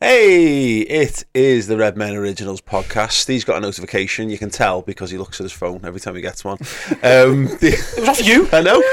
Hey, 0.00 0.78
it 0.82 1.24
is 1.34 1.66
the 1.66 1.76
Redmen 1.76 2.14
Originals 2.14 2.60
podcast. 2.60 3.10
Steve's 3.14 3.42
got 3.42 3.56
a 3.56 3.60
notification. 3.60 4.30
You 4.30 4.38
can 4.38 4.48
tell 4.48 4.80
because 4.80 5.10
he 5.10 5.18
looks 5.18 5.40
at 5.40 5.42
his 5.42 5.52
phone 5.52 5.80
every 5.82 5.98
time 5.98 6.14
he 6.14 6.20
gets 6.20 6.44
one. 6.44 6.56
Um, 7.02 7.46
the, 7.58 7.74
It 7.96 7.98
was 8.00 8.08
off 8.08 8.24
you. 8.24 8.48
I 8.52 8.60
know. 8.60 8.80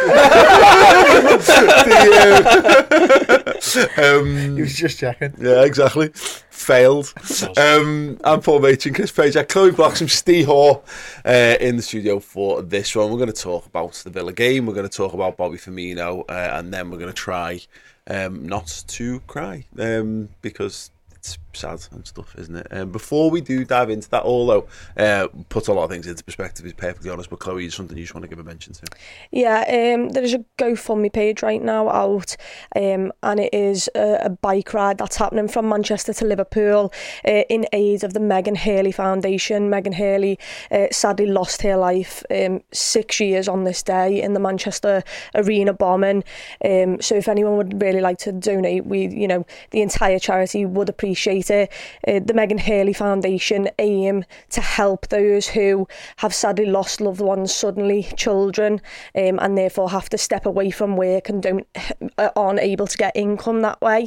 The, 3.75 3.97
uh, 3.97 4.19
um, 4.19 4.55
He 4.55 4.61
was 4.61 4.73
just 4.75 4.97
checking. 4.97 5.35
yeah, 5.39 5.63
exactly. 5.63 6.09
Failed. 6.15 7.13
Um, 7.55 8.19
I'm 8.23 8.41
Paul 8.41 8.59
Machin, 8.59 8.95
Chris 8.95 9.11
Page, 9.11 9.35
Chloe 9.47 9.71
Blocks 9.73 9.99
from 9.99 10.07
Steve 10.07 10.47
Hoare 10.47 10.81
uh, 11.23 11.55
in 11.59 11.75
the 11.75 11.83
studio 11.83 12.19
for 12.19 12.63
this 12.63 12.95
one. 12.95 13.11
We're 13.11 13.17
going 13.19 13.31
to 13.31 13.41
talk 13.41 13.67
about 13.67 13.93
the 13.93 14.09
Villa 14.09 14.33
game. 14.33 14.65
We're 14.65 14.73
going 14.73 14.89
to 14.89 14.97
talk 14.97 15.13
about 15.13 15.37
Bobby 15.37 15.57
Firmino, 15.57 16.21
uh, 16.27 16.57
and 16.57 16.73
then 16.73 16.89
we're 16.89 16.97
going 16.97 17.11
to 17.11 17.13
try 17.13 17.59
um, 18.07 18.47
not 18.47 18.83
to 18.87 19.19
cry 19.21 19.65
um, 19.77 20.29
because 20.41 20.89
it's 21.25 21.37
sad 21.59 21.79
and 21.91 22.05
stuff, 22.05 22.35
isn't 22.37 22.55
it? 22.55 22.67
Um, 22.71 22.91
before 22.91 23.31
we 23.31 23.41
do 23.41 23.65
dive 23.65 23.89
into 23.89 24.09
that, 24.09 24.23
although 24.23 24.67
uh, 24.97 25.27
put 25.49 25.67
a 25.67 25.73
lot 25.73 25.85
of 25.85 25.89
things 25.89 26.07
into 26.07 26.23
perspective, 26.23 26.65
is 26.65 26.73
perfectly 26.73 27.09
honest. 27.09 27.29
But 27.29 27.39
Chloe, 27.39 27.65
is 27.65 27.73
something 27.73 27.97
you 27.97 28.03
just 28.03 28.13
want 28.13 28.23
to 28.23 28.29
give 28.29 28.39
a 28.39 28.43
mention 28.43 28.73
to? 28.73 28.83
Yeah, 29.31 29.61
um, 29.95 30.09
there 30.09 30.23
is 30.23 30.33
a 30.33 30.45
GoFundMe 30.57 31.11
page 31.11 31.41
right 31.41 31.61
now 31.61 31.89
out, 31.89 32.35
um, 32.75 33.11
and 33.23 33.39
it 33.39 33.53
is 33.53 33.89
a, 33.95 34.19
a 34.23 34.29
bike 34.29 34.73
ride 34.73 34.97
that's 34.97 35.15
happening 35.15 35.47
from 35.47 35.67
Manchester 35.67 36.13
to 36.13 36.25
Liverpool 36.25 36.93
uh, 37.27 37.43
in 37.49 37.65
aid 37.73 38.03
of 38.03 38.13
the 38.13 38.19
Megan 38.19 38.55
Hurley 38.55 38.91
Foundation. 38.91 39.69
Megan 39.69 39.93
Hurley 39.93 40.37
uh, 40.71 40.87
sadly 40.91 41.25
lost 41.25 41.61
her 41.63 41.77
life 41.77 42.23
um, 42.29 42.61
six 42.71 43.19
years 43.19 43.47
on 43.47 43.63
this 43.63 43.81
day 43.81 44.21
in 44.21 44.33
the 44.33 44.39
Manchester 44.39 45.03
Arena 45.33 45.73
bombing. 45.73 46.23
Um, 46.63 47.01
so 47.01 47.15
if 47.15 47.27
anyone 47.27 47.57
would 47.57 47.81
really 47.81 48.01
like 48.01 48.17
to 48.19 48.31
donate, 48.31 48.85
we, 48.85 49.07
you 49.07 49.27
know, 49.27 49.45
the 49.71 49.81
entire 49.81 50.19
charity 50.19 50.65
would 50.65 50.89
appreciate 50.89 51.14
it. 51.15 51.71
Uh, 52.07 52.19
the 52.23 52.33
Megan 52.33 52.57
Hurley 52.57 52.93
Foundation 52.93 53.69
aim 53.79 54.23
to 54.49 54.61
help 54.61 55.07
those 55.07 55.47
who 55.47 55.87
have 56.17 56.33
sadly 56.33 56.65
lost 56.65 57.01
loved 57.01 57.21
ones 57.21 57.53
suddenly, 57.53 58.03
children, 58.15 58.81
um, 59.15 59.39
and 59.41 59.57
therefore 59.57 59.89
have 59.89 60.09
to 60.09 60.17
step 60.17 60.45
away 60.45 60.69
from 60.71 60.97
work 60.97 61.29
and 61.29 61.41
don't 61.41 61.67
uh, 62.17 62.29
aren't 62.35 62.59
able 62.59 62.87
to 62.87 62.97
get 62.97 63.15
income 63.15 63.61
that 63.61 63.81
way. 63.81 64.03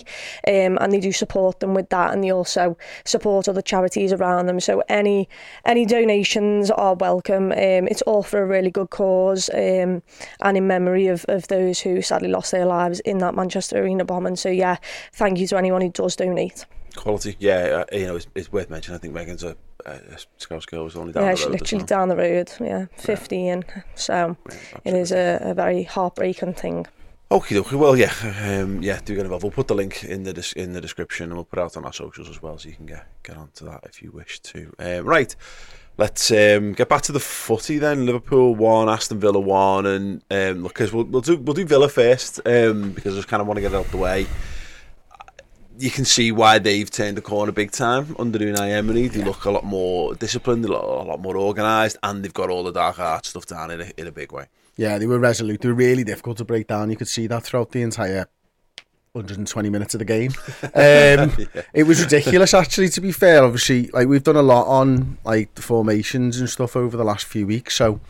Um, 0.47 0.79
and 0.81 0.93
they 0.93 1.01
do 1.01 1.13
support 1.13 1.61
them 1.61 1.75
with 1.75 1.89
that, 1.91 2.13
and 2.13 2.23
they 2.23 2.31
also 2.31 2.77
support 3.05 3.49
other 3.49 3.63
charities 3.63 4.13
around 4.13 4.47
them. 4.47 4.61
So 4.61 4.83
any 4.89 5.29
any 5.65 5.87
donations 5.87 6.71
are 6.71 6.95
welcome. 6.95 7.53
Um, 7.53 7.89
it's 7.89 8.03
all 8.03 8.23
for 8.23 8.43
a 8.43 8.47
really 8.47 8.71
good 8.71 8.91
cause, 8.91 9.49
um, 9.55 10.03
and 10.41 10.57
in 10.57 10.67
memory 10.67 11.07
of, 11.07 11.25
of 11.29 11.49
those 11.49 11.81
who 11.81 12.03
sadly 12.03 12.29
lost 12.29 12.53
their 12.53 12.67
lives 12.67 13.01
in 13.01 13.19
that 13.19 13.35
Manchester 13.35 13.83
Arena 13.83 14.05
bombing. 14.05 14.37
So 14.37 14.49
yeah, 14.49 14.77
thank 15.13 15.39
you 15.39 15.47
to 15.49 15.57
anyone 15.57 15.81
who 15.81 15.91
does 15.91 16.17
donate. 16.17 16.67
Quality, 16.99 17.37
yeah. 17.39 17.85
Uh, 17.91 17.97
you 17.97 18.07
know, 18.07 18.17
it's, 18.17 18.27
it's 18.35 18.51
worth 18.53 18.69
mentioning. 18.71 18.97
I 18.97 19.01
think 19.01 19.15
Megan's 19.15 19.45
a, 19.45 19.57
a, 19.87 19.93
a 19.93 20.19
Scouse 20.37 20.67
girl 20.67 20.85
was 20.85 20.97
only 20.97 21.13
down 21.13 21.23
yeah, 21.25 21.31
the 21.31 21.37
she's 21.37 21.47
road. 21.47 21.61
literally 21.61 21.85
down 21.85 22.09
the 22.09 22.17
road. 22.17 22.53
Yeah, 22.61 22.87
fifteen. 22.97 23.65
So 23.95 24.37
it 24.85 24.95
is 24.95 25.13
a, 25.13 25.39
a 25.43 25.55
very 25.55 25.85
heartbreaking 25.85 26.55
thing. 26.55 26.87
Okay, 27.31 27.59
okay. 27.59 27.77
Well, 27.77 27.97
yeah, 27.97 28.13
um, 28.43 28.83
yeah. 28.83 29.01
Do 29.05 29.15
get 29.15 29.25
involved. 29.25 29.45
We'll 29.45 29.53
put 29.53 29.69
the 29.69 29.75
link 29.75 30.03
in 30.05 30.23
the 30.25 30.33
des- 30.33 30.55
in 30.57 30.73
the 30.73 30.81
description, 30.81 31.25
and 31.27 31.35
we'll 31.35 31.45
put 31.45 31.59
it 31.59 31.63
out 31.63 31.77
on 31.77 31.85
our 31.85 31.93
socials 31.93 32.29
as 32.29 32.43
well, 32.43 32.59
so 32.59 32.69
you 32.69 32.75
can 32.75 32.87
get 32.87 33.07
get 33.23 33.37
onto 33.37 33.65
that 33.67 33.85
if 33.85 34.03
you 34.03 34.11
wish 34.11 34.41
to. 34.41 34.73
Um, 34.79 35.05
right, 35.05 35.37
let's 35.99 36.31
um, 36.31 36.73
get 36.73 36.89
back 36.89 37.03
to 37.03 37.13
the 37.13 37.21
footy 37.21 37.79
then. 37.79 38.07
Liverpool 38.07 38.55
one, 38.55 38.89
Aston 38.89 39.21
Villa 39.21 39.39
one, 39.41 39.87
and 39.87 40.23
um, 40.31 40.63
look, 40.63 40.75
'cause 40.75 40.93
we'll 40.93 41.05
we'll 41.05 41.21
do 41.21 41.37
we'll 41.37 41.55
do 41.55 41.65
Villa 41.67 41.89
first 41.89 42.41
um, 42.47 42.93
because 42.93 43.13
I 43.15 43.19
just 43.19 43.29
kind 43.29 43.41
of 43.41 43.47
want 43.47 43.59
to 43.59 43.63
get 43.63 43.73
it 43.73 43.77
out 43.77 43.87
the 43.91 43.99
way. 43.99 44.27
You 45.79 45.91
can 45.91 46.05
see 46.05 46.33
why 46.33 46.59
they've 46.59 46.91
turned 46.91 47.17
the 47.17 47.23
corner 47.23 47.53
big 47.53 47.71
time 47.71 48.17
under 48.19 48.39
Unai 48.39 48.71
Emery. 48.71 49.07
They 49.07 49.23
look 49.23 49.45
a 49.45 49.51
lot 49.51 49.65
more 49.65 50.15
disciplined, 50.15 50.65
they 50.65 50.69
look 50.69 50.83
a 50.83 50.87
lot 50.87 51.21
more 51.21 51.37
organised, 51.37 51.97
and 52.03 52.25
they've 52.25 52.35
got 52.35 52.51
all 52.51 52.65
the 52.65 52.73
dark 52.73 52.99
art 52.99 53.27
stuff 53.27 53.47
down 53.47 53.71
in 53.71 53.81
a, 53.83 53.93
in 53.97 54.07
a 54.09 54.13
big 54.13 54.33
way. 54.33 54.47
Yeah, 54.77 54.99
they 54.99 55.07
were 55.07 55.19
resolute. 55.21 55.61
They 55.61 55.69
were 55.69 55.75
really 55.75 56.05
difficult 56.05 56.39
to 56.39 56.45
break 56.45 56.67
down. 56.67 56.91
You 56.91 56.97
could 56.97 57.09
see 57.09 57.29
that 57.29 57.45
throughout 57.45 57.71
the 57.71 57.83
entire 57.83 58.27
120 59.13 59.71
minutes 59.71 59.95
of 59.95 59.99
the 60.01 60.05
game. 60.05 60.33
Um, 60.63 61.47
It 61.73 61.85
was 61.85 62.01
ridiculous, 62.01 62.55
actually. 62.55 62.89
To 62.91 63.01
be 63.01 63.13
fair, 63.13 63.45
obviously, 63.45 63.89
like 63.93 64.09
we've 64.09 64.23
done 64.23 64.37
a 64.37 64.43
lot 64.43 64.67
on 64.67 65.19
like 65.25 65.55
the 65.55 65.63
formations 65.63 66.41
and 66.41 66.51
stuff 66.51 66.77
over 66.77 66.97
the 66.97 67.05
last 67.05 67.27
few 67.27 67.47
weeks, 67.47 67.75
so 67.77 68.01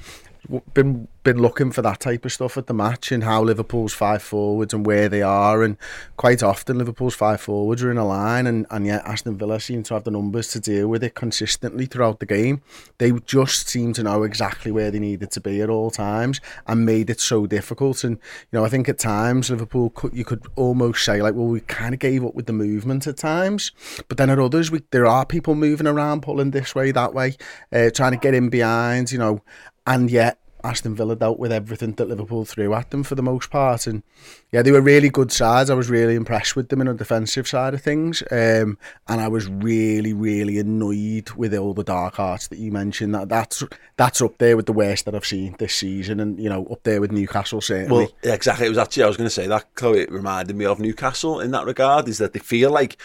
been 0.75 1.09
been 1.25 1.39
looking 1.43 1.71
for 1.71 1.83
that 1.83 2.01
type 2.01 2.25
of 2.25 2.33
stuff 2.33 2.57
at 2.57 2.67
the 2.69 2.73
match 2.73 3.13
and 3.13 3.23
how 3.23 3.43
Liverpool's 3.43 3.93
five 3.93 4.23
forwards 4.23 4.73
and 4.73 4.87
where 4.87 5.09
they 5.09 5.21
are, 5.21 5.63
and 5.63 5.77
quite 6.17 6.43
often 6.43 6.79
Liverpool's 6.79 7.15
five 7.15 7.41
forwards 7.41 7.83
are 7.83 7.91
in 7.91 7.99
a 7.99 8.07
line, 8.07 8.47
and 8.47 8.67
and 8.71 8.87
yet 8.87 9.03
Aston 9.05 9.37
Villa 9.37 9.61
seem 9.61 9.83
to 9.85 9.95
have 9.95 10.05
the 10.05 10.11
numbers 10.11 10.49
to 10.53 10.61
deal 10.61 10.89
with 10.89 11.05
it 11.05 11.15
consistently 11.15 11.87
throughout 11.87 12.21
the 12.21 12.27
game. 12.27 12.63
They 12.99 13.13
just 13.27 13.69
seem 13.69 13.93
to 13.95 14.03
know 14.03 14.23
exactly 14.23 14.71
where 14.71 14.91
they 14.91 14.99
needed 14.99 15.31
to 15.33 15.41
be 15.41 15.61
at 15.61 15.71
all 15.71 15.91
times 15.91 16.41
and 16.67 16.87
made 16.87 17.11
it 17.11 17.21
so 17.21 17.47
difficult. 17.47 18.05
And 18.05 18.17
you 18.51 18.59
know, 18.59 18.65
I 18.65 18.69
think 18.69 18.89
at 18.89 18.99
times 18.99 19.51
Liverpool 19.51 19.91
could 19.91 20.17
you 20.17 20.25
could 20.25 20.47
almost 20.57 21.05
say 21.05 21.21
like, 21.21 21.35
well, 21.35 21.47
we 21.47 21.61
kind 21.61 21.93
of 21.95 22.01
gave 22.01 22.25
up 22.25 22.35
with 22.35 22.47
the 22.47 22.53
movement 22.53 23.07
at 23.07 23.17
times, 23.17 23.73
but 24.09 24.17
then 24.17 24.31
at 24.31 24.39
others, 24.39 24.71
we 24.71 24.83
there 24.93 25.07
are 25.07 25.27
people 25.27 25.55
moving 25.55 25.87
around, 25.87 26.23
pulling 26.23 26.53
this 26.53 26.75
way, 26.75 26.91
that 26.91 27.13
way, 27.13 27.37
uh, 27.73 27.91
trying 27.91 28.13
to 28.13 28.19
get 28.19 28.35
in 28.35 28.49
behind, 28.49 29.13
you 29.13 29.19
know, 29.19 29.43
and 29.89 30.11
yet. 30.11 30.39
Aston 30.65 30.97
Villa 30.97 31.15
dealt 31.15 31.39
with 31.39 31.53
everything 31.53 31.93
that 31.93 32.09
Liverpool 32.09 32.45
threw 32.45 32.75
at 32.75 32.91
them 32.91 33.05
for 33.05 33.15
the 33.15 33.23
most 33.23 33.49
part, 33.49 33.87
and 33.87 34.03
yeah, 34.51 34.61
they 34.61 34.73
were 34.73 34.81
really 34.81 35.09
good 35.09 35.31
sides. 35.31 35.71
I 35.71 35.75
was 35.75 35.89
really 35.89 36.17
impressed 36.17 36.57
with 36.57 36.69
them 36.69 36.81
in 36.81 36.89
a 36.89 36.95
defensive 36.95 37.47
side 37.47 37.75
of 37.75 37.81
things, 37.81 38.25
um, 38.33 38.77
and 39.07 39.21
I 39.21 39.29
was 39.29 39.47
really, 39.47 40.13
really 40.13 40.59
annoyed 40.59 41.31
with 41.31 41.55
all 41.55 41.75
the 41.75 41.85
dark 41.85 42.19
arts 42.19 42.49
that 42.49 42.59
you 42.59 42.73
mentioned. 42.73 43.15
That 43.15 43.29
that's 43.29 43.63
that's 43.97 44.21
up 44.21 44.39
there 44.39 44.57
with 44.57 44.67
the 44.67 44.73
worst 44.73 45.05
that 45.05 45.15
I've 45.15 45.25
seen 45.25 45.55
this 45.61 45.75
season, 45.77 46.19
and 46.19 46.41
you 46.41 46.49
know, 46.49 46.67
up 46.67 46.83
there 46.83 47.01
with 47.01 47.13
Newcastle 47.13 47.61
certainly. 47.61 48.07
Well, 48.07 48.13
yeah, 48.25 48.35
exactly. 48.35 48.67
It 48.67 48.71
was 48.71 48.79
actually 48.79 49.05
I 49.05 49.07
was 49.07 49.17
going 49.17 49.29
to 49.29 49.35
say 49.35 49.47
that 49.47 49.73
Chloe 49.77 50.01
it 50.01 50.11
reminded 50.11 50.57
me 50.57 50.65
of 50.65 50.81
Newcastle 50.81 51.39
in 51.39 51.53
that 51.53 51.67
regard. 51.67 52.09
Is 52.09 52.19
that 52.19 52.33
they 52.33 52.41
feel 52.41 52.73
like 52.73 52.97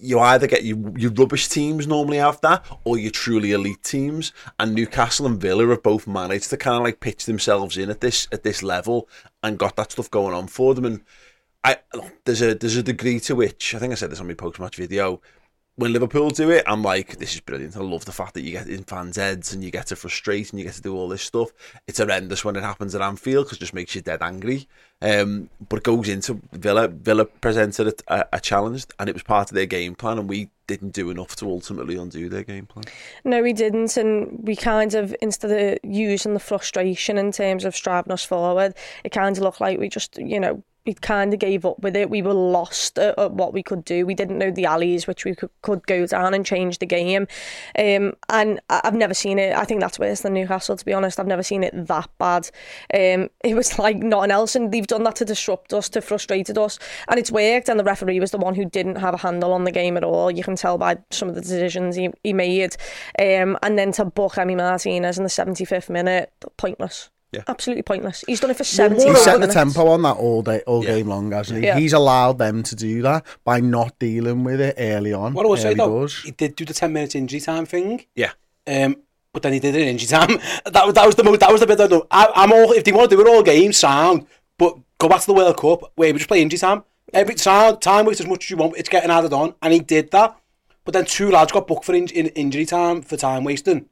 you 0.00 0.18
either 0.20 0.46
get 0.46 0.64
your, 0.64 0.96
your 0.96 1.12
rubbish 1.12 1.48
teams 1.48 1.86
normally 1.86 2.18
have 2.18 2.40
that, 2.40 2.64
or 2.84 2.98
your 2.98 3.10
truly 3.10 3.52
elite 3.52 3.82
teams. 3.82 4.32
And 4.58 4.74
Newcastle 4.74 5.26
and 5.26 5.40
Villa 5.40 5.66
have 5.68 5.82
both 5.82 6.06
managed 6.06 6.50
to 6.50 6.56
kind 6.56 6.76
of 6.76 6.82
like 6.82 7.00
pitch 7.00 7.26
themselves 7.26 7.76
in 7.76 7.90
at 7.90 8.00
this 8.00 8.28
at 8.32 8.42
this 8.42 8.62
level 8.62 9.08
and 9.42 9.58
got 9.58 9.76
that 9.76 9.92
stuff 9.92 10.10
going 10.10 10.34
on 10.34 10.46
for 10.46 10.74
them. 10.74 10.84
And 10.84 11.02
I 11.64 11.78
there's 12.24 12.42
a 12.42 12.54
there's 12.54 12.76
a 12.76 12.82
degree 12.82 13.20
to 13.20 13.34
which 13.34 13.74
I 13.74 13.78
think 13.78 13.92
I 13.92 13.96
said 13.96 14.10
this 14.10 14.20
on 14.20 14.26
my 14.28 14.34
post 14.34 14.58
match 14.58 14.76
video 14.76 15.20
when 15.80 15.94
Liverpool 15.94 16.28
do 16.28 16.50
it, 16.50 16.62
I'm 16.66 16.82
like, 16.82 17.16
this 17.16 17.34
is 17.34 17.40
brilliant. 17.40 17.74
I 17.74 17.80
love 17.80 18.04
the 18.04 18.12
fact 18.12 18.34
that 18.34 18.42
you 18.42 18.50
get 18.50 18.68
in 18.68 18.84
fans' 18.84 19.16
heads 19.16 19.54
and 19.54 19.64
you 19.64 19.70
get 19.70 19.86
to 19.86 19.96
frustrate 19.96 20.50
and 20.50 20.60
you 20.60 20.66
get 20.66 20.74
to 20.74 20.82
do 20.82 20.94
all 20.94 21.08
this 21.08 21.22
stuff. 21.22 21.52
It's 21.86 21.98
horrendous 21.98 22.44
when 22.44 22.54
it 22.56 22.62
happens 22.62 22.94
at 22.94 23.00
Anfield 23.00 23.46
because 23.46 23.56
it 23.56 23.60
just 23.60 23.72
makes 23.72 23.94
you 23.94 24.02
dead 24.02 24.20
angry. 24.20 24.68
Um, 25.00 25.48
but 25.70 25.78
it 25.78 25.84
goes 25.84 26.10
into 26.10 26.42
Villa. 26.52 26.88
Villa 26.88 27.24
presented 27.24 28.02
a, 28.08 28.26
a 28.30 28.40
challenge 28.40 28.84
and 28.98 29.08
it 29.08 29.14
was 29.14 29.22
part 29.22 29.50
of 29.50 29.54
their 29.54 29.64
game 29.64 29.94
plan, 29.94 30.18
and 30.18 30.28
we 30.28 30.50
didn't 30.66 30.92
do 30.92 31.08
enough 31.08 31.34
to 31.36 31.46
ultimately 31.46 31.96
undo 31.96 32.28
their 32.28 32.42
game 32.44 32.66
plan. 32.66 32.84
No, 33.24 33.42
we 33.42 33.54
didn't, 33.54 33.96
and 33.96 34.46
we 34.46 34.56
kind 34.56 34.94
of 34.94 35.16
instead 35.22 35.50
of 35.50 35.78
using 35.82 36.34
the 36.34 36.40
frustration 36.40 37.16
in 37.16 37.32
terms 37.32 37.64
of 37.64 37.74
striving 37.74 38.12
us 38.12 38.24
forward, 38.24 38.74
it 39.02 39.12
kind 39.12 39.38
of 39.38 39.42
looked 39.42 39.62
like 39.62 39.78
we 39.78 39.88
just, 39.88 40.18
you 40.18 40.38
know, 40.38 40.62
we 40.90 40.94
kind 40.94 41.32
of 41.32 41.38
gave 41.38 41.64
up 41.64 41.78
with 41.78 41.94
it. 41.94 42.10
We 42.10 42.20
were 42.20 42.34
lost 42.34 42.98
at, 42.98 43.16
at, 43.16 43.32
what 43.32 43.52
we 43.52 43.62
could 43.62 43.84
do. 43.84 44.04
We 44.04 44.14
didn't 44.14 44.38
know 44.38 44.50
the 44.50 44.64
alleys 44.64 45.06
which 45.06 45.24
we 45.24 45.36
could, 45.36 45.50
could 45.62 45.86
go 45.86 46.04
down 46.04 46.34
and 46.34 46.44
change 46.44 46.80
the 46.80 46.86
game. 46.86 47.28
Um, 47.78 48.14
and 48.28 48.58
I've 48.68 48.96
never 48.96 49.14
seen 49.14 49.38
it. 49.38 49.56
I 49.56 49.64
think 49.64 49.80
that's 49.80 50.00
worse 50.00 50.22
than 50.22 50.34
Newcastle, 50.34 50.76
to 50.76 50.84
be 50.84 50.92
honest. 50.92 51.20
I've 51.20 51.28
never 51.28 51.44
seen 51.44 51.62
it 51.62 51.86
that 51.86 52.10
bad. 52.18 52.50
Um, 52.92 53.30
it 53.44 53.54
was 53.54 53.78
like 53.78 53.98
nothing 53.98 54.32
else, 54.32 54.56
and 54.56 54.72
they've 54.72 54.86
done 54.86 55.04
that 55.04 55.14
to 55.16 55.24
disrupt 55.24 55.72
us, 55.72 55.88
to 55.90 56.02
frustrated 56.02 56.58
us, 56.58 56.80
and 57.06 57.20
it's 57.20 57.30
worked. 57.30 57.68
And 57.68 57.78
the 57.78 57.84
referee 57.84 58.18
was 58.18 58.32
the 58.32 58.38
one 58.38 58.56
who 58.56 58.64
didn't 58.64 58.96
have 58.96 59.14
a 59.14 59.18
handle 59.18 59.52
on 59.52 59.62
the 59.62 59.70
game 59.70 59.96
at 59.96 60.02
all. 60.02 60.28
You 60.28 60.42
can 60.42 60.56
tell 60.56 60.76
by 60.76 60.98
some 61.10 61.28
of 61.28 61.36
the 61.36 61.40
decisions 61.40 61.94
he, 61.94 62.10
he 62.24 62.32
made. 62.32 62.76
Um, 63.16 63.56
and 63.62 63.78
then 63.78 63.92
to 63.92 64.04
book 64.04 64.32
Emi 64.32 64.56
Martinez 64.56 65.18
in 65.18 65.22
the 65.22 65.30
75th 65.30 65.88
minute, 65.88 66.32
pointless. 66.56 67.10
Yeah. 67.32 67.42
Absolutely 67.46 67.82
pointless. 67.82 68.24
He's 68.26 68.40
done 68.40 68.50
it 68.50 68.56
for 68.56 68.64
70 68.64 69.04
He's 69.04 69.20
set 69.22 69.34
the 69.34 69.38
minutes. 69.40 69.54
tempo 69.54 69.86
on 69.88 70.02
that 70.02 70.16
all 70.16 70.42
day, 70.42 70.62
all 70.66 70.84
Yeah. 70.84 70.96
game 70.96 71.06
long, 71.08 71.30
hasn't 71.30 71.60
he? 71.60 71.66
Yeah. 71.66 71.78
He's 71.78 71.92
allowed 71.92 72.38
them 72.38 72.62
to 72.64 72.74
do 72.74 73.02
that 73.02 73.24
by 73.44 73.60
not 73.60 73.96
dealing 74.00 74.42
with 74.42 74.60
it 74.60 74.74
early 74.78 75.12
on. 75.12 75.32
What 75.34 75.42
do 75.44 75.48
I 75.48 75.50
would 75.50 75.58
say 75.60 75.66
early 75.68 75.74
though, 75.76 75.86
doors. 75.86 76.22
he 76.24 76.32
did 76.32 76.56
do 76.56 76.64
the 76.64 76.74
ten 76.74 76.92
minutes 76.92 77.14
injury 77.14 77.40
time 77.40 77.66
thing. 77.66 78.04
Yeah. 78.16 78.32
Um, 78.66 78.96
but 79.32 79.42
then 79.44 79.52
he 79.52 79.60
did 79.60 79.76
it 79.76 79.82
in 79.82 79.88
injury 79.88 80.08
time. 80.08 80.40
That 80.72 80.84
was 80.86 80.94
that 80.94 81.06
was 81.06 81.14
the 81.14 81.22
mo- 81.22 81.36
that 81.36 81.52
was 81.52 81.60
the 81.60 81.66
bit 81.68 81.78
that 81.78 81.92
I, 82.10 82.28
I'm 82.34 82.52
all 82.52 82.72
if 82.72 82.82
they 82.84 82.90
want 82.92 83.10
to 83.10 83.16
do 83.16 83.22
it 83.22 83.28
all 83.28 83.42
game 83.44 83.72
sound, 83.72 84.26
but 84.58 84.76
go 84.98 85.08
back 85.08 85.20
to 85.20 85.26
the 85.28 85.34
World 85.34 85.56
Cup 85.56 85.92
where 85.94 86.12
we 86.12 86.18
just 86.18 86.28
play 86.28 86.42
injury 86.42 86.58
time. 86.58 86.82
Every 87.12 87.36
sound 87.36 87.80
time 87.80 88.06
waste 88.06 88.20
as 88.20 88.26
much 88.26 88.44
as 88.46 88.50
you 88.50 88.56
want. 88.56 88.76
It's 88.76 88.88
getting 88.88 89.10
added 89.10 89.32
on, 89.32 89.54
and 89.62 89.72
he 89.72 89.78
did 89.80 90.10
that. 90.10 90.36
But 90.84 90.94
then 90.94 91.04
two 91.04 91.30
lads 91.30 91.52
got 91.52 91.66
booked 91.68 91.84
for 91.84 91.94
in, 91.94 92.08
in, 92.08 92.26
injury 92.28 92.66
time 92.66 93.02
for 93.02 93.16
time 93.16 93.44
wasting, 93.44 93.86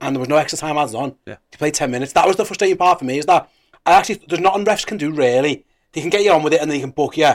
and 0.00 0.14
there 0.14 0.20
was 0.20 0.28
no 0.28 0.36
extra 0.36 0.58
time 0.58 0.76
added 0.76 0.94
on. 0.94 1.16
Yeah. 1.26 1.36
He 1.50 1.56
played 1.56 1.74
ten 1.74 1.90
minutes. 1.90 2.12
That 2.12 2.26
was 2.26 2.36
the 2.36 2.44
frustrating 2.44 2.76
part 2.76 2.98
for 2.98 3.04
me. 3.04 3.18
Is 3.18 3.26
that 3.26 3.50
I 3.84 3.92
actually 3.92 4.20
there's 4.28 4.40
nothing 4.40 4.64
refs 4.64 4.86
can 4.86 4.98
do 4.98 5.10
really. 5.10 5.64
They 5.92 6.00
can 6.00 6.10
get 6.10 6.24
you 6.24 6.32
on 6.32 6.42
with 6.42 6.52
it 6.52 6.60
and 6.60 6.70
then 6.70 6.76
they 6.76 6.82
can 6.82 6.90
book 6.90 7.16
you. 7.16 7.32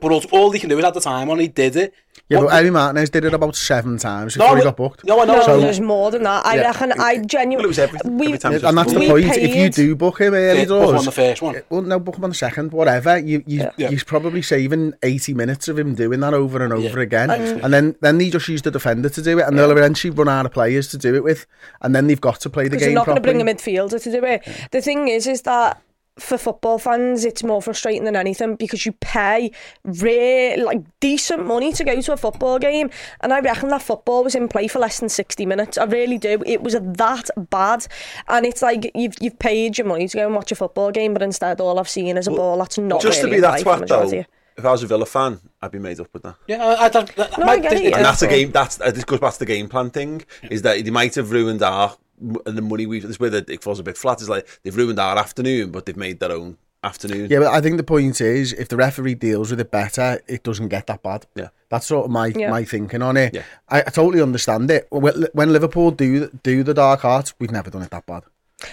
But 0.00 0.12
all, 0.12 0.22
all 0.32 0.50
they 0.50 0.58
can 0.58 0.68
do 0.68 0.78
is 0.78 0.84
at 0.84 0.94
the 0.94 1.00
time 1.00 1.30
on 1.30 1.38
he 1.38 1.48
did 1.48 1.76
it. 1.76 1.94
Yeah, 2.30 2.38
What- 2.38 2.50
but 2.50 2.64
Emi 2.64 2.72
Martinez 2.72 3.10
did 3.10 3.24
it 3.24 3.34
about 3.34 3.56
seven 3.56 3.98
times 3.98 4.36
No, 4.36 4.44
before 4.44 4.56
he 4.58 4.62
got 4.62 4.76
booked. 4.76 5.04
No, 5.04 5.20
I 5.20 5.24
know. 5.24 5.34
No, 5.38 5.42
So- 5.42 5.60
there's 5.60 5.80
more 5.80 6.12
than 6.12 6.22
that. 6.22 6.46
I 6.46 6.54
Yeah. 6.54 6.62
reckon 6.68 6.92
I 6.92 7.16
genuinely... 7.18 7.56
Well, 7.56 7.64
it 7.64 7.68
was 7.68 7.78
everything. 7.80 8.18
We, 8.18 8.26
Every 8.28 8.38
time 8.38 8.52
and 8.54 8.78
that's 8.78 8.92
the 8.92 9.00
we 9.00 9.08
point. 9.08 9.36
If 9.36 9.54
you 9.56 9.68
do 9.68 9.96
book 9.96 10.20
him 10.20 10.34
early 10.34 10.60
Yeah, 10.60 10.64
book 10.66 10.90
him 10.90 10.96
on 10.98 11.04
the 11.04 11.10
first 11.10 11.42
one. 11.42 11.56
Well, 11.68 11.82
no, 11.82 11.98
book 11.98 12.16
him 12.18 12.24
on 12.24 12.30
the 12.30 12.36
second, 12.36 12.70
whatever. 12.72 13.18
You, 13.18 13.42
you, 13.46 13.58
Yeah. 13.62 13.70
Yeah. 13.76 13.88
He's 13.90 14.04
probably 14.04 14.42
saving 14.42 14.94
80 15.02 15.34
minutes 15.34 15.66
of 15.66 15.76
him 15.76 15.94
doing 15.96 16.20
that 16.20 16.32
over 16.32 16.62
and 16.62 16.72
over 16.72 16.98
Yeah. 16.98 17.02
again. 17.02 17.30
And, 17.30 17.74
then, 17.74 17.96
then 18.00 18.18
they 18.18 18.30
just 18.30 18.46
use 18.48 18.62
the 18.62 18.70
defender 18.70 19.08
to 19.08 19.22
do 19.22 19.38
it, 19.40 19.46
and 19.46 19.58
they'll 19.58 19.70
eventually 19.72 20.10
run 20.12 20.28
out 20.28 20.46
of 20.46 20.52
players 20.52 20.86
to 20.88 20.98
do 20.98 21.16
it 21.16 21.24
with. 21.24 21.46
And 21.82 21.96
then 21.96 22.06
they've 22.06 22.20
got 22.20 22.40
to 22.42 22.48
play 22.50 22.64
the 22.64 22.70
because 22.70 22.84
they're 22.86 22.94
not 22.94 23.06
going 23.06 23.16
to 23.16 23.20
bring 23.22 23.40
a 23.42 23.44
midfielder 23.44 24.00
to 24.00 24.10
do 24.12 24.24
it. 24.24 24.46
The 24.70 24.80
thing 24.80 25.08
is, 25.08 25.26
is 25.26 25.42
that 25.42 25.80
for 26.20 26.38
football 26.38 26.78
fans, 26.78 27.24
it's 27.24 27.42
more 27.42 27.60
frustrating 27.62 28.04
than 28.04 28.14
anything 28.16 28.56
because 28.56 28.86
you 28.86 28.92
pay 28.92 29.50
real, 29.84 30.64
like 30.64 30.82
decent 31.00 31.46
money 31.46 31.72
to 31.72 31.84
go 31.84 32.00
to 32.00 32.12
a 32.12 32.16
football 32.16 32.58
game, 32.58 32.90
and 33.20 33.32
I 33.32 33.40
reckon 33.40 33.68
that 33.70 33.82
football 33.82 34.24
was 34.24 34.34
in 34.34 34.48
play 34.48 34.68
for 34.68 34.78
less 34.78 35.00
than 35.00 35.08
sixty 35.08 35.46
minutes. 35.46 35.78
I 35.78 35.84
really 35.84 36.18
do. 36.18 36.42
It 36.46 36.62
was 36.62 36.74
that 36.74 37.30
bad, 37.50 37.86
and 38.28 38.46
it's 38.46 38.62
like 38.62 38.90
you've 38.94 39.14
you've 39.20 39.38
paid 39.38 39.78
your 39.78 39.86
money 39.86 40.08
to 40.08 40.16
go 40.16 40.26
and 40.26 40.34
watch 40.34 40.52
a 40.52 40.54
football 40.54 40.90
game, 40.90 41.12
but 41.12 41.22
instead 41.22 41.60
all 41.60 41.78
I've 41.78 41.88
seen 41.88 42.16
is 42.16 42.26
a 42.26 42.30
ball 42.30 42.58
that's 42.58 42.78
not 42.78 43.00
Just 43.00 43.20
to 43.22 43.28
be 43.28 43.36
in 43.36 43.40
that 43.42 43.62
play 43.62 43.78
for 43.78 43.84
twat 43.84 44.10
though, 44.10 44.24
if 44.56 44.64
I 44.66 44.72
was 44.72 44.82
a 44.82 44.86
Villa 44.86 45.06
fan, 45.06 45.40
I'd 45.62 45.70
be 45.70 45.78
made 45.78 46.00
up 46.00 46.08
with 46.12 46.22
that. 46.24 46.36
Yeah, 46.46 46.62
I, 46.62 46.84
I, 46.84 46.88
that, 46.90 47.16
that, 47.16 47.38
No, 47.38 47.46
my- 47.46 47.52
I 47.52 47.58
get 47.60 47.72
it, 47.72 47.76
this- 47.76 47.90
yeah. 47.90 47.96
and 47.96 48.04
that's 48.04 48.20
a 48.22 48.28
game. 48.28 48.50
That's 48.50 48.80
uh, 48.80 48.90
this 48.90 49.04
goes 49.04 49.20
back 49.20 49.32
to 49.34 49.38
the 49.38 49.46
game 49.46 49.68
plan 49.68 49.90
thing. 49.90 50.22
Is 50.50 50.62
that 50.62 50.84
they 50.84 50.90
might 50.90 51.14
have 51.14 51.30
ruined 51.30 51.62
our 51.62 51.96
and 52.20 52.58
the 52.58 52.62
money 52.62 52.86
we've. 52.86 53.02
This 53.02 53.12
is 53.12 53.20
where 53.20 53.30
the, 53.30 53.44
it 53.48 53.62
falls 53.62 53.78
a 53.78 53.82
bit 53.82 53.96
flat. 53.96 54.20
Is 54.20 54.28
like 54.28 54.46
they've 54.62 54.76
ruined 54.76 54.98
our 54.98 55.18
afternoon, 55.18 55.70
but 55.70 55.86
they've 55.86 55.96
made 55.96 56.20
their 56.20 56.32
own 56.32 56.58
afternoon. 56.82 57.28
Yeah, 57.30 57.40
but 57.40 57.48
I 57.48 57.60
think 57.60 57.76
the 57.76 57.82
point 57.82 58.20
is, 58.20 58.52
if 58.52 58.68
the 58.68 58.76
referee 58.76 59.14
deals 59.14 59.50
with 59.50 59.60
it 59.60 59.70
better, 59.70 60.20
it 60.26 60.42
doesn't 60.42 60.68
get 60.68 60.86
that 60.86 61.02
bad. 61.02 61.26
Yeah. 61.34 61.48
That's 61.68 61.86
sort 61.86 62.06
of 62.06 62.10
my 62.10 62.28
Yeah. 62.28 62.50
my 62.50 62.64
thinking 62.64 63.02
on 63.02 63.16
it. 63.16 63.34
Yeah. 63.34 63.42
I, 63.68 63.80
I 63.80 63.90
totally 63.90 64.22
understand 64.22 64.70
it. 64.70 64.86
When, 64.90 65.26
when 65.32 65.52
Liverpool 65.52 65.90
do 65.90 66.28
do 66.42 66.62
the 66.62 66.74
dark 66.74 67.04
arts, 67.04 67.34
we've 67.38 67.50
never 67.52 67.70
done 67.70 67.82
it 67.82 67.90
that 67.90 68.06
bad. 68.06 68.22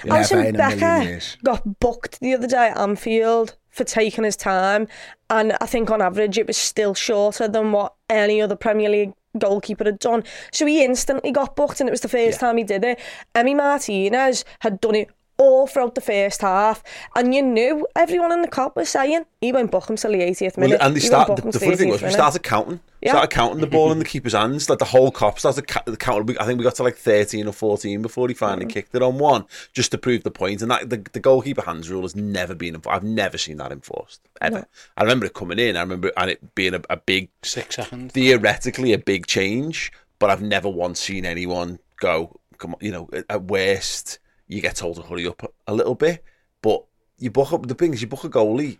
Alisson 0.03 0.31
Never 0.31 0.39
in 0.49 0.55
a 0.55 0.57
million 0.57 0.79
Becker 0.79 1.21
got 1.43 1.79
booked 1.79 2.19
the 2.19 2.33
other 2.33 2.47
day 2.47 2.67
at 2.69 2.77
Anfield 2.77 3.55
for 3.69 3.83
taking 3.85 4.23
his 4.25 4.35
time, 4.35 4.87
and 5.29 5.55
I 5.61 5.65
think 5.65 5.89
on 5.91 6.01
average 6.01 6.37
it 6.37 6.47
was 6.47 6.57
still 6.57 6.93
shorter 6.93 7.47
than 7.47 7.71
what 7.71 7.93
any 8.09 8.41
other 8.41 8.55
Premier 8.55 8.89
League 8.89 9.13
goalkeeper 9.39 9.83
had 9.83 9.99
done. 9.99 10.23
So 10.51 10.65
he 10.65 10.83
instantly 10.83 11.31
got 11.31 11.55
booked 11.55 11.79
and 11.79 11.87
it 11.87 11.91
was 11.91 12.01
the 12.01 12.09
first 12.09 12.37
yeah. 12.37 12.47
time 12.47 12.57
he 12.57 12.63
did 12.63 12.83
it. 12.83 12.99
Emi 13.35 13.55
Martinez 13.55 14.45
had 14.59 14.79
done 14.81 14.95
it 14.95 15.09
all 15.37 15.67
throughout 15.67 15.93
the 15.95 16.01
first 16.01 16.41
half, 16.41 16.83
and 17.15 17.33
you 17.35 17.41
knew 17.43 17.87
everyone 17.95 18.31
in 18.31 18.41
the 18.41 18.47
Kop 18.47 18.75
was 18.75 18.89
saying 18.89 19.23
he 19.41 19.51
won't 19.51 19.69
book 19.71 19.89
him 19.89 19.95
till 19.95 20.11
the 20.11 20.19
80th 20.19 20.57
Well, 20.57 20.67
minute. 20.67 20.81
and 20.81 20.95
they 20.95 20.99
He 20.99 21.05
start. 21.05 21.35
The, 21.35 21.41
the 21.51 21.59
funny 21.59 21.75
thing 21.75 21.89
was, 21.89 22.01
80th 22.01 22.05
we 22.07 22.11
started 22.11 22.43
counting. 22.43 22.79
Yeah. 23.01 23.11
Started 23.11 23.29
counting 23.29 23.61
the 23.61 23.67
ball 23.67 23.91
in 23.91 23.99
the 23.99 24.05
keeper's 24.13 24.33
hands. 24.33 24.69
Like 24.69 24.79
the 24.79 24.85
whole 24.85 25.11
Kop 25.11 25.37
started 25.37 25.67
ca- 25.67 25.83
the 25.85 25.95
counting. 25.97 26.37
I 26.39 26.45
think 26.45 26.57
we 26.57 26.63
got 26.63 26.73
to 26.75 26.83
like 26.83 26.97
thirteen 26.97 27.47
or 27.47 27.51
fourteen 27.53 28.01
before 28.01 28.27
he 28.27 28.33
finally 28.33 28.65
Mm. 28.65 28.69
kicked 28.71 28.95
it 28.95 29.03
on 29.03 29.19
one, 29.19 29.45
just 29.73 29.91
to 29.91 29.97
prove 29.99 30.23
the 30.23 30.31
point. 30.31 30.63
And 30.63 30.71
that 30.71 30.89
the, 30.89 30.97
the 31.13 31.19
goalkeeper 31.19 31.61
hands 31.61 31.89
rule 31.91 32.01
has 32.01 32.15
never 32.15 32.55
been. 32.55 32.75
enfor- 32.75 32.91
I've 32.93 33.03
never 33.03 33.37
seen 33.37 33.57
that 33.57 33.71
enforced 33.71 34.21
ever. 34.41 34.65
I 34.97 35.03
remember 35.03 35.27
it 35.27 35.35
coming 35.35 35.59
in. 35.59 35.77
I 35.77 35.81
remember 35.81 36.11
and 36.17 36.31
it 36.31 36.55
being 36.55 36.73
a, 36.73 36.81
a 36.89 36.97
big 36.97 37.29
Six 37.43 37.75
seconds. 37.75 38.13
theoretically 38.13 38.93
a 38.93 38.97
big 38.97 39.27
change, 39.27 39.91
but 40.17 40.31
I've 40.31 40.41
never 40.41 40.67
once 40.67 40.99
seen 40.99 41.23
anyone 41.25 41.77
go, 41.99 42.39
come 42.57 42.73
on, 42.73 42.79
you 42.81 42.91
know, 42.91 43.07
at- 43.13 43.25
at 43.29 43.43
worst, 43.43 44.17
you 44.47 44.61
get 44.61 44.75
told 44.75 44.95
to 44.97 45.01
hurry 45.03 45.27
up 45.27 45.53
a 45.67 45.73
little 45.73 45.95
bit, 45.95 46.23
but 46.61 46.83
you 47.19 47.29
book 47.31 47.51
up, 47.53 47.67
the 47.67 47.73
thing 47.73 47.93
is, 47.93 48.01
you 48.01 48.07
book 48.07 48.23
a 48.23 48.29
goalie. 48.29 48.77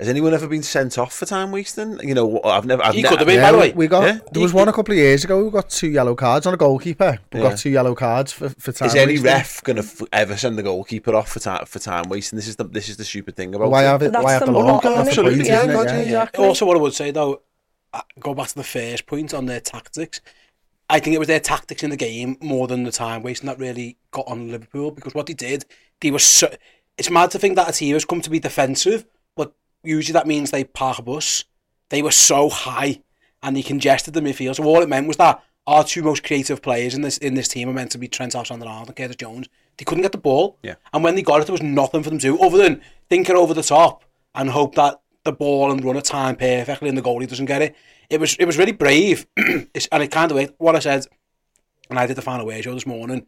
Has 0.00 0.08
anyone 0.08 0.34
ever 0.34 0.48
been 0.48 0.64
sent 0.64 0.98
off 0.98 1.12
for 1.14 1.24
time 1.24 1.52
wasting? 1.52 2.00
You 2.02 2.14
know, 2.14 2.40
I've 2.42 2.66
never. 2.66 2.82
I've 2.82 2.94
He 2.94 3.02
ne- 3.02 3.08
could 3.08 3.18
have 3.18 3.28
been, 3.28 3.36
Yeah, 3.36 3.48
by 3.48 3.52
the 3.52 3.58
way. 3.58 3.72
we 3.74 3.86
got 3.86 4.02
Yeah. 4.04 4.18
there 4.32 4.42
was 4.42 4.52
one 4.52 4.66
a 4.66 4.72
couple 4.72 4.90
of 4.92 4.98
years 4.98 5.22
ago. 5.22 5.44
We 5.44 5.50
got 5.52 5.70
two 5.70 5.86
yellow 5.88 6.16
cards 6.16 6.46
on 6.46 6.54
a 6.54 6.56
goalkeeper. 6.56 7.20
We 7.32 7.40
Yeah. 7.40 7.50
got 7.50 7.58
two 7.58 7.70
yellow 7.70 7.94
cards 7.94 8.32
for 8.32 8.48
for 8.48 8.72
time. 8.72 8.88
Is 8.88 8.96
any 8.96 9.12
wasting. 9.12 9.24
ref 9.24 9.62
going 9.62 9.76
to 9.76 9.82
f- 9.82 10.02
ever 10.12 10.36
send 10.36 10.58
the 10.58 10.64
goalkeeper 10.64 11.14
off 11.14 11.30
for 11.30 11.38
time 11.38 11.64
for 11.66 11.78
time 11.78 12.08
wasting? 12.08 12.36
This 12.36 12.48
is 12.48 12.56
the 12.56 12.64
this 12.64 12.88
is 12.88 12.96
the 12.96 13.04
stupid 13.04 13.36
thing 13.36 13.54
about 13.54 13.70
Why 13.70 13.84
it. 13.84 13.86
have 13.86 14.02
it? 14.02 14.10
That's 14.10 14.24
Why 14.24 14.32
have 14.32 14.40
the 14.40 14.46
the 14.46 14.52
law, 14.52 14.64
law? 14.64 14.78
isn't 14.80 14.90
it? 14.92 14.94
That's 14.96 15.04
the 15.04 15.10
Absolutely, 15.22 15.46
Yeah, 15.46 15.58
isn't 15.58 15.70
it? 15.70 15.74
Yeah. 15.74 15.92
yeah, 15.94 16.02
exactly. 16.02 16.44
Also, 16.44 16.66
what 16.66 16.76
I 16.76 16.80
would 16.80 16.94
say 16.94 17.10
though, 17.12 17.42
go 18.18 18.34
back 18.34 18.48
to 18.48 18.54
the 18.56 18.64
first 18.64 19.06
point 19.06 19.32
on 19.32 19.46
their 19.46 19.60
tactics. 19.60 20.20
I 20.94 21.00
think 21.00 21.16
it 21.16 21.18
was 21.18 21.26
their 21.26 21.40
tactics 21.40 21.82
in 21.82 21.90
the 21.90 21.96
game 21.96 22.36
more 22.40 22.68
than 22.68 22.84
the 22.84 22.92
time 22.92 23.24
wasting 23.24 23.48
that 23.48 23.58
really 23.58 23.96
got 24.12 24.28
on 24.28 24.52
Liverpool 24.52 24.92
because 24.92 25.12
what 25.12 25.26
they 25.26 25.32
did, 25.32 25.64
they 26.00 26.12
were 26.12 26.20
so. 26.20 26.48
It's 26.96 27.10
mad 27.10 27.32
to 27.32 27.38
think 27.40 27.56
that 27.56 27.68
a 27.68 27.72
team 27.72 27.94
has 27.94 28.04
come 28.04 28.20
to 28.20 28.30
be 28.30 28.38
defensive, 28.38 29.04
but 29.34 29.52
usually 29.82 30.12
that 30.12 30.28
means 30.28 30.52
they 30.52 30.62
park 30.62 31.00
a 31.00 31.02
bus. 31.02 31.46
They 31.88 32.00
were 32.00 32.12
so 32.12 32.48
high 32.48 33.02
and 33.42 33.56
they 33.56 33.62
congested 33.62 34.14
the 34.14 34.20
midfield. 34.20 34.54
So 34.54 34.62
all 34.62 34.82
it 34.82 34.88
meant 34.88 35.08
was 35.08 35.16
that 35.16 35.42
our 35.66 35.82
two 35.82 36.04
most 36.04 36.22
creative 36.22 36.62
players 36.62 36.94
in 36.94 37.02
this 37.02 37.18
in 37.18 37.34
this 37.34 37.48
team 37.48 37.68
are 37.68 37.72
meant 37.72 37.90
to 37.90 37.98
be 37.98 38.06
Trent 38.06 38.36
Alexander 38.36 38.66
Arnold 38.66 38.86
and 38.86 38.96
Curtis 38.96 39.16
Jones. 39.16 39.48
They 39.76 39.84
couldn't 39.84 40.02
get 40.02 40.12
the 40.12 40.18
ball. 40.18 40.58
Yeah. 40.62 40.76
And 40.92 41.02
when 41.02 41.16
they 41.16 41.22
got 41.22 41.40
it, 41.40 41.46
there 41.46 41.54
was 41.54 41.60
nothing 41.60 42.04
for 42.04 42.10
them 42.10 42.20
to 42.20 42.36
do 42.36 42.38
other 42.38 42.58
than 42.58 42.80
think 43.08 43.28
it 43.28 43.34
over 43.34 43.52
the 43.52 43.64
top 43.64 44.04
and 44.32 44.50
hope 44.50 44.76
that 44.76 45.00
the 45.24 45.32
ball 45.32 45.72
and 45.72 45.84
run 45.84 45.96
a 45.96 46.02
time 46.02 46.36
perfectly 46.36 46.88
and 46.88 46.96
the 46.96 47.02
goalie 47.02 47.28
doesn't 47.28 47.46
get 47.46 47.62
it. 47.62 47.74
It 48.14 48.20
was 48.20 48.36
it 48.36 48.46
was 48.46 48.58
really 48.58 48.72
brave, 48.72 49.26
It's- 49.36 49.88
and 49.92 50.02
it 50.02 50.10
kind 50.10 50.32
of 50.32 50.52
what 50.58 50.76
I 50.76 50.78
said, 50.78 51.06
and 51.90 51.98
I 51.98 52.06
did 52.06 52.16
the 52.16 52.22
final 52.22 52.46
word 52.46 52.64
show 52.64 52.74
this 52.74 52.86
morning. 52.86 53.26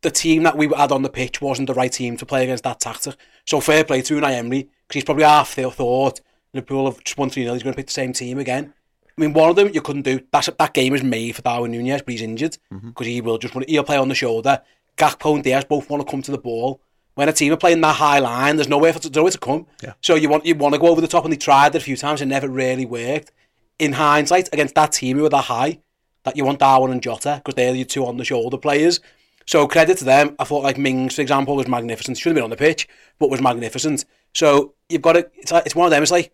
The 0.00 0.10
team 0.10 0.44
that 0.44 0.56
we 0.56 0.68
had 0.68 0.92
on 0.92 1.02
the 1.02 1.08
pitch 1.08 1.40
wasn't 1.40 1.66
the 1.66 1.74
right 1.74 1.90
team 1.90 2.16
to 2.18 2.26
play 2.26 2.44
against 2.44 2.64
that 2.64 2.80
tactic. 2.80 3.16
So 3.44 3.60
fair 3.60 3.82
play 3.82 4.00
to 4.02 4.14
Unai 4.14 4.32
Emery 4.34 4.62
because 4.62 4.94
he's 4.94 5.04
probably 5.04 5.24
half 5.24 5.56
there 5.56 5.70
thought 5.70 6.20
Liverpool 6.54 6.90
have 6.90 7.02
just 7.04 7.18
won 7.18 7.30
3 7.30 7.42
0, 7.42 7.54
he's 7.54 7.62
going 7.62 7.72
to 7.72 7.76
pick 7.76 7.86
the 7.86 7.92
same 7.92 8.12
team 8.12 8.38
again. 8.38 8.72
I 9.16 9.20
mean, 9.20 9.32
one 9.32 9.50
of 9.50 9.56
them 9.56 9.70
you 9.72 9.82
couldn't 9.82 10.02
do. 10.02 10.20
That's, 10.32 10.48
that 10.58 10.74
game 10.74 10.94
is 10.94 11.02
made 11.02 11.34
for 11.34 11.42
Darwin 11.42 11.72
Nunez, 11.72 12.02
but 12.02 12.12
he's 12.12 12.22
injured 12.22 12.56
mm-hmm. 12.72 12.88
because 12.88 13.06
he 13.06 13.20
will 13.20 13.38
just 13.38 13.54
want 13.54 13.68
he'll 13.68 13.84
play 13.84 13.96
on 13.96 14.08
the 14.08 14.14
shoulder. 14.14 14.62
Gakpo 14.96 15.34
and 15.34 15.44
Diaz 15.44 15.64
both 15.64 15.90
want 15.90 16.04
to 16.04 16.10
come 16.10 16.22
to 16.22 16.30
the 16.30 16.38
ball. 16.38 16.80
When 17.14 17.28
a 17.28 17.32
team 17.32 17.52
are 17.52 17.56
playing 17.56 17.80
that 17.80 17.96
high 17.96 18.20
line, 18.20 18.56
there's 18.56 18.68
nowhere 18.68 18.92
for 18.92 19.00
there's 19.00 19.14
nowhere 19.14 19.32
to 19.32 19.38
come. 19.38 19.66
Yeah. 19.82 19.94
So 20.00 20.14
you 20.14 20.28
want 20.28 20.46
you 20.46 20.54
want 20.54 20.74
to 20.74 20.80
go 20.80 20.86
over 20.86 21.00
the 21.00 21.08
top, 21.08 21.24
and 21.24 21.32
they 21.32 21.36
tried 21.36 21.74
it 21.74 21.78
a 21.78 21.84
few 21.84 21.96
times, 21.96 22.20
and 22.20 22.30
never 22.30 22.48
really 22.48 22.86
worked. 22.86 23.32
In 23.78 23.92
hindsight, 23.92 24.48
against 24.52 24.74
that 24.74 24.92
team 24.92 25.16
who 25.16 25.22
were 25.22 25.28
that 25.28 25.44
high, 25.44 25.80
that 26.24 26.36
you 26.36 26.44
want 26.44 26.58
Darwin 26.58 26.92
and 26.92 27.02
Jota 27.02 27.40
because 27.42 27.54
they're 27.54 27.74
your 27.74 27.84
two 27.84 28.06
on 28.06 28.16
the 28.16 28.24
shoulder 28.24 28.58
players. 28.58 29.00
So 29.46 29.66
credit 29.66 29.96
to 29.98 30.04
them. 30.04 30.36
I 30.38 30.44
thought 30.44 30.62
like 30.62 30.76
Mings, 30.76 31.14
for 31.14 31.22
example, 31.22 31.56
was 31.56 31.68
magnificent. 31.68 32.18
Should 32.18 32.30
have 32.30 32.34
been 32.34 32.44
on 32.44 32.50
the 32.50 32.56
pitch, 32.56 32.86
but 33.18 33.30
was 33.30 33.40
magnificent. 33.40 34.04
So 34.34 34.74
you've 34.88 35.02
got 35.02 35.12
to. 35.14 35.30
It's 35.34 35.52
it's 35.52 35.74
one 35.74 35.86
of 35.86 35.90
them. 35.90 36.02
It's 36.02 36.12
like 36.12 36.32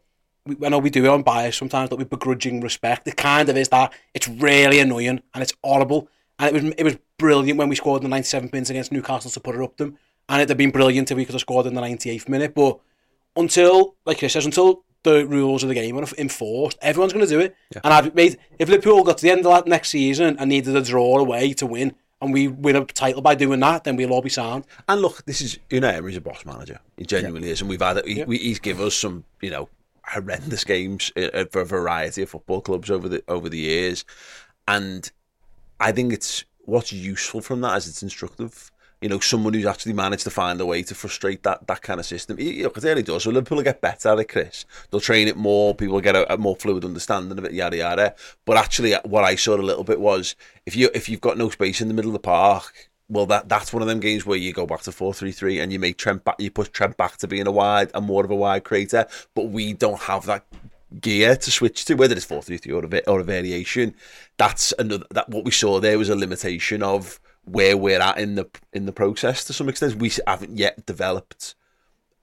I 0.62 0.68
know 0.68 0.78
we 0.78 0.90
do 0.90 1.04
it 1.04 1.08
on 1.08 1.22
bias 1.22 1.56
sometimes, 1.56 1.90
that 1.90 1.96
we 1.96 2.04
begrudging 2.04 2.60
respect. 2.60 3.06
It 3.06 3.16
kind 3.16 3.48
of 3.48 3.56
is 3.56 3.68
that. 3.68 3.92
It's 4.14 4.28
really 4.28 4.80
annoying 4.80 5.22
and 5.32 5.42
it's 5.42 5.54
horrible. 5.62 6.08
And 6.38 6.54
it 6.54 6.62
was 6.62 6.74
it 6.76 6.84
was 6.84 6.98
brilliant 7.18 7.58
when 7.58 7.68
we 7.68 7.76
scored 7.76 8.02
in 8.02 8.10
the 8.10 8.16
97th 8.16 8.52
minute 8.52 8.70
against 8.70 8.92
Newcastle 8.92 9.30
to 9.30 9.40
put 9.40 9.54
it 9.54 9.62
up 9.62 9.76
them. 9.76 9.96
And 10.28 10.40
it'd 10.40 10.50
have 10.50 10.58
been 10.58 10.70
brilliant 10.70 11.10
if 11.10 11.16
we 11.16 11.24
could 11.24 11.34
have 11.34 11.40
scored 11.40 11.66
in 11.66 11.74
the 11.74 11.80
98th 11.82 12.28
minute. 12.28 12.54
But 12.54 12.80
until, 13.36 13.94
like 14.06 14.18
Chris 14.18 14.32
says, 14.32 14.46
until 14.46 14.84
the 15.04 15.26
rules 15.26 15.62
of 15.62 15.68
the 15.68 15.74
game 15.74 15.96
are 15.96 16.06
enforced, 16.18 16.78
everyone's 16.82 17.12
going 17.12 17.24
to 17.24 17.30
do 17.30 17.40
it. 17.40 17.56
Yeah. 17.72 17.80
And 17.84 17.94
I've 17.94 18.14
made 18.14 18.38
if 18.58 18.68
Liverpool 18.68 19.04
got 19.04 19.18
to 19.18 19.22
the 19.22 19.30
end 19.30 19.46
of 19.46 19.52
that 19.52 19.66
next 19.66 19.90
season 19.90 20.36
and 20.38 20.48
needed 20.48 20.74
a 20.74 20.82
draw 20.82 21.18
away 21.18 21.52
to 21.54 21.66
win, 21.66 21.94
and 22.20 22.32
we 22.32 22.48
win 22.48 22.76
a 22.76 22.84
title 22.84 23.22
by 23.22 23.34
doing 23.34 23.60
that, 23.60 23.84
then 23.84 23.96
we'll 23.96 24.12
all 24.12 24.22
be 24.22 24.30
sound. 24.30 24.64
And 24.88 25.00
look, 25.00 25.24
this 25.26 25.40
is 25.40 25.58
you 25.70 25.80
know 25.80 25.88
Emery's 25.88 26.16
a 26.16 26.20
boss 26.20 26.44
manager. 26.44 26.80
He 26.96 27.04
genuinely 27.04 27.48
yeah. 27.48 27.52
is, 27.52 27.60
and 27.60 27.70
we've 27.70 27.80
had 27.80 28.04
he, 28.04 28.18
yeah. 28.18 28.24
we, 28.24 28.38
he's 28.38 28.58
given 28.58 28.86
us 28.86 28.96
some 28.96 29.24
you 29.40 29.50
know 29.50 29.68
horrendous 30.06 30.64
games 30.64 31.12
uh, 31.16 31.26
uh, 31.32 31.44
for 31.50 31.60
a 31.60 31.66
variety 31.66 32.22
of 32.22 32.30
football 32.30 32.60
clubs 32.60 32.90
over 32.90 33.08
the 33.08 33.22
over 33.28 33.48
the 33.48 33.58
years, 33.58 34.04
and 34.66 35.10
I 35.78 35.92
think 35.92 36.12
it's 36.12 36.44
what's 36.64 36.92
useful 36.92 37.40
from 37.40 37.60
that 37.60 37.76
is 37.76 37.88
it's 37.88 38.02
instructive 38.02 38.70
you 39.04 39.10
know, 39.10 39.20
someone 39.20 39.52
who's 39.52 39.66
actually 39.66 39.92
managed 39.92 40.24
to 40.24 40.30
find 40.30 40.58
a 40.62 40.64
way 40.64 40.82
to 40.82 40.94
frustrate 40.94 41.42
that 41.42 41.66
that 41.66 41.82
kind 41.82 42.00
of 42.00 42.06
system. 42.06 42.40
You 42.40 42.62
know, 42.62 42.68
because 42.70 42.86
it 42.86 42.88
really 42.88 43.02
does. 43.02 43.24
So 43.24 43.30
Liverpool 43.30 43.56
will 43.56 43.62
get 43.62 43.82
better 43.82 44.08
at 44.08 44.18
it, 44.18 44.30
Chris. 44.30 44.64
They'll 44.90 44.98
train 44.98 45.28
it 45.28 45.36
more. 45.36 45.74
People 45.74 46.00
get 46.00 46.16
a, 46.16 46.32
a, 46.32 46.38
more 46.38 46.56
fluid 46.56 46.86
understanding 46.86 47.36
of 47.36 47.44
it, 47.44 47.52
yada 47.52 47.76
yada. 47.76 48.14
But 48.46 48.56
actually, 48.56 48.94
uh, 48.94 49.02
what 49.04 49.22
I 49.22 49.34
saw 49.34 49.56
a 49.56 49.58
little 49.60 49.84
bit 49.84 50.00
was 50.00 50.36
if 50.64 50.74
you 50.74 50.88
if 50.94 51.10
you've 51.10 51.20
got 51.20 51.36
no 51.36 51.50
space 51.50 51.82
in 51.82 51.88
the 51.88 51.92
middle 51.92 52.08
of 52.08 52.14
the 52.14 52.18
park, 52.18 52.88
well, 53.10 53.26
that 53.26 53.46
that's 53.46 53.74
one 53.74 53.82
of 53.82 53.88
them 53.88 54.00
games 54.00 54.24
where 54.24 54.38
you 54.38 54.54
go 54.54 54.64
back 54.64 54.80
to 54.80 54.92
four 54.92 55.12
three 55.12 55.32
three 55.32 55.60
and 55.60 55.70
you 55.70 55.78
make 55.78 55.98
Trent 55.98 56.24
back, 56.24 56.36
you 56.38 56.50
push 56.50 56.70
Trent 56.70 56.96
back 56.96 57.18
to 57.18 57.28
being 57.28 57.46
a 57.46 57.52
wide 57.52 57.90
and 57.92 58.06
more 58.06 58.24
of 58.24 58.30
a 58.30 58.34
wide 58.34 58.64
creator. 58.64 59.06
But 59.34 59.48
we 59.48 59.74
don't 59.74 60.00
have 60.00 60.24
that 60.24 60.46
gear 60.98 61.36
to 61.36 61.50
switch 61.50 61.84
to, 61.84 61.94
whether 61.94 62.16
it's 62.16 62.24
four 62.24 62.40
three 62.40 62.56
three 62.56 62.72
or 62.72 62.82
a, 62.82 63.00
or 63.06 63.20
a 63.20 63.24
variation. 63.24 63.96
That's 64.38 64.72
another 64.78 65.04
that 65.10 65.28
what 65.28 65.44
we 65.44 65.50
saw 65.50 65.78
there 65.78 65.98
was 65.98 66.08
a 66.08 66.16
limitation 66.16 66.82
of 66.82 67.20
where 67.44 67.76
we're 67.76 68.00
at 68.00 68.18
in 68.18 68.34
the 68.34 68.48
in 68.72 68.86
the 68.86 68.92
process 68.92 69.44
to 69.44 69.52
some 69.52 69.68
extent. 69.68 69.96
We 69.96 70.12
haven't 70.26 70.56
yet 70.56 70.86
developed 70.86 71.54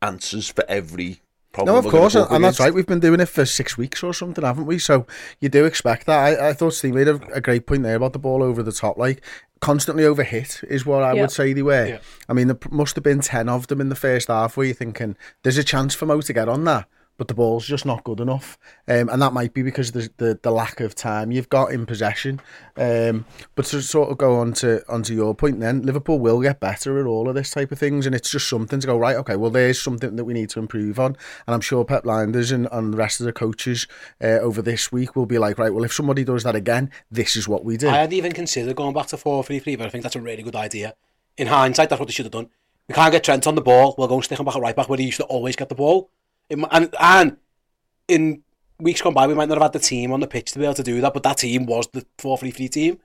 answers 0.01 0.49
for 0.49 0.63
every 0.67 1.21
problem. 1.51 1.75
No, 1.75 1.79
of 1.79 1.91
course, 1.91 2.15
and 2.15 2.25
against. 2.25 2.41
that's 2.41 2.59
right. 2.59 2.73
We've 2.73 2.87
been 2.87 2.99
doing 2.99 3.19
it 3.19 3.27
for 3.27 3.45
six 3.45 3.77
weeks 3.77 4.03
or 4.03 4.13
something, 4.13 4.43
haven't 4.43 4.65
we? 4.65 4.79
So 4.79 5.05
you 5.39 5.49
do 5.49 5.65
expect 5.65 6.05
that. 6.07 6.39
I, 6.39 6.49
I 6.49 6.53
thought 6.53 6.73
Steve 6.73 6.95
made 6.95 7.07
a, 7.07 7.15
a, 7.33 7.41
great 7.41 7.65
point 7.65 7.83
there 7.83 7.95
about 7.95 8.13
the 8.13 8.19
ball 8.19 8.43
over 8.43 8.63
the 8.63 8.71
top, 8.71 8.97
like 8.97 9.21
constantly 9.59 10.05
over 10.05 10.23
hit 10.23 10.61
is 10.67 10.85
what 10.85 11.03
I 11.03 11.13
yeah. 11.13 11.21
would 11.21 11.31
say 11.31 11.53
they 11.53 11.61
were. 11.61 11.85
Yeah. 11.85 11.99
I 12.27 12.33
mean, 12.33 12.47
there 12.47 12.57
must 12.69 12.95
have 12.95 13.03
been 13.03 13.21
ten 13.21 13.49
of 13.49 13.67
them 13.67 13.81
in 13.81 13.89
the 13.89 13.95
first 13.95 14.27
half 14.27 14.57
where 14.57 14.65
you're 14.65 14.75
thinking 14.75 15.15
there's 15.43 15.57
a 15.57 15.63
chance 15.63 15.93
for 15.93 16.05
Mo 16.05 16.21
to 16.21 16.33
get 16.33 16.49
on 16.49 16.63
that 16.65 16.87
but 17.21 17.27
the 17.27 17.35
ball's 17.35 17.67
just 17.67 17.85
not 17.85 18.03
good 18.03 18.19
enough. 18.19 18.57
Um, 18.87 19.07
and 19.07 19.21
that 19.21 19.31
might 19.31 19.53
be 19.53 19.61
because 19.61 19.89
of 19.89 19.93
the, 19.93 20.09
the, 20.17 20.39
the 20.41 20.49
lack 20.49 20.79
of 20.79 20.95
time 20.95 21.31
you've 21.31 21.49
got 21.49 21.71
in 21.71 21.85
possession. 21.85 22.41
Um, 22.75 23.25
but 23.53 23.65
to 23.65 23.83
sort 23.83 24.09
of 24.09 24.17
go 24.17 24.39
on 24.39 24.53
to 24.53 24.83
onto 24.91 25.13
your 25.13 25.35
point 25.35 25.59
then, 25.59 25.83
Liverpool 25.83 26.17
will 26.17 26.41
get 26.41 26.59
better 26.59 26.99
at 26.99 27.05
all 27.05 27.29
of 27.29 27.35
this 27.35 27.51
type 27.51 27.71
of 27.71 27.77
things 27.77 28.07
and 28.07 28.15
it's 28.15 28.31
just 28.31 28.49
something 28.49 28.79
to 28.79 28.87
go, 28.87 28.97
right, 28.97 29.15
okay, 29.17 29.35
well 29.35 29.51
there's 29.51 29.79
something 29.79 30.15
that 30.15 30.25
we 30.25 30.33
need 30.33 30.49
to 30.49 30.57
improve 30.57 30.99
on. 30.99 31.15
And 31.45 31.53
I'm 31.53 31.61
sure 31.61 31.85
Pep 31.85 32.05
Lijnders 32.05 32.51
and, 32.51 32.67
and 32.71 32.91
the 32.91 32.97
rest 32.97 33.19
of 33.19 33.27
the 33.27 33.33
coaches 33.33 33.85
uh, 34.19 34.39
over 34.39 34.63
this 34.63 34.91
week 34.91 35.15
will 35.15 35.27
be 35.27 35.37
like, 35.37 35.59
right, 35.59 35.71
well 35.71 35.83
if 35.83 35.93
somebody 35.93 36.23
does 36.23 36.41
that 36.41 36.55
again, 36.55 36.89
this 37.11 37.35
is 37.35 37.47
what 37.47 37.63
we 37.63 37.77
do. 37.77 37.87
I 37.87 37.97
hadn't 37.97 38.13
even 38.13 38.31
considered 38.31 38.75
going 38.75 38.95
back 38.95 39.05
to 39.09 39.15
4-3-3, 39.15 39.77
but 39.77 39.85
I 39.85 39.89
think 39.91 40.01
that's 40.01 40.15
a 40.15 40.21
really 40.21 40.41
good 40.41 40.55
idea. 40.55 40.95
In 41.37 41.45
hindsight, 41.45 41.91
that's 41.91 41.99
what 41.99 42.07
they 42.07 42.13
should 42.13 42.25
have 42.25 42.31
done. 42.31 42.49
We 42.87 42.95
can't 42.95 43.11
get 43.11 43.23
Trent 43.23 43.45
on 43.45 43.53
the 43.53 43.61
ball, 43.61 43.93
we'll 43.95 44.07
go 44.07 44.15
and 44.15 44.23
stick 44.23 44.39
him 44.39 44.45
back 44.47 44.55
at 44.55 44.61
right 44.63 44.75
back 44.75 44.89
where 44.89 44.97
he 44.97 45.05
used 45.05 45.17
to 45.17 45.25
always 45.25 45.55
get 45.55 45.69
the 45.69 45.75
ball 45.75 46.09
and, 46.71 46.95
and 46.99 47.37
in 48.07 48.43
weeks 48.79 49.01
gone 49.01 49.13
by, 49.13 49.27
we 49.27 49.33
might 49.33 49.49
not 49.49 49.55
have 49.55 49.63
had 49.63 49.73
the 49.73 49.79
team 49.79 50.11
on 50.11 50.19
the 50.19 50.27
pitch 50.27 50.51
to 50.53 50.59
be 50.59 50.65
able 50.65 50.73
to 50.75 50.83
do 50.83 51.01
that, 51.01 51.13
but 51.13 51.23
that 51.23 51.37
team 51.37 51.65
was 51.65 51.87
the 51.93 52.05
4-3-3 52.19 52.69
team. 52.69 52.99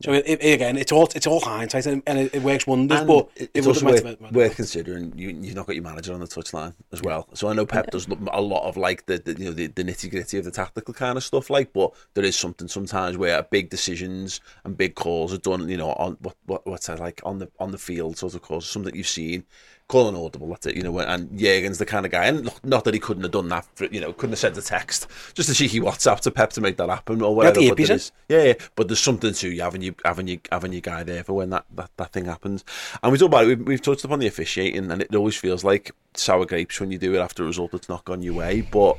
So 0.00 0.12
it, 0.12 0.24
it, 0.28 0.54
again, 0.54 0.76
it's 0.76 0.92
all 0.92 1.08
it's 1.16 1.26
all 1.26 1.40
hindsight 1.40 1.86
and, 1.86 2.04
and 2.06 2.20
it, 2.20 2.34
it 2.36 2.42
works 2.42 2.68
wonders. 2.68 3.00
And 3.00 3.08
but 3.08 3.30
it 3.34 3.50
it's 3.52 3.66
also 3.66 3.84
worth, 3.84 4.20
worth 4.30 4.54
considering 4.54 5.12
you, 5.16 5.30
you've 5.30 5.56
not 5.56 5.66
got 5.66 5.74
your 5.74 5.82
manager 5.82 6.14
on 6.14 6.20
the 6.20 6.26
touchline 6.26 6.72
as 6.92 7.02
well. 7.02 7.28
So 7.34 7.48
I 7.48 7.52
know 7.52 7.66
Pep 7.66 7.90
does 7.90 8.06
a 8.06 8.40
lot 8.40 8.68
of 8.68 8.76
like 8.76 9.06
the, 9.06 9.18
the 9.18 9.32
you 9.32 9.46
know 9.46 9.50
the, 9.50 9.66
the 9.66 9.82
nitty 9.82 10.08
gritty 10.08 10.38
of 10.38 10.44
the 10.44 10.52
tactical 10.52 10.94
kind 10.94 11.16
of 11.16 11.24
stuff, 11.24 11.50
like. 11.50 11.72
But 11.72 11.94
there 12.14 12.24
is 12.24 12.36
something 12.36 12.68
sometimes 12.68 13.16
where 13.16 13.42
big 13.42 13.70
decisions 13.70 14.40
and 14.62 14.76
big 14.76 14.94
calls 14.94 15.34
are 15.34 15.38
done, 15.38 15.68
you 15.68 15.76
know, 15.76 15.90
on 15.94 16.16
what 16.20 16.36
what 16.46 16.64
what's 16.64 16.86
that 16.86 17.00
like 17.00 17.20
on 17.24 17.40
the 17.40 17.50
on 17.58 17.72
the 17.72 17.78
field 17.78 18.18
sort 18.18 18.34
of 18.34 18.42
calls. 18.42 18.68
Something 18.68 18.94
you've 18.94 19.08
seen 19.08 19.46
call 19.88 20.08
an 20.08 20.14
audible. 20.14 20.48
That's 20.48 20.66
it, 20.66 20.76
you 20.76 20.82
know. 20.82 20.98
And 20.98 21.30
Jurgen's 21.38 21.78
the 21.78 21.86
kind 21.86 22.06
of 22.06 22.12
guy, 22.12 22.26
and 22.26 22.50
not 22.62 22.84
that 22.84 22.94
he 22.94 23.00
couldn't 23.00 23.22
have 23.22 23.32
done 23.32 23.48
that. 23.48 23.66
For, 23.74 23.86
you 23.86 24.00
know, 24.00 24.12
couldn't 24.12 24.32
have 24.32 24.38
sent 24.38 24.56
a 24.58 24.62
text, 24.62 25.06
just 25.34 25.48
a 25.48 25.54
cheeky 25.54 25.80
WhatsApp 25.80 26.20
to 26.20 26.30
Pep 26.30 26.50
to 26.50 26.60
make 26.60 26.76
that 26.76 26.88
happen 26.88 27.22
or 27.22 27.34
whatever. 27.34 27.60
Yeah, 27.60 27.70
but 27.70 27.80
is, 27.80 28.12
yeah, 28.28 28.44
yeah, 28.44 28.54
but 28.76 28.88
there's 28.88 29.00
something 29.00 29.32
to 29.32 29.48
you 29.48 29.62
having 29.62 29.82
you 29.82 29.94
having 30.04 30.28
you 30.28 30.40
having 30.52 30.72
your 30.72 30.82
guy 30.82 31.02
there 31.02 31.24
for 31.24 31.32
when 31.32 31.50
that, 31.50 31.64
that, 31.74 31.90
that 31.96 32.12
thing 32.12 32.26
happens. 32.26 32.64
And 33.02 33.10
we 33.10 33.18
talk 33.18 33.28
about 33.28 33.44
it. 33.44 33.48
We've, 33.48 33.66
we've 33.66 33.82
touched 33.82 34.04
upon 34.04 34.18
the 34.18 34.26
officiating, 34.26 34.90
and 34.90 35.02
it 35.02 35.14
always 35.14 35.36
feels 35.36 35.64
like 35.64 35.92
sour 36.14 36.44
grapes 36.44 36.80
when 36.80 36.90
you 36.90 36.98
do 36.98 37.14
it 37.14 37.18
after 37.18 37.42
a 37.42 37.46
result 37.46 37.72
that's 37.72 37.88
not 37.88 38.04
gone 38.04 38.22
your 38.22 38.34
way. 38.34 38.60
But 38.60 38.98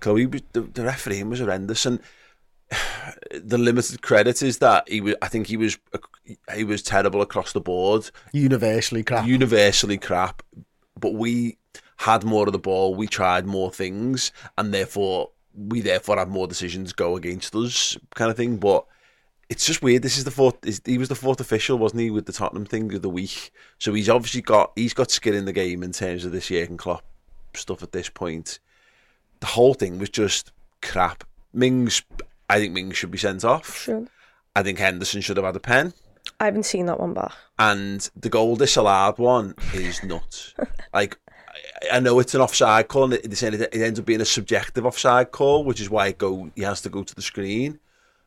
Chloe, 0.00 0.26
the, 0.26 0.60
the 0.60 0.84
refereeing 0.84 1.30
was 1.30 1.38
horrendous, 1.40 1.86
and 1.86 2.00
the 3.32 3.58
limited 3.58 4.02
credit 4.02 4.42
is 4.42 4.58
that 4.58 4.88
he 4.88 5.00
was. 5.00 5.14
I 5.22 5.28
think 5.28 5.46
he 5.46 5.56
was. 5.56 5.78
He 6.54 6.64
was 6.64 6.82
terrible 6.82 7.20
across 7.20 7.52
the 7.52 7.60
board. 7.60 8.10
Universally 8.32 9.02
crap. 9.02 9.26
Universally 9.26 9.98
crap. 9.98 10.42
But 10.98 11.14
we 11.14 11.58
had 11.98 12.24
more 12.24 12.46
of 12.46 12.52
the 12.52 12.58
ball. 12.58 12.94
We 12.94 13.06
tried 13.06 13.46
more 13.46 13.70
things, 13.70 14.32
and 14.56 14.72
therefore 14.72 15.30
we 15.54 15.80
therefore 15.80 16.18
had 16.18 16.28
more 16.28 16.46
decisions 16.46 16.92
go 16.92 17.16
against 17.16 17.54
us, 17.54 17.96
kind 18.14 18.30
of 18.30 18.36
thing. 18.36 18.56
But 18.56 18.84
it's 19.48 19.66
just 19.66 19.82
weird. 19.82 20.02
This 20.02 20.18
is 20.18 20.24
the 20.24 20.30
fourth. 20.30 20.56
He 20.84 20.98
was 20.98 21.08
the 21.08 21.14
fourth 21.14 21.40
official, 21.40 21.78
wasn't 21.78 22.02
he, 22.02 22.10
with 22.10 22.26
the 22.26 22.32
Tottenham 22.32 22.66
thing 22.66 22.92
of 22.94 23.02
the 23.02 23.10
week? 23.10 23.52
So 23.78 23.94
he's 23.94 24.08
obviously 24.08 24.42
got 24.42 24.72
he's 24.76 24.94
got 24.94 25.10
skin 25.10 25.34
in 25.34 25.44
the 25.44 25.52
game 25.52 25.82
in 25.82 25.92
terms 25.92 26.24
of 26.24 26.32
this 26.32 26.48
Jurgen 26.48 26.76
Klopp 26.76 27.04
stuff 27.54 27.82
at 27.82 27.92
this 27.92 28.08
point. 28.08 28.58
The 29.40 29.46
whole 29.46 29.74
thing 29.74 29.98
was 29.98 30.10
just 30.10 30.52
crap. 30.80 31.24
Mings 31.52 32.02
I 32.48 32.58
think 32.58 32.72
Mings 32.72 32.96
should 32.96 33.10
be 33.10 33.18
sent 33.18 33.44
off. 33.44 33.78
Sure. 33.82 34.06
I 34.56 34.62
think 34.62 34.78
Henderson 34.78 35.20
should 35.20 35.36
have 35.36 35.46
had 35.46 35.56
a 35.56 35.60
pen. 35.60 35.92
I 36.40 36.46
haven't 36.46 36.64
seen 36.64 36.86
that 36.86 37.00
one 37.00 37.14
back. 37.14 37.32
And 37.58 38.08
the 38.16 38.28
goal 38.28 38.56
disallowed 38.56 39.18
one 39.18 39.54
is 39.72 40.02
nuts. 40.02 40.54
like, 40.94 41.18
I 41.92 42.00
know 42.00 42.18
it's 42.18 42.34
an 42.34 42.40
offside 42.40 42.88
call, 42.88 43.04
and 43.04 43.12
they 43.12 43.18
it, 43.18 43.54
it 43.60 43.74
ends 43.74 44.00
up 44.00 44.06
being 44.06 44.20
a 44.20 44.26
subjective 44.26 44.86
offside 44.86 45.30
call, 45.30 45.64
which 45.64 45.80
is 45.80 45.90
why 45.90 46.08
it 46.08 46.18
go 46.18 46.50
he 46.54 46.62
has 46.62 46.80
to 46.82 46.88
go 46.88 47.02
to 47.02 47.14
the 47.14 47.22
screen. 47.22 47.78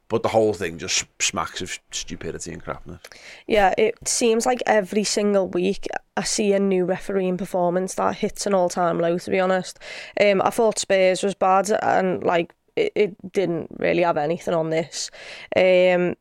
But 0.10 0.24
the 0.24 0.30
whole 0.30 0.54
thing 0.54 0.78
just 0.78 1.06
smacks 1.20 1.62
of 1.62 1.78
stupidity 1.92 2.54
and 2.54 2.64
crapness. 2.64 3.02
Yeah, 3.46 3.74
it 3.78 4.08
seems 4.08 4.46
like 4.46 4.64
every 4.66 5.04
single 5.04 5.50
week 5.50 5.86
I 6.16 6.24
see 6.24 6.54
a 6.54 6.60
new 6.60 6.86
refereeing 6.86 7.36
performance 7.36 7.96
that 7.96 8.16
hits 8.16 8.46
an 8.46 8.54
all-time 8.54 9.00
low. 9.00 9.18
To 9.18 9.32
be 9.32 9.40
honest, 9.40 9.80
um, 10.22 10.42
I 10.42 10.50
thought 10.50 10.80
Spurs 10.80 11.24
was 11.24 11.36
bad, 11.36 11.70
and 11.84 12.24
like 12.24 12.56
it, 12.78 12.92
it 12.96 13.32
didn't 13.32 13.70
really 13.78 14.04
have 14.04 14.18
anything 14.18 14.54
on 14.54 14.70
this. 14.70 15.10
Um, 15.56 16.16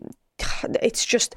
it's 0.83 1.05
just 1.05 1.37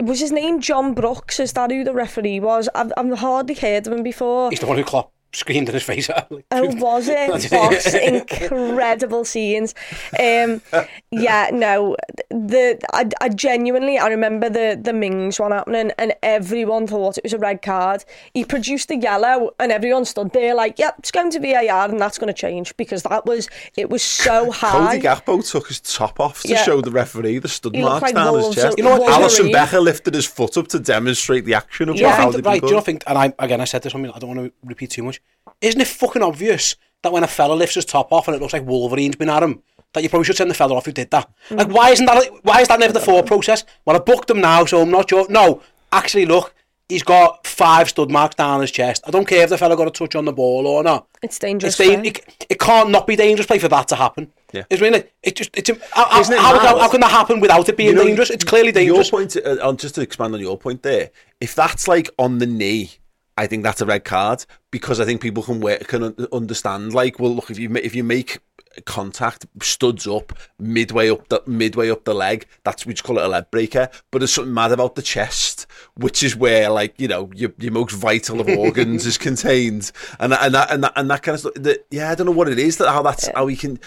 was 0.00 0.20
his 0.20 0.32
name 0.32 0.60
John 0.60 0.94
Brooks? 0.94 1.40
Is 1.40 1.52
that 1.54 1.70
who 1.70 1.82
the 1.84 1.92
referee 1.92 2.40
was? 2.40 2.68
I've, 2.74 2.92
I've 2.96 3.18
hardly 3.18 3.54
heard 3.54 3.86
of 3.86 3.92
him 3.92 4.02
before. 4.02 4.50
He's 4.50 4.60
the 4.60 4.66
one 4.66 4.78
who 4.78 4.84
Klopp 4.84 5.12
screamed 5.32 5.68
in 5.68 5.74
his 5.74 5.82
face. 5.82 6.08
like, 6.30 6.44
oh, 6.50 6.74
was 6.76 7.08
it? 7.08 7.28
Boss, 7.50 7.94
incredible 7.94 9.24
scenes. 9.24 9.74
Um, 10.18 10.62
yeah, 11.10 11.50
no, 11.52 11.96
the 12.30 12.78
I, 12.92 13.08
I 13.20 13.28
genuinely 13.28 13.98
I 13.98 14.08
remember 14.08 14.48
the 14.48 14.78
the 14.80 14.92
Mings 14.92 15.38
one 15.38 15.52
happening, 15.52 15.92
and 15.98 16.14
everyone 16.22 16.86
thought 16.86 17.18
it 17.18 17.24
was 17.24 17.32
a 17.32 17.38
red 17.38 17.62
card. 17.62 18.04
He 18.34 18.44
produced 18.44 18.88
the 18.88 18.96
yellow, 18.96 19.54
and 19.58 19.72
everyone 19.72 20.04
stood 20.04 20.32
there 20.32 20.54
like, 20.54 20.78
"Yep, 20.78 20.96
it's 20.98 21.10
going 21.10 21.30
to 21.30 21.40
be 21.40 21.52
a 21.52 21.62
yard, 21.62 21.90
and 21.90 22.00
that's 22.00 22.18
going 22.18 22.32
to 22.32 22.38
change 22.38 22.76
because 22.76 23.02
that 23.04 23.26
was 23.26 23.48
it 23.76 23.90
was 23.90 24.02
so 24.02 24.50
high." 24.50 24.98
Cody 24.98 25.06
Gakpo 25.06 25.50
took 25.50 25.68
his 25.68 25.80
top 25.80 26.20
off 26.20 26.42
to 26.42 26.48
yeah. 26.48 26.62
show 26.64 26.80
the 26.80 26.90
referee 26.90 27.38
the 27.38 27.48
stud 27.48 27.76
marks 27.76 28.02
like 28.02 28.14
down 28.14 28.38
his 28.38 28.54
chest. 28.54 28.78
You 28.78 28.84
know 28.84 28.98
what? 28.98 29.12
Alisson 29.12 29.52
Becker 29.52 29.80
lifted 29.80 30.14
his 30.14 30.26
foot 30.26 30.56
up 30.56 30.68
to 30.68 30.78
demonstrate 30.78 31.44
the 31.44 31.54
action 31.54 31.88
of 31.88 31.96
yeah, 31.96 32.16
how 32.16 32.30
they 32.30 32.40
right, 32.40 32.60
do 32.60 32.66
you 32.68 32.72
know, 32.72 32.78
I 32.78 32.82
think, 32.82 33.04
and 33.06 33.18
I 33.18 33.32
again 33.38 33.60
I 33.60 33.64
said 33.64 33.82
this, 33.82 33.94
I 33.94 33.98
mean, 33.98 34.12
I 34.14 34.18
don't 34.18 34.36
want 34.36 34.48
to 34.48 34.52
repeat 34.64 34.90
too 34.90 35.02
much. 35.02 35.17
Isn't 35.60 35.80
it 35.80 35.88
fucking 35.88 36.22
obvious 36.22 36.76
that 37.02 37.12
when 37.12 37.24
a 37.24 37.28
fella 37.28 37.54
lifts 37.54 37.76
his 37.76 37.84
top 37.84 38.12
off 38.12 38.28
and 38.28 38.34
it 38.34 38.40
looks 38.40 38.52
like 38.52 38.66
Wolverine's 38.66 39.16
been 39.16 39.30
at 39.30 39.42
him, 39.42 39.62
that 39.94 40.02
you 40.02 40.08
probably 40.08 40.24
should 40.24 40.36
send 40.36 40.50
the 40.50 40.54
fella 40.54 40.74
off 40.74 40.86
who 40.86 40.92
did 40.92 41.10
that? 41.10 41.30
Mm. 41.48 41.58
Like, 41.58 41.68
why 41.68 41.90
isn't 41.90 42.06
that? 42.06 42.30
Why 42.42 42.60
is 42.60 42.68
that 42.68 42.80
never 42.80 42.92
the 42.92 43.00
thought 43.00 43.26
process? 43.26 43.64
Well, 43.84 43.96
I 43.96 44.00
booked 44.00 44.30
him 44.30 44.40
now, 44.40 44.64
so 44.64 44.82
I'm 44.82 44.90
not 44.90 45.08
sure. 45.08 45.26
No, 45.28 45.62
actually, 45.92 46.26
look, 46.26 46.54
he's 46.88 47.02
got 47.02 47.46
five 47.46 47.88
stud 47.88 48.10
marks 48.10 48.34
down 48.34 48.60
his 48.60 48.70
chest. 48.70 49.02
I 49.06 49.10
don't 49.10 49.26
care 49.26 49.44
if 49.44 49.50
the 49.50 49.58
fella 49.58 49.76
got 49.76 49.88
a 49.88 49.90
touch 49.90 50.14
on 50.14 50.24
the 50.24 50.32
ball 50.32 50.66
or 50.66 50.82
not. 50.82 51.06
It's 51.22 51.38
dangerous. 51.38 51.78
It's 51.78 51.88
da- 51.88 52.00
it, 52.02 52.46
it, 52.48 52.58
can't 52.58 52.90
not 52.90 53.06
be 53.06 53.16
dangerous 53.16 53.46
play 53.46 53.58
for 53.58 53.68
that 53.68 53.88
to 53.88 53.96
happen. 53.96 54.32
Yeah. 54.52 54.64
It's 54.70 54.80
really, 54.80 55.04
it 55.22 55.36
just, 55.36 55.50
it's, 55.54 55.70
how, 55.92 56.06
how, 56.06 56.20
it 56.20 56.38
how, 56.38 56.78
how, 56.78 56.88
can 56.88 57.00
that 57.00 57.10
happen 57.10 57.40
without 57.40 57.68
it 57.68 57.76
being 57.76 57.90
you 57.90 57.94
know, 57.94 58.04
dangerous? 58.04 58.30
It's 58.30 58.44
clearly 58.44 58.72
dangerous. 58.72 59.10
Your 59.10 59.20
point, 59.20 59.36
uh, 59.36 59.72
just 59.74 59.94
to 59.96 60.00
expand 60.00 60.34
on 60.34 60.40
your 60.40 60.56
point 60.56 60.82
there, 60.82 61.10
if 61.40 61.54
that's 61.54 61.86
like 61.86 62.08
on 62.18 62.38
the 62.38 62.46
knee 62.46 62.92
I 63.38 63.46
think 63.46 63.62
that's 63.62 63.80
a 63.80 63.86
red 63.86 64.04
card 64.04 64.44
because 64.72 64.98
I 64.98 65.04
think 65.04 65.20
people 65.20 65.44
can 65.44 65.60
work, 65.60 65.86
can 65.86 66.14
understand. 66.32 66.92
Like, 66.92 67.20
well, 67.20 67.34
look, 67.34 67.50
if 67.50 67.58
you 67.58 67.72
if 67.76 67.94
you 67.94 68.02
make 68.02 68.38
contact 68.84 69.46
studs 69.62 70.06
up 70.06 70.32
midway 70.58 71.08
up 71.08 71.28
the 71.28 71.40
midway 71.46 71.88
up 71.88 72.04
the 72.04 72.14
leg, 72.14 72.46
that's 72.64 72.84
we 72.84 72.94
just 72.94 73.04
call 73.04 73.18
it 73.18 73.24
a 73.24 73.28
leg 73.28 73.48
breaker. 73.52 73.90
But 74.10 74.18
there's 74.18 74.32
something 74.32 74.52
mad 74.52 74.72
about 74.72 74.96
the 74.96 75.02
chest, 75.02 75.68
which 75.94 76.24
is 76.24 76.34
where 76.34 76.68
like 76.68 76.98
you 76.98 77.06
know 77.06 77.30
your, 77.32 77.52
your 77.58 77.72
most 77.72 77.92
vital 77.92 78.40
of 78.40 78.48
organs 78.48 79.06
is 79.06 79.16
contained, 79.28 79.92
and 80.18 80.32
that, 80.32 80.42
and 80.42 80.54
that 80.54 80.72
and 80.72 80.82
that 80.82 80.92
and 80.96 81.08
that 81.08 81.22
kind 81.22 81.34
of 81.34 81.40
stuff. 81.40 81.54
That, 81.54 81.86
yeah, 81.92 82.10
I 82.10 82.16
don't 82.16 82.26
know 82.26 82.32
what 82.32 82.48
it 82.48 82.58
is 82.58 82.78
that 82.78 82.90
how 82.90 83.02
that's 83.02 83.28
how 83.28 83.44
we 83.44 83.54
can. 83.54 83.78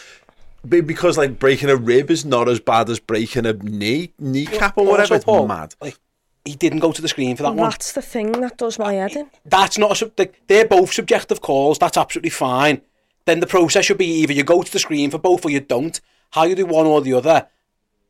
Because 0.65 1.17
like 1.17 1.39
breaking 1.39 1.70
a 1.70 1.75
rib 1.75 2.10
is 2.10 2.24
not 2.24 2.48
as 2.48 2.60
bad 2.60 2.88
as 2.89 3.00
breaking 3.00 3.48
a 3.48 3.53
knee 3.53 4.13
kneecap 4.17 4.77
or 4.77 4.86
whatever. 4.86 5.15
It's 5.15 5.25
Paul, 5.25 5.48
mad. 5.48 5.75
Like, 5.81 5.98
he 6.46 6.56
didn't 6.56 6.80
go 6.80 6.92
to 6.92 7.02
the 7.02 7.08
screen 7.08 7.36
for 7.36 7.44
that 7.44 7.56
one. 7.56 7.70
That's 7.70 7.92
the 7.94 8.02
thing 8.02 8.32
that 8.42 8.58
does 8.58 8.80
my 8.80 8.94
head 8.94 9.16
in. 9.16 9.30
That's 9.46 9.78
not 9.78 10.02
a, 10.02 10.12
they're 10.48 10.66
both 10.68 10.92
subjective 10.94 11.42
calls. 11.42 11.78
That's 11.80 11.98
absolutely 11.98 12.32
fine. 12.32 12.82
Then 13.26 13.40
the 13.40 13.48
process 13.48 13.86
should 13.86 13.98
be 14.00 14.08
either 14.22 14.34
you 14.34 14.44
go 14.44 14.64
to 14.64 14.72
the 14.72 14.80
screen 14.80 15.12
for 15.12 15.20
both 15.20 15.46
or 15.46 15.52
you 15.52 15.60
don't. 15.60 16.00
How 16.32 16.44
you 16.44 16.56
do 16.56 16.66
one 16.66 16.86
or 16.86 17.02
the 17.02 17.14
other, 17.14 17.48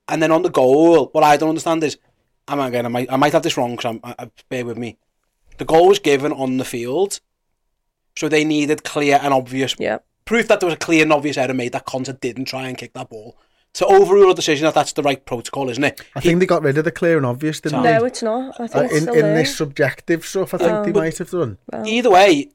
and 0.08 0.22
then 0.22 0.32
on 0.32 0.44
the 0.44 0.50
goal, 0.50 1.08
what 1.08 1.24
I 1.24 1.38
don't 1.38 1.50
understand 1.50 1.84
is, 1.84 1.98
I'm 2.48 2.60
again, 2.60 2.86
I 2.86 2.90
might, 2.90 3.12
I 3.12 3.16
might 3.16 3.34
have 3.34 3.42
this 3.44 3.58
wrong 3.58 3.76
because 3.76 3.86
I'm, 3.96 4.00
I, 4.04 4.30
bear 4.50 4.64
with 4.66 4.78
me. 4.78 4.98
The 5.58 5.66
goal 5.66 5.88
was 5.88 6.00
given 6.00 6.32
on 6.32 6.58
the 6.58 6.66
field, 6.66 7.20
so 8.16 8.30
they 8.30 8.44
needed 8.44 8.84
clear 8.84 9.20
and 9.22 9.34
obvious 9.34 9.76
Yeah. 9.80 10.00
proof 10.26 10.48
that 10.50 10.60
there 10.60 10.68
was 10.68 10.76
a 10.76 10.78
clear 10.78 11.02
and 11.02 11.12
obvious 11.14 11.38
error 11.38 11.54
made 11.54 11.72
that 11.72 11.86
Konsa 11.88 12.20
didn't 12.20 12.46
try 12.46 12.68
and 12.68 12.78
kick 12.78 12.94
that 12.94 13.10
ball. 13.10 13.36
To 13.75 13.86
overrule 13.86 14.32
a 14.32 14.36
decision 14.36 14.66
that 14.66 14.74
that's 14.74 14.92
the 14.94 15.01
right 15.01 15.25
protocol, 15.25 15.70
isn't 15.70 15.84
it? 15.84 16.01
I 16.13 16.20
think 16.20 16.40
they 16.42 16.46
got 16.46 16.62
rid 16.62 16.78
of 16.78 16.84
the 16.84 16.92
clear 16.92 17.16
and 17.16 17.25
obvious, 17.25 17.62
didn't 17.62 17.84
No, 17.84 18.01
they? 18.01 18.08
it's 18.08 18.22
not. 18.22 18.60
I 18.60 18.68
think 18.68 18.75
Uh, 18.75 18.80
it's 18.86 18.94
in 18.96 19.01
still 19.04 19.13
in 19.13 19.22
there. 19.22 19.36
this 19.36 19.56
subjective 19.56 20.25
stuff, 20.25 20.54
I 20.54 20.58
think 20.58 20.86
they 20.94 21.00
might 21.00 21.18
have 21.20 21.30
done. 21.32 21.58
Either 21.86 22.10
way, 22.10 22.50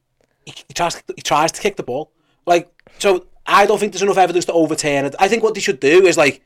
he, 0.45 0.53
he 0.67 0.73
tries 0.75 0.93
to, 0.95 1.01
he 1.15 1.21
tries 1.23 1.51
to 1.53 1.61
kick 1.61 1.75
the 1.75 1.81
ball. 1.83 2.11
Like 2.45 2.69
so, 2.99 3.25
I 3.47 3.65
don't 3.65 3.79
think 3.79 3.93
there's 3.93 4.03
enough 4.03 4.17
evidence 4.19 4.45
to 4.45 4.53
overturn 4.53 5.05
it. 5.05 5.15
I 5.17 5.27
think 5.27 5.41
what 5.41 5.55
they 5.55 5.59
should 5.59 5.79
do 5.79 6.05
is 6.05 6.17
like, 6.17 6.43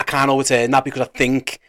I 0.00 0.04
can't 0.04 0.30
overturn 0.30 0.72
that 0.72 0.84
because 0.84 1.00
I 1.02 1.04
think 1.16 1.60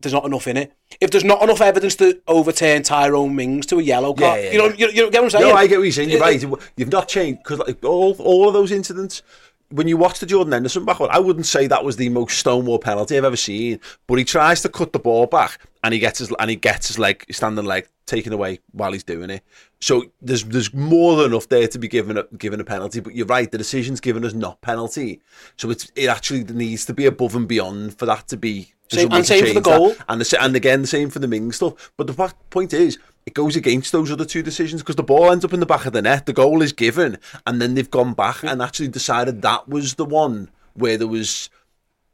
there's 0.00 0.12
not 0.12 0.26
enough 0.26 0.46
in 0.46 0.58
it. 0.58 0.74
If 1.00 1.10
there's 1.10 1.24
not 1.24 1.42
enough 1.42 1.62
evidence 1.62 1.96
to 1.96 2.20
overturn 2.28 2.82
Tyrone 2.82 3.34
Mings 3.34 3.64
to 3.66 3.78
a 3.78 3.82
yellow 3.82 4.12
card, 4.12 4.40
Yeah, 4.40 4.44
yeah, 4.46 4.52
you 4.52 4.58
know, 4.58 4.66
yeah. 4.66 4.74
you, 4.76 4.86
you 5.04 5.10
get 5.10 5.22
what 5.22 5.24
I'm 5.24 5.30
saying? 5.40 5.48
No, 5.48 5.54
I 5.56 5.66
get 5.68 5.78
what 5.78 5.84
you're 5.84 5.92
saying. 5.92 6.10
You're 6.10 6.18
It- 6.18 6.44
right. 6.44 6.60
You've 6.76 6.92
not 6.92 7.08
changed 7.08 7.42
because 7.42 7.60
like 7.60 7.82
all 7.82 8.14
all 8.18 8.46
of 8.46 8.52
those 8.52 8.70
incidents. 8.72 9.22
When 9.74 9.88
you 9.88 9.96
watch 9.96 10.20
the 10.20 10.26
Jordan 10.26 10.52
Henderson 10.52 10.84
back, 10.84 11.00
I 11.00 11.18
wouldn't 11.18 11.46
say 11.46 11.66
that 11.66 11.84
was 11.84 11.96
the 11.96 12.08
most 12.08 12.38
stonewall 12.38 12.78
penalty 12.78 13.16
I've 13.16 13.24
ever 13.24 13.36
seen. 13.36 13.80
But 14.06 14.18
he 14.18 14.24
tries 14.24 14.62
to 14.62 14.68
cut 14.68 14.92
the 14.92 15.00
ball 15.00 15.26
back, 15.26 15.58
and 15.82 15.92
he 15.92 15.98
gets 15.98 16.20
his 16.20 16.32
and 16.38 16.48
he 16.48 16.54
gets 16.54 16.86
his 16.86 16.98
leg, 16.98 17.24
standing 17.30 17.64
leg, 17.64 17.88
taken 18.06 18.32
away 18.32 18.60
while 18.70 18.92
he's 18.92 19.02
doing 19.02 19.30
it. 19.30 19.42
So 19.80 20.04
there's 20.22 20.44
there's 20.44 20.72
more 20.72 21.16
than 21.16 21.32
enough 21.32 21.48
there 21.48 21.66
to 21.66 21.78
be 21.78 21.88
given 21.88 22.16
a 22.16 22.22
given 22.38 22.60
a 22.60 22.64
penalty. 22.64 23.00
But 23.00 23.16
you're 23.16 23.26
right, 23.26 23.50
the 23.50 23.58
decision's 23.58 24.00
given 24.00 24.24
as 24.24 24.32
not 24.32 24.60
penalty. 24.60 25.20
So 25.56 25.70
it's 25.70 25.90
it 25.96 26.08
actually 26.08 26.44
needs 26.44 26.84
to 26.86 26.94
be 26.94 27.06
above 27.06 27.34
and 27.34 27.48
beyond 27.48 27.98
for 27.98 28.06
that 28.06 28.28
to 28.28 28.36
be. 28.36 28.72
Same- 28.90 29.10
and 29.12 29.26
same 29.26 29.40
for 29.40 29.46
the 29.46 29.52
change 29.54 29.64
that. 29.64 29.78
goal. 29.78 29.96
And 30.08 30.20
the, 30.20 30.42
and 30.42 30.54
again, 30.54 30.82
the 30.82 30.86
same 30.86 31.10
for 31.10 31.18
the 31.18 31.26
Ming 31.26 31.50
stuff. 31.52 31.92
But 31.96 32.06
the 32.06 32.34
point 32.50 32.72
is, 32.72 32.98
it 33.26 33.34
goes 33.34 33.56
against 33.56 33.92
those 33.92 34.10
other 34.10 34.24
two 34.24 34.42
decisions 34.42 34.82
because 34.82 34.96
the 34.96 35.02
ball 35.02 35.30
ends 35.30 35.44
up 35.44 35.52
in 35.52 35.60
the 35.60 35.66
back 35.66 35.86
of 35.86 35.92
the 35.92 36.02
net, 36.02 36.26
the 36.26 36.32
goal 36.32 36.60
is 36.62 36.72
given, 36.72 37.18
and 37.46 37.60
then 37.60 37.74
they've 37.74 37.90
gone 37.90 38.14
back 38.14 38.42
and 38.42 38.60
actually 38.60 38.88
decided 38.88 39.42
that 39.42 39.68
was 39.68 39.94
the 39.94 40.04
one 40.04 40.50
where 40.74 40.98
there 40.98 41.08
was 41.08 41.48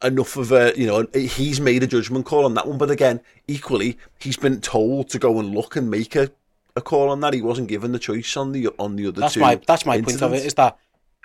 enough 0.03 0.37
of 0.37 0.53
a, 0.53 0.73
you 0.77 0.87
know, 0.87 1.07
he's 1.13 1.61
made 1.61 1.83
a 1.83 1.87
judgment 1.87 2.27
call 2.27 2.45
on 2.45 2.55
that 2.55 2.67
one. 2.67 2.79
But 2.79 2.91
again, 2.91 3.21
equally, 3.49 3.99
he's 4.19 4.37
been 4.37 4.61
told 4.61 5.11
to 5.11 5.19
go 5.19 5.39
and 5.41 5.55
look 5.55 5.77
and 5.77 5.91
make 5.91 6.15
a, 6.15 6.31
a 6.77 6.81
call 6.81 7.11
on 7.11 7.21
that. 7.21 7.35
He 7.35 7.43
wasn't 7.43 7.69
given 7.69 7.93
the 7.93 7.99
choice 7.99 8.37
on 8.37 8.53
the 8.53 8.69
on 8.79 8.97
the 8.97 9.09
other 9.09 9.21
That's 9.21 9.35
two. 9.35 9.41
my 9.41 9.61
that's 9.67 9.85
my 9.85 10.01
point 10.01 10.23
of 10.23 10.33
it 10.33 10.37
incidents. 10.37 10.55
that 10.55 10.79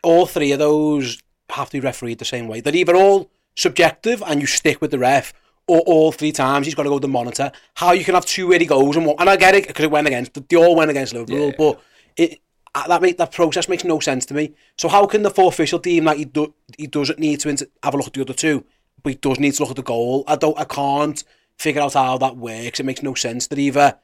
all 0.04 0.26
three 0.26 0.52
of 0.52 0.60
those 0.60 1.22
have 1.50 1.70
to 1.70 1.80
be 1.80 1.86
refereed 1.86 2.18
the 2.18 2.26
same 2.26 2.48
way. 2.48 2.60
They're 2.62 2.76
either 2.76 2.96
all 2.96 3.30
subjective 3.56 4.24
and 4.26 4.42
you 4.42 4.48
stick 4.48 4.82
with 4.82 4.92
the 4.92 5.00
ref, 5.00 5.34
or 5.68 5.80
all 5.82 6.12
three 6.12 6.32
times 6.32 6.68
he's 6.68 6.76
got 6.76 6.84
to 6.84 6.90
go 6.90 7.00
to 7.00 7.02
the 7.02 7.08
monitor. 7.08 7.52
How 7.76 7.92
you 7.92 8.04
can 8.04 8.16
have 8.16 8.26
two 8.26 8.48
where 8.48 8.60
he 8.60 8.66
goes 8.66 8.96
and 8.96 9.06
what, 9.06 9.20
and 9.20 9.30
I 9.30 9.36
get 9.36 9.56
it 9.56 9.68
because 9.68 9.86
it 9.86 9.92
went 9.92 10.08
against 10.08 10.34
they 10.34 10.56
all 10.58 10.76
went 10.76 10.92
against 10.92 11.14
Liverpool, 11.14 11.48
yeah. 11.48 11.56
but 11.58 11.82
it 12.18 12.40
uh, 12.76 12.88
that 12.88 13.02
make 13.02 13.18
that 13.18 13.32
process 13.32 13.70
makes 13.70 13.84
no 13.84 14.00
sense 14.00 14.26
to 14.28 14.34
me. 14.34 14.54
So 14.78 14.90
how 14.90 15.06
can 15.08 15.24
the 15.24 15.30
four 15.30 15.48
official 15.48 15.80
deem 15.80 16.06
that 16.06 16.18
he 16.18 16.26
do, 16.26 16.54
he 16.78 16.88
doesn't 16.88 17.20
need 17.20 17.40
to 17.42 17.68
have 17.84 17.94
a 17.94 17.98
look 17.98 18.08
at 18.08 18.14
the 18.14 18.22
other 18.22 18.34
two, 18.34 18.66
but 19.02 19.12
he 19.12 19.16
does 19.16 19.40
need 19.40 19.54
to 19.54 19.64
look 19.64 19.72
at 19.72 19.78
the 19.78 19.84
goal? 19.84 20.24
I 20.28 20.36
don't, 20.36 20.60
I 20.60 20.66
can't 20.66 21.24
figure 21.58 21.82
out 21.82 21.94
how 21.94 22.18
that 22.18 22.38
works. 22.38 22.80
It 22.80 22.86
makes 22.86 23.02
no 23.02 23.14
sense 23.14 23.48
that 23.48 23.58
either 23.58 23.98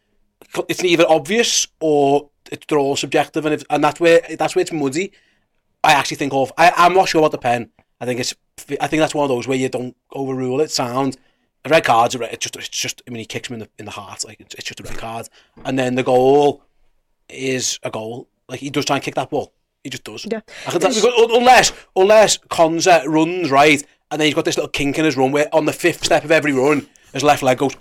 it's 0.67 0.83
either 0.83 1.05
obvious 1.07 1.67
or 1.79 2.29
they're 2.67 2.79
all 2.79 2.95
subjective, 2.95 3.45
and 3.45 3.53
if, 3.53 3.63
and 3.69 3.83
that's 3.83 3.99
where 3.99 4.21
that's 4.37 4.55
where 4.55 4.61
it's 4.61 4.71
muddy. 4.71 5.11
I 5.83 5.93
actually 5.93 6.17
think 6.17 6.33
of 6.33 6.51
I, 6.57 6.71
I'm 6.75 6.93
not 6.93 7.09
sure 7.09 7.19
about 7.19 7.31
the 7.31 7.37
pen. 7.37 7.69
I 7.99 8.05
think 8.05 8.19
it's 8.19 8.33
I 8.79 8.87
think 8.87 9.01
that's 9.01 9.13
one 9.13 9.23
of 9.23 9.29
those 9.29 9.47
where 9.47 9.57
you 9.57 9.69
don't 9.69 9.95
overrule 10.13 10.61
it. 10.61 10.71
Sound 10.71 11.17
a 11.65 11.69
red 11.69 11.83
card's 11.83 12.15
a 12.15 12.19
red, 12.19 12.33
it's 12.33 12.43
just 12.43 12.55
it's 12.55 12.67
just 12.69 13.01
I 13.07 13.11
mean 13.11 13.19
he 13.19 13.25
kicks 13.25 13.49
him 13.49 13.55
in 13.55 13.59
the 13.61 13.69
in 13.77 13.85
the 13.85 13.91
heart 13.91 14.23
like 14.25 14.39
it's, 14.39 14.55
it's 14.55 14.63
just 14.65 14.79
a 14.79 14.83
red 14.83 14.97
card, 14.97 15.27
and 15.65 15.77
then 15.77 15.95
the 15.95 16.03
goal 16.03 16.63
is 17.29 17.79
a 17.83 17.89
goal. 17.91 18.27
Like 18.49 18.59
he 18.59 18.69
does 18.69 18.85
try 18.85 18.97
and 18.97 19.03
kick 19.03 19.15
that 19.15 19.29
ball, 19.29 19.53
he 19.83 19.89
just 19.89 20.03
does. 20.03 20.25
Yeah. 20.29 20.41
I 20.67 20.73
because, 20.73 21.03
unless 21.03 21.71
unless 21.95 22.37
Konsa 22.37 23.05
runs 23.07 23.49
right, 23.49 23.83
and 24.09 24.19
then 24.19 24.25
he's 24.25 24.35
got 24.35 24.45
this 24.45 24.57
little 24.57 24.69
kink 24.69 24.97
in 24.99 25.05
his 25.05 25.15
run 25.17 25.31
where 25.31 25.47
on 25.53 25.65
the 25.65 25.73
fifth 25.73 26.05
step 26.05 26.23
of 26.23 26.31
every 26.31 26.51
run 26.53 26.87
his 27.13 27.23
left 27.23 27.43
leg 27.43 27.57
goes. 27.57 27.75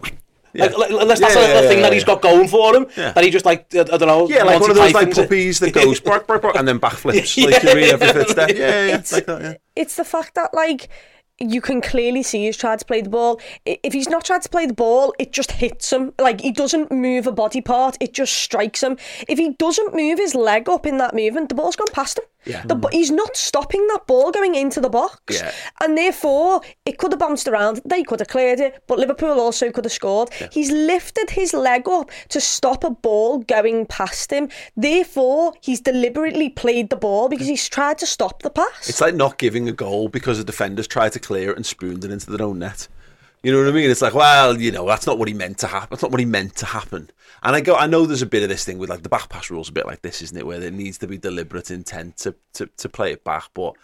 Like, 0.53 0.77
like, 0.77 0.91
unless 0.91 1.21
that's 1.21 1.35
Yeah, 1.37 1.41
a 1.41 1.47
little 1.47 1.63
yeah, 1.63 1.69
thing 1.69 1.79
yeah, 1.79 1.83
that 1.85 1.93
he's 1.93 2.03
got 2.03 2.23
going 2.23 2.49
for 2.49 2.75
him, 2.75 2.87
that 2.97 3.23
he 3.23 3.31
just 3.31 3.45
like 3.45 3.73
I, 3.75 3.81
I 3.81 3.85
don't 3.85 4.01
know. 4.09 4.29
Yeah, 4.29 4.43
like 4.43 4.61
one 4.61 4.71
of 4.71 4.77
those 4.77 4.93
like 4.93 4.95
Python's 4.95 5.19
it. 5.19 5.23
puppies 5.23 5.61
that 5.61 5.73
goes 5.75 6.01
bark, 6.01 6.27
bark, 6.27 6.43
bark, 6.43 6.57
and 6.57 6.67
then 6.67 6.81
backflips 6.81 7.45
like 7.45 7.63
you 7.63 7.73
read 7.73 7.93
every 7.93 8.09
fifth 8.09 8.31
step. 8.31 8.49
Yeah, 8.51 8.57
yeah, 8.57 8.87
yeah, 8.87 8.97
It's, 8.97 9.13
like 9.13 9.27
that. 9.27 9.43
Yeah. 9.43 9.55
it's 9.77 9.95
the 9.97 10.05
fact 10.05 10.35
that 10.35 10.53
like 10.53 10.89
you 11.41 11.61
can 11.61 11.81
clearly 11.81 12.23
see 12.23 12.45
he's 12.45 12.57
tried 12.57 12.79
to 12.79 12.85
play 12.85 13.01
the 13.01 13.09
ball. 13.09 13.41
If 13.65 13.93
he's 13.93 14.09
not 14.09 14.25
tried 14.25 14.43
to 14.43 14.49
play 14.49 14.67
the 14.67 14.75
ball, 14.75 15.15
it 15.19 15.33
just 15.33 15.53
hits 15.53 15.93
him. 15.93 16.13
Like 16.19 16.43
he 16.43 16.53
doesn't 16.53 16.93
move 16.93 17.27
a 17.27 17.33
body 17.33 17.63
part, 17.63 17.97
it 17.99 18.13
just 18.13 18.35
strikes 18.35 18.83
him. 18.83 18.99
If 19.27 19.39
he 19.39 19.51
doesn't 19.51 19.95
move 19.95 20.19
his 20.19 20.35
leg 20.35 20.69
up 20.69 20.87
in 20.87 20.99
that 20.99 21.15
movement, 21.15 21.49
the 21.49 21.55
ball's 21.55 21.77
gone 21.77 21.89
past 21.93 22.19
him. 22.19 22.25
Yeah. 22.45 22.65
The, 22.65 22.89
he's 22.93 23.11
not 23.11 23.37
stopping 23.37 23.87
that 23.89 24.07
ball 24.07 24.31
going 24.31 24.55
into 24.55 24.81
the 24.81 24.89
box. 24.89 25.41
Yeah. 25.41 25.53
And 25.83 25.97
therefore, 25.97 26.63
it 26.87 26.99
could 26.99 27.13
have 27.13 27.19
bounced 27.19 27.49
around. 27.49 27.81
They 27.85 28.03
could 28.03 28.21
have 28.21 28.29
cleared 28.29 28.61
it, 28.61 28.83
but 28.87 28.99
Liverpool 28.99 29.39
also 29.41 29.71
could 29.71 29.85
have 29.85 29.93
scored. 29.93 30.31
He's 30.51 30.71
lifted 30.71 31.31
his 31.31 31.53
leg 31.53 31.89
up 31.89 32.11
to 32.31 32.41
stop 32.41 32.85
a 32.85 32.91
ball 32.91 33.39
going 33.41 33.87
past 33.87 34.33
him. 34.33 34.49
Therefore, 34.77 35.53
he's 35.61 35.81
deliberately 35.81 36.49
played 36.49 36.91
the 36.91 36.97
ball 36.97 37.29
because 37.29 37.47
he's 37.47 37.69
tried 37.69 37.99
to 37.99 38.07
stop 38.07 38.43
the 38.43 38.51
pass. 38.51 38.89
It's 38.89 39.01
like 39.01 39.15
not 39.15 39.39
giving 39.39 39.69
a 39.69 39.73
goal 39.73 40.09
because 40.09 40.39
the 40.39 40.45
defenders 40.45 40.87
tried 40.87 41.13
to 41.13 41.21
clear 41.21 41.51
it 41.51 41.57
and 41.57 41.67
spooned 41.67 42.05
it 42.05 42.11
into 42.11 42.31
their 42.31 42.47
own 42.47 42.59
net. 42.59 42.89
You 43.43 43.53
know 43.53 43.59
what 43.59 43.69
I 43.69 43.73
mean? 43.73 43.91
It's 43.91 44.03
like, 44.03 44.15
well, 44.15 44.61
you 44.61 44.71
know, 44.71 44.87
that's 44.87 45.07
not 45.07 45.19
what 45.19 45.29
he 45.29 45.35
meant 45.35 45.59
to 45.59 45.67
happen. 45.67 45.89
That's 45.91 46.03
not 46.03 46.11
what 46.11 46.21
he 46.21 46.27
meant 46.27 46.57
to 46.57 46.67
happen. 46.67 47.11
And 47.43 47.57
I 47.57 47.63
go, 47.63 47.75
I 47.75 47.87
know 47.87 48.05
there's 48.05 48.21
a 48.21 48.27
bit 48.27 48.43
of 48.43 48.51
this 48.51 48.65
thing 48.65 48.79
with 48.79 48.91
like 48.91 49.03
the 49.03 49.09
back 49.09 49.31
pass 49.31 49.51
rules, 49.51 49.71
a 49.71 49.73
bit 49.73 49.87
like 49.87 50.03
this, 50.03 50.21
isn't 50.21 50.37
it? 50.37 50.47
Where 50.47 50.59
there 50.59 50.71
needs 50.71 50.99
to 50.99 51.07
be 51.07 51.17
deliberate 51.17 51.71
intent 51.71 52.19
to 52.19 52.35
to, 52.55 52.67
to 52.67 52.89
play 52.89 53.13
it 53.13 53.25
back. 53.25 53.49
But 53.55 53.77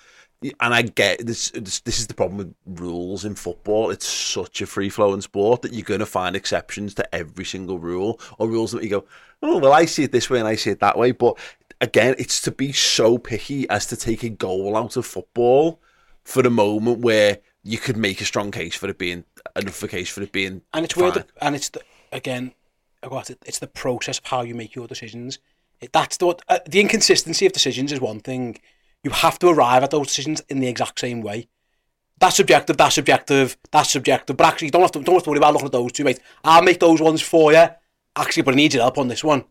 and 0.43 0.75
I 0.75 0.83
get 0.83 1.25
this, 1.27 1.51
this. 1.53 1.81
This 1.81 1.99
is 1.99 2.07
the 2.07 2.15
problem 2.15 2.37
with 2.37 2.55
rules 2.79 3.25
in 3.25 3.35
football. 3.35 3.91
It's 3.91 4.07
such 4.07 4.61
a 4.61 4.67
free 4.67 4.91
flowing 4.91 5.23
sport 5.23 5.63
that 5.63 5.73
you're 5.73 5.83
going 5.83 6.01
to 6.01 6.07
find 6.07 6.37
exceptions 6.37 6.93
to 6.95 7.15
every 7.15 7.47
single 7.47 7.79
rule, 7.79 8.21
or 8.39 8.49
rules 8.49 8.73
that 8.73 8.83
you 8.83 8.91
go, 8.91 9.05
oh 9.43 9.57
well, 9.59 9.73
I 9.73 9.87
see 9.87 10.05
it 10.05 10.13
this 10.13 10.29
way 10.29 10.39
and 10.39 10.49
I 10.49 10.57
see 10.57 10.71
it 10.71 10.81
that 10.81 10.99
way. 10.99 11.13
But 11.13 11.39
again, 11.81 12.15
it's 12.19 12.43
to 12.43 12.51
be 12.51 12.73
so 12.73 13.17
picky 13.17 13.69
as 13.71 13.87
to 13.87 13.97
take 13.97 14.23
a 14.23 14.29
goal 14.29 14.77
out 14.77 14.99
of 14.99 15.07
football 15.07 15.81
for 16.25 16.43
the 16.43 16.51
moment 16.51 16.99
where 16.99 17.39
you 17.67 17.79
could 17.79 17.97
make 17.97 18.21
a 18.21 18.25
strong 18.25 18.51
case 18.51 18.75
for 18.75 18.89
it 18.89 18.97
being 18.97 19.25
enough 19.57 19.83
of 19.83 19.83
a 19.83 19.89
case 19.89 20.09
for 20.09 20.23
it 20.23 20.33
being 20.33 20.63
and 20.73 20.85
it's 20.85 20.95
fine. 20.95 21.13
the, 21.13 21.27
and 21.41 21.55
it's 21.55 21.69
the, 21.71 21.83
again 22.13 22.53
I 23.03 23.09
got 23.09 23.31
it, 23.31 23.39
it's 23.47 23.59
the 23.59 23.67
process 23.67 24.19
of 24.19 24.27
how 24.27 24.43
you 24.43 24.55
make 24.55 24.75
your 24.75 24.87
decisions. 24.87 25.39
It, 25.81 25.93
that's 25.93 26.17
the 26.17 26.37
uh, 26.49 26.59
the 26.67 26.81
inconsistency 26.81 27.47
of 27.47 27.53
decisions 27.53 27.93
is 27.93 28.01
one 28.01 28.21
thing. 28.21 28.59
You 29.03 29.11
have 29.11 29.39
to 29.41 29.49
arrive 29.49 29.83
at 29.83 29.91
those 29.91 30.09
decisions 30.09 30.43
in 30.49 30.61
the 30.61 30.69
exact 30.69 30.99
same 30.99 31.21
way. 31.21 31.49
That's 32.19 32.37
subjective 32.37 32.77
that's 32.77 32.95
subjective 32.95 33.57
that's 33.71 33.91
subjective. 33.91 34.37
But 34.37 34.47
actually 34.47 34.69
you 34.69 34.73
don't 34.73 34.83
have 34.83 34.93
to 34.93 35.03
don't 35.03 35.17
have 35.17 35.25
to 35.25 35.31
worry 35.31 35.39
about 35.39 35.53
looking 35.53 35.67
at 35.67 35.73
those 35.73 35.93
two 35.93 36.05
mate. 36.05 36.21
I'll 36.45 36.63
make 36.63 36.81
those 36.81 37.01
ones 37.01 37.23
for 37.23 37.53
you. 37.53 37.69
Actually 38.17 38.43
but 38.43 38.55
I 38.55 38.57
need 38.57 38.75
your 38.75 38.83
help 38.83 38.99
on 38.99 39.09
this 39.09 39.23
one. 39.23 39.45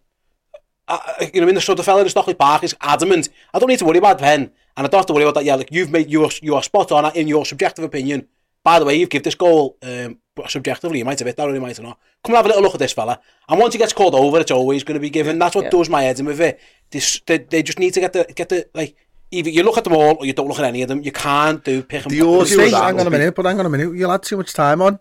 Uh, 0.88 1.00
you 1.20 1.26
know 1.40 1.48
what 1.48 1.52
I 1.52 1.54
mean? 1.54 1.62
So 1.62 1.74
the 1.74 1.84
fella 1.84 2.02
in 2.02 2.10
Stockley 2.10 2.36
Park 2.36 2.64
is 2.64 2.76
adamant. 2.82 3.30
I 3.54 3.60
don't 3.60 3.70
need 3.70 3.80
to 3.80 3.86
worry 3.86 3.98
about 3.98 4.20
pen, 4.20 4.52
And 4.78 4.86
I 4.86 4.90
don't 4.90 5.00
have 5.00 5.06
to 5.08 5.14
worry 5.14 5.24
about 5.24 5.36
that. 5.36 5.46
Yeah, 5.46 5.56
like 5.56 5.72
you've 5.72 5.92
made 5.92 6.10
your 6.10 6.30
you 6.42 6.56
are 6.56 6.64
spot 6.64 6.92
on 6.92 7.16
in 7.16 7.28
your 7.28 7.46
subjective 7.46 7.84
opinion. 7.84 8.28
By 8.64 8.80
the 8.80 8.86
way, 8.86 8.96
you've 8.96 9.10
given 9.10 9.24
this 9.24 9.36
goal 9.36 9.78
um, 9.84 10.18
subjectively. 10.48 10.98
You 10.98 11.06
might 11.06 11.20
have 11.20 11.28
hit 11.28 11.38
that 11.38 11.48
or 11.48 11.54
you 11.54 11.62
might 11.62 11.78
have 11.78 11.86
not. 11.86 12.00
Come 12.24 12.34
and 12.34 12.38
have 12.38 12.46
a 12.46 12.50
little 12.50 12.64
look 12.64 12.74
at 12.74 12.80
this 12.80 12.94
fella. 12.94 13.20
And 13.48 13.60
once 13.60 13.76
he 13.76 13.78
gets 13.78 13.94
called 13.94 14.16
over, 14.16 14.40
it's 14.40 14.50
always 14.52 14.84
going 14.84 14.96
to 14.96 15.00
be 15.00 15.12
given. 15.12 15.38
That's 15.38 15.56
what 15.56 15.66
yeah. 15.66 15.70
does 15.70 15.88
my 15.88 16.02
head 16.02 16.20
in 16.20 16.26
with 16.26 16.42
it. 16.42 16.60
This, 16.90 17.22
they, 17.28 17.38
they 17.38 17.62
just 17.62 17.78
need 17.78 17.94
to 17.94 18.00
get 18.00 18.14
the 18.14 18.26
get 18.36 18.50
the 18.50 18.68
like 18.74 18.96
either 19.32 19.50
you 19.50 19.64
look 19.64 19.78
at 19.78 19.84
them 19.84 19.94
all 19.94 20.18
or 20.20 20.26
you 20.26 20.34
don't 20.34 20.48
look 20.48 20.60
at 20.60 20.66
any 20.66 20.82
of 20.82 20.88
them. 20.88 21.04
You 21.04 21.12
can't 21.12 21.64
do 21.64 21.84
pick 21.84 22.04
and 22.04 22.12
the 22.12 22.18
pick. 22.56 22.74
Hang 22.74 23.00
on 23.00 23.08
a 23.08 23.10
minute, 23.10 23.36
but 23.36 23.46
hang 23.46 23.60
on 23.60 23.66
a 23.66 23.70
minute. 23.70 23.96
You'll 23.96 24.12
add 24.12 24.24
too 24.24 24.38
much 24.38 24.54
time 24.54 24.82
on. 24.82 25.00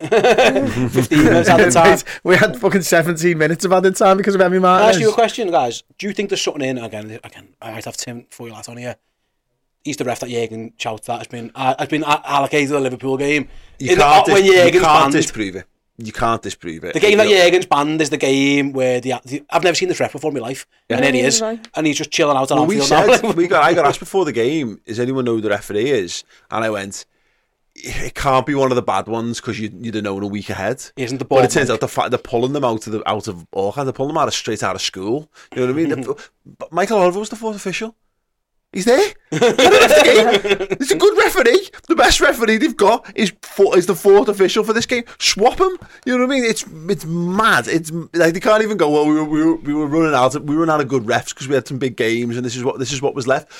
15 0.00 0.10
minutes 1.24 1.48
added 1.48 1.72
time. 1.72 1.98
we 2.24 2.36
had 2.36 2.58
fucking 2.58 2.82
17 2.82 3.36
minutes 3.38 3.64
of 3.64 3.72
added 3.72 3.96
time 3.96 4.16
because 4.16 4.34
of 4.34 4.40
Emi 4.40 4.54
Can 4.56 4.64
I 4.64 4.88
ask 4.90 5.00
you 5.00 5.10
a 5.10 5.14
question, 5.14 5.50
guys? 5.50 5.82
Do 5.98 6.06
you 6.06 6.12
think 6.12 6.28
there's 6.30 6.42
something 6.42 6.62
in 6.62 6.78
again? 6.78 7.18
Again, 7.22 7.54
I 7.60 7.72
might 7.72 7.84
have 7.84 7.96
tin 7.96 8.26
foil 8.30 8.54
hat 8.54 8.68
on 8.68 8.76
here. 8.76 8.96
He's 9.84 9.96
the 9.96 10.04
ref 10.04 10.20
that 10.20 10.30
Jurgen 10.30 10.72
shouts 10.76 11.06
that 11.08 11.18
has 11.18 11.26
been 11.26 11.50
uh, 11.54 11.74
has 11.78 11.88
been 11.88 12.04
a- 12.04 12.22
allocated 12.24 12.68
to 12.68 12.74
the 12.74 12.80
Liverpool 12.80 13.16
game. 13.16 13.48
You 13.80 13.92
In 13.92 13.98
can't, 13.98 14.24
dis- 14.26 14.34
when 14.34 14.44
you 14.44 14.52
can't 14.70 14.82
banned, 14.82 15.12
disprove 15.12 15.56
it. 15.56 15.66
You 15.98 16.12
can't 16.12 16.40
disprove 16.40 16.84
it. 16.84 16.94
the 16.94 17.00
game 17.00 17.18
that 17.18 17.28
You 17.28 17.34
know, 17.36 17.42
Jurgen's 17.44 17.66
banned 17.66 18.00
is 18.00 18.10
the 18.10 18.16
game 18.16 18.72
where 18.72 19.00
the, 19.00 19.14
the 19.24 19.42
I've 19.50 19.62
never 19.64 19.74
seen 19.74 19.88
this 19.88 19.98
ref 20.00 20.12
before 20.12 20.30
in 20.30 20.34
my 20.34 20.40
life, 20.40 20.66
and 20.88 21.02
then 21.04 21.14
he 21.14 21.20
is, 21.20 21.42
and 21.42 21.86
he's 21.86 21.98
just 21.98 22.10
chilling 22.12 22.36
out 22.36 22.50
on 22.52 22.58
Well, 22.58 22.66
we 22.66 22.80
said 22.80 23.22
now. 23.22 23.30
we 23.36 23.48
got. 23.48 23.62
I 23.64 23.74
got 23.74 23.84
asked 23.84 23.98
before 24.00 24.24
the 24.24 24.32
game. 24.32 24.80
Does 24.86 25.00
anyone 25.00 25.24
know 25.24 25.34
who 25.34 25.40
the 25.40 25.50
referee 25.50 25.90
is? 25.90 26.22
And 26.50 26.64
I 26.64 26.70
went. 26.70 27.04
It 27.84 28.14
can't 28.14 28.46
be 28.46 28.54
one 28.54 28.70
of 28.70 28.76
the 28.76 28.82
bad 28.82 29.08
ones 29.08 29.40
because 29.40 29.58
you 29.58 29.70
you'd 29.80 29.96
have 29.96 30.04
known 30.04 30.22
a 30.22 30.26
week 30.26 30.50
ahead. 30.50 30.84
Isn't 30.96 31.18
the 31.18 31.24
But 31.24 31.44
it 31.44 31.50
turns 31.50 31.68
out 31.68 31.80
the 31.80 31.88
fact 31.88 32.10
they're 32.10 32.18
pulling 32.18 32.52
them 32.52 32.64
out 32.64 32.86
of 32.86 32.92
the 32.92 33.08
out 33.08 33.26
of 33.28 33.46
Auckland. 33.52 33.88
They're 33.88 33.92
pulling 33.92 34.14
them 34.14 34.18
out 34.18 34.28
of 34.28 34.34
straight 34.34 34.62
out 34.62 34.76
of 34.76 34.82
school. 34.82 35.30
You 35.54 35.66
know 35.66 35.72
what 35.72 35.82
I 35.82 35.94
mean? 35.94 36.06
But 36.58 36.72
Michael 36.72 36.98
Oliver 36.98 37.20
was 37.20 37.28
the 37.28 37.36
fourth 37.36 37.56
official. 37.56 37.96
He's 38.72 38.86
there. 38.86 39.12
It's 39.32 40.90
a 40.90 40.96
good 40.96 41.18
referee. 41.18 41.68
The 41.88 41.94
best 41.94 42.20
referee 42.22 42.56
they've 42.56 42.76
got 42.76 43.10
is 43.14 43.32
four, 43.42 43.76
is 43.76 43.84
the 43.84 43.94
fourth 43.94 44.28
official 44.28 44.64
for 44.64 44.72
this 44.72 44.86
game. 44.86 45.04
Swap 45.18 45.60
him. 45.60 45.76
You 46.06 46.16
know 46.16 46.26
what 46.26 46.32
I 46.32 46.40
mean? 46.40 46.44
It's 46.44 46.64
it's 46.88 47.04
mad. 47.04 47.68
It's 47.68 47.90
like 48.14 48.32
they 48.32 48.40
can't 48.40 48.62
even 48.62 48.78
go. 48.78 48.88
Well, 48.88 49.06
we 49.06 49.14
were, 49.14 49.24
we 49.24 49.44
were, 49.44 49.56
we 49.56 49.74
were 49.74 49.86
running 49.86 50.14
out. 50.14 50.34
Of, 50.34 50.44
we 50.44 50.56
were 50.56 50.70
out 50.70 50.80
of 50.80 50.88
good 50.88 51.02
refs 51.02 51.30
because 51.30 51.48
we 51.48 51.54
had 51.54 51.68
some 51.68 51.78
big 51.78 51.96
games, 51.96 52.36
and 52.36 52.46
this 52.46 52.56
is 52.56 52.64
what 52.64 52.78
this 52.78 52.92
is 52.92 53.02
what 53.02 53.14
was 53.14 53.26
left. 53.26 53.52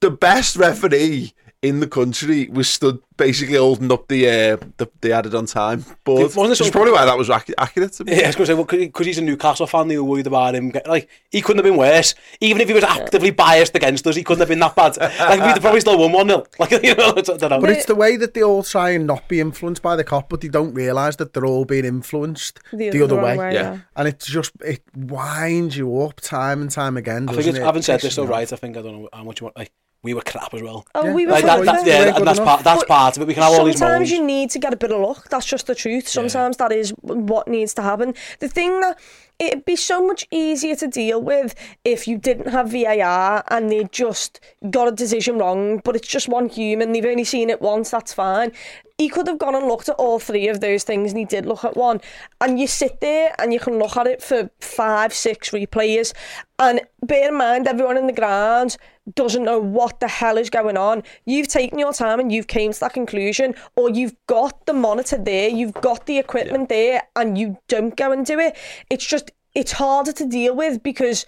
The 0.00 0.10
best 0.10 0.56
referee 0.56 1.32
in 1.64 1.80
the 1.80 1.86
country 1.86 2.46
was 2.52 2.68
stood 2.68 2.98
basically 3.16 3.56
holding 3.56 3.90
up 3.90 4.06
the 4.08 4.28
uh, 4.28 4.56
the, 4.76 4.86
the 5.00 5.12
added 5.12 5.34
on 5.34 5.46
time 5.46 5.82
board. 6.04 6.22
Wasn't 6.22 6.44
it 6.46 6.50
Which 6.50 6.60
is 6.60 6.70
probably 6.70 6.92
why 6.92 7.06
that 7.06 7.16
was 7.16 7.30
accurate. 7.30 7.92
To 7.94 8.04
me. 8.04 8.12
Yeah, 8.16 8.24
I 8.24 8.26
was 8.26 8.36
going 8.36 8.46
to 8.46 8.52
say, 8.52 8.54
well, 8.54 8.64
because 8.64 9.06
he's 9.06 9.16
a 9.16 9.22
Newcastle 9.22 9.66
fan, 9.66 9.88
they 9.88 9.96
were 9.96 10.04
worried 10.04 10.26
about 10.26 10.54
him. 10.54 10.72
Like, 10.86 11.08
he 11.30 11.40
couldn't 11.40 11.64
have 11.64 11.72
been 11.72 11.78
worse. 11.78 12.14
Even 12.42 12.60
if 12.60 12.68
he 12.68 12.74
was 12.74 12.84
actively 12.84 13.30
biased 13.30 13.74
against 13.74 14.06
us, 14.06 14.14
he 14.14 14.22
couldn't 14.22 14.40
have 14.40 14.48
been 14.50 14.58
that 14.58 14.76
bad. 14.76 14.98
Like, 14.98 15.54
we'd 15.54 15.62
probably 15.62 15.80
still 15.80 15.98
won 15.98 16.12
1 16.12 16.28
0. 16.28 16.44
Like, 16.58 16.70
you 16.72 16.94
know, 16.94 17.14
I 17.16 17.20
don't 17.22 17.40
know. 17.40 17.60
But 17.60 17.70
it's 17.70 17.86
the 17.86 17.94
way 17.94 18.16
that 18.18 18.34
they 18.34 18.42
all 18.42 18.62
try 18.62 18.90
and 18.90 19.06
not 19.06 19.26
be 19.26 19.40
influenced 19.40 19.80
by 19.80 19.96
the 19.96 20.04
Kop, 20.04 20.28
but 20.28 20.42
they 20.42 20.48
don't 20.48 20.74
realise 20.74 21.16
that 21.16 21.32
they're 21.32 21.46
all 21.46 21.64
being 21.64 21.86
influenced 21.86 22.60
the, 22.72 22.90
The- 22.90 23.02
other 23.02 23.16
the 23.16 23.22
way. 23.22 23.38
way, 23.38 23.54
Yeah. 23.54 23.62
yeah. 23.62 23.78
And 23.96 24.06
it's 24.06 24.26
just, 24.26 24.52
it 24.60 24.82
winds 24.94 25.78
you 25.78 26.02
up 26.02 26.20
time 26.20 26.60
and 26.60 26.70
time 26.70 26.98
again. 26.98 27.28
I 27.28 27.32
think 27.32 27.46
it's, 27.46 27.58
it? 27.58 27.62
I 27.62 27.66
haven't 27.66 27.82
said 27.82 28.00
Pisses 28.00 28.02
this 28.02 28.14
so 28.16 28.26
right. 28.26 28.52
I 28.52 28.56
think 28.56 28.76
I 28.76 28.82
don't 28.82 29.02
know 29.02 29.08
how 29.14 29.24
much 29.24 29.40
you 29.40 29.46
want. 29.46 29.56
Like, 29.56 29.72
we 30.04 30.12
were 30.12 30.20
crap 30.20 30.52
as 30.52 30.62
well. 30.62 30.86
Oh, 30.94 31.06
yeah. 31.06 31.14
we 31.14 31.26
were 31.26 31.32
like, 31.32 31.44
that, 31.44 31.64
that, 31.64 31.86
yeah, 31.86 32.14
and 32.14 32.26
that's 32.26 32.38
part, 32.38 32.62
that's 32.62 32.82
but 32.82 32.88
part 32.88 33.16
of 33.16 33.22
it. 33.22 33.26
We 33.26 33.34
can 33.34 33.42
have 33.42 33.52
all 33.54 33.64
these 33.64 33.78
Sometimes 33.78 34.10
you 34.10 34.22
need 34.22 34.50
to 34.50 34.58
get 34.58 34.72
a 34.72 34.76
bit 34.76 34.92
of 34.92 35.00
luck. 35.00 35.30
That's 35.30 35.46
just 35.46 35.66
the 35.66 35.74
truth. 35.74 36.06
Sometimes 36.06 36.56
yeah. 36.60 36.68
that 36.68 36.76
is 36.76 36.90
what 37.00 37.48
needs 37.48 37.72
to 37.74 37.82
happen. 37.82 38.14
The 38.38 38.48
thing 38.48 38.80
that 38.82 39.00
it'd 39.38 39.64
be 39.64 39.76
so 39.76 40.06
much 40.06 40.26
easier 40.30 40.76
to 40.76 40.86
deal 40.86 41.20
with 41.20 41.54
if 41.84 42.06
you 42.06 42.18
didn't 42.18 42.48
have 42.48 42.70
VAR 42.70 43.42
and 43.48 43.70
they 43.70 43.84
just 43.84 44.40
got 44.70 44.88
a 44.88 44.92
decision 44.92 45.38
wrong, 45.38 45.80
but 45.84 45.96
it's 45.96 46.06
just 46.06 46.28
one 46.28 46.48
human, 46.48 46.92
they've 46.92 47.04
only 47.04 47.24
seen 47.24 47.50
it 47.50 47.60
once, 47.60 47.90
that's 47.90 48.12
fine. 48.12 48.52
He 48.98 49.08
could 49.08 49.26
have 49.26 49.38
gone 49.38 49.56
and 49.56 49.66
looked 49.66 49.88
at 49.88 49.96
all 49.96 50.20
three 50.20 50.46
of 50.46 50.60
those 50.60 50.84
things, 50.84 51.10
and 51.10 51.18
he 51.18 51.24
did 51.24 51.46
look 51.46 51.64
at 51.64 51.76
one. 51.76 52.00
And 52.40 52.60
you 52.60 52.68
sit 52.68 53.00
there 53.00 53.34
and 53.40 53.52
you 53.52 53.58
can 53.58 53.78
look 53.78 53.96
at 53.96 54.06
it 54.06 54.22
for 54.22 54.50
five, 54.60 55.12
six 55.12 55.50
replays. 55.50 56.12
And 56.60 56.80
bear 57.02 57.28
in 57.28 57.36
mind, 57.36 57.66
everyone 57.66 57.96
in 57.96 58.06
the 58.06 58.12
ground 58.12 58.76
doesn't 59.14 59.42
know 59.42 59.58
what 59.58 59.98
the 59.98 60.06
hell 60.06 60.38
is 60.38 60.48
going 60.48 60.76
on. 60.76 61.02
You've 61.24 61.48
taken 61.48 61.78
your 61.78 61.92
time 61.92 62.20
and 62.20 62.30
you've 62.30 62.46
came 62.46 62.72
to 62.72 62.80
that 62.80 62.92
conclusion, 62.92 63.56
or 63.74 63.90
you've 63.90 64.14
got 64.28 64.64
the 64.66 64.72
monitor 64.72 65.18
there, 65.18 65.48
you've 65.48 65.74
got 65.74 66.06
the 66.06 66.18
equipment 66.18 66.68
there, 66.68 67.02
and 67.16 67.36
you 67.36 67.58
don't 67.66 67.96
go 67.96 68.12
and 68.12 68.24
do 68.24 68.38
it. 68.38 68.56
It's 68.90 69.04
just 69.04 69.32
it's 69.56 69.72
harder 69.72 70.12
to 70.12 70.26
deal 70.26 70.54
with 70.54 70.82
because 70.82 71.26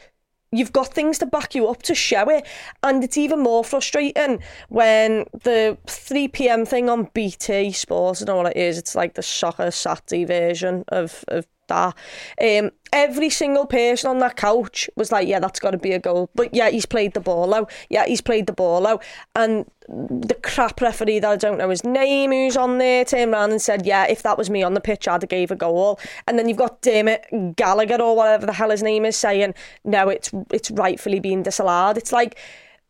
you've 0.56 0.72
got 0.72 0.88
things 0.88 1.18
to 1.18 1.26
back 1.26 1.54
you 1.54 1.68
up 1.68 1.82
to 1.82 1.94
show 1.94 2.28
it. 2.28 2.46
And 2.82 3.04
it's 3.04 3.18
even 3.18 3.40
more 3.40 3.64
frustrating 3.64 4.40
when 4.68 5.26
the 5.32 5.76
3pm 5.86 6.66
thing 6.66 6.88
on 6.88 7.08
bt 7.14 7.72
sports 7.72 8.22
i 8.22 8.24
don't 8.24 8.36
know 8.36 8.42
what 8.42 8.56
it 8.56 8.58
is 8.58 8.78
it's 8.78 8.94
like 8.94 9.14
the 9.14 9.22
soccer 9.22 9.70
saturday 9.70 10.24
version 10.24 10.84
of, 10.88 11.24
of 11.28 11.46
that. 11.68 11.94
Um 12.40 12.70
every 12.92 13.28
single 13.28 13.66
person 13.66 14.08
on 14.08 14.18
that 14.18 14.36
couch 14.36 14.88
was 14.96 15.12
like 15.12 15.28
yeah 15.28 15.38
that's 15.38 15.60
got 15.60 15.72
to 15.72 15.78
be 15.78 15.92
a 15.92 15.98
goal. 15.98 16.30
But 16.34 16.54
yeah 16.54 16.70
he's 16.70 16.86
played 16.86 17.14
the 17.14 17.20
ball 17.20 17.54
out. 17.54 17.70
Yeah 17.90 18.06
he's 18.06 18.20
played 18.20 18.46
the 18.46 18.52
ball 18.52 18.86
out. 18.86 19.02
And 19.34 19.66
the 19.88 20.36
crap 20.42 20.80
referee 20.80 21.20
that 21.20 21.30
I 21.30 21.36
don't 21.36 21.58
know 21.58 21.70
his 21.70 21.84
name 21.84 22.32
who's 22.32 22.56
on 22.56 22.78
there 22.78 23.04
turned 23.04 23.32
around 23.32 23.52
and 23.52 23.62
said 23.62 23.86
yeah 23.86 24.06
if 24.06 24.22
that 24.22 24.38
was 24.38 24.50
me 24.50 24.62
on 24.62 24.74
the 24.74 24.80
pitch 24.80 25.06
I'd 25.06 25.22
have 25.22 25.28
gave 25.28 25.50
a 25.50 25.56
goal. 25.56 25.98
And 26.26 26.38
then 26.38 26.48
you've 26.48 26.58
got 26.58 26.80
Dermot 26.82 27.56
Gallagher 27.56 28.00
or 28.00 28.16
whatever 28.16 28.46
the 28.46 28.52
hell 28.52 28.70
his 28.70 28.82
name 28.82 29.04
is 29.04 29.16
saying 29.16 29.54
no 29.84 30.08
it's 30.08 30.30
it's 30.52 30.70
rightfully 30.70 31.20
being 31.20 31.42
disallowed. 31.42 31.98
It's 31.98 32.12
like 32.12 32.38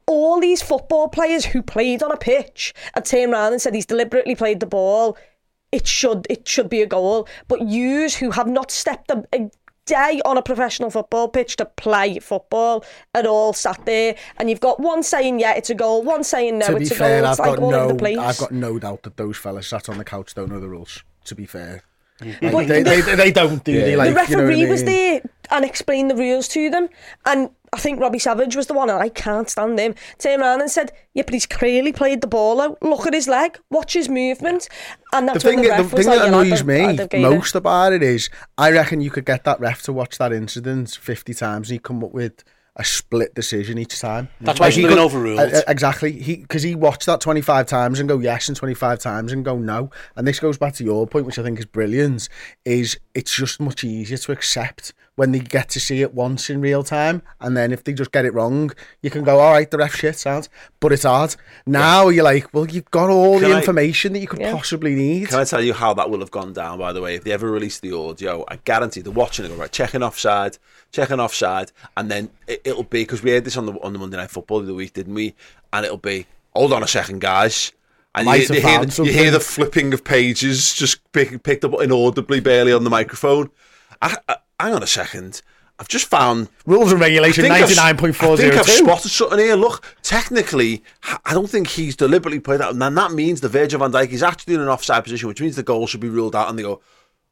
all 0.07 0.41
these 0.41 0.63
football 0.63 1.09
players 1.09 1.45
who 1.45 1.63
played 1.63 2.03
on 2.03 2.13
a 2.13 2.17
pitch 2.17 2.73
and 2.95 3.05
turned 3.05 3.33
around 3.33 3.53
and 3.53 3.61
said 3.61 3.75
he's 3.75 3.87
deliberately 3.87 4.35
played 4.35 4.61
the 4.61 4.67
ball 4.67 5.17
it 5.73 5.87
should 5.87 6.27
it 6.31 6.47
should 6.49 6.69
be 6.69 6.83
a 6.83 6.87
goal. 6.87 7.29
But 7.49 7.69
yous 7.69 8.17
who 8.17 8.31
have 8.31 8.47
not 8.49 8.71
stepped 8.71 9.11
a, 9.11 9.25
a 9.33 9.51
day 9.85 10.21
on 10.25 10.37
a 10.37 10.43
professional 10.43 10.91
football 10.91 11.29
pitch 11.29 11.57
to 11.57 11.65
play 11.65 12.19
football 12.19 12.85
at 13.15 13.25
all 13.27 13.53
sat 13.53 13.85
there, 13.87 14.17
and 14.37 14.51
you've 14.51 14.61
got 14.61 14.81
one 14.81 15.03
saying 15.03 15.39
yeah 15.39 15.55
it's 15.55 15.71
a 15.71 15.75
goal, 15.75 16.03
one 16.03 16.25
saying 16.25 16.59
no 16.59 16.67
to 16.69 16.77
it's 16.77 16.91
a 16.91 16.95
fair, 16.95 17.21
goal. 17.21 17.27
I've 17.27 17.33
It's 17.33 17.39
like 17.41 17.49
got 17.51 17.59
all 17.61 17.75
over 17.75 17.87
no, 17.87 17.89
the 17.93 17.95
place. 17.95 18.19
I've 18.19 18.39
got 18.39 18.53
no 18.53 18.79
doubt 18.79 19.03
that 19.05 19.17
those 19.17 19.37
fellas 19.37 19.69
sat 19.69 19.89
on 19.89 19.99
the 19.99 20.05
couch 20.05 20.35
don't 20.35 20.51
know 20.51 20.61
the 20.61 20.69
rules. 20.69 21.03
To 21.27 21.35
be 21.35 21.45
fair, 21.47 21.83
mm-hmm. 22.21 22.39
But 22.41 22.53
Like, 22.55 22.69
they, 22.69 22.83
they, 22.85 23.01
they 23.01 23.33
don't 23.33 23.65
do 23.65 23.81
they 23.81 23.97
like 23.97 24.15
the 24.15 24.21
you 24.31 24.37
know 24.37 24.43
what 24.45 24.45
I 24.45 24.47
referee 24.55 24.67
was 24.71 24.85
mean? 24.85 24.93
there 24.93 25.23
and 25.51 25.65
explained 25.65 26.11
the 26.11 26.15
rules 26.17 26.47
to 26.49 26.71
them, 26.71 26.89
and 27.25 27.51
I 27.77 27.79
think 27.79 28.01
Robbie 28.01 28.19
Savage 28.19 28.57
was 28.57 28.67
the 28.69 28.75
one, 28.75 28.89
and 28.89 28.99
I 29.01 29.11
can't 29.11 29.51
stand 29.51 29.79
him. 29.79 29.95
Turned 30.19 30.41
around 30.41 30.63
and 30.63 30.71
said, 30.71 30.93
"Yeah, 31.13 31.25
but 31.25 31.35
he's 31.35 31.45
clearly 31.47 31.93
played 31.93 32.23
the 32.23 32.27
ball 32.27 32.61
out. 32.61 32.83
Look 32.83 33.07
at 33.07 33.13
his 33.13 33.29
leg. 33.29 33.59
Watch 33.71 33.93
his 33.93 34.09
movement." 34.09 34.69
And 35.13 35.29
The 35.29 35.33
that's 35.33 35.45
thing, 35.45 35.61
when 35.61 35.69
the 35.69 35.77
the 35.77 35.83
was 35.83 35.91
thing 35.93 36.07
like, 36.07 36.19
that 36.21 36.29
annoys 36.29 36.65
me 36.65 36.81
I'd 36.81 36.99
have 36.99 37.11
gave 37.11 37.25
it." 37.25 37.29
most 37.31 37.55
about 37.55 37.93
it 37.93 38.03
is, 38.03 38.31
I 38.57 38.73
reckon 38.73 39.01
you 39.03 39.11
could 39.11 39.27
get 39.27 39.45
that 39.45 39.61
ref 39.61 39.83
to 39.83 39.93
watch 39.93 40.17
that 40.19 40.33
incident 40.33 40.99
50 41.01 41.35
times 41.35 41.69
and 41.69 41.75
he'd 41.75 41.83
come 41.83 42.03
up 42.03 42.13
with 42.13 42.43
a 42.79 42.85
split 42.85 43.35
decision 43.35 43.79
each 43.79 43.99
time. 44.01 44.29
That's 44.41 44.61
why 44.61 44.71
he 44.71 44.83
he's 44.83 44.89
been 44.91 44.99
overruled. 44.99 45.39
uh, 45.41 45.59
uh, 45.59 45.63
exactly. 45.69 46.13
He 46.13 46.37
Because 46.37 46.63
he 46.63 46.75
watched 46.75 47.07
that 47.07 47.21
25 47.23 47.67
times 47.67 48.01
and 48.01 48.09
go 48.09 48.19
yes 48.19 48.49
and 48.49 48.57
25 48.57 48.99
times 48.99 49.33
and 49.33 49.45
go 49.45 49.57
no. 49.57 49.91
And 50.15 50.27
this 50.27 50.41
goes 50.41 50.59
back 50.59 50.75
to 50.75 50.85
your 50.85 51.07
point, 51.07 51.25
which 51.27 51.39
I 51.39 51.43
think 51.43 51.59
is 51.59 51.65
brilliant, 51.65 52.29
is 52.67 52.99
it's 53.15 53.35
just 53.35 53.61
much 53.61 53.83
easier 53.85 54.19
to 54.19 54.33
accept 54.33 54.93
when 55.17 55.33
they 55.33 55.39
get 55.41 55.69
to 55.71 55.81
see 55.81 56.03
it 56.03 56.15
once 56.15 56.49
in 56.49 56.61
real 56.61 56.83
time. 56.85 57.23
And 57.41 57.57
then 57.57 57.73
if 57.73 57.83
they 57.85 57.93
just 57.95 58.13
get 58.13 58.25
it 58.25 58.33
wrong, 58.35 58.71
you 59.03 59.11
can 59.11 59.25
go, 59.25 59.41
all 59.41 59.53
right, 59.53 59.71
the 59.71 59.79
ref 59.79 59.95
shit 59.97 60.17
sounds. 60.17 60.49
But 60.79 60.93
it's 60.93 61.03
hard. 61.05 61.35
Now 61.67 62.09
you're 62.09 62.23
like, 62.25 62.53
well, 62.55 62.67
you've 62.67 62.91
got 62.91 63.11
all 63.11 63.41
Can 63.41 63.49
the 63.51 63.57
I- 63.57 63.59
information 63.59 64.13
that 64.13 64.21
you 64.21 64.29
could 64.29 64.41
Yeah. 64.41 64.53
possibly 64.53 64.95
need. 64.95 65.29
Can 65.29 65.41
I 65.41 65.45
tell 65.45 65.63
you 65.63 65.73
how 65.73 65.95
that 65.95 66.09
will 66.11 66.21
have 66.21 66.31
gone 66.31 66.53
down, 66.53 66.79
by 66.79 66.93
the 66.93 67.01
way? 67.01 67.15
If 67.15 67.25
they 67.25 67.33
ever 67.33 67.51
release 67.51 67.81
the 67.81 67.93
audio, 67.97 68.45
I 68.49 68.57
guarantee 68.57 69.01
they're 69.01 69.13
watching 69.13 69.45
it, 69.47 69.49
go, 69.49 69.55
right, 69.55 69.73
checking 69.73 70.03
offside, 70.03 70.59
checking 70.93 71.19
offside, 71.19 71.73
and 71.97 72.11
then 72.11 72.29
it, 72.47 72.61
it'll 72.65 72.83
be, 72.85 73.03
because 73.03 73.23
we 73.23 73.31
had 73.33 73.45
this 73.45 73.57
on 73.57 73.67
the 73.67 73.73
on 73.81 73.93
the 73.95 73.99
Monday 73.99 74.19
Night 74.19 74.31
Football 74.31 74.61
of 74.61 74.67
the 74.67 74.75
week, 74.75 74.93
didn't 74.93 75.15
we? 75.15 75.35
And 75.73 75.85
it'll 75.85 75.97
be, 75.97 76.27
hold 76.55 76.73
on 76.73 76.83
a 76.83 76.89
second, 76.89 77.21
guys. 77.23 77.73
And 78.15 78.27
Might 78.27 78.37
you, 78.37 78.47
have 78.49 78.57
you, 78.57 78.63
hear, 78.63 78.79
found 78.79 78.91
the- 78.91 79.05
you 79.05 79.13
hear 79.13 79.19
something. 79.25 79.33
the 79.33 79.41
flipping 79.41 79.93
of 79.95 80.05
pages 80.05 80.75
just 80.75 81.01
pick, 81.13 81.43
picked 81.43 81.65
up 81.65 81.73
inaudibly, 81.81 82.41
barely 82.41 82.73
on 82.73 82.85
the 82.85 82.91
microphone. 82.91 83.51
I, 84.03 84.17
I, 84.29 84.37
hang 84.61 84.75
on 84.75 84.83
a 84.83 84.87
second. 84.87 85.43
I've 85.79 85.89
just 85.89 86.07
found 86.07 86.49
Rules 86.65 86.91
and 86.93 87.01
regulation 87.01 87.45
I 87.45 87.49
think 87.49 87.53
I've- 87.65 87.73
I 88.09 88.37
think 88.51 88.55
I've 88.61 88.67
spotted 88.87 89.11
something 89.11 89.39
here. 89.39 89.57
Look, 89.57 89.85
technically, 90.03 90.83
I 91.25 91.35
don't 91.35 91.51
think 91.51 91.69
he's 91.69 91.95
deliberately 91.95 92.41
played 92.41 92.61
that. 92.61 92.71
And 92.71 92.81
that 92.97 93.13
means 93.13 93.43
the 93.43 93.51
Virgil 93.51 93.81
van 93.81 93.93
Dijk 93.93 94.09
is 94.11 94.23
actually 94.23 94.55
in 94.55 94.61
an 94.63 94.69
offside 94.69 95.05
position, 95.05 95.29
which 95.29 95.41
means 95.43 95.55
the 95.57 95.63
goal 95.63 95.87
should 95.87 96.01
be 96.01 96.09
ruled 96.09 96.35
out. 96.35 96.49
And 96.49 96.59
they 96.59 96.63
go, 96.63 96.81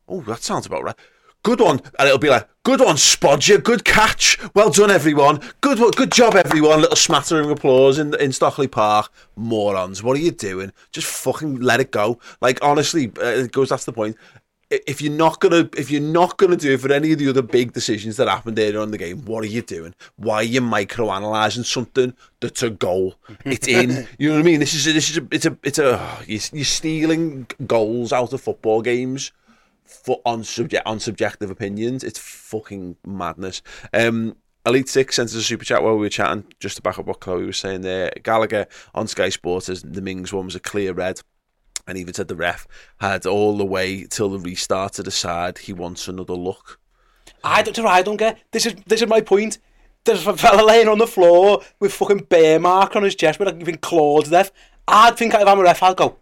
oh, 0.09 0.21
that 0.23 0.43
sounds 0.43 0.67
about 0.67 0.83
right. 0.83 0.97
Good 1.43 1.61
one. 1.61 1.81
And 1.99 2.07
it'll 2.07 2.19
be 2.19 2.29
like, 2.29 2.47
good 2.65 2.81
one, 2.81 2.97
Spodger. 2.97 3.63
Good 3.63 3.85
catch. 3.85 4.39
Well 4.55 4.71
done, 4.71 4.91
everyone. 4.91 5.41
Good 5.63 5.79
good 5.97 6.13
job, 6.13 6.35
everyone. 6.37 6.81
Little 6.83 6.97
smattering 6.97 7.47
of 7.47 7.51
applause 7.51 7.99
in, 7.99 8.15
in 8.21 8.33
Stockley 8.33 8.69
Park. 8.69 9.11
Morons. 9.37 10.03
What 10.03 10.17
are 10.19 10.21
you 10.21 10.31
doing? 10.33 10.71
Just 10.93 11.07
fucking 11.07 11.61
let 11.61 11.81
it 11.81 11.91
go. 11.91 12.19
Like, 12.43 12.59
honestly, 12.63 13.11
uh, 13.19 13.25
it 13.25 13.53
goes, 13.53 13.71
that's 13.71 13.85
the 13.87 13.93
point 13.93 14.17
if 14.71 15.01
you're 15.01 15.13
not 15.13 15.41
gonna 15.41 15.69
if 15.77 15.91
you're 15.91 16.01
not 16.01 16.37
gonna 16.37 16.57
do 16.57 16.75
it 16.75 16.81
for 16.81 16.93
any 16.93 17.13
of 17.13 17.19
the 17.19 17.29
other 17.29 17.43
big 17.43 17.73
decisions 17.73 18.17
that 18.17 18.29
happened 18.29 18.59
earlier 18.59 18.81
on 18.81 18.91
the 18.91 18.99
game, 18.99 19.25
what 19.25 19.45
are 19.45 19.49
you 19.49 19.63
doing? 19.63 19.95
Why 20.17 20.37
are 20.37 20.43
you 20.43 20.61
micro 20.61 21.11
analyzing 21.11 21.65
something 21.65 22.15
that's 22.41 22.63
a 22.63 22.71
goal? 22.71 23.15
It's 23.45 23.69
in. 23.69 24.09
You 24.19 24.29
know 24.29 24.37
what 24.37 24.43
I 24.43 24.45
mean? 24.45 24.61
This 24.61 24.75
is 24.75 24.87
a, 24.87 24.93
this 24.93 25.11
is 25.11 25.19
a, 25.19 25.27
it's 25.31 25.47
a 25.47 25.59
it's 25.63 25.79
a 25.79 26.19
you're, 26.27 26.41
you're 26.53 26.65
stealing 26.65 27.47
goals 27.67 28.13
out 28.13 28.33
of 28.33 28.41
football 28.41 28.81
games 28.81 29.33
for 29.85 30.21
on 30.25 30.45
subject 30.45 30.87
on 30.87 31.01
subjective 31.01 31.51
opinions. 31.51 32.05
It's 32.05 32.19
fucking 32.19 32.97
madness. 33.07 33.63
Um, 33.93 34.37
Elite 34.67 34.89
Six 34.89 35.17
sent 35.17 35.29
us 35.29 35.35
a 35.35 35.43
super 35.43 35.65
chat 35.65 35.83
while 35.83 35.95
we 35.95 36.01
were 36.01 36.09
chatting, 36.09 36.45
just 36.59 36.77
to 36.77 36.83
back 36.83 36.99
up 36.99 37.07
what 37.07 37.21
Chloe 37.21 37.45
was 37.45 37.59
saying 37.59 37.83
there. 37.83 38.11
Gallagher 38.23 38.67
on 38.95 39.07
Sky 39.07 39.29
Sports 39.29 39.69
as 39.69 39.83
the 39.83 40.01
Mings 40.01 40.33
one 40.33 40.47
was 40.47 40.55
a 40.55 40.61
clear 40.61 40.93
red. 40.93 41.21
And 41.87 41.99
even 41.99 42.15
said 42.15 42.29
the 42.29 42.37
ref 42.37 42.67
had 42.99 43.27
all 43.27 43.57
the 43.57 43.65
way 43.65 44.05
till 44.05 44.31
the 44.31 44.39
restart 44.39 44.95
to 44.95 45.03
decide 45.03 45.59
he 45.59 45.73
wants 45.73 46.09
another 46.09 46.35
look. 46.35 46.81
I 47.43 47.63
don't, 47.63 47.79
I 47.87 48.03
don't 48.03 48.17
get. 48.17 48.39
This 48.53 48.67
is 48.67 48.75
this 48.87 49.03
is 49.03 49.09
my 49.09 49.21
point. 49.21 49.59
There's 50.05 50.27
a 50.27 50.37
fella 50.37 50.65
laying 50.65 50.89
on 50.89 50.99
the 50.99 51.07
floor 51.07 51.63
with 51.81 51.93
fucking 51.93 52.25
bear 52.25 52.59
mark 52.59 52.95
on 52.95 53.03
his 53.03 53.15
chest 53.15 53.39
with 53.39 53.49
like 53.49 53.61
even 53.61 53.79
clawed 53.79 54.31
death. 54.31 54.53
I'd 54.87 55.17
think 55.17 55.35
if 55.35 55.47
I'm 55.47 55.59
a 55.59 55.63
ref, 55.63 55.83
I'd 55.83 55.97
go. 55.97 56.19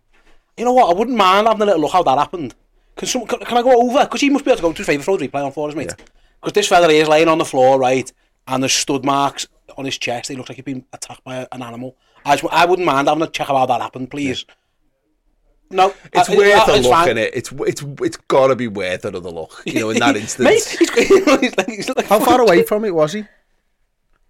You 0.57 0.65
know 0.65 0.73
what? 0.73 0.95
I 0.95 0.99
wouldn't 0.99 1.17
mind 1.17 1.47
having 1.47 1.63
a 1.63 1.67
little 1.67 1.81
look 1.83 1.93
how 1.93 2.03
that 2.03 2.19
happened. 2.19 2.55
Can 2.97 3.09
some 3.09 3.27
can, 3.27 3.41
can 3.41 3.59
I 3.59 3.63
go 3.63 3.89
over? 3.89 4.05
Because 4.05 4.21
he 4.21 4.31
must 4.31 4.45
be 4.45 4.51
able 4.51 4.59
to 4.59 4.63
go 4.63 4.73
to 4.73 4.79
his 4.79 4.87
favourite 4.87 5.05
throw 5.05 5.17
replay 5.17 5.45
on 5.45 5.53
for 5.53 5.69
us, 5.69 5.75
mate. 5.75 5.95
Because 6.41 6.53
this 6.53 6.69
fella 6.69 6.89
is 6.89 7.09
laying 7.09 7.29
on 7.29 7.39
the 7.39 7.45
floor, 7.45 7.79
right, 7.79 8.13
and 8.47 8.63
there's 8.63 8.73
stud 8.73 9.05
marks 9.05 9.47
on 9.77 9.85
his 9.85 9.99
chest. 9.99 10.29
He 10.29 10.37
looks 10.37 10.49
like 10.49 10.57
he's 10.57 10.65
been 10.65 10.85
attacked 10.93 11.25
by 11.25 11.47
an 11.51 11.63
animal. 11.63 11.97
I 12.25 12.37
just, 12.37 12.53
I 12.53 12.67
wouldn't 12.67 12.87
mind 12.87 13.09
having 13.09 13.23
a 13.23 13.29
check 13.29 13.47
how 13.47 13.65
that 13.65 13.81
happened, 13.81 14.11
please. 14.11 14.45
No, 15.73 15.95
It's 16.13 16.29
I- 16.29 16.37
worth 16.37 16.69
I- 16.69 16.73
a 16.73 16.77
it's 16.77 16.85
look 16.85 16.93
fine. 16.93 17.09
in 17.11 17.19
it. 17.19 17.31
It's 17.35 17.53
it's 17.67 17.83
it's 18.01 18.17
got 18.29 18.49
to 18.49 18.57
be 18.57 18.69
worth 18.69 19.05
another 19.05 19.31
look. 19.31 19.63
You 19.67 19.81
know, 19.81 19.91
in 19.91 19.99
that 19.99 20.17
instance. 20.23 20.45
Mate, 20.45 20.77
he's, 20.79 21.09
he's 21.41 21.57
like, 21.57 21.69
he's 21.69 21.89
like 21.97 22.07
How 22.07 22.21
far 22.21 22.41
away 22.41 22.63
from 22.63 22.85
it 22.85 22.95
was 22.95 23.13
he? 23.15 23.23
Does 23.23 23.29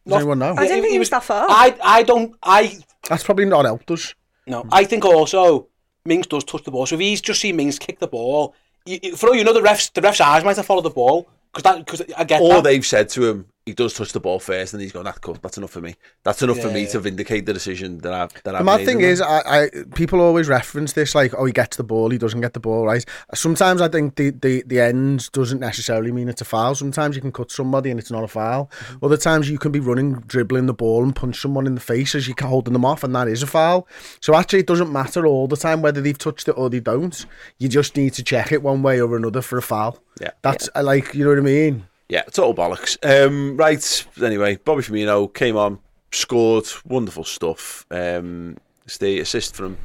Not- 0.07 0.17
anyone 0.17 0.39
know? 0.39 0.55
I 0.57 0.67
didn't 0.67 0.83
think 0.83 0.93
he 0.93 0.99
was 0.99 1.11
that 1.11 1.23
far. 1.25 1.47
I, 1.49 1.77
I 1.83 2.03
don't, 2.03 2.35
I, 2.43 2.79
That's 3.09 3.23
probably 3.25 3.45
not 3.45 3.65
helped 3.65 3.91
us. 3.91 4.15
no, 4.47 4.65
I 4.73 4.85
think 4.85 5.05
also 5.05 5.69
Mings 6.05 6.27
does 6.27 6.43
touch 6.45 6.65
the 6.65 6.71
ball. 6.73 6.87
So 6.87 6.97
if 6.97 7.01
he's 7.01 7.21
just 7.21 7.41
seen 7.41 7.55
Mings 7.57 7.79
kick 7.79 7.99
the 8.01 8.09
ball, 8.09 8.55
you, 8.85 8.99
you- 9.03 9.17
for 9.17 9.29
all 9.29 9.35
you 9.37 9.45
know, 9.45 9.53
the 9.53 9.61
refs, 9.61 9.93
the 9.93 10.01
refs' 10.01 10.21
eyes 10.21 10.43
might 10.45 10.57
have 10.57 10.67
followed 10.67 10.83
the 10.83 10.91
ball 10.91 11.29
because 11.53 11.63
that, 11.63 11.85
because 11.87 12.03
I 12.17 12.25
get 12.25 12.41
or 12.43 12.55
that. 12.55 12.65
they've 12.65 12.85
said 12.85 13.09
to 13.11 13.29
him, 13.29 13.47
he 13.65 13.73
does 13.75 13.95
touch 13.95 14.13
the 14.13 14.19
ball 14.21 14.41
first, 14.41 14.73
and 14.75 14.83
he's 14.83 14.93
gone, 14.93 15.05
"That's 15.05 15.19
cool. 15.19 15.37
That's 15.41 15.57
enough 15.57 15.71
for 15.71 15.81
me. 15.81 15.95
That's 16.25 16.43
enough 16.43 16.59
for 16.59 16.71
me 16.71 16.83
Yeah. 16.83 16.89
to 16.89 17.01
vindicate 17.01 17.47
the 17.47 17.53
decision 17.53 17.99
that 17.99 18.13
I've 18.13 18.33
that 18.43 18.53
The 18.53 18.57
I've 18.57 18.65
mad 18.65 18.85
thing 18.85 19.01
is. 19.01 19.21
I, 19.21 19.39
I 19.65 19.71
people 19.95 20.21
always 20.21 20.49
reference 20.49 20.95
this 20.95 21.15
like, 21.15 21.33
oh, 21.39 21.45
he 21.45 21.53
gets 21.53 21.77
the 21.77 21.85
ball, 21.85 22.11
he 22.11 22.19
doesn't 22.19 22.41
get 22.41 22.55
the 22.55 22.61
ball, 22.61 22.87
right? 22.87 23.05
Sometimes 23.35 23.81
I 23.81 23.89
think 23.89 24.17
the, 24.17 24.31
the, 24.31 24.65
the 24.67 24.81
end 24.81 25.31
doesn't 25.33 25.61
necessarily 25.61 26.11
mean 26.13 26.29
it's 26.29 26.41
a 26.41 26.45
foul. 26.45 26.75
Sometimes 26.75 27.15
you 27.15 27.23
can 27.23 27.31
cut 27.33 27.53
somebody 27.53 27.91
and 27.91 28.01
it's 28.01 28.11
not 28.11 28.25
a 28.25 28.29
foul. 28.29 28.71
Mm-hmm. 28.87 29.05
Other 29.05 29.17
times 29.17 29.49
you 29.49 29.59
can 29.59 29.71
be 29.71 29.81
running, 29.81 30.15
dribbling 30.27 30.67
the 30.67 30.75
ball 30.75 31.03
and 31.05 31.15
punch 31.15 31.41
someone 31.41 31.67
in 31.67 31.75
the 31.75 31.81
face 31.81 32.15
as 32.15 32.27
you're 32.27 32.37
holding 32.41 32.73
them 32.73 32.85
off, 32.85 33.05
and 33.05 33.15
that 33.15 33.29
is 33.29 33.43
a 33.43 33.47
foul. 33.47 33.87
So 34.21 34.35
actually, 34.35 34.61
it 34.61 34.67
doesn't 34.67 34.93
matter 34.93 35.27
all 35.27 35.47
the 35.47 35.57
time 35.57 35.83
whether 35.83 36.01
they've 36.01 36.19
touched 36.19 36.49
it 36.49 36.53
or 36.53 36.69
they 36.69 36.81
don't. 36.81 37.25
You 37.59 37.69
just 37.69 37.97
need 37.97 38.13
to 38.15 38.25
check 38.25 38.51
it 38.51 38.63
one 38.63 38.83
way 38.83 39.01
or 39.01 39.17
another 39.17 39.41
for 39.43 39.57
a 39.57 39.63
foul. 39.63 39.99
Yeah. 40.21 40.31
That's 40.43 40.69
I 40.75 40.81
like, 40.81 41.15
you 41.15 41.25
know 41.25 41.31
what 41.31 41.39
I 41.39 41.43
mean? 41.43 41.87
Yeah, 42.13 42.25
total 42.25 42.55
bollocks. 42.55 42.99
Um, 43.03 43.57
right, 43.57 44.07
anyway, 44.23 44.57
Bobby 44.57 44.83
Firmino 44.83 45.33
came 45.33 45.57
on, 45.57 45.79
scored, 46.11 46.67
wonderful 46.85 47.25
stuff. 47.25 47.87
Um, 47.91 48.59
the 49.01 49.21
assist 49.21 49.57
from 49.57 49.79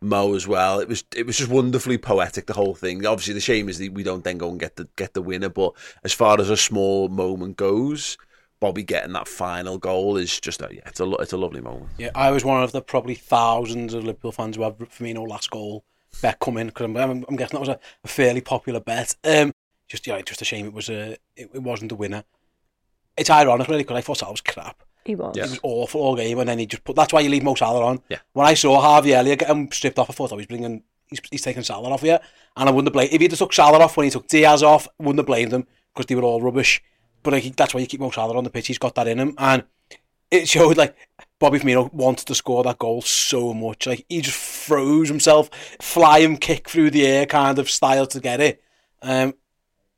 Mo 0.00 0.36
as 0.36 0.46
well. 0.46 0.78
It 0.78 0.86
was 0.86 1.02
it 1.16 1.26
was 1.26 1.36
just 1.36 1.50
wonderfully 1.50 1.98
poetic. 1.98 2.46
The 2.46 2.52
whole 2.52 2.76
thing. 2.76 3.04
Obviously, 3.04 3.34
the 3.34 3.40
shame 3.40 3.68
is 3.68 3.80
that 3.80 3.92
we 3.92 4.04
don't 4.04 4.22
then 4.22 4.38
go 4.38 4.50
and 4.50 4.60
get 4.60 4.76
the 4.76 4.86
get 4.94 5.14
the 5.14 5.22
winner. 5.22 5.48
But 5.48 5.72
as 6.04 6.12
far 6.12 6.40
as 6.40 6.48
a 6.48 6.56
small 6.56 7.08
moment 7.08 7.56
goes, 7.56 8.18
Bobby 8.60 8.84
getting 8.84 9.14
that 9.14 9.26
final 9.26 9.76
goal 9.76 10.16
is 10.16 10.38
just 10.38 10.62
a, 10.62 10.68
yeah, 10.70 10.82
it's 10.86 11.00
a 11.00 11.10
it's 11.14 11.32
a 11.32 11.36
lovely 11.36 11.60
moment. 11.60 11.90
Yeah, 11.98 12.10
I 12.14 12.30
was 12.30 12.44
one 12.44 12.62
of 12.62 12.70
the 12.70 12.82
probably 12.82 13.16
thousands 13.16 13.94
of 13.94 14.04
Liverpool 14.04 14.30
fans 14.30 14.54
who 14.54 14.62
had 14.62 14.78
Firmino 14.78 15.26
last 15.26 15.50
goal 15.50 15.82
bet 16.22 16.38
coming 16.38 16.68
because 16.68 16.84
I'm, 16.84 16.96
I'm, 16.96 17.24
I'm 17.28 17.34
guessing 17.34 17.56
that 17.56 17.66
was 17.66 17.68
a, 17.68 17.80
a 18.04 18.08
fairly 18.08 18.42
popular 18.42 18.78
bet. 18.78 19.16
Um, 19.24 19.52
just 19.88 20.06
yeah, 20.06 20.20
just 20.22 20.42
a 20.42 20.44
shame 20.44 20.66
it 20.66 20.72
was 20.72 20.88
a 20.88 21.12
it, 21.36 21.50
it 21.54 21.62
wasn't 21.62 21.90
the 21.90 21.96
winner. 21.96 22.24
It's 23.16 23.30
ironic 23.30 23.68
really 23.68 23.82
because 23.82 23.98
I 23.98 24.00
thought 24.00 24.20
that 24.20 24.30
was 24.30 24.40
crap. 24.40 24.82
He 25.04 25.14
was. 25.14 25.34
He 25.36 25.42
was 25.42 25.60
awful 25.62 26.00
all 26.00 26.16
game, 26.16 26.38
and 26.38 26.48
then 26.48 26.58
he 26.58 26.66
just 26.66 26.82
put. 26.84 26.96
That's 26.96 27.12
why 27.12 27.20
you 27.20 27.28
leave 27.28 27.42
Mo 27.42 27.54
Salah 27.54 27.84
on. 27.84 28.02
Yeah. 28.08 28.18
When 28.32 28.46
I 28.46 28.54
saw 28.54 28.80
Harvey 28.80 29.12
Elliott 29.12 29.40
get 29.40 29.50
him 29.50 29.70
stripped 29.70 29.98
off, 29.98 30.08
I 30.08 30.14
thought, 30.14 30.32
oh, 30.32 30.38
he's 30.38 30.46
bringing, 30.46 30.82
he's, 31.08 31.20
he's 31.30 31.42
taking 31.42 31.62
Salah 31.62 31.90
off 31.90 32.00
here, 32.00 32.20
and 32.56 32.68
I 32.68 32.72
wouldn't 32.72 32.88
have 32.88 32.94
blamed. 32.94 33.12
If 33.12 33.20
he'd 33.20 33.30
have 33.30 33.38
took 33.38 33.52
Salah 33.52 33.84
off 33.84 33.96
when 33.96 34.04
he 34.04 34.10
took 34.10 34.26
Diaz 34.28 34.62
off, 34.62 34.88
wouldn't 34.98 35.18
have 35.18 35.26
blamed 35.26 35.52
him 35.52 35.66
because 35.92 36.06
they 36.06 36.14
were 36.14 36.22
all 36.22 36.40
rubbish. 36.40 36.82
But 37.22 37.34
like, 37.34 37.54
that's 37.54 37.74
why 37.74 37.80
you 37.80 37.86
keep 37.86 38.00
Mo 38.00 38.10
Salah 38.10 38.36
on 38.36 38.44
the 38.44 38.50
pitch. 38.50 38.66
He's 38.66 38.78
got 38.78 38.94
that 38.94 39.06
in 39.06 39.18
him, 39.18 39.34
and 39.36 39.64
it 40.30 40.48
showed 40.48 40.78
like 40.78 40.96
Bobby 41.38 41.58
Firmino 41.58 41.92
wanted 41.92 42.26
to 42.26 42.34
score 42.34 42.62
that 42.64 42.78
goal 42.78 43.02
so 43.02 43.52
much. 43.52 43.86
Like 43.86 44.06
he 44.08 44.22
just 44.22 44.38
froze 44.38 45.08
himself, 45.08 45.50
fly 45.80 46.20
flying 46.20 46.38
kick 46.38 46.68
through 46.68 46.90
the 46.90 47.06
air 47.06 47.26
kind 47.26 47.58
of 47.58 47.68
style 47.70 48.06
to 48.06 48.20
get 48.20 48.40
it. 48.40 48.62
Um, 49.02 49.34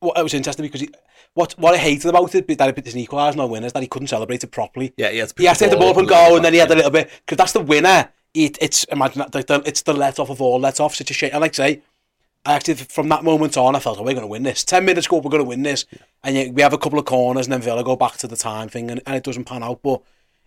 what, 0.07 0.19
it 0.19 0.23
was 0.23 0.35
interesting 0.35 0.64
because 0.64 0.81
he, 0.81 0.90
what 1.35 1.53
what 1.59 1.75
I 1.75 1.79
hated 1.79 2.09
about 2.09 2.35
it, 2.35 2.47
that 2.47 2.79
it 2.79 2.95
an 2.95 3.01
equaliser, 3.01 3.37
no 3.37 3.47
winners, 3.47 3.73
that 3.73 3.83
he 3.83 3.88
couldn't 3.88 4.09
celebrate 4.09 4.42
it 4.42 4.49
properly. 4.49 4.92
Yeah, 4.97 5.11
he 5.11 5.19
had 5.19 5.29
to, 5.29 5.35
he 5.38 5.45
had 5.47 5.57
to 5.59 5.64
hit 5.64 5.71
the 5.71 5.77
ball 5.77 5.90
up 5.90 5.97
and 5.97 6.09
go, 6.09 6.37
and, 6.37 6.45
then 6.45 6.53
he 6.53 6.59
had 6.59 6.71
a 6.71 6.75
little 6.75 6.90
bit 6.90 7.11
because 7.25 7.37
that's 7.37 7.53
the 7.53 7.61
winner. 7.61 8.09
It, 8.35 8.59
it's 8.61 8.85
imagine 8.85 9.25
that 9.31 9.62
it's 9.66 9.83
the 9.83 9.92
let 9.92 10.19
off 10.19 10.31
of 10.31 10.40
all 10.40 10.61
let 10.61 10.81
off 10.81 10.95
such 10.95 11.11
a 11.11 11.14
shit. 11.14 11.33
And 11.33 11.40
like 11.40 11.53
I 11.53 11.55
say, 11.55 11.83
I 12.45 12.55
actually 12.55 12.75
from 12.75 13.09
that 13.09 13.25
moment 13.25 13.57
on, 13.57 13.75
I 13.75 13.81
felt, 13.81 13.99
oh, 13.99 14.03
we're 14.03 14.12
going 14.12 14.23
to 14.23 14.27
win 14.29 14.42
this. 14.42 14.64
Ten 14.64 14.85
minutes 14.85 15.07
ago, 15.07 15.19
we're 15.19 15.31
going 15.31 15.42
to 15.42 15.49
win 15.49 15.62
this, 15.62 15.85
yeah. 15.90 15.99
and 16.25 16.37
yet 16.37 16.55
we 16.55 16.62
have 16.62 16.73
a 16.73 16.79
couple 16.79 16.99
of 16.99 17.05
corners, 17.05 17.47
and 17.47 17.53
then 17.53 17.61
Villa 17.61 17.83
go 17.85 17.97
back 17.97 18.16
to 18.19 18.27
the 18.27 18.37
time 18.37 18.69
thing, 18.69 18.90
and, 18.90 19.03
and 19.07 19.16
it 19.16 19.23
doesn't 19.23 19.45
pan 19.45 19.62
out. 19.62 19.83
But 19.83 20.03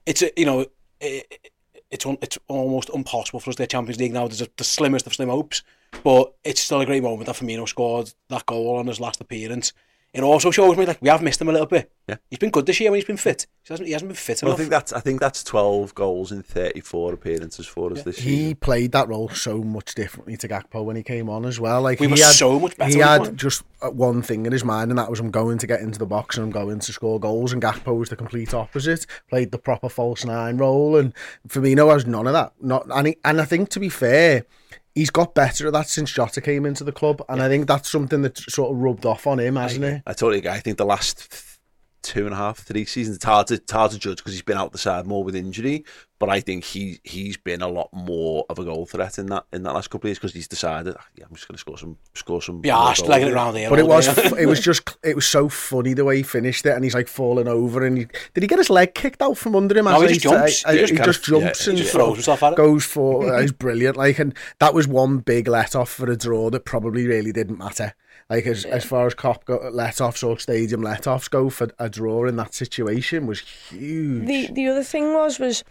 it's 0.06 0.24
you 0.36 0.46
know. 0.46 0.62
It, 0.62 1.28
it, 1.32 1.52
it's, 1.92 2.06
un, 2.06 2.18
it's 2.22 2.38
almost 2.48 2.90
impossible 2.90 3.40
for 3.40 3.50
us 3.50 3.56
to 3.56 3.64
get 3.64 3.72
Champions 3.72 4.00
League 4.00 4.14
now. 4.14 4.28
There's 4.28 4.48
the 4.58 4.64
slimmest 4.64 5.08
of 5.08 5.14
slim 5.14 5.30
hopes. 5.30 5.64
But 6.04 6.34
it's 6.44 6.62
still 6.62 6.82
a 6.82 6.86
great 6.86 7.04
moment 7.04 7.26
that 7.28 7.36
Firmino 7.36 7.68
scored 7.68 8.14
that 8.30 8.46
goal 8.46 8.78
on 8.78 8.88
his 8.88 9.00
last 9.00 9.22
appearance. 9.22 9.74
It 10.12 10.24
also 10.24 10.50
shows 10.50 10.76
me 10.76 10.88
like 10.88 11.00
we 11.04 11.10
have 11.10 11.22
missed 11.22 11.40
him 11.40 11.50
a 11.50 11.52
little 11.52 11.68
bit. 11.68 11.92
Yeah. 12.08 12.16
he's 12.32 12.40
been 12.40 12.50
good 12.50 12.66
this 12.66 12.80
year 12.80 12.90
when 12.90 12.98
he's 12.98 13.06
been 13.06 13.16
fit. 13.16 13.46
He 13.62 13.72
hasn't, 13.72 13.86
he 13.86 13.94
hasn't 13.94 14.10
been 14.10 14.16
fit 14.16 14.42
Well, 14.42 14.54
I 14.54 14.56
think 14.56 14.72
that's 14.72 14.92
I 14.92 15.00
think 15.02 15.20
that's 15.20 15.44
twelve 15.44 15.94
goals 15.94 16.32
in 16.32 16.42
thirty 16.42 16.80
four 16.80 17.14
appearances 17.14 17.68
for 17.68 17.92
us 17.92 18.02
this 18.02 18.20
year. 18.24 18.48
He 18.48 18.56
played 18.56 18.92
that 18.94 19.08
role 19.08 19.30
so 19.30 19.60
much 19.60 19.94
differently 19.94 20.36
to 20.38 20.48
Gakpo 20.48 20.84
when 20.84 20.96
he 20.96 21.04
came 21.04 21.30
on 21.30 21.46
as 21.46 21.60
well. 21.60 21.84
Like 21.84 22.00
We 22.00 22.08
he 22.08 22.14
were 22.14 22.18
had, 22.18 22.34
so 22.34 22.60
much 22.60 22.76
better 22.76 22.90
He 22.90 22.98
when 22.98 23.08
had 23.08 23.22
won. 23.22 23.38
just 23.38 23.62
uh, 23.84 23.92
one 23.92 24.24
thing 24.24 24.48
in 24.48 24.52
his 24.52 24.64
mind, 24.64 24.90
and 24.90 24.98
that 24.98 25.12
was 25.12 25.20
I'm 25.20 25.30
going 25.30 25.60
to 25.60 25.68
get 25.68 25.82
into 25.82 26.00
the 26.00 26.08
box 26.08 26.38
and 26.38 26.46
I'm 26.46 26.52
going 26.52 26.80
to 26.80 26.92
score 26.92 27.20
goals. 27.20 27.54
And 27.54 27.62
Gakpo 27.62 27.96
was 27.96 28.10
the 28.10 28.16
complete 28.16 28.56
opposite. 28.56 29.06
Played 29.30 29.52
the 29.52 29.60
proper 29.60 29.90
false 29.90 30.26
nine 30.26 30.58
role, 30.58 30.96
and 30.96 31.14
Firmino 31.48 31.94
has 31.94 32.08
none 32.08 32.26
of 32.26 32.34
that. 32.34 32.54
Not 32.60 32.88
and 32.90 33.10
he, 33.10 33.18
and 33.24 33.40
I 33.40 33.46
think 33.46 33.70
to 33.70 33.80
be 33.80 33.90
fair. 33.90 34.46
He's 34.96 35.10
got 35.10 35.36
better 35.36 35.68
at 35.68 35.74
that 35.74 35.88
since 35.88 36.12
Jota 36.12 36.42
came 36.42 36.66
into 36.66 36.84
the 36.84 36.92
club, 36.92 37.24
and 37.30 37.42
I 37.42 37.48
think 37.48 37.68
that's 37.68 37.90
something 37.90 38.22
that 38.24 38.38
sort 38.38 38.72
of 38.72 38.78
rubbed 38.78 39.06
off 39.06 39.28
on 39.28 39.40
him, 39.40 39.56
hasn't 39.56 39.86
it? 39.86 40.02
I 40.06 40.14
totally 40.14 40.40
agree. 40.40 40.52
I 40.52 40.60
think 40.60 40.78
the 40.78 40.86
last 40.86 41.60
two 42.02 42.26
and 42.26 42.34
a 42.34 42.38
half, 42.38 42.60
three 42.60 42.86
seasons, 42.86 43.18
it's 43.18 43.26
hard 43.26 43.48
to, 43.48 43.56
it's 43.56 43.72
hard 43.72 43.92
to 43.92 44.00
judge 44.00 44.18
because 44.18 44.34
he's 44.34 44.42
been 44.42 44.58
out 44.58 44.72
the 44.72 44.78
side 44.78 45.06
more 45.06 45.24
with 45.24 45.36
injury. 45.36 45.86
But 46.20 46.28
I 46.30 46.42
think 46.42 46.66
he 46.66 47.00
he's 47.06 47.38
been 47.38 47.62
a 47.62 47.68
lot 47.70 47.88
more 47.94 48.46
of 48.50 48.60
a 48.60 48.66
goal 48.66 48.86
threat 48.86 49.18
in 49.18 49.28
that 49.28 49.46
in 49.54 49.64
that 49.64 49.74
last 49.74 49.90
couple 49.90 50.08
of 50.08 50.10
years 50.10 50.18
because 50.20 50.34
he's 50.34 50.50
decided, 50.50 50.96
"Ah, 51.00 51.06
yeah, 51.16 51.24
I'm 51.30 51.34
just 51.34 51.48
going 51.48 51.56
to 51.56 51.60
score 51.62 51.78
some 51.78 51.98
score 52.14 52.42
some. 52.42 52.60
Be 52.60 52.70
more 52.70 52.78
arsed 52.78 52.98
goals 52.98 53.10
legging 53.10 53.28
it 53.28 53.30
here." 53.30 53.36
around 53.38 53.56
here. 53.56 53.70
But 53.70 53.80
it 53.80 53.88
was, 53.88 54.18
it 54.34 54.46
was 54.46 54.60
just, 54.70 54.98
it 55.02 55.16
was 55.16 55.26
so 55.26 55.48
funny 55.48 55.94
the 55.94 56.04
way 56.04 56.18
he 56.18 56.24
finished 56.24 56.66
it, 56.66 56.74
and 56.74 56.84
he's 56.84 56.94
like 56.94 57.08
falling 57.08 57.48
over, 57.48 57.86
and 57.86 57.98
he, 58.00 58.08
did 58.34 58.44
he 58.44 58.48
get 58.48 58.58
his 58.58 58.70
leg 58.70 58.94
kicked 58.96 59.22
out 59.22 59.38
from 59.38 59.56
under 59.56 59.78
him? 59.78 59.86
No, 59.86 60.02
as 60.02 60.10
he 60.12 60.18
just 60.18 60.24
jumps. 60.24 60.66
I- 60.66 60.72
I- 60.72 60.74
He 60.74 60.80
he 60.82 60.86
just 60.88 61.04
just, 61.06 61.20
of- 61.30 61.42
jumps 61.42 61.66
yeah, 61.66 61.70
and 61.70 61.78
he 61.78 61.84
just 61.84 61.96
throws 61.96 62.16
himself 62.18 62.44
at 62.44 62.52
it. 62.54 62.58
goes 62.58 62.84
for. 62.84 63.34
uh, 63.34 63.42
he's 63.42 63.54
brilliant. 63.54 63.96
Like, 63.96 64.20
and 64.20 64.34
that 64.60 64.74
was 64.74 64.90
one 64.90 65.20
big 65.20 65.48
let 65.48 65.74
off 65.74 65.90
for 65.90 66.12
a 66.12 66.18
draw 66.18 66.50
that 66.50 66.66
probably 66.66 67.08
really 67.08 67.32
didn't 67.32 67.58
matter. 67.60 67.94
Like 68.30 68.46
as 68.46 68.66
as 68.66 68.84
far 68.86 69.08
as 69.08 69.16
Kop 69.16 69.46
go, 69.46 69.70
let 69.72 70.02
offs 70.02 70.22
or 70.22 70.38
stadium 70.38 70.82
let 70.82 71.08
offs 71.08 71.30
go 71.30 71.50
for 71.50 71.70
a 71.80 71.90
draw 71.90 72.28
in 72.28 72.36
that 72.36 72.54
situation 72.54 73.26
was 73.26 73.40
huge. 73.40 74.28
The 74.28 74.50
the 74.52 74.68
other 74.68 74.84
thing 74.84 75.14
was 75.14 75.40
was 75.40 75.64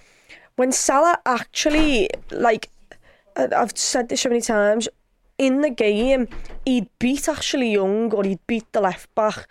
when 0.58 0.72
Salah 0.72 1.20
actually, 1.24 2.10
like, 2.32 2.68
uh, 3.36 3.46
I've 3.56 3.78
said 3.78 4.08
this 4.08 4.22
so 4.22 4.28
many 4.28 4.40
times, 4.40 4.88
in 5.38 5.60
the 5.60 5.70
game, 5.70 6.26
he'd 6.66 6.88
beat 6.98 7.28
Ashley 7.28 7.70
Young 7.70 8.12
or 8.12 8.24
he'd 8.24 8.44
beat 8.48 8.72
the 8.72 8.80
left 8.80 9.14
back, 9.14 9.46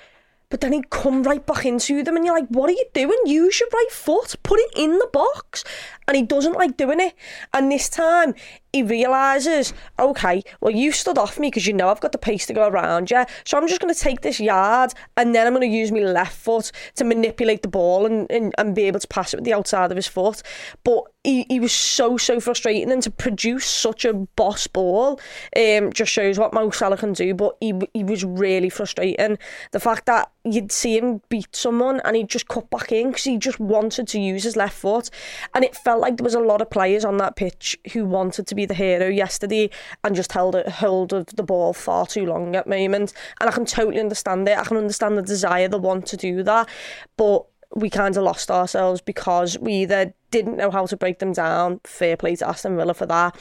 but 0.49 0.59
then 0.59 0.73
he'd 0.73 0.89
come 0.89 1.23
right 1.23 1.45
back 1.45 1.65
into 1.65 2.03
them 2.03 2.17
and 2.17 2.25
you're 2.25 2.35
like, 2.35 2.49
what 2.49 2.69
are 2.69 2.73
you 2.73 2.83
doing? 2.93 3.17
Use 3.25 3.61
your 3.61 3.69
right 3.73 3.89
foot, 3.89 4.35
put 4.43 4.59
it 4.59 4.71
in 4.75 4.97
the 4.97 5.09
box. 5.13 5.63
And 6.09 6.17
he 6.17 6.23
doesn't 6.23 6.57
like 6.57 6.75
doing 6.75 6.99
it. 6.99 7.13
And 7.53 7.71
this 7.71 7.87
time, 7.87 8.35
he 8.77 8.83
realizes, 8.83 9.73
"Okay, 9.99 10.43
well, 10.61 10.73
you 10.73 10.91
stood 10.91 11.17
off 11.17 11.39
me 11.39 11.47
because 11.47 11.65
you 11.65 11.73
know 11.73 11.89
I've 11.89 11.99
got 11.99 12.11
the 12.11 12.17
pace 12.17 12.45
to 12.45 12.53
go 12.53 12.67
around 12.67 13.09
you, 13.09 13.25
so 13.43 13.57
I'm 13.57 13.67
just 13.67 13.81
going 13.81 13.93
to 13.93 13.99
take 13.99 14.21
this 14.21 14.39
yard, 14.39 14.93
and 15.15 15.33
then 15.33 15.47
I'm 15.47 15.53
going 15.53 15.69
to 15.69 15.77
use 15.77 15.91
my 15.91 15.99
left 15.99 16.37
foot 16.37 16.71
to 16.95 17.03
manipulate 17.03 17.63
the 17.63 17.67
ball 17.67 18.05
and, 18.05 18.29
and 18.31 18.53
and 18.57 18.75
be 18.75 18.83
able 18.83 18.99
to 18.99 19.07
pass 19.07 19.33
it 19.33 19.37
with 19.37 19.45
the 19.45 19.53
outside 19.53 19.91
of 19.91 19.95
his 19.95 20.07
foot." 20.07 20.43
But 20.83 21.03
he, 21.23 21.45
he 21.49 21.59
was 21.59 21.73
so 21.73 22.17
so 22.17 22.39
frustrating, 22.39 22.91
and 22.91 23.03
to 23.03 23.11
produce 23.11 23.65
such 23.65 24.05
a 24.05 24.13
boss 24.13 24.67
ball, 24.67 25.19
um, 25.55 25.91
just 25.91 26.11
shows 26.11 26.37
what 26.39 26.53
Mo 26.53 26.69
Salah 26.69 26.97
can 26.97 27.13
do. 27.13 27.33
But 27.33 27.57
he 27.59 27.73
he 27.93 28.03
was 28.03 28.23
really 28.23 28.69
frustrating. 28.69 29.37
The 29.71 29.79
fact 29.79 30.05
that 30.05 30.31
you'd 30.45 30.71
see 30.71 30.97
him 30.97 31.21
beat 31.27 31.53
someone 31.53 31.99
and 32.05 32.15
he'd 32.15 32.29
just 32.29 32.47
cut 32.47 32.69
back 32.69 32.93
in 32.93 33.09
because 33.09 33.25
he 33.25 33.37
just 33.37 33.59
wanted 33.59 34.07
to 34.07 34.19
use 34.21 34.43
his 34.43 34.55
left 34.55 34.77
foot, 34.77 35.09
and 35.53 35.65
it 35.65 35.75
felt 35.75 35.99
like 35.99 36.17
there 36.17 36.23
was 36.23 36.35
a 36.35 36.39
lot 36.39 36.61
of 36.61 36.69
players 36.69 37.03
on 37.03 37.17
that 37.17 37.35
pitch 37.35 37.77
who 37.93 38.05
wanted 38.05 38.47
to 38.47 38.55
be 38.55 38.65
the 38.67 38.73
hero 38.73 39.07
yesterday 39.07 39.69
and 40.03 40.15
just 40.15 40.31
held 40.31 40.55
it 40.55 40.67
hold 40.67 41.13
of 41.13 41.25
the 41.27 41.43
ball 41.43 41.73
far 41.73 42.05
too 42.05 42.25
long 42.25 42.55
at 42.55 42.67
moment. 42.67 43.13
And 43.39 43.49
I 43.49 43.53
can 43.53 43.65
totally 43.65 43.99
understand 43.99 44.47
it. 44.47 44.57
I 44.57 44.63
can 44.63 44.77
understand 44.77 45.17
the 45.17 45.21
desire, 45.21 45.67
the 45.67 45.77
want 45.77 46.05
to 46.07 46.17
do 46.17 46.43
that, 46.43 46.69
but 47.17 47.45
we 47.75 47.89
kind 47.89 48.15
of 48.15 48.23
lost 48.23 48.49
ourselves 48.49 49.01
because 49.01 49.57
we 49.59 49.73
either 49.73 50.13
didn't 50.31 50.57
know 50.57 50.71
how 50.71 50.85
to 50.85 50.97
break 50.97 51.19
them 51.19 51.33
down. 51.33 51.81
Fair 51.83 52.15
play 52.17 52.35
to 52.37 52.47
Aston 52.47 52.75
Villa 52.77 52.93
for 52.93 53.05
that. 53.05 53.35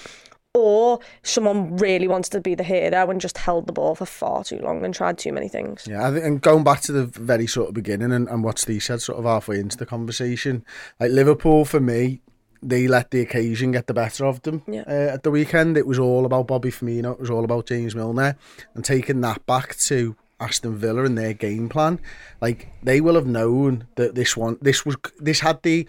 or 0.57 0.99
someone 1.23 1.77
really 1.77 2.09
wanted 2.09 2.33
to 2.33 2.41
be 2.41 2.55
the 2.55 2.65
hero 2.65 3.11
and 3.11 3.21
just 3.21 3.37
held 3.37 3.67
the 3.67 3.73
ball 3.73 3.95
for 3.95 4.07
far 4.07 4.43
too 4.43 4.59
long 4.59 4.85
and 4.85 4.95
tried 4.95 5.19
too 5.19 5.31
many 5.31 5.49
things. 5.49 5.87
Yeah, 5.87 6.09
and 6.09 6.41
going 6.41 6.65
back 6.65 6.81
to 6.83 6.93
the 6.93 7.05
very 7.05 7.47
sort 7.47 7.69
of 7.69 7.75
beginning 7.75 8.11
and, 8.11 8.27
and 8.29 8.43
what 8.43 8.59
Steve 8.59 8.83
said 8.83 9.03
sort 9.03 9.19
of 9.19 9.27
halfway 9.27 9.61
into 9.61 9.77
the 9.77 9.85
conversation, 9.85 10.65
like 10.99 11.11
Liverpool 11.11 11.67
for 11.67 11.79
me, 11.79 12.23
they 12.63 12.87
let 12.89 13.11
the 13.11 13.21
occasion 13.21 13.73
get 13.73 13.87
the 13.87 13.95
better 13.95 14.25
of 14.25 14.43
them 14.43 14.63
Yeah. 14.67 14.85
uh, 14.87 15.15
at 15.15 15.23
the 15.23 15.31
weekend. 15.31 15.77
It 15.77 15.87
was 15.87 15.99
all 15.99 16.25
about 16.27 16.47
Bobby 16.49 16.71
Firmino, 16.71 17.13
it 17.13 17.21
was 17.21 17.31
all 17.31 17.45
about 17.45 17.67
James 17.67 17.95
Milner, 17.95 18.37
and 18.75 18.85
taking 18.85 19.21
that 19.23 19.45
back 19.47 19.77
to 19.77 20.17
Aston 20.39 20.77
Villa 20.77 21.05
and 21.05 21.17
their 21.17 21.33
game 21.33 21.69
plan, 21.69 21.99
like 22.41 22.69
they 22.83 23.01
will 23.01 23.15
have 23.15 23.27
known 23.27 23.87
that 23.95 24.15
this 24.15 24.37
one, 24.37 24.59
this 24.61 24.85
was, 24.85 24.97
this 25.19 25.41
had 25.41 25.63
the 25.63 25.87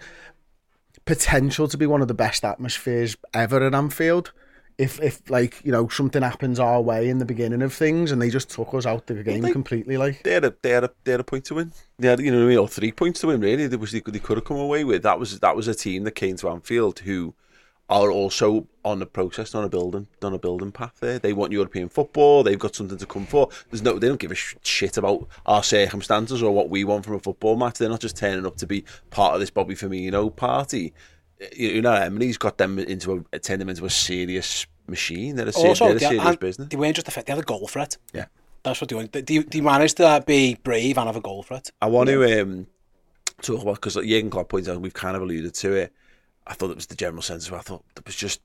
potential 1.04 1.68
to 1.68 1.76
be 1.78 1.86
one 1.86 2.02
of 2.02 2.08
the 2.08 2.14
best 2.14 2.44
atmospheres 2.44 3.16
ever 3.34 3.62
at 3.66 3.74
Anfield. 3.74 4.32
If, 4.78 5.00
if 5.02 5.28
like 5.28 5.60
you 5.64 5.72
know 5.72 5.88
something 5.88 6.22
happens 6.22 6.60
our 6.60 6.80
way 6.80 7.08
in 7.08 7.18
the 7.18 7.24
beginning 7.24 7.62
of 7.62 7.74
things 7.74 8.12
and 8.12 8.22
they 8.22 8.30
just 8.30 8.48
took 8.48 8.72
us 8.74 8.86
out 8.86 9.08
the 9.08 9.24
game 9.24 9.42
they- 9.42 9.50
completely 9.50 9.96
like 9.96 10.22
they 10.22 10.34
had 10.34 10.44
a 10.44 10.54
they 10.62 10.70
had 10.70 10.84
a 10.84 10.90
they 11.02 11.10
had 11.10 11.20
a 11.20 11.24
point 11.24 11.46
to 11.46 11.56
win. 11.56 11.72
They 11.98 12.06
had 12.06 12.20
you 12.20 12.30
know 12.30 12.38
what 12.38 12.44
I 12.44 12.48
mean, 12.48 12.58
or 12.58 12.68
three 12.68 12.92
points 12.92 13.20
to 13.20 13.26
win. 13.26 13.40
Really, 13.40 13.66
there 13.66 13.78
was 13.78 13.90
they 13.90 14.00
could, 14.00 14.14
they 14.14 14.20
could 14.20 14.36
have 14.36 14.44
come 14.44 14.58
away 14.58 14.84
with. 14.84 15.02
That 15.02 15.18
was 15.18 15.40
that 15.40 15.56
was 15.56 15.66
a 15.66 15.74
team 15.74 16.04
that 16.04 16.12
came 16.12 16.36
to 16.36 16.48
Anfield 16.48 17.00
who 17.00 17.34
are 17.90 18.10
also 18.10 18.66
on 18.84 18.98
the 18.98 19.06
process 19.06 19.54
on 19.54 19.64
a 19.64 19.68
building 19.68 20.06
on 20.22 20.34
a 20.34 20.38
building 20.38 20.70
path. 20.70 20.98
There, 21.00 21.18
they 21.18 21.32
want 21.32 21.52
European 21.52 21.88
football. 21.88 22.42
They've 22.42 22.58
got 22.58 22.74
something 22.74 22.98
to 22.98 23.06
come 23.06 23.26
for. 23.26 23.48
There's 23.70 23.82
no, 23.82 23.98
they 23.98 24.08
don't 24.08 24.20
give 24.20 24.30
a 24.30 24.34
shit 24.34 24.96
about 24.96 25.26
our 25.46 25.62
circumstances 25.62 26.42
or 26.42 26.52
what 26.52 26.68
we 26.68 26.84
want 26.84 27.04
from 27.04 27.14
a 27.14 27.18
football 27.18 27.56
match. 27.56 27.78
They're 27.78 27.88
not 27.88 28.00
just 28.00 28.16
turning 28.16 28.46
up 28.46 28.58
to 28.58 28.66
be 28.66 28.84
part 29.10 29.34
of 29.34 29.40
this 29.40 29.50
Bobby 29.50 29.74
Firmino 29.74 30.34
party. 30.34 30.92
You 31.56 31.68
you 31.68 31.82
know, 31.82 31.92
Emery's 31.92 32.38
got 32.38 32.58
them 32.58 32.78
into 32.78 33.24
a 33.32 33.38
turned 33.38 33.60
them 33.60 33.68
into 33.68 33.84
a 33.84 33.90
serious 33.90 34.66
machine. 34.86 35.36
They're 35.36 35.48
a, 35.48 35.52
ser- 35.52 35.68
Also, 35.68 35.86
they're 35.88 35.96
a 35.96 36.00
serious 36.00 36.36
business. 36.36 36.68
they 36.68 36.76
weren't 36.76 36.96
just 36.96 37.08
a 37.08 37.10
fit, 37.10 37.26
they 37.26 37.32
had 37.32 37.42
a 37.42 37.46
goal 37.46 37.66
for 37.68 37.80
it. 37.80 37.96
Yeah. 38.12 38.26
That's 38.62 38.80
what 38.80 38.90
they 38.90 38.96
want. 38.96 39.12
They, 39.12 39.20
they, 39.20 39.38
they 39.38 39.60
managed 39.60 39.98
to 39.98 40.22
be 40.26 40.56
brave 40.62 40.98
and 40.98 41.06
have 41.06 41.16
a 41.16 41.20
goal 41.20 41.42
for 41.42 41.54
it. 41.54 41.70
I 41.80 41.86
want 41.86 42.08
to 42.08 42.42
um, 42.42 42.66
talk 43.42 43.62
about 43.62 43.76
because 43.76 43.96
like 43.96 44.06
Jurgen 44.06 44.30
Klopp 44.30 44.48
points 44.48 44.68
out, 44.68 44.80
we've 44.80 44.92
kind 44.92 45.16
of 45.16 45.22
alluded 45.22 45.54
to 45.54 45.72
it. 45.74 45.92
I 46.46 46.54
thought 46.54 46.70
it 46.70 46.76
was 46.76 46.86
the 46.86 46.96
general 46.96 47.22
sense 47.22 47.46
of 47.46 47.54
I 47.54 47.58
thought 47.60 47.84
there 47.94 48.02
was 48.04 48.16
just 48.16 48.40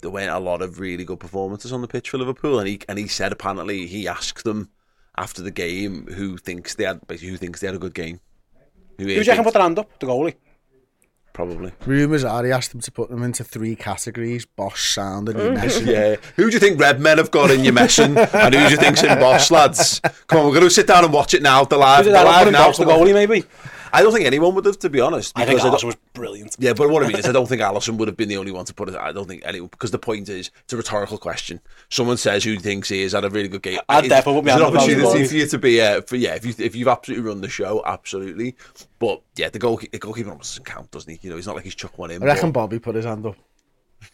there 0.00 0.10
weren't 0.10 0.30
a 0.30 0.38
lot 0.40 0.62
of 0.62 0.80
really 0.80 1.04
good 1.04 1.20
performances 1.20 1.72
on 1.72 1.80
the 1.80 1.86
pitch 1.88 2.10
for 2.10 2.18
Liverpool, 2.18 2.58
and 2.58 2.66
he 2.66 2.80
and 2.88 2.98
he 2.98 3.06
said 3.06 3.30
apparently 3.30 3.86
he 3.86 4.08
asked 4.08 4.42
them 4.44 4.68
after 5.16 5.42
the 5.42 5.50
game 5.52 6.06
who 6.06 6.36
thinks 6.38 6.74
they 6.74 6.84
had 6.84 7.00
who 7.08 7.36
thinks 7.36 7.60
they 7.60 7.66
had 7.68 7.76
a 7.76 7.78
good 7.78 7.94
game. 7.94 8.18
Who, 8.98 9.04
Who 9.04 9.08
do 9.08 9.12
you 9.14 9.22
reckon 9.22 9.44
put 9.44 9.52
their 9.52 9.62
hand 9.62 9.78
up? 9.78 9.98
The 10.00 10.06
goalie. 10.06 10.34
Probably. 11.32 11.72
Rumours 11.86 12.24
are 12.24 12.44
he 12.44 12.52
asked 12.52 12.72
them 12.72 12.80
to 12.82 12.92
put 12.92 13.08
them 13.08 13.22
into 13.22 13.42
three 13.44 13.74
categories: 13.74 14.44
Boss, 14.44 14.80
Sound, 14.80 15.28
and. 15.30 15.56
Messi. 15.56 15.86
Yeah. 15.92 16.16
Who 16.36 16.48
do 16.48 16.54
you 16.54 16.58
think 16.60 16.78
Red 16.80 17.00
Men 17.00 17.18
have 17.18 17.30
got 17.30 17.50
in 17.50 17.64
your 17.64 17.72
messing? 17.72 18.16
and 18.16 18.54
who 18.54 18.60
do 18.66 18.70
you 18.70 18.76
think's 18.76 19.02
in 19.02 19.18
Boss, 19.18 19.50
lads? 19.50 20.00
Come 20.26 20.40
on, 20.40 20.44
we're 20.46 20.52
going 20.52 20.64
to 20.64 20.70
sit 20.70 20.86
down 20.86 21.04
and 21.04 21.12
watch 21.12 21.32
it 21.34 21.42
now. 21.42 21.64
The 21.64 21.76
live, 21.78 22.04
Who 22.04 22.10
the 22.12 22.18
did 22.18 22.26
that? 22.26 22.44
live 22.44 22.52
now. 22.52 22.66
box 22.66 22.78
the 22.78 22.84
goalie, 22.84 23.14
maybe. 23.14 23.44
I 23.94 24.02
don't 24.02 24.12
think 24.12 24.24
anyone 24.24 24.54
would 24.54 24.64
have, 24.64 24.78
to 24.80 24.88
be 24.90 25.00
honest. 25.00 25.32
I 25.36 25.44
think 25.44 25.58
because 25.60 25.82
I 25.82 25.86
was 25.86 25.96
brilliant. 26.14 26.56
Yeah, 26.58 26.72
but 26.72 26.88
what 26.88 27.02
I 27.02 27.08
mean 27.08 27.18
is, 27.18 27.26
I 27.28 27.32
don't 27.32 27.46
think 27.48 27.60
Alisson 27.60 27.96
would 27.98 28.08
have 28.08 28.16
been 28.16 28.28
the 28.28 28.38
only 28.38 28.50
one 28.52 28.64
to 28.64 28.72
put 28.74 28.88
it. 28.88 28.94
I 28.96 29.12
don't 29.12 29.28
think 29.28 29.42
anyone 29.44 29.68
because 29.68 29.90
the 29.90 29.98
point 29.98 30.28
is, 30.28 30.50
it's 30.64 30.72
a 30.72 30.76
rhetorical 30.76 31.18
question. 31.18 31.60
Someone 31.90 32.16
says 32.16 32.42
who 32.44 32.56
thinks 32.58 32.88
he 32.88 33.02
has 33.02 33.12
had 33.12 33.24
a 33.24 33.30
really 33.30 33.48
good 33.48 33.62
game. 33.62 33.78
I'd 33.88 34.04
It's- 34.06 34.08
definitely 34.20 34.40
put 34.40 34.44
my 34.46 34.52
It's 34.52 34.60
an 34.60 34.64
hand 34.64 34.76
up 34.76 34.82
if 34.82 34.90
I 34.90 34.94
was 34.96 35.04
opportunity 35.04 35.28
for 35.28 35.34
you 35.34 35.46
to 35.46 35.58
be, 35.58 35.80
uh, 35.80 36.00
for 36.02 36.16
yeah, 36.16 36.34
if 36.34 36.46
you 36.46 36.54
if 36.58 36.74
you've 36.74 36.88
absolutely 36.88 37.28
run 37.28 37.40
the 37.42 37.48
show, 37.48 37.82
absolutely. 37.84 38.56
But 38.98 39.20
yeah, 39.36 39.50
the 39.50 39.58
goal 39.58 39.76
the 39.78 39.98
goalkeeper 39.98 40.30
almost 40.30 40.52
doesn't 40.52 40.64
count, 40.64 40.90
doesn't 40.90 41.10
he? 41.12 41.18
You 41.22 41.30
know, 41.30 41.36
he's 41.36 41.46
not 41.46 41.56
like 41.56 41.64
he's 41.64 41.74
chuck 41.74 41.98
one 41.98 42.10
in. 42.10 42.22
I 42.22 42.26
reckon 42.26 42.50
but- 42.52 42.60
Bobby 42.60 42.78
put 42.78 42.94
his 42.94 43.04
hand 43.04 43.26
up. 43.26 43.36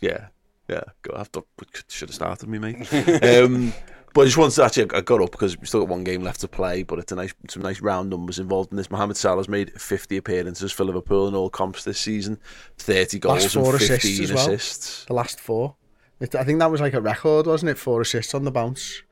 yeah, 0.01 0.27
yeah. 0.69 0.83
Go 1.03 1.15
after 1.17 1.41
should 1.89 2.09
have 2.09 2.15
started 2.17 2.49
me, 2.49 2.59
mate. 2.59 2.93
um, 3.23 3.73
but 4.19 4.23
I 4.23 4.25
just 4.25 4.37
wanted 4.37 4.55
to 4.57 4.65
actually, 4.65 4.99
I 4.99 5.01
got 5.01 5.23
up 5.23 5.31
because 5.31 5.57
we 5.57 5.65
still 5.65 5.79
got 5.79 5.91
one 5.91 6.03
game 6.03 6.25
left 6.25 6.41
to 6.41 6.49
play. 6.49 6.83
But 6.83 6.99
it's 6.99 7.13
a 7.13 7.15
nice, 7.15 7.33
some 7.49 7.63
nice 7.63 7.81
round 7.81 8.11
numbers 8.11 8.41
involved 8.41 8.73
in 8.73 8.77
this. 8.77 8.91
Mohamed 8.91 9.17
Salah's 9.17 9.49
made 9.49 9.81
50 9.81 10.17
appearances 10.17 10.73
for 10.73 10.83
Liverpool 10.83 11.29
in 11.29 11.37
all 11.37 11.49
comps 11.49 11.85
this 11.85 12.01
season, 12.01 12.41
30 12.79 13.21
goals 13.21 13.45
Last 13.45 13.55
and 13.55 13.65
four 13.65 13.79
15 13.79 13.97
assists 13.97 14.21
as 14.21 14.33
well. 14.33 14.51
assists. 14.51 15.05
The 15.05 15.13
last 15.13 15.39
four. 15.39 15.77
It, 16.19 16.35
I 16.35 16.43
think 16.43 16.59
that 16.59 16.69
was 16.69 16.81
like 16.81 16.95
a 16.95 17.01
record, 17.01 17.47
wasn't 17.47 17.71
it? 17.71 17.79
Four 17.79 18.01
assists 18.01 18.35
on 18.35 18.43
the 18.43 18.51
bounce. 18.51 19.05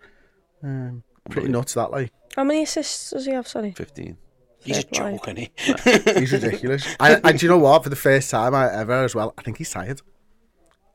Um, 0.64 1.04
pretty 1.30 1.50
nuts 1.50 1.74
that 1.74 1.92
like. 1.92 2.12
How 2.34 2.42
many 2.42 2.64
assists 2.64 3.10
does 3.10 3.26
he 3.26 3.32
have? 3.32 3.46
Sorry. 3.46 3.70
15. 3.70 4.16
He's 4.64 4.78
a 4.78 4.82
Fair 4.82 5.12
joke, 5.12 5.28
isn't 5.28 5.36
he? 5.36 5.50
He's 6.18 6.32
ridiculous. 6.32 6.84
and, 6.98 7.24
and 7.24 7.38
do 7.38 7.46
you 7.46 7.50
know 7.50 7.58
what? 7.58 7.84
For 7.84 7.90
the 7.90 7.94
first 7.94 8.28
time 8.28 8.56
I, 8.56 8.74
ever 8.74 9.04
as 9.04 9.14
well, 9.14 9.34
I 9.38 9.42
think 9.42 9.58
he's 9.58 9.70
tired. 9.70 10.02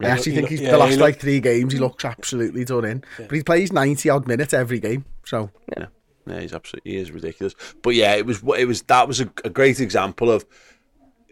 I 0.05 0.09
actually 0.09 0.31
he 0.31 0.35
think 0.37 0.41
look- 0.43 0.49
he's 0.51 0.61
yeah, 0.61 0.71
the 0.71 0.77
he 0.77 0.79
last 0.83 0.91
look- 0.91 1.01
like 1.01 1.19
three 1.19 1.39
games 1.39 1.73
he 1.73 1.79
looks 1.79 2.05
absolutely 2.05 2.65
done 2.65 2.85
in. 2.85 3.03
But 3.17 3.31
he 3.31 3.43
plays 3.43 3.71
ninety 3.71 4.09
odd 4.09 4.27
minutes 4.27 4.53
every 4.53 4.79
game, 4.79 5.05
so 5.25 5.49
Yeah, 5.77 5.87
yeah, 6.27 6.39
he's 6.39 6.53
absolutely 6.53 6.91
he 6.91 6.97
is 6.97 7.11
ridiculous. 7.11 7.55
But 7.81 7.95
yeah, 7.95 8.15
it 8.15 8.25
was 8.25 8.41
it 8.57 8.65
was 8.67 8.81
that 8.83 9.07
was 9.07 9.19
a, 9.21 9.29
a 9.43 9.49
great 9.49 9.79
example 9.79 10.29
of 10.31 10.45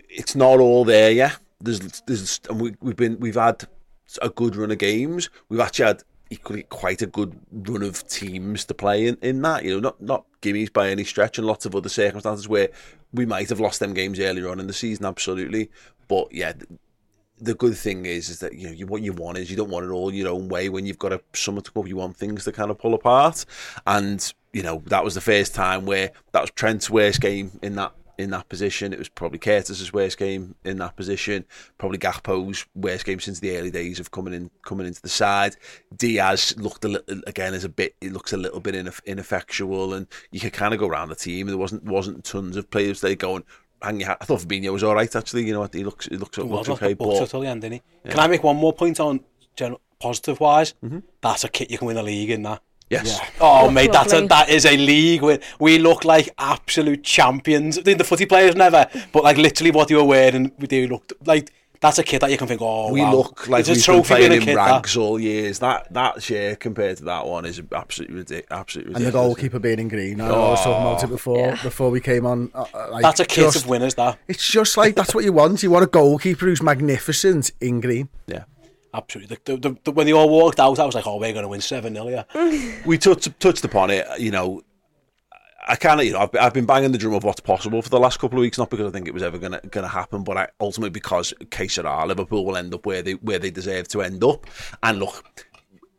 it's 0.09 0.35
not 0.35 0.59
all 0.59 0.85
there. 0.85 1.11
Yeah, 1.11 1.33
there's 1.61 2.01
there's 2.07 2.39
and 2.49 2.59
we, 2.61 2.75
we've 2.81 2.95
been 2.95 3.19
we've 3.19 3.35
had 3.35 3.65
a 4.21 4.29
good 4.29 4.55
run 4.55 4.71
of 4.71 4.77
games. 4.77 5.29
We've 5.49 5.59
actually 5.59 5.85
had 5.85 6.03
equally 6.31 6.63
quite 6.63 7.01
a 7.01 7.07
good 7.07 7.39
run 7.51 7.81
of 7.83 8.07
teams 8.07 8.65
to 8.65 8.73
play 8.73 9.07
in, 9.07 9.17
in 9.21 9.41
that. 9.43 9.63
You 9.63 9.75
know, 9.75 9.79
not 9.79 10.01
not 10.01 10.25
gimmies 10.41 10.71
by 10.73 10.89
any 10.89 11.03
stretch, 11.03 11.37
and 11.37 11.45
lots 11.45 11.65
of 11.65 11.75
other 11.75 11.89
circumstances 11.89 12.47
where 12.47 12.69
we 13.13 13.25
might 13.25 13.49
have 13.49 13.59
lost 13.59 13.79
them 13.79 13.93
games 13.93 14.19
earlier 14.19 14.49
on 14.49 14.59
in 14.59 14.67
the 14.67 14.73
season. 14.73 15.05
Absolutely, 15.05 15.69
but 16.07 16.33
yeah. 16.33 16.53
Th- 17.39 17.45
the 17.45 17.55
good 17.55 17.77
thing 17.77 18.05
is, 18.05 18.29
is 18.29 18.39
that 18.39 18.53
you 18.53 18.67
know 18.67 18.73
you, 18.73 18.87
what 18.87 19.01
you 19.01 19.13
want 19.13 19.37
is 19.37 19.49
you 19.49 19.57
don't 19.57 19.69
want 19.69 19.85
it 19.85 19.89
all 19.89 20.13
your 20.13 20.29
own 20.29 20.49
way 20.49 20.69
when 20.69 20.85
you've 20.85 20.99
got 20.99 21.13
a 21.13 21.21
summer 21.33 21.61
to 21.61 21.71
go. 21.71 21.85
You 21.85 21.97
want 21.97 22.17
things 22.17 22.43
to 22.45 22.51
kind 22.51 22.71
of 22.71 22.77
pull 22.77 22.93
apart, 22.93 23.45
and 23.87 24.33
you 24.53 24.63
know 24.63 24.81
that 24.87 25.03
was 25.03 25.15
the 25.15 25.21
first 25.21 25.53
time 25.55 25.85
where 25.85 26.11
that 26.31 26.41
was 26.41 26.51
Trent's 26.51 26.89
worst 26.89 27.21
game 27.21 27.59
in 27.61 27.75
that 27.75 27.93
in 28.19 28.31
that 28.31 28.49
position. 28.49 28.91
It 28.91 28.99
was 28.99 29.07
probably 29.07 29.39
Curtis's 29.39 29.93
worst 29.93 30.17
game 30.17 30.53
in 30.65 30.77
that 30.79 30.97
position. 30.97 31.45
Probably 31.77 31.97
Gakpo's 31.97 32.65
worst 32.75 33.05
game 33.05 33.21
since 33.21 33.39
the 33.39 33.57
early 33.57 33.71
days 33.71 33.99
of 33.99 34.11
coming 34.11 34.33
in 34.33 34.51
coming 34.63 34.85
into 34.85 35.01
the 35.01 35.09
side. 35.09 35.55
Diaz 35.95 36.53
looked 36.57 36.83
a 36.83 36.89
little 36.89 37.21
again 37.25 37.53
as 37.53 37.63
a 37.63 37.69
bit. 37.69 37.95
It 38.01 38.11
looks 38.11 38.33
a 38.33 38.37
little 38.37 38.59
bit 38.59 38.75
ineff- 38.75 39.05
ineffectual, 39.05 39.93
and 39.93 40.05
you 40.31 40.41
could 40.41 40.53
kind 40.53 40.73
of 40.73 40.79
go 40.79 40.87
around 40.87 41.09
the 41.09 41.15
team. 41.15 41.47
There 41.47 41.57
wasn't 41.57 41.83
wasn't 41.85 42.25
tons 42.25 42.57
of 42.57 42.69
players 42.69 43.01
there 43.01 43.15
going. 43.15 43.45
Hang 43.81 43.99
your 43.99 44.09
hat. 44.09 44.17
I 44.21 44.25
thought 44.25 44.41
Fabinho 44.41 44.73
was 44.73 44.83
all 44.83 44.95
right 44.95 45.13
actually. 45.15 45.45
You 45.45 45.53
know 45.53 45.61
what? 45.61 45.73
He 45.73 45.83
looks 45.83 46.07
he 46.07 46.17
looks, 46.17 46.35
He 46.35 46.43
looks 46.43 46.67
like 46.67 46.81
okay, 46.83 46.91
a 46.91 46.95
boxer 46.95 47.21
but 47.21 47.29
till 47.29 47.39
the 47.41 47.47
end, 47.47 47.61
didn't 47.61 47.81
he? 48.03 48.09
Can 48.09 48.19
I 48.19 48.27
make 48.27 48.43
one 48.43 48.57
more 48.57 48.73
point 48.73 48.99
on 48.99 49.21
general, 49.55 49.81
positive 49.99 50.39
wise? 50.39 50.73
Mm-hmm. 50.83 50.99
That's 51.21 51.43
a 51.43 51.49
kit 51.49 51.71
you 51.71 51.77
can 51.77 51.87
win 51.87 51.97
a 51.97 52.03
league 52.03 52.29
in 52.29 52.43
that. 52.43 52.61
yes. 52.89 53.19
Oh 53.39 53.69
mate, 53.69 53.91
that's 53.91 54.13
a, 54.13 54.25
that 54.27 54.49
is 54.49 54.65
a 54.65 54.75
league 54.75 55.21
where 55.21 55.39
we 55.59 55.77
look 55.77 56.05
like 56.05 56.29
absolute 56.39 57.03
champions. 57.03 57.77
The, 57.77 57.93
the 57.93 58.03
footy 58.03 58.25
players 58.25 58.55
never, 58.55 58.87
but 59.11 59.23
like 59.23 59.37
literally 59.37 59.71
what 59.71 59.87
they 59.87 59.95
were 59.95 60.03
wearing, 60.03 60.51
they 60.57 60.87
looked 60.87 61.13
like 61.25 61.51
that's 61.81 61.97
a 61.97 62.03
kit 62.03 62.19
that 62.21 62.29
you 62.29 62.37
can 62.37 62.47
think, 62.47 62.61
oh, 62.61 62.91
we 62.91 63.01
wow. 63.01 63.15
look 63.15 63.47
like 63.47 63.61
It's 63.61 63.69
a 63.69 63.71
we've 63.71 63.77
been 63.77 63.83
trophy 63.83 64.07
playing 64.07 64.23
winning 64.23 64.37
in 64.41 64.45
kit, 64.47 64.55
that. 64.55 64.71
rags 64.71 64.97
all 64.97 65.19
years. 65.19 65.59
That 65.59 65.93
that 65.93 66.21
share 66.21 66.55
compared 66.57 66.97
to 66.97 67.05
that 67.05 67.25
one 67.25 67.45
is 67.45 67.61
absolutely 67.73 68.17
ridiculous. 68.17 68.47
Absolutely 68.51 68.95
and 68.95 69.05
the 69.05 69.11
goalkeeper 69.11 69.59
being 69.59 69.79
in 69.79 69.87
green. 69.87 70.19
I, 70.19 70.27
know 70.27 70.33
I 70.47 70.49
was 70.51 70.59
talking 70.63 70.81
about 70.81 71.03
it 71.03 71.07
before 71.07 71.37
Yeah. 71.37 71.61
before 71.63 71.89
we 71.89 72.01
came 72.01 72.25
on. 72.25 72.51
Uh, 72.53 72.65
uh, 72.73 72.87
like, 72.91 73.01
That's 73.03 73.19
a 73.21 73.25
kit 73.25 73.45
just- 73.45 73.63
of 73.63 73.67
winners. 73.67 73.95
That 73.95 74.19
It's 74.27 74.45
just 74.45 74.75
like 74.77 74.95
that's 74.95 75.15
what 75.15 75.23
you 75.23 75.31
want. 75.33 75.63
You 75.63 75.71
want 75.71 75.83
a 75.85 75.87
goalkeeper 75.87 76.45
who's 76.45 76.61
magnificent 76.61 77.51
in 77.61 77.79
green. 77.79 78.09
Yeah. 78.27 78.43
absolutely. 78.93 79.37
The, 79.45 79.57
the, 79.57 79.77
the, 79.85 79.91
when 79.91 80.05
they 80.05 80.13
all 80.13 80.29
walked 80.29 80.59
out, 80.59 80.79
I 80.79 80.85
was 80.85 80.95
like, 80.95 81.07
oh, 81.07 81.17
we're 81.17 81.31
going 81.33 81.43
to 81.43 81.47
win 81.49 81.61
seven 81.61 81.93
0 81.93 82.07
yeah. 82.09 82.23
we 82.85 82.97
touched 82.97 83.39
touched 83.39 83.63
upon 83.63 83.89
it. 83.91 84.05
You 84.19 84.31
know, 84.31 84.61
I 85.69 85.75
kind 85.75 85.99
of 85.99 86.05
you 86.05 86.13
know 86.13 86.19
I've, 86.19 86.35
I've 86.35 86.53
been 86.53 86.65
banging 86.65 86.91
the 86.91 86.97
drum 86.97 87.13
of 87.13 87.23
what's 87.23 87.39
possible 87.39 87.81
for 87.81 87.89
the 87.89 87.99
last 87.99 88.19
couple 88.19 88.39
of 88.39 88.41
weeks, 88.41 88.57
not 88.57 88.71
because 88.71 88.87
I 88.87 88.89
think 88.89 89.07
it 89.07 89.13
was 89.13 89.23
ever 89.23 89.37
gonna 89.37 89.61
gonna 89.69 89.87
happen, 89.87 90.23
but 90.23 90.37
I, 90.37 90.47
ultimately 90.59 90.89
because 90.89 91.33
case 91.51 91.77
are 91.77 92.07
Liverpool 92.07 92.43
will 92.43 92.57
end 92.57 92.73
up 92.73 92.85
where 92.85 93.03
they 93.03 93.13
where 93.13 93.39
they 93.39 93.51
deserve 93.51 93.87
to 93.89 94.01
end 94.01 94.23
up. 94.23 94.45
And 94.83 94.99
look. 94.99 95.45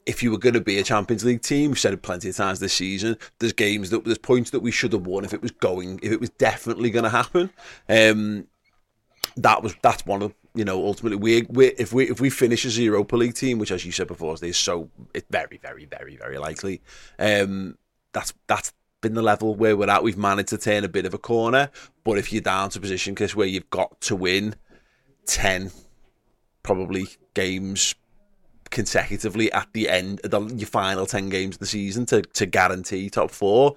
If 0.07 0.25
you 0.25 0.33
were 0.33 0.39
going 0.39 0.55
to 0.55 0.61
be 0.61 0.79
a 0.79 0.83
Champions 0.83 1.25
League 1.25 1.43
team, 1.43 1.71
we've 1.71 1.79
said 1.79 1.93
it 1.93 2.03
plenty 2.03 2.31
of 2.31 2.37
times 2.37 2.59
this 2.59 2.73
season. 2.73 3.17
There's 3.39 3.53
games 3.53 3.91
that 3.91 4.05
there's 4.05 4.19
points 4.19 4.51
that 4.51 4.61
we 4.61 4.73
should 4.73 4.93
have 4.93 5.07
won 5.07 5.25
if 5.25 5.33
it 5.33 5.43
was 5.43 5.53
going, 5.53 6.01
if 6.03 6.11
it 6.11 6.19
was 6.19 6.31
definitely 6.31 6.91
going 6.91 7.05
to 7.05 7.11
happen. 7.11 7.51
Um, 7.89 8.49
that 9.37 9.63
was 9.63 9.75
that's 9.83 10.05
one 10.07 10.23
of 10.23 10.35
you 10.55 10.65
know 10.65 10.85
ultimately 10.85 11.17
we 11.17 11.47
we 11.51 11.67
if 11.73 11.93
we 11.93 12.09
if 12.09 12.19
we 12.21 12.31
finish 12.31 12.65
as 12.65 12.79
a 12.79 12.83
Europa 12.83 13.15
League 13.15 13.35
team, 13.35 13.59
which 13.59 13.71
as 13.71 13.85
you 13.85 13.93
said 13.93 14.09
before 14.09 14.35
is 14.43 14.57
so 14.57 14.89
it's 15.15 15.27
very 15.31 15.59
very 15.59 15.85
very 15.85 16.17
very 16.17 16.39
likely. 16.39 16.81
Um, 17.19 17.77
that's 18.13 18.33
that's 18.49 18.73
been 19.01 19.15
the 19.15 19.23
level 19.23 19.55
where 19.55 19.77
we're 19.77 19.91
at. 19.91 20.03
We've 20.03 20.19
managed 20.19 20.51
to 20.51 20.59
turn 20.59 20.85
a 20.85 20.89
bit 20.89 21.07
of 21.07 21.15
a 21.15 21.19
corner, 21.19 21.71
but 22.05 22.19
if 22.19 22.33
you're 22.33 22.43
down 22.43 22.71
to 22.71 22.81
position, 22.81 23.15
Chris, 23.15 23.35
where 23.35 23.47
you've 23.47 23.71
got 23.71 24.01
to 24.03 24.17
win 24.17 24.55
ten 25.27 25.71
probably 26.63 27.07
games 27.35 27.95
consecutively 28.71 29.51
at 29.53 29.69
the 29.73 29.89
end 29.89 30.21
of 30.25 30.31
the, 30.31 30.41
your 30.55 30.69
final 30.69 31.05
10 31.05 31.29
games 31.29 31.57
of 31.57 31.61
the 31.61 31.67
season 31.67 32.07
to, 32.07 32.23
to 32.23 32.47
guarantee 32.47 33.11
top 33.11 33.31
four 33.31 33.75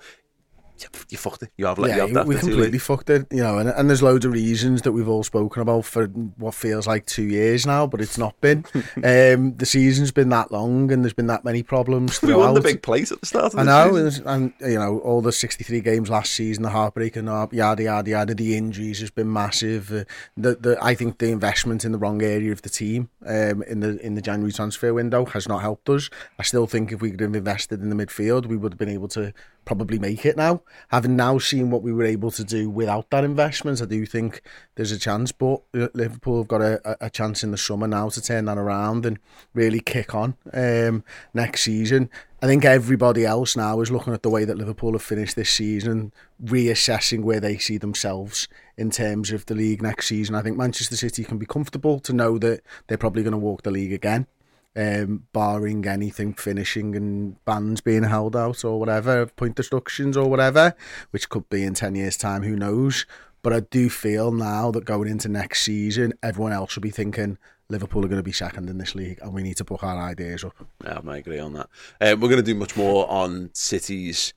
you 1.09 1.17
fucked 1.17 1.43
it. 1.43 1.51
You 1.57 1.65
have 1.65 1.79
yeah, 1.79 1.85
you 1.85 2.01
have 2.01 2.13
that. 2.13 2.25
we 2.25 2.35
completely 2.35 2.71
late. 2.71 2.81
fucked 2.81 3.09
it, 3.09 3.27
you 3.31 3.43
know, 3.43 3.57
and, 3.57 3.69
and 3.69 3.89
there's 3.89 4.01
loads 4.01 4.25
of 4.25 4.33
reasons 4.33 4.81
that 4.81 4.91
we've 4.91 5.07
all 5.07 5.23
spoken 5.23 5.61
about 5.61 5.85
for 5.85 6.07
what 6.07 6.53
feels 6.53 6.87
like 6.87 7.05
two 7.05 7.23
years 7.23 7.65
now, 7.65 7.87
but 7.87 8.01
it's 8.01 8.17
not 8.17 8.39
been. 8.41 8.65
um, 8.97 9.55
the 9.55 9.65
season's 9.65 10.11
been 10.11 10.29
that 10.29 10.51
long, 10.51 10.91
and 10.91 11.03
there's 11.03 11.13
been 11.13 11.27
that 11.27 11.45
many 11.45 11.63
problems. 11.63 12.21
We 12.33 12.33
won 12.33 12.53
the 12.53 12.61
big 12.61 12.81
plate 12.81 13.11
at 13.11 13.19
the 13.19 13.25
start 13.25 13.53
of 13.53 13.59
I 13.59 13.63
the 13.63 13.87
know, 13.87 14.09
season. 14.09 14.27
and, 14.27 14.53
you 14.61 14.79
know 14.79 14.99
all 14.99 15.21
the 15.21 15.31
63 15.31 15.81
games 15.81 16.09
last 16.09 16.33
season, 16.33 16.63
the 16.63 16.69
heartbreak 16.69 17.15
and 17.15 17.27
yada 17.27 17.83
yada 17.83 18.09
yada. 18.09 18.33
The 18.33 18.57
injuries 18.57 18.99
has 19.01 19.11
been 19.11 19.31
massive. 19.31 19.91
Uh, 19.91 20.03
the 20.35 20.55
the 20.55 20.77
I 20.81 20.95
think 20.95 21.19
the 21.19 21.29
investment 21.29 21.85
in 21.85 21.91
the 21.91 21.97
wrong 21.97 22.21
area 22.23 22.51
of 22.51 22.61
the 22.61 22.69
team 22.69 23.09
um, 23.25 23.61
in 23.63 23.81
the 23.81 24.03
in 24.03 24.15
the 24.15 24.21
January 24.21 24.51
transfer 24.51 24.93
window 24.93 25.25
has 25.25 25.47
not 25.47 25.61
helped 25.61 25.89
us. 25.89 26.09
I 26.39 26.43
still 26.43 26.65
think 26.65 26.91
if 26.91 27.01
we 27.01 27.11
could 27.11 27.19
have 27.19 27.35
invested 27.35 27.81
in 27.81 27.89
the 27.89 27.95
midfield, 27.95 28.45
we 28.45 28.57
would 28.57 28.73
have 28.73 28.79
been 28.79 28.89
able 28.89 29.09
to 29.09 29.33
probably 29.65 29.99
make 29.99 30.25
it 30.25 30.37
now. 30.37 30.61
Having 30.89 31.15
now 31.15 31.37
seen 31.39 31.69
what 31.71 31.81
we 31.81 31.91
were 31.93 32.03
able 32.03 32.31
to 32.31 32.43
do 32.43 32.69
without 32.69 33.09
that 33.09 33.23
investment, 33.23 33.81
I 33.81 33.85
do 33.85 34.05
think 34.05 34.41
there's 34.75 34.91
a 34.91 34.99
chance. 34.99 35.31
But 35.31 35.61
Liverpool 35.73 36.39
have 36.39 36.47
got 36.47 36.61
a, 36.61 36.81
a- 36.89 37.05
a 37.07 37.09
chance 37.09 37.43
in 37.43 37.51
the 37.51 37.57
summer 37.57 37.87
now 37.87 38.09
to 38.09 38.21
turn 38.21 38.45
that 38.45 38.57
around 38.57 39.05
and 39.05 39.19
really 39.53 39.79
kick 39.79 40.13
on 40.15 40.35
um, 40.53 41.03
next 41.33 41.61
season. 41.61 42.09
I 42.41 42.45
think 42.45 42.65
everybody 42.65 43.25
else 43.25 43.55
now 43.55 43.79
is 43.79 43.89
looking 43.89 44.13
at 44.13 44.21
the 44.21 44.29
way 44.29 44.43
that 44.43 44.57
Liverpool 44.57 44.91
have 44.91 45.01
finished 45.01 45.35
this 45.37 45.49
season, 45.49 46.11
reassessing 46.43 47.23
where 47.23 47.39
they 47.39 47.57
see 47.57 47.77
themselves 47.77 48.47
in 48.77 48.91
terms 48.91 49.31
of 49.31 49.45
the 49.45 49.55
league 49.55 49.81
next 49.81 50.07
season. 50.07 50.35
I 50.35 50.41
think 50.41 50.57
Manchester 50.57 50.95
City 50.97 51.23
can 51.23 51.37
be 51.37 51.45
comfortable 51.45 51.99
to 52.01 52.11
know 52.13 52.37
that 52.39 52.61
they're 52.87 52.97
probably 52.97 53.23
going 53.23 53.31
to 53.31 53.37
walk 53.37 53.63
the 53.63 53.71
league 53.71 53.93
again 53.93 54.27
um, 54.75 55.25
barring 55.33 55.85
anything 55.87 56.33
finishing 56.33 56.95
and 56.95 57.43
bans 57.45 57.81
being 57.81 58.03
held 58.03 58.35
out 58.35 58.63
or 58.63 58.79
whatever, 58.79 59.25
point 59.25 59.55
destructions 59.55 60.17
or 60.17 60.29
whatever, 60.29 60.75
which 61.11 61.29
could 61.29 61.49
be 61.49 61.63
in 61.63 61.73
10 61.73 61.95
years' 61.95 62.17
time, 62.17 62.43
who 62.43 62.55
knows. 62.55 63.05
But 63.41 63.53
I 63.53 63.59
do 63.61 63.89
feel 63.89 64.31
now 64.31 64.71
that 64.71 64.85
going 64.85 65.09
into 65.09 65.27
next 65.27 65.63
season, 65.63 66.13
everyone 66.23 66.53
else 66.53 66.71
should 66.71 66.83
be 66.83 66.91
thinking 66.91 67.37
Liverpool 67.69 68.05
are 68.05 68.07
going 68.07 68.19
to 68.19 68.23
be 68.23 68.31
second 68.31 68.69
in 68.69 68.77
this 68.77 68.95
league 68.95 69.19
and 69.21 69.33
we 69.33 69.43
need 69.43 69.57
to 69.57 69.65
put 69.65 69.83
our 69.83 69.97
ideas 69.97 70.43
up. 70.43 70.55
Yeah, 70.83 70.99
I 71.07 71.17
agree 71.17 71.39
on 71.39 71.53
that. 71.53 71.69
Um, 71.99 72.19
we're 72.19 72.29
going 72.29 72.37
to 72.37 72.43
do 72.43 72.55
much 72.55 72.77
more 72.77 73.09
on 73.09 73.49
City's 73.53 74.33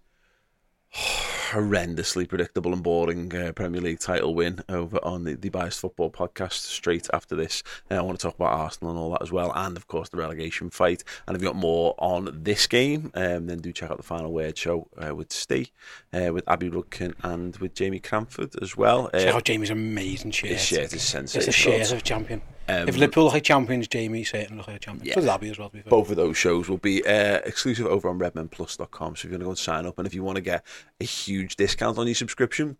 horrendously 1.53 2.29
predictable 2.29 2.73
and 2.73 2.83
boring 2.83 3.35
uh, 3.35 3.53
Premier 3.53 3.81
League 3.81 4.01
title 4.01 4.35
win 4.35 4.61
over 4.69 4.99
on 5.05 5.25
the, 5.25 5.35
the 5.35 5.49
Biased 5.49 5.81
Football 5.81 6.11
podcast 6.11 6.53
straight 6.55 7.09
after 7.13 7.37
this. 7.37 7.63
Uh, 7.91 7.95
I 7.95 8.01
want 8.03 8.19
to 8.19 8.23
talk 8.23 8.35
about 8.35 8.53
Arsenal 8.53 8.91
and 8.91 8.99
all 8.99 9.11
that 9.13 9.23
as 9.23 9.31
well, 9.31 9.53
and 9.55 9.77
of 9.77 9.87
course 9.87 10.09
the 10.09 10.17
relegation 10.17 10.71
fight. 10.71 11.05
And 11.27 11.37
if 11.37 11.43
you 11.43 11.49
got 11.49 11.57
more 11.57 11.95
on 11.99 12.31
this 12.43 12.67
game, 12.67 13.11
um, 13.15 13.47
then 13.47 13.59
do 13.59 13.73
check 13.73 13.91
out 13.91 13.97
the 13.97 14.03
Final 14.03 14.33
Word 14.33 14.59
show 14.59 14.89
uh, 14.99 15.15
with 15.15 15.33
Steve, 15.33 15.71
uh, 16.13 16.33
with 16.33 16.49
Abby 16.49 16.69
Rudkin, 16.69 17.15
and 17.23 17.57
with 17.59 17.75
Jamie 17.75 18.01
Cranford 18.01 18.55
as 18.61 18.77
well. 18.77 19.09
Uh, 19.15 19.29
out 19.29 19.45
Jamie's 19.45 19.71
amazing 19.71 20.33
shirt. 20.33 20.51
his 20.51 20.63
shirt 20.65 20.81
is 20.87 20.95
It's 20.95 21.03
sensational. 21.05 21.51
a 21.51 21.85
shirt 21.85 21.93
of 21.93 22.03
champion. 22.03 22.43
Um, 22.69 22.89
if 22.89 22.97
Liverpool 22.97 23.25
look 23.25 23.35
like 23.35 23.45
champions, 23.45 23.89
Jamie 23.89 24.25
certainly 24.25 24.59
look 24.59 24.67
like 24.67 24.77
a 24.77 24.81
champion. 24.81 25.07
Yeah. 25.07 25.15
So 25.15 25.21
does 25.21 25.29
Abby 25.31 25.51
as 25.51 25.59
well, 25.59 25.69
to 25.69 25.77
be 25.77 25.83
fair. 25.83 25.91
both 25.91 26.11
of 26.11 26.17
those 26.17 26.37
shows 26.37 26.69
will 26.69 26.79
be 26.79 27.05
uh, 27.07 27.41
exclusive 27.45 27.87
over 27.87 28.09
on 28.09 28.19
redmenplus.com. 28.19 29.17
So 29.17 29.29
if 29.29 29.33
you 29.33 29.39
want 29.39 29.41
to 29.41 29.45
go 29.45 29.51
and 29.51 29.59
sign 29.59 29.87
up, 29.87 29.99
and 29.99 30.07
if 30.07 30.15
you 30.15 30.23
want 30.25 30.37
to 30.37 30.43
get 30.43 30.65
a 31.01 31.05
huge 31.05 31.57
discount 31.57 31.99
on 31.99 32.07
your 32.07 32.15
subscription, 32.15 32.77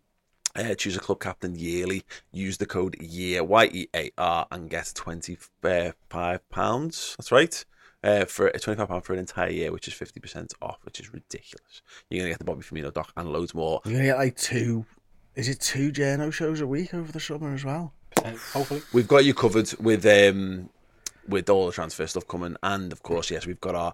uh, 0.55 0.73
choose 0.75 0.97
a 0.97 0.99
club 0.99 1.19
captain 1.19 1.55
yearly. 1.55 2.03
Use 2.31 2.57
the 2.57 2.65
code 2.65 2.99
year 2.99 3.43
Y 3.43 3.65
E 3.71 3.87
A 3.95 4.11
R 4.17 4.47
and 4.51 4.69
get 4.69 4.91
twenty 4.95 5.37
five 5.61 6.49
pounds. 6.49 7.15
That's 7.17 7.31
right. 7.31 7.63
Uh, 8.03 8.25
for 8.25 8.47
a 8.47 8.59
twenty 8.59 8.77
five 8.77 8.87
pound 8.89 9.03
for 9.03 9.13
an 9.13 9.19
entire 9.19 9.49
year, 9.49 9.71
which 9.71 9.87
is 9.87 9.93
fifty 9.93 10.19
percent 10.19 10.53
off, 10.61 10.79
which 10.83 10.99
is 10.99 11.13
ridiculous. 11.13 11.81
You're 12.09 12.21
gonna 12.21 12.31
get 12.31 12.39
the 12.39 12.45
Bobby 12.45 12.61
Firmino 12.61 12.93
doc 12.93 13.11
and 13.15 13.31
loads 13.31 13.53
more. 13.53 13.81
You're 13.85 13.93
going 13.93 14.03
to 14.05 14.11
get 14.11 14.17
like 14.17 14.35
two, 14.35 14.85
is 15.35 15.47
it 15.47 15.59
two 15.59 15.91
Journo 15.91 16.31
shows 16.31 16.61
a 16.61 16.67
week 16.67 16.93
over 16.93 17.11
the 17.11 17.19
summer 17.19 17.53
as 17.53 17.63
well? 17.63 17.93
Uh, 18.23 18.31
hopefully. 18.53 18.81
We've 18.93 19.07
got 19.07 19.25
you 19.25 19.33
covered 19.33 19.73
with 19.79 20.05
um 20.05 20.69
with 21.27 21.49
all 21.49 21.65
the 21.65 21.71
transfer 21.73 22.07
stuff 22.07 22.27
coming, 22.27 22.55
and 22.63 22.91
of 22.91 23.03
course, 23.03 23.29
yes, 23.31 23.45
we've 23.45 23.59
got 23.61 23.75
our 23.75 23.93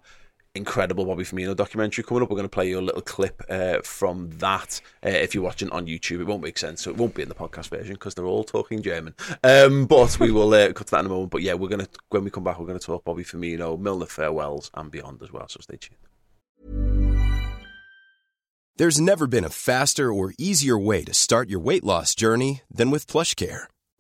incredible 0.56 1.04
Bobby 1.06 1.24
Firmino 1.24 1.56
documentary 1.56 2.04
coming 2.04 2.22
up. 2.22 2.30
We're 2.30 2.36
going 2.36 2.46
to 2.46 2.50
play 2.50 2.70
you 2.70 2.80
a 2.80 2.82
little 2.82 3.02
clip 3.02 3.42
uh, 3.50 3.80
from 3.84 4.30
that. 4.38 4.82
Uh, 5.04 5.10
if 5.10 5.34
you're 5.34 5.44
watching 5.44 5.70
on 5.72 5.88
YouTube, 5.88 6.20
it 6.22 6.28
won't 6.28 6.44
make 6.44 6.58
sense, 6.58 6.84
so 6.84 6.92
it 6.92 6.98
won't 6.98 7.16
be 7.16 7.24
in 7.24 7.30
the 7.30 7.36
podcast 7.36 7.70
version 7.70 7.96
because 7.96 8.14
they're 8.14 8.26
all 8.26 8.44
talking 8.44 8.82
German. 8.82 9.16
Um, 9.44 9.86
but 9.86 10.20
we 10.20 10.32
will 10.32 10.54
uh, 10.54 10.72
cut 10.74 10.88
to 10.88 10.92
that 10.92 11.00
in 11.00 11.06
a 11.08 11.10
moment. 11.10 11.32
But 11.32 11.42
yeah, 11.42 11.56
we're 11.56 11.70
gonna 11.70 11.88
when 12.10 12.24
we 12.24 12.30
come 12.30 12.44
back, 12.44 12.60
we're 12.60 12.68
going 12.68 12.80
to 12.80 12.86
talk 12.86 13.04
Bobby 13.04 13.24
Firmino, 13.24 13.80
Milner 13.80 14.06
farewells, 14.06 14.70
and 14.76 14.92
beyond 14.92 15.22
as 15.24 15.32
well. 15.32 15.48
So 15.48 15.60
stay 15.62 15.78
tuned. 15.78 15.98
There's 18.76 19.00
never 19.00 19.28
been 19.28 19.44
a 19.44 19.50
faster 19.50 20.12
or 20.12 20.34
easier 20.40 20.80
way 20.80 21.04
to 21.04 21.14
start 21.14 21.48
your 21.48 21.60
weight 21.60 21.84
loss 21.84 22.16
journey 22.16 22.62
than 22.72 22.90
with 22.90 23.06
PlushCare. 23.06 23.66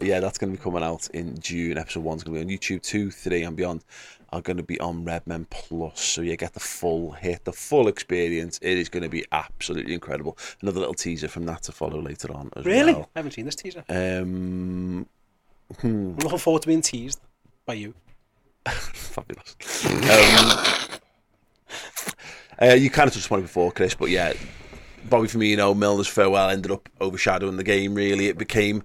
Yeah, 0.00 0.20
that's 0.20 0.38
going 0.38 0.52
to 0.52 0.58
be 0.58 0.62
coming 0.62 0.82
out 0.82 1.08
in 1.10 1.38
June. 1.40 1.78
Episode 1.78 2.02
one's 2.02 2.24
going 2.24 2.38
to 2.38 2.44
be 2.46 2.52
on 2.52 2.58
YouTube. 2.58 2.82
Two, 2.82 3.10
three, 3.10 3.42
and 3.44 3.56
beyond 3.56 3.84
are 4.32 4.40
going 4.40 4.56
to 4.56 4.62
be 4.64 4.78
on 4.80 5.04
Redmen 5.04 5.46
Plus. 5.50 6.00
So 6.00 6.22
you 6.22 6.36
get 6.36 6.52
the 6.54 6.60
full 6.60 7.12
hit, 7.12 7.44
the 7.44 7.52
full 7.52 7.86
experience. 7.86 8.58
It 8.60 8.76
is 8.76 8.88
going 8.88 9.04
to 9.04 9.08
be 9.08 9.24
absolutely 9.30 9.94
incredible. 9.94 10.36
Another 10.60 10.80
little 10.80 10.94
teaser 10.94 11.28
from 11.28 11.46
that 11.46 11.62
to 11.64 11.72
follow 11.72 12.00
later 12.02 12.32
on 12.32 12.50
as 12.56 12.64
Really? 12.64 12.92
well. 12.94 13.08
I 13.14 13.20
haven't 13.20 13.32
seen 13.32 13.44
this 13.44 13.54
teaser. 13.54 13.84
Um, 13.88 15.06
I'm 15.82 16.16
looking 16.16 16.38
forward 16.38 16.62
to 16.62 16.68
being 16.68 16.82
teased 16.82 17.20
by 17.64 17.74
you. 17.74 17.94
fabulous. 18.68 19.54
Um, 19.86 20.58
uh, 22.70 22.74
you 22.74 22.90
kind 22.90 23.06
of 23.08 23.14
touched 23.14 23.30
on 23.30 23.38
it 23.38 23.42
before, 23.42 23.70
Chris, 23.70 23.94
but 23.94 24.10
yeah, 24.10 24.32
Bobby 25.08 25.28
Firmino, 25.28 25.76
Milner's 25.76 26.08
farewell 26.08 26.50
ended 26.50 26.72
up 26.72 26.88
overshadowing 27.00 27.56
the 27.56 27.62
game. 27.62 27.94
Really, 27.94 28.26
it 28.26 28.38
became 28.38 28.82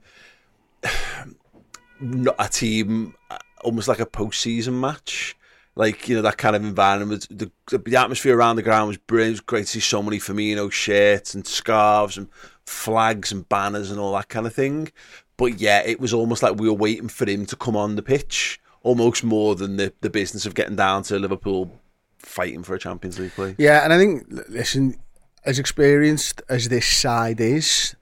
not 2.00 2.36
a 2.40 2.48
team, 2.48 3.16
uh, 3.30 3.38
almost 3.62 3.88
like 3.88 4.00
a 4.00 4.06
post-season 4.06 4.80
match. 4.80 5.36
Like 5.76 6.10
you 6.10 6.16
know 6.16 6.22
that 6.24 6.38
kind 6.38 6.56
of 6.56 6.64
environment. 6.64 7.28
The, 7.30 7.52
the 7.68 7.96
atmosphere 7.96 8.36
around 8.36 8.58
the 8.58 8.64
ground 8.64 8.90
was 8.90 8.98
brilliant. 8.98 9.30
It 9.30 9.34
was 9.34 9.42
great 9.42 9.62
to 9.62 9.68
see 9.68 9.80
so 9.80 10.04
many 10.04 10.18
Firmino 10.18 10.70
shirts 10.70 11.34
and 11.36 11.48
scarves 11.48 12.18
and 12.18 12.28
flags 12.66 13.32
and 13.32 13.48
banners 13.48 13.90
and 13.90 14.00
all 14.00 14.14
that 14.14 14.28
kind 14.28 14.46
of 14.46 14.54
thing. 14.54 14.92
But 15.38 15.62
yeah, 15.62 15.82
it 15.86 16.02
was 16.02 16.14
almost 16.14 16.44
like 16.44 16.60
we 16.60 16.68
were 16.68 16.76
waiting 16.76 17.08
for 17.08 17.30
him 17.30 17.46
to 17.46 17.56
come 17.56 17.78
on 17.78 17.96
the 17.96 18.02
pitch, 18.02 18.60
almost 18.84 19.24
more 19.24 19.56
than 19.56 19.78
the 19.78 19.94
the 20.02 20.10
business 20.10 20.46
of 20.46 20.54
getting 20.54 20.76
down 20.76 21.04
to 21.04 21.18
Liverpool 21.18 21.72
fighting 22.18 22.64
for 22.64 22.76
a 22.76 22.80
Champions 22.80 23.18
League 23.18 23.32
place. 23.32 23.56
Yeah, 23.58 23.84
and 23.84 23.94
I 23.94 23.98
think, 23.98 24.26
listen, 24.50 24.98
as 25.46 25.60
experienced 25.60 26.42
as 26.50 26.70
this 26.70 26.86
side 26.86 27.40
is, 27.40 27.96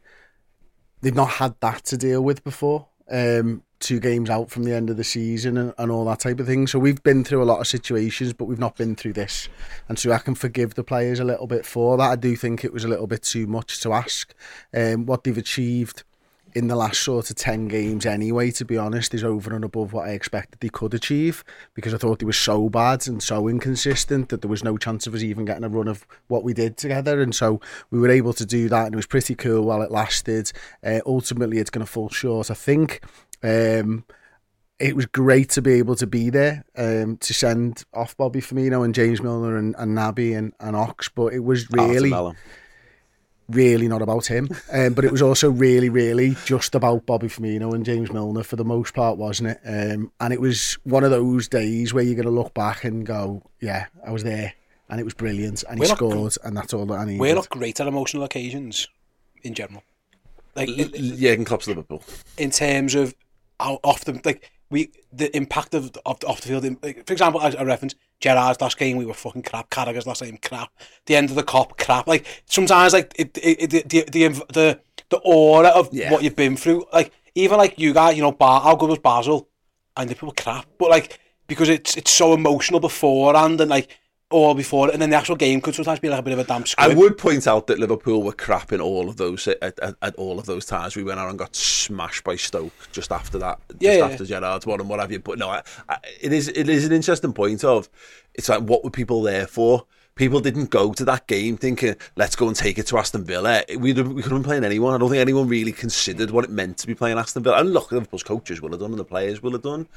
they've 1.02 1.16
not 1.16 1.32
had 1.32 1.56
that 1.62 1.86
to 1.86 1.98
deal 1.98 2.22
with 2.22 2.44
before. 2.44 2.88
Um, 3.10 3.64
two 3.80 4.00
games 4.00 4.30
out 4.30 4.50
from 4.50 4.64
the 4.64 4.74
end 4.74 4.90
of 4.90 4.98
the 4.98 5.04
season 5.04 5.58
and, 5.58 5.74
and 5.78 5.92
all 5.92 6.06
that 6.06 6.20
type 6.20 6.40
of 6.40 6.48
thing. 6.48 6.68
So 6.68 6.80
we've 6.80 7.02
been 7.04 7.24
through 7.24 7.44
a 7.44 7.46
lot 7.46 7.60
of 7.60 7.68
situations, 7.68 8.34
but 8.34 8.46
we've 8.46 8.60
not 8.60 8.76
been 8.76 8.96
through 8.96 9.14
this. 9.14 9.50
And 9.88 10.00
so 10.00 10.12
I 10.12 10.18
can 10.18 10.36
forgive 10.36 10.74
the 10.74 10.84
players 10.84 11.20
a 11.20 11.24
little 11.24 11.48
bit 11.48 11.66
for 11.66 11.98
that. 11.98 12.12
I 12.12 12.16
do 12.16 12.36
think 12.36 12.64
it 12.64 12.74
was 12.74 12.84
a 12.84 12.88
little 12.88 13.08
bit 13.08 13.24
too 13.24 13.48
much 13.48 13.80
to 13.82 13.94
ask. 13.94 14.34
Um, 14.74 15.06
what 15.06 15.24
they've 15.24 15.38
achieved 15.38 16.04
in 16.58 16.70
the 16.70 16.76
last 16.76 17.02
sort 17.04 17.30
of 17.30 17.36
10 17.36 17.68
games 17.68 18.04
anyway, 18.04 18.50
to 18.50 18.66
be 18.66 18.78
honest, 18.78 19.14
is 19.14 19.24
over 19.24 19.54
and 19.54 19.64
above 19.64 19.94
what 19.94 20.08
I 20.08 20.14
expected 20.14 20.60
they 20.60 20.70
could 20.70 20.92
achieve 20.96 21.44
because 21.76 21.94
I 21.94 21.98
thought 21.98 22.18
they 22.18 22.26
were 22.26 22.34
so 22.34 22.68
bad 22.68 23.08
and 23.08 23.22
so 23.22 23.48
inconsistent 23.48 24.30
that 24.30 24.42
there 24.42 24.50
was 24.50 24.64
no 24.64 24.76
chance 24.76 25.06
of 25.06 25.14
us 25.14 25.22
even 25.22 25.46
getting 25.46 25.64
a 25.64 25.70
run 25.70 25.88
of 25.88 26.08
what 26.30 26.44
we 26.44 26.56
did 26.56 26.76
together. 26.76 27.22
And 27.22 27.36
so 27.36 27.62
we 27.92 28.00
were 28.00 28.10
able 28.10 28.34
to 28.34 28.44
do 28.44 28.70
that 28.70 28.86
and 28.86 28.96
it 28.96 28.98
was 28.98 29.06
pretty 29.06 29.36
cool 29.36 29.66
while 29.66 29.84
it 29.84 29.92
lasted. 29.92 30.52
Uh, 30.84 31.00
ultimately, 31.06 31.60
it's 31.60 31.70
going 31.70 31.86
to 31.86 31.92
fall 31.92 32.10
short, 32.10 32.50
I 32.50 32.56
think. 32.56 33.04
Um, 33.44 34.04
it 34.80 34.96
was 34.96 35.06
great 35.06 35.52
to 35.52 35.62
be 35.62 35.74
able 35.74 35.96
to 35.96 36.08
be 36.08 36.32
there 36.32 36.66
um, 36.76 37.18
to 37.18 37.36
send 37.36 37.84
off 37.94 38.18
Bobby 38.18 38.42
Firmino 38.42 38.84
and 38.84 38.96
James 38.96 39.22
Milner 39.22 39.58
and, 39.58 39.76
and 39.78 39.96
Naby 39.96 40.36
and, 40.36 40.54
and 40.60 40.76
Ox, 40.76 41.08
but 41.08 41.34
it 41.34 41.44
was 41.44 41.70
really, 41.70 42.10
really 43.50 43.88
not 43.88 44.02
about 44.02 44.26
him. 44.26 44.50
Um, 44.72 44.94
but 44.94 45.06
it 45.06 45.12
was 45.12 45.22
also 45.22 45.50
really, 45.50 45.90
really 45.90 46.36
just 46.46 46.76
about 46.76 47.06
Bobby 47.06 47.28
Firmino 47.28 47.74
and 47.74 47.86
James 47.86 48.12
Milner 48.12 48.44
for 48.44 48.56
the 48.56 48.66
most 48.66 48.94
part, 48.94 49.18
wasn't 49.18 49.50
it? 49.50 49.60
Um, 49.66 50.12
and 50.20 50.34
it 50.34 50.42
was 50.42 50.78
one 50.84 51.04
of 51.04 51.12
those 51.12 51.48
days 51.48 51.94
where 51.94 52.04
you're 52.04 52.16
going 52.16 52.26
to 52.26 52.32
look 52.32 52.54
back 52.54 52.84
and 52.84 53.06
go, 53.06 53.44
yeah, 53.62 53.86
I 54.06 54.12
was 54.12 54.24
there. 54.24 54.54
And 54.90 55.00
it 55.00 55.04
was 55.04 55.14
brilliant. 55.14 55.64
And 55.64 55.78
he 55.78 55.82
We're 55.82 55.90
not 55.90 55.98
scored, 55.98 56.38
and 56.44 56.56
that's 56.56 56.74
all 56.74 56.86
that 56.86 56.94
I 56.94 57.06
needed. 57.06 57.20
We're 57.20 57.36
not 57.36 57.50
great 57.50 57.80
at 57.80 57.88
emotional 57.88 58.24
occasions 58.24 58.88
in 59.44 59.54
general. 59.54 59.84
Like 60.56 60.70
in, 60.70 60.90
yeah, 60.94 61.34
in 61.34 61.44
Klopp's 61.44 61.68
Liverpool. 61.68 62.04
in 62.38 62.52
terms 62.52 62.96
of 62.96 63.14
how 63.60 63.80
often, 63.84 64.22
like 64.24 64.50
we, 64.70 64.92
the 65.14 65.36
impact 65.36 65.74
of 65.74 65.92
of 66.06 66.18
off 66.26 66.42
the 66.42 66.48
field. 66.50 66.78
For 67.06 67.14
example, 67.14 67.42
as 67.42 67.56
a 67.56 67.66
reference, 67.66 67.96
Gerrard's 68.20 68.60
last 68.62 68.78
game 68.78 68.98
we 68.98 69.06
were 69.06 69.14
fucking 69.14 69.44
crap. 69.44 69.70
Carragher's 69.70 70.06
last 70.08 70.22
game 70.22 70.38
crap. 70.42 70.70
The 71.06 71.16
end 71.16 71.30
of 71.30 71.36
the 71.36 71.44
Kop 71.44 71.78
crap. 71.78 72.08
Like 72.08 72.26
sometimes, 72.46 72.94
like 72.94 73.14
it, 73.18 73.38
it, 73.38 73.74
it 73.74 73.90
the, 73.90 74.04
the 74.12 74.30
the 74.54 74.80
the 75.10 75.18
aura 75.24 75.70
of 75.70 75.90
Yeah. 75.94 76.12
what 76.12 76.24
you've 76.24 76.36
been 76.36 76.58
through. 76.58 76.86
Like 76.92 77.12
even 77.36 77.58
like 77.58 77.80
you 77.80 77.94
guys, 77.94 78.16
you 78.18 78.22
know, 78.24 78.32
Bar, 78.32 78.62
how 78.62 78.76
good 78.76 78.90
was 78.90 79.00
Basel? 79.00 79.48
And 79.96 80.10
the 80.10 80.16
people 80.16 80.34
crap, 80.38 80.66
but 80.78 80.90
like 80.90 81.20
because 81.48 81.70
it's 81.70 81.96
it's 81.98 82.12
so 82.12 82.34
emotional 82.34 82.80
beforehand 82.80 83.62
and 83.62 83.70
like 83.70 83.98
all 84.30 84.54
before, 84.54 84.90
and 84.90 85.02
then 85.02 85.10
the 85.10 85.16
actual 85.16 85.36
game 85.36 85.62
could 85.62 85.74
sometimes 85.74 86.00
be 86.00 86.10
like 86.10 86.20
a 86.20 86.24
bit 86.24 86.34
of 86.34 86.40
a 86.40 86.44
damn 86.44 86.64
I 86.78 86.94
would 86.94 87.18
point 87.18 87.48
out 87.48 87.68
that 87.68 87.80
Liverpool 87.80 88.24
were 88.24 88.34
crap 88.34 88.74
in 88.74 88.82
all 88.82 89.08
of 89.08 89.16
those 89.16 89.48
at, 89.48 89.80
at, 89.80 89.96
at 90.02 90.16
all 90.16 90.38
of 90.38 90.46
those 90.46 90.66
times. 90.66 90.96
We 90.96 91.04
went 91.04 91.20
out 91.20 91.30
and 91.30 91.40
got 91.40 91.56
smashed 91.56 92.24
by 92.26 92.36
Stoke 92.36 92.74
just 92.92 93.12
after 93.12 93.38
that, 93.40 93.60
just 93.70 93.82
Yeah, 93.82 93.98
yeah. 93.98 94.06
after 94.06 94.26
Gerrard's 94.26 94.66
one 94.66 94.82
and 94.82 94.90
what 94.90 95.00
have 95.00 95.12
you. 95.12 95.20
But 95.20 95.40
no, 95.40 95.50
I, 95.50 95.64
I, 95.88 95.98
it 96.20 96.34
is 96.34 96.50
it 96.50 96.68
is 96.68 96.86
an 96.86 96.92
interesting 96.92 97.32
point 97.32 97.64
of 97.64 97.90
it's 98.34 98.50
like 98.50 98.62
what 98.62 98.84
were 98.84 98.92
people 98.92 99.22
there 99.22 99.48
for? 99.48 99.86
People 100.16 100.40
didn't 100.40 100.72
go 100.72 100.94
to 100.94 101.06
that 101.06 101.28
game 101.28 101.58
thinking 101.58 101.96
let's 102.16 102.36
go 102.36 102.48
and 102.48 102.56
take 102.56 102.78
it 102.80 102.88
to 102.88 102.98
Aston 102.98 103.24
Villa. 103.24 103.64
We 103.70 103.94
we 103.94 103.94
could 103.94 104.06
have 104.06 104.30
been 104.30 104.44
playing 104.44 104.66
anyone. 104.66 104.94
I 104.94 104.98
don't 104.98 105.10
think 105.10 105.22
anyone 105.22 105.48
really 105.48 105.72
considered 105.72 106.32
what 106.32 106.44
it 106.44 106.50
meant 106.50 106.80
to 106.80 106.88
be 106.88 106.96
playing 106.96 107.18
Aston 107.18 107.44
Villa. 107.44 107.60
And 107.60 107.72
look, 107.72 107.92
Liverpool's 107.92 108.24
coaches 108.24 108.62
will 108.62 108.72
have 108.72 108.80
done 108.80 108.92
and 108.92 109.00
the 109.00 109.06
players 109.06 109.42
will 109.42 109.52
have 109.52 109.62
done. 109.62 109.88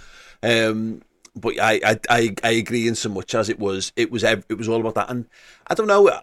Um, 0.43 1.03
but 1.35 1.59
I, 1.61 1.81
I 1.85 2.01
I 2.09 2.35
I 2.43 2.51
agree 2.51 2.89
in 2.89 2.95
so 2.95 3.09
much 3.09 3.35
as 3.35 3.49
it 3.49 3.59
was 3.59 3.93
it 3.97 4.11
was 4.11 4.25
it 4.25 4.57
was 4.57 4.69
all 4.69 4.81
about 4.81 4.95
that. 4.95 5.11
And 5.11 5.27
I 5.67 5.75
don't 5.75 5.87
know 5.87 6.23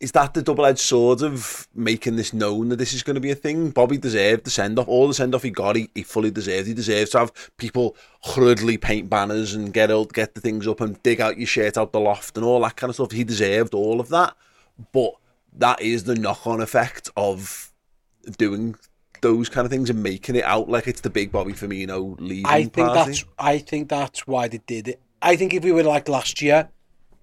is 0.00 0.12
that 0.12 0.32
the 0.32 0.40
double 0.40 0.64
edged 0.64 0.78
sword 0.80 1.22
of 1.22 1.68
making 1.74 2.16
this 2.16 2.32
known 2.32 2.70
that 2.70 2.76
this 2.76 2.94
is 2.94 3.02
going 3.02 3.14
to 3.14 3.20
be 3.20 3.30
a 3.30 3.34
thing? 3.34 3.68
Bobby 3.70 3.98
deserved 3.98 4.44
the 4.44 4.50
send 4.50 4.78
off. 4.78 4.88
All 4.88 5.06
the 5.06 5.12
send 5.12 5.34
off 5.34 5.42
he 5.42 5.50
got, 5.50 5.76
he, 5.76 5.90
he 5.94 6.02
fully 6.02 6.30
deserved. 6.30 6.66
He 6.66 6.74
deserves 6.74 7.10
to 7.10 7.18
have 7.18 7.50
people 7.58 7.94
hurriedly 8.24 8.78
paint 8.78 9.10
banners 9.10 9.54
and 9.54 9.74
get 9.74 9.90
out, 9.90 10.14
get 10.14 10.34
the 10.34 10.40
things 10.40 10.66
up 10.66 10.80
and 10.80 11.00
dig 11.02 11.20
out 11.20 11.36
your 11.36 11.46
shirt 11.46 11.76
out 11.76 11.92
the 11.92 12.00
loft 12.00 12.38
and 12.38 12.46
all 12.46 12.62
that 12.62 12.76
kind 12.76 12.88
of 12.88 12.94
stuff. 12.94 13.10
He 13.10 13.24
deserved 13.24 13.74
all 13.74 14.00
of 14.00 14.08
that. 14.08 14.34
But 14.92 15.12
that 15.58 15.82
is 15.82 16.04
the 16.04 16.14
knock 16.14 16.46
on 16.46 16.62
effect 16.62 17.10
of 17.14 17.70
doing 18.38 18.76
those 19.20 19.48
kind 19.48 19.64
of 19.64 19.70
things 19.70 19.90
and 19.90 20.02
making 20.02 20.36
it 20.36 20.44
out 20.44 20.68
like 20.68 20.86
it's 20.88 21.00
the 21.00 21.10
big 21.10 21.30
Bobby 21.32 21.52
Firmino 21.52 22.16
leaving 22.18 22.46
I 22.46 22.62
think 22.64 22.88
party. 22.88 23.10
that's 23.10 23.24
I 23.38 23.58
think 23.58 23.88
that's 23.88 24.26
why 24.26 24.48
they 24.48 24.58
did 24.66 24.88
it. 24.88 25.00
I 25.22 25.36
think 25.36 25.52
if 25.54 25.62
we 25.64 25.72
were 25.72 25.82
like 25.82 26.08
last 26.08 26.40
year, 26.40 26.68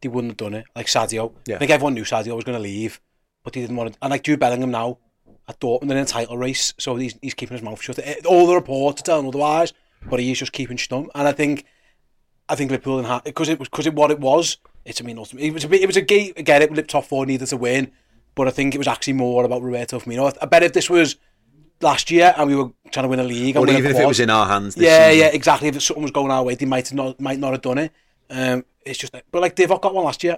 they 0.01 0.09
wouldn't 0.09 0.31
have 0.31 0.37
done 0.37 0.53
it. 0.53 0.65
Like 0.75 0.87
Sadio, 0.87 1.33
Yeah. 1.45 1.55
I 1.55 1.59
think 1.59 1.71
everyone 1.71 1.93
knew 1.95 2.03
Sadio 2.03 2.35
was 2.35 2.43
going 2.43 2.57
to 2.57 2.61
leave, 2.61 3.01
but 3.43 3.55
he 3.55 3.61
didn't 3.61 3.75
want 3.75 3.93
to. 3.93 3.99
And 4.01 4.11
like 4.11 4.23
Jude 4.23 4.39
Bellingham 4.39 4.71
now 4.71 4.99
at 5.47 5.59
Dortmund 5.59 5.91
in 5.91 5.97
a 5.97 6.05
title 6.05 6.37
race, 6.37 6.73
so 6.77 6.95
he's 6.95 7.17
he's 7.21 7.33
keeping 7.33 7.55
his 7.57 7.63
mouth 7.63 7.81
shut. 7.81 7.99
Eh, 7.99 8.15
All 8.25 8.45
the 8.47 8.55
reports 8.55 9.01
are 9.01 9.05
telling 9.05 9.27
otherwise, 9.27 9.73
but 10.09 10.19
he's 10.19 10.39
just 10.39 10.51
keeping 10.53 10.77
stum. 10.77 11.07
And 11.15 11.27
I 11.27 11.31
think 11.31 11.65
I 12.49 12.55
think 12.55 12.69
Liverpool 12.71 12.99
and 12.99 13.23
because 13.23 13.49
it 13.49 13.59
was 13.59 13.69
because 13.69 13.87
it 13.87 13.93
what 13.95 14.11
it 14.11 14.19
was. 14.19 14.57
It's 14.85 15.01
I 15.01 15.05
mean 15.05 15.17
ultimately, 15.17 15.49
it 15.49 15.53
was 15.53 15.63
a 15.63 15.67
bit, 15.67 15.81
it 15.81 15.87
was 15.87 15.97
a 15.97 16.01
game 16.01 16.33
again. 16.37 16.61
It 16.61 16.87
top 16.87 17.05
four 17.05 17.25
needed 17.25 17.47
to 17.47 17.57
win, 17.57 17.91
but 18.35 18.47
I 18.47 18.51
think 18.51 18.75
it 18.75 18.77
was 18.77 18.87
actually 18.87 19.13
more 19.13 19.43
about 19.43 19.61
Roberto 19.63 19.99
Firmino. 19.99 20.37
I 20.41 20.45
bet 20.45 20.63
if 20.63 20.73
this 20.73 20.89
was 20.89 21.17
last 21.81 22.09
year 22.11 22.33
and 22.37 22.49
we 22.49 22.55
were 22.55 22.71
trying 22.91 23.03
to 23.03 23.09
win 23.09 23.19
a 23.19 23.23
league, 23.23 23.55
and 23.55 23.67
or 23.67 23.71
even 23.71 23.91
if 23.91 23.99
it 23.99 24.07
was 24.07 24.19
in 24.19 24.29
our 24.29 24.47
hands. 24.47 24.75
This 24.75 24.85
yeah, 24.85 25.09
season. 25.09 25.19
yeah, 25.19 25.27
exactly. 25.33 25.67
If 25.67 25.81
something 25.81 26.03
was 26.03 26.11
going 26.11 26.31
our 26.31 26.43
way, 26.43 26.55
they 26.55 26.65
might 26.65 26.91
not 26.93 27.19
might 27.19 27.39
not 27.39 27.51
have 27.51 27.61
done 27.61 27.77
it. 27.77 27.91
Um, 28.29 28.65
it's 28.85 28.99
just, 28.99 29.13
like, 29.13 29.25
but 29.31 29.41
like 29.41 29.55
Divock 29.55 29.81
got 29.81 29.93
one 29.93 30.05
last 30.05 30.23
year, 30.23 30.35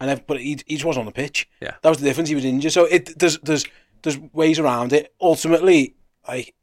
and 0.00 0.10
ev- 0.10 0.26
but 0.26 0.40
he, 0.40 0.58
he 0.66 0.76
just 0.76 0.84
wasn't 0.84 1.00
on 1.00 1.06
the 1.06 1.12
pitch. 1.12 1.48
Yeah. 1.60 1.74
that 1.82 1.88
was 1.88 1.98
the 1.98 2.04
difference. 2.04 2.28
He 2.28 2.34
was 2.34 2.44
injured, 2.44 2.72
so 2.72 2.84
it 2.84 3.18
there's 3.18 3.38
there's 3.38 3.64
there's 4.02 4.18
ways 4.32 4.58
around 4.58 4.92
it. 4.92 5.12
Ultimately, 5.20 5.94
like 6.28 6.54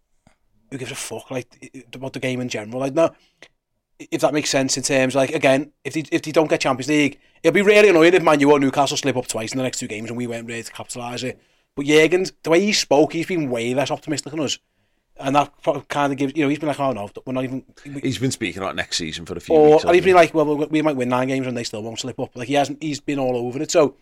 who 0.71 0.77
gives 0.77 0.91
a 0.91 0.95
fuck 0.95 1.29
like 1.29 1.87
about 1.93 2.13
the 2.13 2.19
game 2.19 2.41
in 2.41 2.49
general? 2.49 2.79
Like 2.79 2.93
no, 2.93 3.11
if 3.99 4.21
that 4.21 4.33
makes 4.33 4.49
sense 4.49 4.77
in 4.77 4.83
terms 4.83 5.15
like 5.15 5.31
again, 5.31 5.71
if 5.83 5.93
they 5.93 6.03
if 6.11 6.21
they 6.21 6.31
don't 6.31 6.49
get 6.49 6.61
Champions 6.61 6.89
League, 6.89 7.19
it'll 7.41 7.53
be 7.53 7.61
really 7.61 7.89
annoying 7.89 8.13
if 8.13 8.23
Man 8.23 8.39
U 8.39 8.51
or 8.51 8.59
Newcastle 8.59 8.97
slip 8.97 9.17
up 9.17 9.27
twice 9.27 9.51
in 9.51 9.57
the 9.57 9.63
next 9.63 9.79
two 9.79 9.87
games 9.87 10.09
and 10.09 10.17
we 10.17 10.27
weren't 10.27 10.47
ready 10.47 10.63
to 10.63 10.71
capitalise 10.71 11.23
it. 11.23 11.39
But 11.75 11.85
Jurgen, 11.85 12.25
the 12.43 12.49
way 12.49 12.59
he 12.61 12.73
spoke, 12.73 13.13
he's 13.13 13.25
been 13.27 13.49
way 13.49 13.73
less 13.73 13.91
optimistic 13.91 14.31
than 14.31 14.41
us. 14.41 14.59
And 15.19 15.35
that 15.35 15.51
kind 15.89 16.11
of 16.11 16.17
gives, 16.17 16.33
you 16.35 16.43
know, 16.43 16.49
he's 16.49 16.59
been 16.59 16.67
like, 16.69 16.79
oh 16.79 16.91
no, 16.91 17.09
we're 17.25 17.33
not 17.33 17.43
even. 17.43 17.63
He's 18.01 18.17
been 18.17 18.31
speaking 18.31 18.61
about 18.61 18.75
next 18.75 18.97
season 18.97 19.25
for 19.25 19.35
a 19.35 19.39
few 19.39 19.55
Or, 19.55 19.71
weeks. 19.73 19.85
or 19.85 19.93
he's 19.93 20.03
been 20.03 20.15
like, 20.15 20.33
well, 20.33 20.57
we- 20.57 20.65
we 20.65 20.81
might 20.81 20.95
win 20.95 21.09
nine 21.09 21.27
games 21.27 21.45
and 21.47 21.55
they 21.55 21.63
still 21.63 21.83
won't 21.83 21.99
slip 21.99 22.19
up. 22.19 22.35
Like 22.35 22.47
he 22.47 22.55
hasn't, 22.55 22.81
he's 22.81 22.99
been 22.99 23.19
all 23.19 23.37
over 23.37 23.61
it. 23.61 23.69
So 23.71 23.95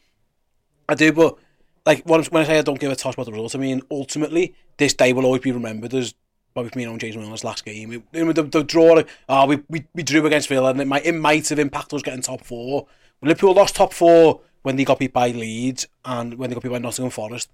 I 0.87 0.95
do, 0.95 1.11
but 1.11 1.37
like 1.85 2.03
when 2.05 2.23
when 2.25 2.43
I 2.43 2.45
say 2.45 2.59
I 2.59 2.61
don't 2.61 2.79
give 2.79 2.91
a 2.91 2.95
toss 2.95 3.13
about 3.15 3.25
the 3.25 3.31
results, 3.33 3.55
I 3.55 3.59
mean 3.59 3.81
ultimately 3.91 4.55
this 4.77 4.93
day 4.93 5.11
will 5.13 5.25
always 5.25 5.41
be 5.41 5.51
remembered 5.51 5.93
as 5.93 6.13
Bobby 6.53 6.69
Firmino 6.69 6.91
and 6.91 6.99
James 6.99 7.15
Milner's 7.17 7.43
last 7.43 7.63
game. 7.65 7.91
It, 7.93 8.35
the, 8.35 8.43
the 8.43 8.63
draw, 8.63 9.01
oh, 9.29 9.45
we, 9.45 9.63
we 9.69 9.85
we 9.93 10.03
drew 10.03 10.25
against 10.25 10.47
Villa, 10.49 10.71
and 10.71 10.81
it 10.81 10.87
might 10.87 11.05
it 11.05 11.13
might 11.13 11.47
have 11.49 11.59
impacted 11.59 11.95
us 11.97 12.03
getting 12.03 12.21
top 12.21 12.43
four. 12.43 12.87
Liverpool 13.21 13.53
lost 13.53 13.75
top 13.75 13.93
four 13.93 14.41
when 14.63 14.75
they 14.75 14.83
got 14.83 14.99
beat 14.99 15.13
by 15.13 15.29
Leeds 15.29 15.87
and 16.05 16.35
when 16.35 16.49
they 16.49 16.53
got 16.53 16.63
beat 16.63 16.71
by 16.71 16.77
Nottingham 16.77 17.11
Forest, 17.11 17.51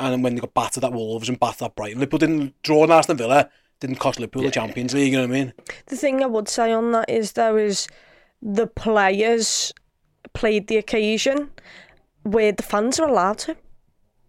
and 0.00 0.22
when 0.24 0.34
they 0.34 0.40
got 0.40 0.54
battered 0.54 0.84
at 0.84 0.92
Wolves 0.92 1.28
and 1.28 1.38
battered 1.38 1.66
at 1.66 1.76
Brighton. 1.76 2.00
Liverpool 2.00 2.18
didn't 2.18 2.62
draw 2.62 2.84
in 2.84 2.90
Aston 2.90 3.16
Villa. 3.16 3.48
Didn't 3.80 3.96
cost 3.96 4.18
Liverpool 4.18 4.42
the 4.42 4.50
Champions 4.50 4.94
League. 4.94 5.12
You 5.12 5.18
know 5.18 5.26
what 5.26 5.36
I 5.36 5.44
mean? 5.44 5.52
The 5.86 5.96
thing 5.96 6.22
I 6.22 6.26
would 6.26 6.48
say 6.48 6.72
on 6.72 6.92
that 6.92 7.10
is 7.10 7.32
there 7.32 7.58
is 7.58 7.88
the 8.40 8.66
players 8.66 9.72
played 10.32 10.68
the 10.68 10.76
occasion 10.76 11.50
where 12.22 12.52
the 12.52 12.62
fans 12.62 12.98
are 12.98 13.08
allowed 13.08 13.38
to. 13.38 13.56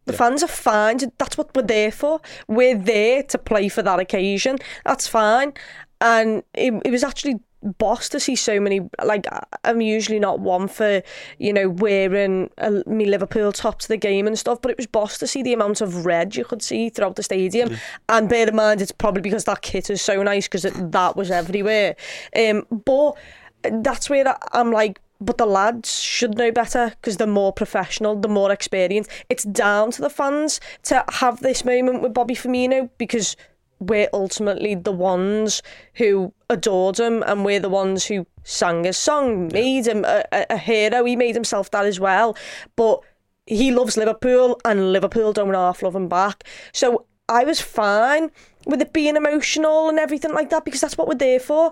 The 0.06 0.14
fans 0.14 0.44
are 0.44 0.48
fine. 0.48 1.00
That's 1.18 1.38
what 1.38 1.56
we're 1.56 1.64
there 1.64 1.92
for. 1.92 2.22
We're 2.48 2.78
there 2.78 3.24
to 3.24 3.38
play 3.38 3.70
for 3.70 3.82
that 3.82 4.00
occasion. 4.00 4.58
That's 4.86 5.08
fine. 5.08 5.54
And 6.00 6.44
it, 6.54 6.74
it 6.86 6.92
was 6.92 7.04
actually 7.04 7.40
boss 7.66 8.10
to 8.10 8.20
see 8.20 8.36
so 8.36 8.60
many. 8.60 8.82
Like 9.04 9.26
I'm 9.64 9.82
usually 9.82 10.20
not 10.20 10.40
one 10.40 10.68
for 10.68 11.02
you 11.40 11.54
know 11.54 11.70
wearing 11.70 12.50
a, 12.58 12.84
me 12.88 13.06
Liverpool 13.06 13.52
top 13.52 13.80
to 13.80 13.88
the 13.88 13.98
game 13.98 14.28
and 14.28 14.38
stuff, 14.38 14.62
but 14.62 14.72
it 14.72 14.78
was 14.78 14.88
boss 14.88 15.18
to 15.20 15.28
see 15.28 15.44
the 15.44 15.54
amount 15.54 15.82
of 15.82 16.06
red 16.06 16.36
you 16.36 16.46
could 16.46 16.62
see 16.62 16.90
throughout 16.90 17.16
the 17.16 17.24
stadium. 17.24 17.76
And 18.10 18.30
bear 18.30 18.48
in 18.48 18.56
mind, 18.56 18.82
it's 18.82 18.92
probably 18.92 19.22
because 19.22 19.46
that 19.46 19.62
kit 19.62 19.90
is 19.90 20.02
so 20.02 20.22
nice 20.24 20.48
because 20.48 20.64
that 20.64 21.16
was 21.16 21.32
everywhere. 21.32 21.96
Um, 22.36 22.66
but 22.86 23.16
that's 23.64 24.10
where 24.10 24.38
I'm 24.54 24.72
like, 24.72 25.02
but 25.22 25.38
the 25.38 25.46
lads 25.46 26.02
should 26.02 26.38
know 26.38 26.52
better 26.52 26.94
because 27.02 27.18
they're 27.18 27.28
more 27.28 27.54
professional, 27.54 28.16
they're 28.16 28.32
more 28.32 28.52
experienced. 28.52 29.10
It's 29.30 29.44
down 29.44 29.92
to 29.92 30.02
the 30.02 30.10
fans 30.10 30.60
to 30.84 31.04
have 31.10 31.40
this 31.40 31.64
moment 31.64 32.02
with 32.02 32.14
Bobby 32.14 32.36
Firmino 32.36 32.90
because 32.98 33.36
we're 33.80 34.10
ultimately 34.14 34.76
the 34.76 34.92
ones 34.92 35.62
who 35.96 36.34
adored 36.50 37.00
him 37.00 37.24
and 37.24 37.44
we're 37.46 37.60
the 37.60 37.70
ones 37.70 38.06
who 38.06 38.26
sang 38.44 38.84
his 38.84 38.98
song, 38.98 39.48
made 39.52 39.88
him 39.88 40.06
a, 40.06 40.24
a, 40.32 40.58
hero. 40.58 41.04
He 41.06 41.16
made 41.16 41.36
himself 41.36 41.72
that 41.72 41.86
as 41.86 42.00
well. 42.00 42.36
But 42.76 43.02
he 43.46 43.72
loves 43.72 43.98
Liverpool 43.98 44.60
and 44.66 44.92
Liverpool 44.92 45.34
don't 45.34 45.54
half 45.54 45.82
love 45.82 45.96
him 45.96 46.08
back. 46.08 46.44
So 46.72 47.06
I 47.30 47.44
was 47.44 47.62
fine 47.62 48.32
with 48.66 48.82
it 48.82 48.94
being 48.94 49.16
emotional 49.16 49.90
and 49.90 50.00
everything 50.00 50.34
like 50.34 50.50
that 50.50 50.66
because 50.66 50.82
that's 50.82 50.98
what 50.98 51.08
we're 51.08 51.16
there 51.16 51.40
for. 51.40 51.72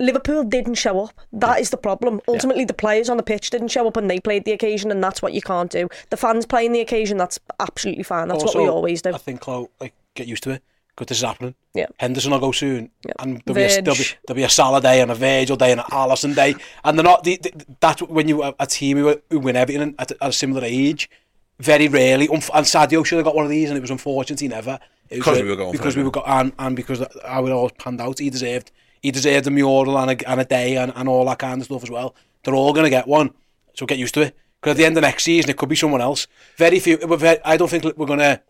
Liverpool 0.00 0.44
didn't 0.44 0.76
show 0.76 1.00
up. 1.00 1.20
That 1.32 1.60
is 1.60 1.70
the 1.70 1.76
problem. 1.76 2.20
Ultimately, 2.28 2.64
the 2.64 2.72
players 2.72 3.10
on 3.10 3.16
the 3.16 3.22
pitch 3.24 3.50
didn't 3.50 3.68
show 3.68 3.88
up 3.88 3.96
and 3.96 4.08
they 4.08 4.20
played 4.20 4.44
the 4.44 4.52
occasion, 4.52 4.92
and 4.92 5.02
that's 5.02 5.20
what 5.20 5.32
you 5.32 5.42
can't 5.42 5.72
do. 5.72 5.88
The 6.10 6.16
fans 6.16 6.46
playing 6.46 6.70
the 6.70 6.80
occasion, 6.80 7.16
that's 7.16 7.40
absolutely 7.58 8.04
fine. 8.04 8.28
That's 8.28 8.44
what 8.44 8.54
we 8.54 8.68
always 8.68 9.02
do. 9.02 9.12
I 9.12 9.18
think, 9.18 9.40
Chloe, 9.40 9.66
like 9.80 9.94
get 10.14 10.28
used 10.28 10.44
to 10.44 10.50
it 10.50 10.62
because 10.98 11.06
this 11.06 11.18
is 11.18 11.24
happening. 11.24 11.54
Yeah. 11.74 11.86
Henderson 11.98 12.32
will 12.32 12.40
go 12.40 12.50
soon, 12.50 12.90
yeah. 13.06 13.12
and 13.20 13.40
there'll 13.44 13.54
be, 13.54 13.62
a, 13.62 13.82
there'll, 13.82 13.96
be, 13.96 14.06
there'll 14.26 14.36
be 14.36 14.42
a 14.42 14.48
Salah 14.48 14.80
day 14.80 15.00
and 15.00 15.12
a 15.12 15.14
Virgil 15.14 15.56
day 15.56 15.70
and 15.70 15.80
an 15.80 15.86
Allison 15.92 16.34
day, 16.34 16.56
and 16.84 16.98
they're 16.98 17.04
not. 17.04 17.22
the, 17.22 17.38
the, 17.40 17.76
that's 17.78 18.02
when 18.02 18.26
you 18.26 18.42
a, 18.42 18.54
a 18.58 18.66
team 18.66 18.96
who, 18.96 19.20
who 19.30 19.38
win 19.38 19.54
everything 19.54 19.94
at, 19.96 20.10
at 20.10 20.16
a 20.20 20.32
similar 20.32 20.64
age. 20.64 21.08
Very 21.60 21.88
rarely, 21.88 22.26
and 22.26 22.42
Sadio 22.42 23.04
should 23.04 23.16
have 23.16 23.24
got 23.24 23.34
one 23.34 23.44
of 23.44 23.50
these, 23.50 23.68
and 23.68 23.76
it 23.76 23.80
was 23.80 23.90
unfortunate 23.90 24.40
he 24.40 24.48
never. 24.48 24.78
It 25.08 25.18
was 25.18 25.26
because 25.26 25.42
we 25.42 25.48
were 25.48 25.56
going 25.56 25.72
because 25.72 25.96
we 25.96 26.02
were 26.02 26.10
go, 26.10 26.22
and 26.26 26.52
and 26.58 26.76
because 26.76 27.04
how 27.24 27.46
it 27.46 27.50
all 27.50 27.70
panned 27.70 28.00
out, 28.00 28.18
he 28.18 28.30
deserved 28.30 28.72
he 29.00 29.10
deserved 29.10 29.46
a 29.46 29.50
mural 29.50 29.98
and 29.98 30.10
a, 30.20 30.30
and 30.30 30.40
a 30.40 30.44
day 30.44 30.76
and, 30.76 30.92
and 30.94 31.08
all 31.08 31.24
that 31.26 31.38
kind 31.38 31.60
of 31.60 31.66
stuff 31.66 31.82
as 31.82 31.90
well. 31.90 32.14
They're 32.42 32.54
all 32.54 32.72
going 32.72 32.84
to 32.84 32.90
get 32.90 33.06
one, 33.06 33.30
so 33.74 33.86
get 33.86 33.98
used 33.98 34.14
to 34.14 34.22
it. 34.22 34.36
Because 34.60 34.72
at 34.72 34.76
the 34.76 34.84
end 34.84 34.96
of 34.96 35.02
next 35.02 35.24
season, 35.24 35.50
it 35.50 35.56
could 35.56 35.68
be 35.68 35.76
someone 35.76 36.00
else. 36.00 36.26
Very 36.56 36.80
few. 36.80 36.96
Very, 36.96 37.38
I 37.44 37.56
don't 37.56 37.68
think 37.68 37.84
we're 37.96 38.06
gonna 38.06 38.40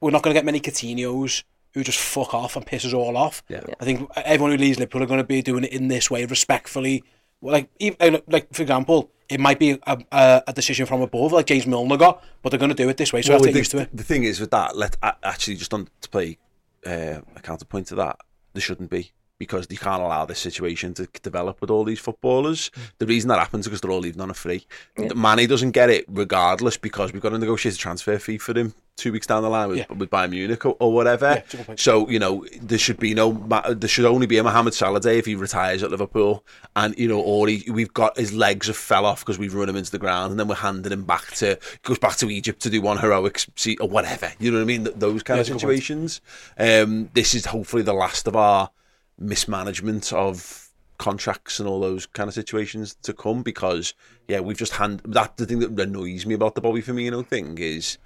we're 0.00 0.10
not 0.10 0.22
going 0.22 0.34
to 0.34 0.38
get 0.38 0.44
many 0.44 0.60
Coutinho's. 0.60 1.44
Who 1.76 1.84
just 1.84 1.98
fuck 1.98 2.32
off 2.32 2.56
and 2.56 2.64
piss 2.64 2.86
us 2.86 2.94
all 2.94 3.18
off. 3.18 3.42
Yeah. 3.50 3.60
I 3.78 3.84
think 3.84 4.10
everyone 4.16 4.52
who 4.52 4.56
leaves 4.56 4.78
Liverpool 4.78 5.02
are 5.02 5.06
going 5.06 5.20
to 5.20 5.24
be 5.24 5.42
doing 5.42 5.62
it 5.64 5.72
in 5.72 5.88
this 5.88 6.10
way, 6.10 6.24
respectfully. 6.24 7.04
Like, 7.42 7.68
even, 7.78 8.22
like 8.28 8.52
for 8.54 8.62
example, 8.62 9.10
it 9.28 9.38
might 9.40 9.58
be 9.58 9.72
a, 9.72 9.98
a, 10.10 10.42
a 10.46 10.52
decision 10.54 10.86
from 10.86 11.02
above, 11.02 11.32
like 11.32 11.44
James 11.44 11.66
Milner 11.66 11.98
got, 11.98 12.24
but 12.42 12.48
they're 12.48 12.58
going 12.58 12.70
to 12.70 12.74
do 12.74 12.88
it 12.88 12.96
this 12.96 13.12
way, 13.12 13.20
so 13.20 13.34
Well, 13.34 13.34
I 13.34 13.38
have 13.38 13.42
to 13.42 13.48
get 13.48 13.52
the, 13.52 13.58
used 13.58 13.70
to 13.72 13.78
it. 13.80 13.90
the 13.94 14.04
thing 14.04 14.24
is 14.24 14.40
with 14.40 14.50
that, 14.52 14.74
let 14.74 14.96
a- 15.02 15.16
actually 15.22 15.56
just 15.56 15.74
on 15.74 15.88
to 16.00 16.08
play 16.08 16.38
uh, 16.86 17.20
a 17.36 17.40
counterpoint 17.42 17.88
to 17.88 17.94
that, 17.96 18.16
there 18.54 18.62
shouldn't 18.62 18.88
be 18.88 19.12
because 19.38 19.66
you 19.70 19.76
can't 19.78 20.02
allow 20.02 20.24
this 20.24 20.38
situation 20.38 20.94
to 20.94 21.06
develop 21.22 21.60
with 21.60 21.70
all 21.70 21.84
these 21.84 22.00
footballers. 22.00 22.70
Mm. 22.70 22.80
The 22.98 23.06
reason 23.06 23.28
that 23.28 23.38
happens 23.38 23.66
is 23.66 23.68
because 23.70 23.80
they're 23.82 23.90
all 23.90 24.00
leaving 24.00 24.20
on 24.22 24.30
a 24.30 24.34
free. 24.34 24.66
Mani 25.14 25.46
doesn't 25.46 25.72
get 25.72 25.90
it 25.90 26.04
regardless 26.08 26.76
because 26.76 27.12
we've 27.12 27.22
got 27.22 27.30
to 27.30 27.38
negotiate 27.38 27.74
a 27.74 27.78
transfer 27.78 28.18
fee 28.18 28.38
for 28.38 28.56
him 28.58 28.74
two 28.96 29.12
weeks 29.12 29.26
down 29.26 29.42
the 29.42 29.50
line 29.50 29.68
with, 29.68 29.76
Yeah. 29.76 29.84
with 29.94 30.08
Bayern 30.08 30.30
Munich 30.30 30.64
or, 30.64 30.74
or 30.80 30.90
whatever. 30.90 31.26
Yeah, 31.26 31.34
it's 31.34 31.52
a 31.52 31.56
good 31.58 31.66
point. 31.66 31.80
so 31.80 32.08
you 32.08 32.18
know 32.18 32.46
there 32.62 32.78
should 32.78 32.98
be 32.98 33.12
no 33.12 33.32
there 33.76 33.88
should 33.90 34.06
only 34.06 34.26
be 34.26 34.38
a 34.38 34.42
Mohamed 34.42 34.72
Salah 34.72 35.00
day 35.00 35.18
if 35.18 35.26
he 35.26 35.34
retires 35.34 35.82
at 35.82 35.90
Liverpool, 35.90 36.42
and 36.74 36.98
you 36.98 37.06
know 37.06 37.20
or 37.20 37.46
he, 37.46 37.70
we've 37.70 37.92
got 37.92 38.16
his 38.16 38.32
legs 38.32 38.68
have 38.68 38.76
fell 38.76 39.04
off 39.04 39.20
because 39.20 39.38
we've 39.38 39.54
run 39.54 39.68
him 39.68 39.76
into 39.76 39.90
the 39.90 39.98
ground, 39.98 40.30
and 40.30 40.40
then 40.40 40.48
we're 40.48 40.54
handing 40.54 40.92
him 40.92 41.04
back 41.04 41.26
to 41.32 41.58
goes 41.82 41.98
back 41.98 42.16
to 42.16 42.30
Egypt 42.30 42.62
to 42.62 42.70
do 42.70 42.80
one 42.80 42.96
heroic 42.96 43.44
see 43.54 43.76
or 43.82 43.88
whatever. 43.88 44.32
You 44.38 44.50
know 44.50 44.56
what 44.58 44.62
I 44.62 44.66
mean? 44.66 44.84
Th- 44.84 44.96
Those 44.96 45.22
kind 45.22 45.36
Yeah, 45.36 45.40
of 45.42 45.48
it's 45.48 45.48
a 45.50 45.52
good 45.52 45.60
point. 45.72 45.82
situations. 45.82 46.20
Um, 46.58 47.10
this 47.12 47.34
is 47.34 47.44
hopefully 47.44 47.82
the 47.82 47.92
last 47.92 48.26
of 48.26 48.34
our 48.34 48.70
mismanagement 49.18 50.12
of 50.12 50.70
contracts 50.98 51.60
and 51.60 51.68
all 51.68 51.80
those 51.80 52.06
kind 52.06 52.28
of 52.28 52.34
situations 52.34 52.96
to 53.02 53.12
come 53.12 53.42
because 53.42 53.92
yeah 54.28 54.40
we've 54.40 54.56
just 54.56 54.72
hand 54.72 55.02
that 55.04 55.36
the 55.36 55.44
thing 55.44 55.58
that 55.58 55.78
annoys 55.78 56.24
me 56.24 56.34
about 56.34 56.54
the 56.54 56.60
Bobby 56.60 56.80
Firmino 56.80 57.26
thing 57.26 57.58
is 57.58 57.98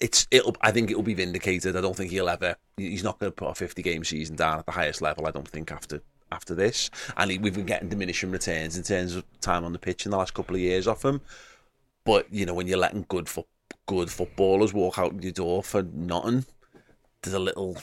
it's 0.00 0.26
it'll 0.30 0.56
I 0.60 0.72
think 0.72 0.90
it'll 0.90 1.02
be 1.02 1.14
vindicated. 1.14 1.76
I 1.76 1.80
don't 1.80 1.96
think 1.96 2.10
he'll 2.10 2.28
ever 2.28 2.56
he's 2.76 3.04
not 3.04 3.18
going 3.18 3.30
to 3.30 3.36
put 3.36 3.50
a 3.50 3.54
50 3.54 3.82
game 3.82 4.02
season 4.02 4.36
down 4.36 4.58
at 4.58 4.66
the 4.66 4.72
highest 4.72 5.02
level 5.02 5.26
I 5.26 5.30
don't 5.30 5.48
think 5.48 5.70
after 5.70 6.02
after 6.32 6.54
this. 6.54 6.90
And 7.16 7.30
he, 7.30 7.38
we've 7.38 7.54
been 7.54 7.66
getting 7.66 7.88
diminishing 7.88 8.30
returns 8.30 8.76
in 8.76 8.82
terms 8.82 9.14
of 9.14 9.24
time 9.40 9.64
on 9.64 9.72
the 9.72 9.78
pitch 9.78 10.06
in 10.06 10.12
the 10.12 10.16
last 10.16 10.32
couple 10.32 10.54
of 10.54 10.60
years 10.60 10.88
off 10.88 11.04
him. 11.04 11.20
But 12.04 12.32
you 12.32 12.46
know 12.46 12.54
when 12.54 12.66
you're 12.66 12.78
letting 12.78 13.04
good 13.08 13.28
fo- 13.28 13.46
good 13.86 14.10
footballers 14.10 14.72
walk 14.72 14.98
out 14.98 15.22
your 15.22 15.32
door 15.32 15.62
for 15.62 15.82
nothing 15.82 16.44
there's 17.22 17.34
a 17.34 17.38
little 17.38 17.76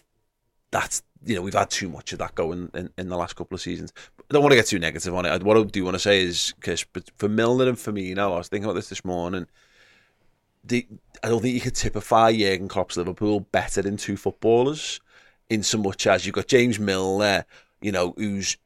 that's 0.78 1.02
you 1.26 1.36
know 1.36 1.42
we've 1.42 1.54
had 1.54 1.70
too 1.70 1.90
much 1.90 2.14
of 2.14 2.20
that 2.20 2.36
going 2.36 2.70
in, 2.74 2.90
in 2.98 3.10
the 3.10 3.18
last 3.18 3.36
couple 3.36 3.56
of 3.56 3.62
seasons. 3.62 3.92
I 4.30 4.34
don't 4.34 4.44
want 4.44 4.52
to 4.52 4.58
get 4.58 4.68
too 4.68 4.80
negative 4.80 5.16
on 5.16 5.26
it. 5.26 5.44
What 5.44 5.58
I 5.58 5.64
do 5.64 5.84
want 5.84 5.96
to 5.96 6.00
say 6.00 6.22
is, 6.22 6.54
Chris, 6.62 6.84
but 6.84 7.10
for 7.18 7.28
Milner 7.28 7.68
and 7.68 7.78
Firmino, 7.78 8.34
I 8.34 8.38
was 8.38 8.48
thinking 8.48 8.66
about 8.66 8.76
this 8.76 8.90
this 8.90 9.06
morning. 9.06 9.48
The, 10.64 10.86
I 11.24 11.30
don't 11.30 11.42
think 11.42 11.56
you 11.56 11.62
could 11.62 11.76
typify 11.76 12.34
Jurgen 12.34 12.68
Klopp's 12.68 12.98
Liverpool 12.98 13.40
better 13.40 13.82
than 13.82 13.96
two 13.96 14.18
footballers, 14.18 15.00
in 15.50 15.64
so 15.64 15.78
much 15.78 16.06
as 16.06 16.26
you've 16.26 16.36
got 16.36 16.48
James 16.48 16.78
Milner, 16.78 17.46
you 17.82 17.92
know, 17.92 18.14
who's 18.18 18.58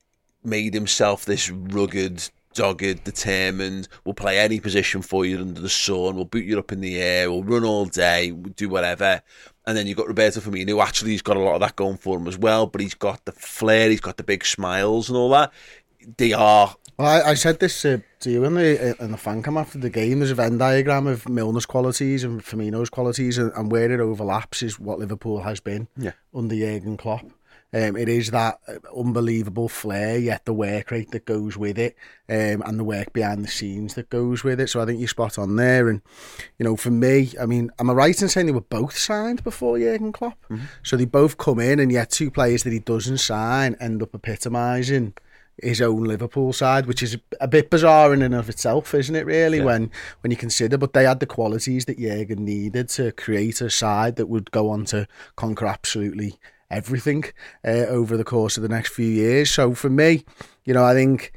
made 0.44 0.74
himself 0.74 1.26
this 1.26 1.50
rugged, 1.52 2.28
dogged, 2.56 3.04
determined, 3.04 3.88
will 4.04 4.16
play 4.16 4.40
any 4.40 4.60
position 4.60 5.04
for 5.04 5.26
you 5.26 5.38
under 5.38 5.62
the 5.62 5.70
sun, 5.70 6.16
will 6.16 6.26
boot 6.26 6.46
you 6.46 6.58
up 6.58 6.72
in 6.72 6.82
the 6.82 7.00
air, 7.00 7.30
will 7.30 7.44
run 7.44 7.64
all 7.64 7.86
day, 7.86 8.32
will 8.32 8.50
do 8.50 8.68
whatever. 8.68 9.22
And 9.68 9.78
then 9.78 9.86
you've 9.88 9.98
got 9.98 10.08
Roberto 10.08 10.40
Firmino, 10.40 10.70
who 10.70 10.82
actually 10.82 11.12
he's 11.12 11.22
got 11.22 11.38
a 11.38 11.40
lot 11.40 11.54
of 11.56 11.62
that 11.62 11.76
going 11.76 11.98
for 11.98 12.18
him 12.18 12.28
as 12.28 12.38
well, 12.38 12.66
but 12.66 12.82
he's 12.82 12.96
got 12.96 13.24
the 13.26 13.32
flair, 13.32 13.90
he's 13.90 14.02
got 14.02 14.18
the 14.18 14.24
big 14.24 14.44
smiles 14.44 15.08
and 15.10 15.18
all 15.18 15.30
that. 15.30 15.52
They 16.18 16.34
are 16.34 16.76
Well, 16.98 17.08
I, 17.08 17.32
I 17.32 17.34
said 17.36 17.60
this 17.60 17.86
uh, 17.86 18.00
to 18.22 18.32
you 18.32 18.44
in 18.44 18.56
the 18.56 18.96
in 19.00 19.12
the 19.12 19.18
fan 19.18 19.44
cam 19.44 19.58
after 19.58 19.78
the 19.78 19.92
game. 19.92 20.18
There's 20.20 20.32
a 20.32 20.36
Venn 20.36 20.58
diagram 20.58 21.06
of 21.06 21.26
Milner's 21.26 21.68
qualities 21.68 22.24
and 22.24 22.42
Firmino's 22.44 22.90
qualities, 22.90 23.38
and, 23.38 23.52
and 23.56 23.72
where 23.72 23.92
it 23.92 24.00
overlaps 24.00 24.64
is 24.64 24.80
what 24.80 24.98
Liverpool 24.98 25.42
has 25.42 25.60
been 25.60 25.88
Yeah. 25.96 26.14
under 26.34 26.56
Jurgen 26.56 26.98
Klopp. 26.98 27.26
Um, 27.74 27.96
it 27.96 28.10
is 28.10 28.32
that 28.32 28.60
uh, 28.68 28.74
unbelievable 28.98 29.70
flair, 29.70 30.18
yet 30.18 30.44
the 30.44 30.54
work 30.54 30.92
rate 30.92 31.12
that 31.12 31.26
goes 31.26 31.56
with 31.56 31.80
it, 31.80 31.96
um, 32.28 32.62
and 32.66 32.78
the 32.78 32.84
work 32.84 33.14
behind 33.14 33.44
the 33.46 33.50
scenes 33.50 33.94
that 33.94 34.10
goes 34.10 34.44
with 34.44 34.60
it. 34.60 34.68
So 34.70 34.82
I 34.82 34.86
think 34.86 35.00
you're 35.00 35.08
spot 35.08 35.40
on 35.40 35.56
there. 35.56 35.88
And 35.88 36.02
you 36.60 36.66
know, 36.66 36.76
for 36.76 36.92
me, 36.92 37.32
I 37.40 37.46
mean, 37.46 37.72
am 37.80 37.90
I 37.90 37.94
right 37.94 38.22
in 38.22 38.28
saying 38.28 38.48
they 38.48 38.52
were 38.52 38.62
both 38.62 38.98
signed 38.98 39.44
before 39.44 39.80
Jurgen 39.80 40.12
Klopp? 40.12 40.38
So 40.84 40.98
they 40.98 41.06
both 41.06 41.38
come 41.38 41.60
in, 41.60 41.80
and 41.80 41.92
yet 41.92 42.12
two 42.12 42.30
players 42.30 42.64
that 42.64 42.74
he 42.74 42.80
doesn't 42.80 43.20
sign 43.20 43.76
end 43.80 44.04
up 44.04 44.14
epitomising 44.14 45.14
his 45.62 45.82
own 45.82 46.04
Liverpool 46.04 46.54
side, 46.54 46.88
which 46.88 47.04
is 47.04 47.18
a 47.40 47.48
bit 47.48 47.70
bizarre 47.70 48.14
in 48.14 48.22
and 48.22 48.34
of 48.34 48.50
itself, 48.50 48.94
isn't 48.94 49.16
it? 49.16 49.26
Really, 49.26 49.62
when 49.62 49.92
when 50.22 50.32
you 50.32 50.38
consider, 50.38 50.78
but 50.78 50.92
they 50.92 51.06
had 51.06 51.22
the 51.22 51.26
qualities 51.26 51.86
that 51.86 52.00
Jurgen 52.00 52.44
needed 52.44 52.90
to 52.90 53.14
create 53.14 53.62
a 53.62 53.70
side 53.70 54.18
that 54.18 54.28
would 54.28 54.52
go 54.52 54.70
on 54.70 54.84
to 54.86 55.08
conquer 55.38 55.68
absolutely 55.68 56.38
everything 56.72 57.26
uh, 57.66 57.86
over 57.88 58.18
the 58.18 58.24
course 58.24 58.58
of 58.58 58.64
the 58.64 58.70
next 58.70 58.94
few 58.94 59.08
years. 59.08 59.52
So 59.52 59.74
for 59.74 59.90
me, 59.90 60.26
you 60.66 60.74
know, 60.74 60.84
I 60.84 60.94
think 60.94 61.34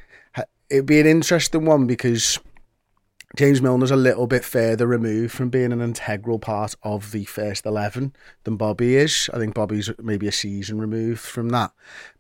it'd 0.70 0.86
be 0.86 1.00
an 1.00 1.06
interesting 1.06 1.64
one 1.64 1.86
because. 1.86 2.38
James 3.36 3.60
Milner's 3.60 3.90
a 3.90 3.96
little 3.96 4.28
bit 4.28 4.44
further 4.44 4.86
removed 4.86 5.32
from 5.32 5.50
being 5.50 5.72
an 5.72 5.80
integral 5.80 6.38
part 6.38 6.76
of 6.84 7.10
the 7.10 7.24
first 7.24 7.66
11 7.66 8.14
than 8.44 8.56
Bobby 8.56 8.94
is. 8.94 9.28
I 9.34 9.38
think 9.38 9.54
Bobby's 9.54 9.90
maybe 10.00 10.28
a 10.28 10.32
season 10.32 10.80
removed 10.80 11.18
from 11.18 11.48
that. 11.48 11.72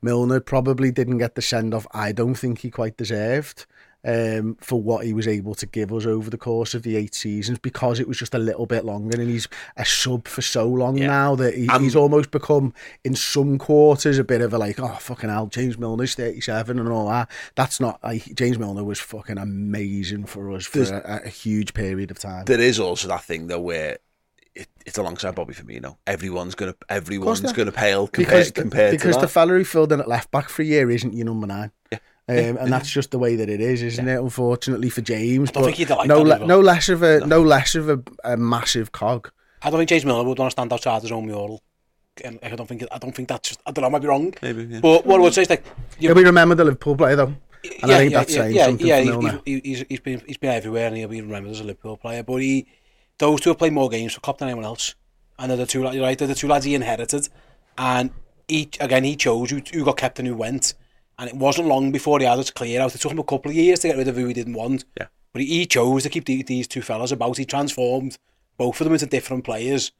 Milner 0.02 0.40
probably 0.40 0.90
didn't 0.90 1.18
get 1.18 1.36
the 1.36 1.40
send 1.40 1.72
off 1.72 1.86
I 1.92 2.10
don't 2.10 2.34
think 2.34 2.58
he 2.58 2.70
quite 2.70 2.96
deserved 2.96 3.64
um, 4.04 4.56
for 4.60 4.80
what 4.80 5.06
he 5.06 5.12
was 5.12 5.26
able 5.26 5.54
to 5.54 5.66
give 5.66 5.92
us 5.92 6.06
over 6.06 6.30
the 6.30 6.38
course 6.38 6.74
of 6.74 6.82
the 6.82 6.96
eight 6.96 7.14
seasons 7.14 7.58
because 7.58 8.00
it 8.00 8.08
was 8.08 8.18
just 8.18 8.34
a 8.34 8.38
little 8.38 8.66
bit 8.66 8.84
longer 8.84 9.20
and 9.20 9.30
he's 9.30 9.48
a 9.76 9.84
sub 9.84 10.28
for 10.28 10.42
so 10.42 10.66
long 10.68 10.96
now 10.96 11.34
that 11.34 11.54
he, 11.54 11.68
he's 11.80 11.96
almost 11.96 12.30
become 12.30 12.72
in 13.04 13.14
some 13.14 13.58
quarters 13.58 14.18
a 14.18 14.24
bit 14.24 14.40
of 14.40 14.52
a 14.52 14.58
like 14.58 14.78
oh 14.78 14.96
fucking 15.00 15.30
hell 15.30 15.46
James 15.46 15.78
Milner's 15.78 16.14
37 16.14 16.78
and 16.78 16.88
all 16.88 17.08
that 17.08 17.30
that's 17.54 17.80
not 17.80 18.02
like 18.04 18.34
James 18.34 18.58
Milner 18.58 18.84
was 18.84 19.00
fucking 19.00 19.38
amazing 19.38 20.24
for 20.26 20.50
us 20.52 20.66
for 20.66 20.82
a, 20.82 21.22
a 21.24 21.28
huge 21.28 21.74
period 21.74 22.10
of 22.10 22.18
time 22.18 22.44
there 22.44 22.60
is 22.60 22.78
also 22.78 23.08
that 23.08 23.24
thing 23.24 23.46
though 23.46 23.60
where 23.60 23.98
it, 24.54 24.68
it's 24.86 24.98
alongside 24.98 25.34
Bobby 25.34 25.52
Firmino. 25.52 25.96
Everyone's 26.06 26.54
gonna 26.54 26.74
everyone's 26.88 27.52
gonna 27.52 27.72
pale 27.72 28.06
compared, 28.06 28.28
because 28.28 28.52
the, 28.52 28.60
compared 28.62 28.90
because 28.92 29.18
the 29.18 29.28
fella 29.28 29.54
who 29.54 29.64
filled 29.64 29.92
in 29.92 30.00
at 30.00 30.08
left 30.08 30.30
back 30.30 30.48
for 30.48 30.62
a 30.62 30.64
year 30.64 30.90
isn't 30.90 31.12
your 31.12 31.26
number 31.26 31.46
nine. 31.46 31.72
Yeah. 31.90 31.98
Um, 32.26 32.56
and 32.56 32.72
that's 32.72 32.90
just 32.90 33.10
the 33.10 33.18
way 33.18 33.36
that 33.36 33.50
it 33.50 33.60
is, 33.60 33.82
isn't 33.82 34.06
yeah. 34.06 34.14
it? 34.14 34.20
Unfortunately 34.20 34.88
for 34.88 35.02
James, 35.02 35.50
but 35.50 35.62
like 35.62 36.06
no, 36.06 36.22
le 36.22 36.46
no 36.46 36.60
less 36.60 36.88
of 36.88 37.02
a 37.02 37.20
no, 37.20 37.26
no 37.26 37.42
less 37.42 37.74
of 37.74 37.90
a, 37.90 38.02
a 38.24 38.36
massive 38.36 38.92
cog. 38.92 39.30
I 39.62 39.70
don't 39.70 39.78
think 39.78 39.90
James 39.90 40.06
Miller 40.06 40.24
would 40.24 40.38
want 40.38 40.50
to 40.50 40.52
stand 40.52 40.72
outside 40.72 41.02
his 41.02 41.12
own 41.12 41.26
mural. 41.26 41.62
And 42.24 42.38
um, 42.42 42.52
I 42.52 42.56
don't 42.56 42.66
think 42.66 42.84
I 42.90 42.98
don't 42.98 43.14
think 43.14 43.28
that's 43.28 43.50
just, 43.50 43.60
I 43.66 43.72
don't 43.72 43.82
know 43.82 43.88
I 43.88 43.90
might 43.90 44.02
be 44.02 44.08
wrong. 44.08 44.32
Maybe. 44.40 44.64
Yeah. 44.64 44.80
But 44.80 45.04
what 45.04 45.20
I 45.20 45.22
would 45.22 45.34
say 45.34 45.42
is 45.42 45.50
like 45.50 45.64
you'll 45.98 46.14
be 46.14 46.24
remembered 46.24 46.56
the 46.58 46.64
Liverpool 46.64 46.96
player 46.96 47.16
though. 47.16 47.34
And 47.82 47.90
yeah, 47.90 47.96
I 47.96 47.98
think 47.98 48.12
yeah, 48.12 48.18
that's 48.18 48.34
yeah, 48.34 48.40
saying 48.40 48.54
yeah, 48.54 48.64
something. 48.66 48.86
Yeah, 48.86 49.00
he's, 49.00 49.40
he's, 49.44 49.60
he's, 49.62 49.86
he's 49.88 50.00
been 50.00 50.22
he's 50.26 50.36
been 50.36 50.50
everywhere 50.50 50.86
and 50.86 50.96
he'll 50.96 51.08
be 51.08 51.20
remembered 51.20 51.52
as 51.52 51.60
a 51.60 51.64
Liverpool 51.64 51.96
player. 51.96 52.22
But 52.22 52.36
he 52.36 52.66
those 53.18 53.40
two 53.40 53.50
have 53.50 53.58
played 53.58 53.72
more 53.72 53.88
games 53.88 54.14
for 54.14 54.20
Klopp 54.20 54.38
than 54.38 54.48
anyone 54.48 54.64
else. 54.64 54.94
And 55.38 55.50
they're 55.50 55.58
the 55.58 55.66
two 55.66 55.82
you're 55.92 56.04
right, 56.04 56.16
they're 56.16 56.28
the 56.28 56.34
two 56.34 56.48
lads 56.48 56.64
he 56.64 56.74
inherited. 56.74 57.28
And 57.76 58.12
he 58.48 58.70
again 58.80 59.04
he 59.04 59.16
chose 59.16 59.50
who, 59.50 59.60
who 59.72 59.84
got 59.84 59.96
kept 59.98 60.18
and 60.18 60.28
who 60.28 60.36
went. 60.36 60.74
And 61.18 61.28
it 61.30 61.36
wasn't 61.36 61.68
long 61.68 61.92
before 61.92 62.18
he 62.18 62.24
had 62.24 62.38
it 62.38 62.52
clear 62.54 62.80
out. 62.80 62.94
It 62.94 63.00
took 63.00 63.12
him 63.12 63.18
a 63.18 63.24
couple 63.24 63.50
of 63.50 63.56
years 63.56 63.78
to 63.80 63.88
get 63.88 63.96
rid 63.96 64.08
of 64.08 64.16
who 64.16 64.26
he 64.26 64.34
didn't 64.34 64.54
want. 64.54 64.84
Yeah. 64.98 65.06
But 65.32 65.42
he, 65.42 65.48
he 65.48 65.66
chose 65.66 66.02
to 66.02 66.08
keep 66.08 66.24
the, 66.24 66.42
these 66.42 66.66
two 66.68 66.82
fellas 66.82 67.12
about. 67.12 67.38
He 67.38 67.44
transformed 67.44 68.18
both 68.56 68.80
of 68.80 68.84
them 68.84 68.94
into 68.94 69.06
different 69.06 69.44
players. 69.44 69.92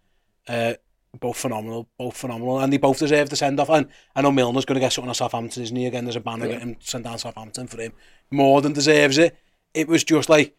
Uh, 0.49 0.75
both 1.21 1.37
phenomenal, 1.37 1.89
both 1.97 2.17
phenomenal, 2.17 2.59
and 2.59 2.73
they 2.73 2.77
both 2.77 2.99
deserve 2.99 3.31
the 3.31 3.37
send 3.37 3.61
off. 3.61 3.71
And 3.71 3.87
I 4.17 4.23
know 4.23 4.33
Milner's 4.33 4.65
going 4.65 4.75
to 4.75 4.81
get 4.81 4.93
something 4.93 5.11
at 5.11 5.17
Southampton, 5.17 5.63
isn't 5.63 5.77
he? 5.77 5.87
Again, 5.87 6.05
there's 6.05 6.17
a 6.17 6.21
banner 6.21 6.47
getting 6.49 6.71
him 6.71 6.77
sent 6.81 7.05
down 7.05 7.19
Southampton 7.19 7.69
for 7.69 7.81
him. 7.81 7.93
More 8.33 8.61
than 8.61 8.73
deserves 8.73 9.17
it. 9.19 9.37
It 9.75 9.87
was 9.87 10.03
just 10.03 10.29
like 10.29 10.57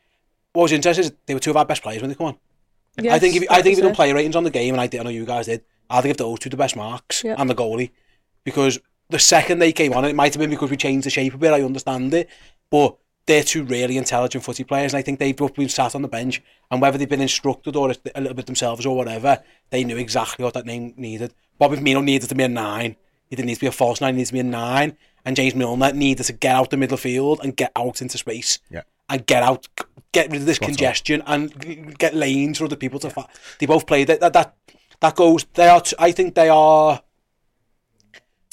what 0.54 0.64
was 0.64 0.72
interesting 0.72 1.06
is 1.06 1.14
they 1.26 1.34
were 1.34 1.42
two 1.42 1.50
of 1.50 1.58
our 1.58 1.66
best 1.66 1.84
players 1.84 2.02
when 2.02 2.10
they 2.10 2.16
come 2.16 2.28
on. 2.28 2.38
I 3.12 3.20
think 3.20 3.36
if 3.36 3.44
I 3.52 3.62
think 3.62 3.74
if 3.74 3.80
you 3.80 3.84
done 3.84 3.94
player 3.96 4.16
ratings 4.16 4.38
on 4.38 4.46
the 4.46 4.50
game, 4.50 4.74
and 4.74 4.80
I 4.80 4.88
did, 4.88 5.02
I 5.02 5.04
know 5.04 5.10
you 5.10 5.26
guys 5.26 5.48
did, 5.48 5.66
I'd 5.90 6.06
give 6.06 6.16
those 6.18 6.40
two 6.40 6.50
the 6.50 6.56
best 6.58 6.78
marks 6.78 7.24
Yeah. 7.26 7.36
and 7.38 7.50
the 7.50 7.56
goalie 7.56 7.92
because 8.46 8.80
the 9.10 9.20
second 9.20 9.60
they 9.60 9.72
came 9.72 9.94
on, 9.94 10.06
it 10.06 10.16
might 10.16 10.34
have 10.34 10.40
been 10.40 10.50
because 10.50 10.70
we 10.70 10.78
changed 10.78 11.06
the 11.06 11.10
shape 11.10 11.34
a 11.34 11.38
bit. 11.38 11.54
I 11.54 11.62
understand 11.62 12.14
it, 12.14 12.30
but 12.70 12.98
they're 13.26 13.44
two 13.44 13.64
really 13.64 13.98
intelligent 13.98 14.44
footy 14.44 14.64
players, 14.64 14.94
and 14.94 15.00
I 15.00 15.02
think 15.02 15.20
they've 15.20 15.36
both 15.36 15.56
been 15.56 15.70
sat 15.70 15.96
on 15.96 16.02
the 16.02 16.08
bench, 16.08 16.42
and 16.70 16.82
whether 16.82 16.98
they've 16.98 17.10
been 17.10 17.22
instructed 17.22 17.76
or 17.76 17.92
a 17.92 18.22
little 18.22 18.36
bit 18.36 18.46
themselves 18.46 18.86
or 18.86 18.96
whatever, 18.96 19.42
they 19.70 19.84
knew 19.84 19.98
exactly 19.98 20.44
what 20.44 20.54
that 20.54 20.66
name 20.66 20.94
needed. 20.98 21.34
Bobby 21.58 21.78
Firmino 21.78 22.04
needed 22.04 22.30
to 22.30 22.36
be 22.36 22.44
a 22.44 22.48
nine. 22.48 22.96
He 23.30 23.36
didn't 23.36 23.48
need 23.48 23.56
to 23.56 23.62
be 23.62 23.68
a 23.68 23.72
false 23.72 24.02
nine. 24.02 24.14
He 24.14 24.18
needed 24.18 24.28
to 24.28 24.34
be 24.34 24.40
a 24.40 24.44
nine. 24.44 24.98
And 25.24 25.36
James 25.36 25.56
Milner 25.56 25.92
needed 25.92 26.26
to 26.26 26.34
get 26.34 26.56
out 26.56 26.70
the 26.70 26.78
middle 26.78 26.98
field 26.98 27.40
and 27.42 27.56
get 27.56 27.72
out 27.76 28.02
into 28.02 28.18
space. 28.18 28.60
Yeah. 28.70 28.84
And 29.10 29.26
get 29.26 29.42
out, 29.42 29.68
get 30.12 30.30
rid 30.30 30.42
of 30.42 30.46
this 30.46 30.60
congestion, 30.60 31.24
and 31.26 31.98
get 31.98 32.14
lanes 32.14 32.60
for 32.60 32.66
other 32.66 32.76
people 32.76 33.00
to. 33.00 33.10
Fa- 33.10 33.28
they 33.60 33.66
both 33.66 33.88
played 33.88 34.10
it. 34.10 34.20
That 34.20 34.34
that 34.34 34.56
that 35.00 35.16
goes. 35.16 35.46
They 35.54 35.68
are. 35.68 35.82
T- 35.82 35.96
I 35.98 36.12
think 36.12 36.36
they 36.36 36.50
are 36.50 37.02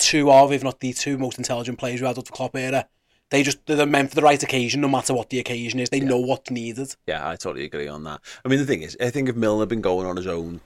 two 0.03 0.31
of, 0.31 0.53
if 0.53 0.63
not 0.63 0.81
the 0.81 0.93
two 0.93 1.17
most 1.17 1.39
intelligent 1.39 1.79
players 1.79 2.01
we 2.01 2.07
had 2.07 2.19
at 2.19 2.25
the 2.25 2.33
Klopp 2.33 2.57
era. 2.57 2.87
They 3.31 3.43
just 3.43 3.65
they're 3.65 3.87
meant 3.87 4.11
for 4.11 4.17
the 4.17 4.23
right 4.23 4.43
occasion, 4.43 4.83
no 4.83 4.89
matter 4.89 5.15
what 5.15 5.31
the 5.31 5.39
occasion 5.39 5.81
is. 5.81 5.89
They 5.89 6.01
know 6.01 6.19
what's 6.19 6.51
needed. 6.51 6.95
Yeah, 7.07 7.27
I 7.27 7.37
totally 7.37 7.65
agree 7.65 7.89
on 7.89 8.05
that. 8.05 8.21
I 8.45 8.49
mean, 8.49 8.59
the 8.59 8.67
thing 8.67 8.83
is, 8.83 8.97
I 9.01 9.09
think 9.09 9.29
if 9.29 9.37
Milner 9.37 9.63
had 9.63 9.71
been 9.71 9.81
going 9.81 10.07
on 10.07 10.17
his 10.17 10.27
own, 10.27 10.61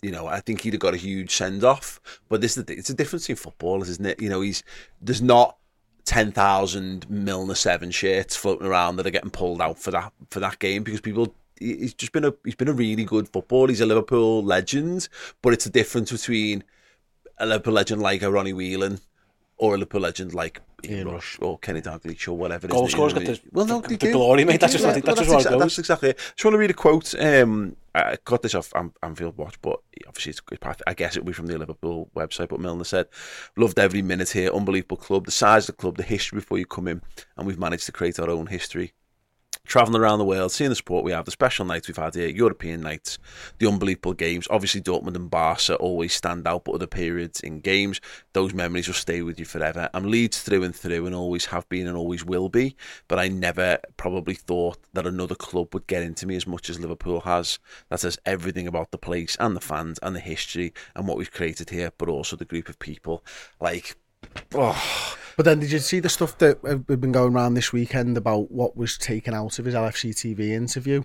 you 0.00 0.10
know, 0.10 0.26
I 0.26 0.40
think 0.40 0.62
he'd 0.62 0.72
have 0.72 0.80
got 0.80 0.94
a 0.94 0.98
huge 0.98 1.34
send 1.34 1.64
off. 1.64 2.00
But 2.30 2.40
this 2.40 2.52
is 2.52 2.56
the 2.56 2.62
thing, 2.62 2.78
it's 2.78 2.88
a 2.88 2.94
difference 2.94 3.28
in 3.28 3.36
footballers, 3.36 3.90
isn't 3.90 4.06
it? 4.06 4.22
You 4.22 4.30
know, 4.30 4.40
he's 4.40 4.62
there's 5.02 5.20
not 5.20 5.58
ten 6.06 6.32
thousand 6.32 7.10
Milner 7.10 7.54
seven 7.54 7.90
shirts 7.90 8.36
floating 8.36 8.66
around 8.66 8.96
that 8.96 9.06
are 9.06 9.10
getting 9.10 9.30
pulled 9.30 9.60
out 9.60 9.78
for 9.78 9.90
that 9.90 10.12
for 10.30 10.40
that 10.40 10.58
game 10.60 10.84
because 10.84 11.00
people. 11.00 11.34
He's 11.60 11.92
just 11.92 12.12
been 12.12 12.24
a 12.24 12.32
he's 12.44 12.54
been 12.54 12.68
a 12.68 12.72
really 12.72 13.04
good 13.04 13.28
footballer. 13.28 13.66
He's 13.66 13.80
a 13.80 13.86
Liverpool 13.86 14.44
legend, 14.44 15.08
but 15.42 15.52
it's 15.52 15.66
a 15.66 15.70
difference 15.70 16.12
between 16.12 16.62
a 17.40 17.46
Liverpool 17.46 17.74
legend 17.74 18.02
like 18.02 18.22
a 18.22 18.30
Ronnie 18.30 18.52
Whelan 18.52 19.00
or 19.56 19.74
a 19.74 19.78
Liverpool 19.78 20.02
legend 20.02 20.34
like 20.34 20.60
Ian 20.84 21.08
Rush 21.08 21.36
or 21.40 21.58
Kenny 21.58 21.80
Dalglish 21.80 22.28
or 22.28 22.34
whatever. 22.34 22.68
Goal 22.68 22.88
scorers 22.88 23.12
got 23.12 23.22
what 23.22 23.28
I 23.28 23.32
mean. 23.32 23.40
the- 23.44 23.50
well, 23.52 23.66
no, 23.66 23.80
the- 23.80 23.96
the 23.96 24.12
glory, 24.12 24.44
mate. 24.44 24.60
That's 24.60 24.72
just 24.74 24.84
yeah. 24.84 24.92
that's 24.92 25.04
Well, 25.06 25.16
just 25.16 25.28
what 25.30 25.40
it 25.40 25.46
exa- 25.48 25.50
goes. 25.50 25.60
That's 25.60 25.78
exactly 25.80 26.08
it. 26.10 26.18
Just 26.18 26.44
want 26.44 26.54
to 26.54 26.58
read 26.58 26.70
a 26.70 26.74
quote. 26.74 27.14
Um, 27.20 27.76
I 27.94 28.16
got 28.24 28.42
this 28.42 28.54
off 28.54 28.72
Am- 28.76 28.92
Anfield 29.02 29.36
Watch, 29.36 29.60
but 29.60 29.80
obviously 30.06 30.30
it's, 30.30 30.40
it's- 30.52 30.76
I 30.86 30.94
guess 30.94 31.16
it 31.16 31.20
will 31.24 31.28
be 31.28 31.32
from 31.32 31.46
the 31.46 31.58
Liverpool 31.58 32.08
website. 32.14 32.48
But 32.48 32.60
Milner 32.60 32.84
said, 32.84 33.08
"Loved 33.56 33.78
every 33.80 34.02
minute 34.02 34.30
here. 34.30 34.52
Unbelievable 34.52 34.98
club. 34.98 35.24
The 35.24 35.32
size 35.32 35.68
of 35.68 35.74
the 35.76 35.80
club, 35.82 35.96
the 35.96 36.04
history 36.04 36.38
before 36.38 36.58
you 36.58 36.66
come 36.66 36.86
in, 36.86 37.02
and 37.36 37.44
we've 37.46 37.58
managed 37.58 37.86
to 37.86 37.92
create 37.92 38.20
our 38.20 38.30
own 38.30 38.46
history." 38.46 38.92
Traveling 39.64 40.00
around 40.00 40.18
the 40.18 40.24
world, 40.24 40.52
seeing 40.52 40.70
the 40.70 40.76
sport 40.76 41.04
we 41.04 41.12
have, 41.12 41.24
the 41.24 41.30
special 41.30 41.64
nights 41.64 41.88
we've 41.88 41.96
had 41.96 42.14
here, 42.14 42.28
European 42.28 42.80
nights, 42.80 43.18
the 43.58 43.66
unbelievable 43.66 44.14
games. 44.14 44.46
Obviously, 44.50 44.80
Dortmund 44.80 45.16
and 45.16 45.30
Barca 45.30 45.76
always 45.76 46.14
stand 46.14 46.46
out, 46.46 46.64
but 46.64 46.74
other 46.74 46.86
periods 46.86 47.40
in 47.40 47.60
games, 47.60 48.00
those 48.32 48.54
memories 48.54 48.86
will 48.86 48.94
stay 48.94 49.22
with 49.22 49.38
you 49.38 49.44
forever. 49.44 49.90
I'm 49.92 50.10
Leeds 50.10 50.42
through 50.42 50.62
and 50.62 50.74
through, 50.74 51.06
and 51.06 51.14
always 51.14 51.46
have 51.46 51.68
been 51.68 51.86
and 51.86 51.96
always 51.96 52.24
will 52.24 52.48
be. 52.48 52.76
But 53.08 53.18
I 53.18 53.28
never 53.28 53.78
probably 53.96 54.34
thought 54.34 54.78
that 54.92 55.06
another 55.06 55.34
club 55.34 55.74
would 55.74 55.86
get 55.86 56.02
into 56.02 56.26
me 56.26 56.36
as 56.36 56.46
much 56.46 56.70
as 56.70 56.80
Liverpool 56.80 57.20
has. 57.20 57.58
That 57.88 58.00
says 58.00 58.18
everything 58.24 58.66
about 58.66 58.90
the 58.90 58.98
place 58.98 59.36
and 59.40 59.54
the 59.54 59.60
fans 59.60 59.98
and 60.02 60.14
the 60.14 60.20
history 60.20 60.72
and 60.94 61.06
what 61.06 61.18
we've 61.18 61.32
created 61.32 61.70
here, 61.70 61.92
but 61.98 62.08
also 62.08 62.36
the 62.36 62.44
group 62.44 62.68
of 62.68 62.78
people. 62.78 63.24
Like, 63.60 63.96
oh, 64.54 65.16
But 65.38 65.44
then, 65.44 65.60
did 65.60 65.70
you 65.70 65.78
see 65.78 66.00
the 66.00 66.08
stuff 66.08 66.36
that 66.38 66.60
we've 66.64 67.00
been 67.00 67.12
going 67.12 67.32
around 67.32 67.54
this 67.54 67.72
weekend 67.72 68.16
about 68.16 68.50
what 68.50 68.76
was 68.76 68.98
taken 68.98 69.34
out 69.34 69.60
of 69.60 69.66
his 69.66 69.74
LFC 69.76 70.10
TV 70.10 70.48
interview? 70.48 71.04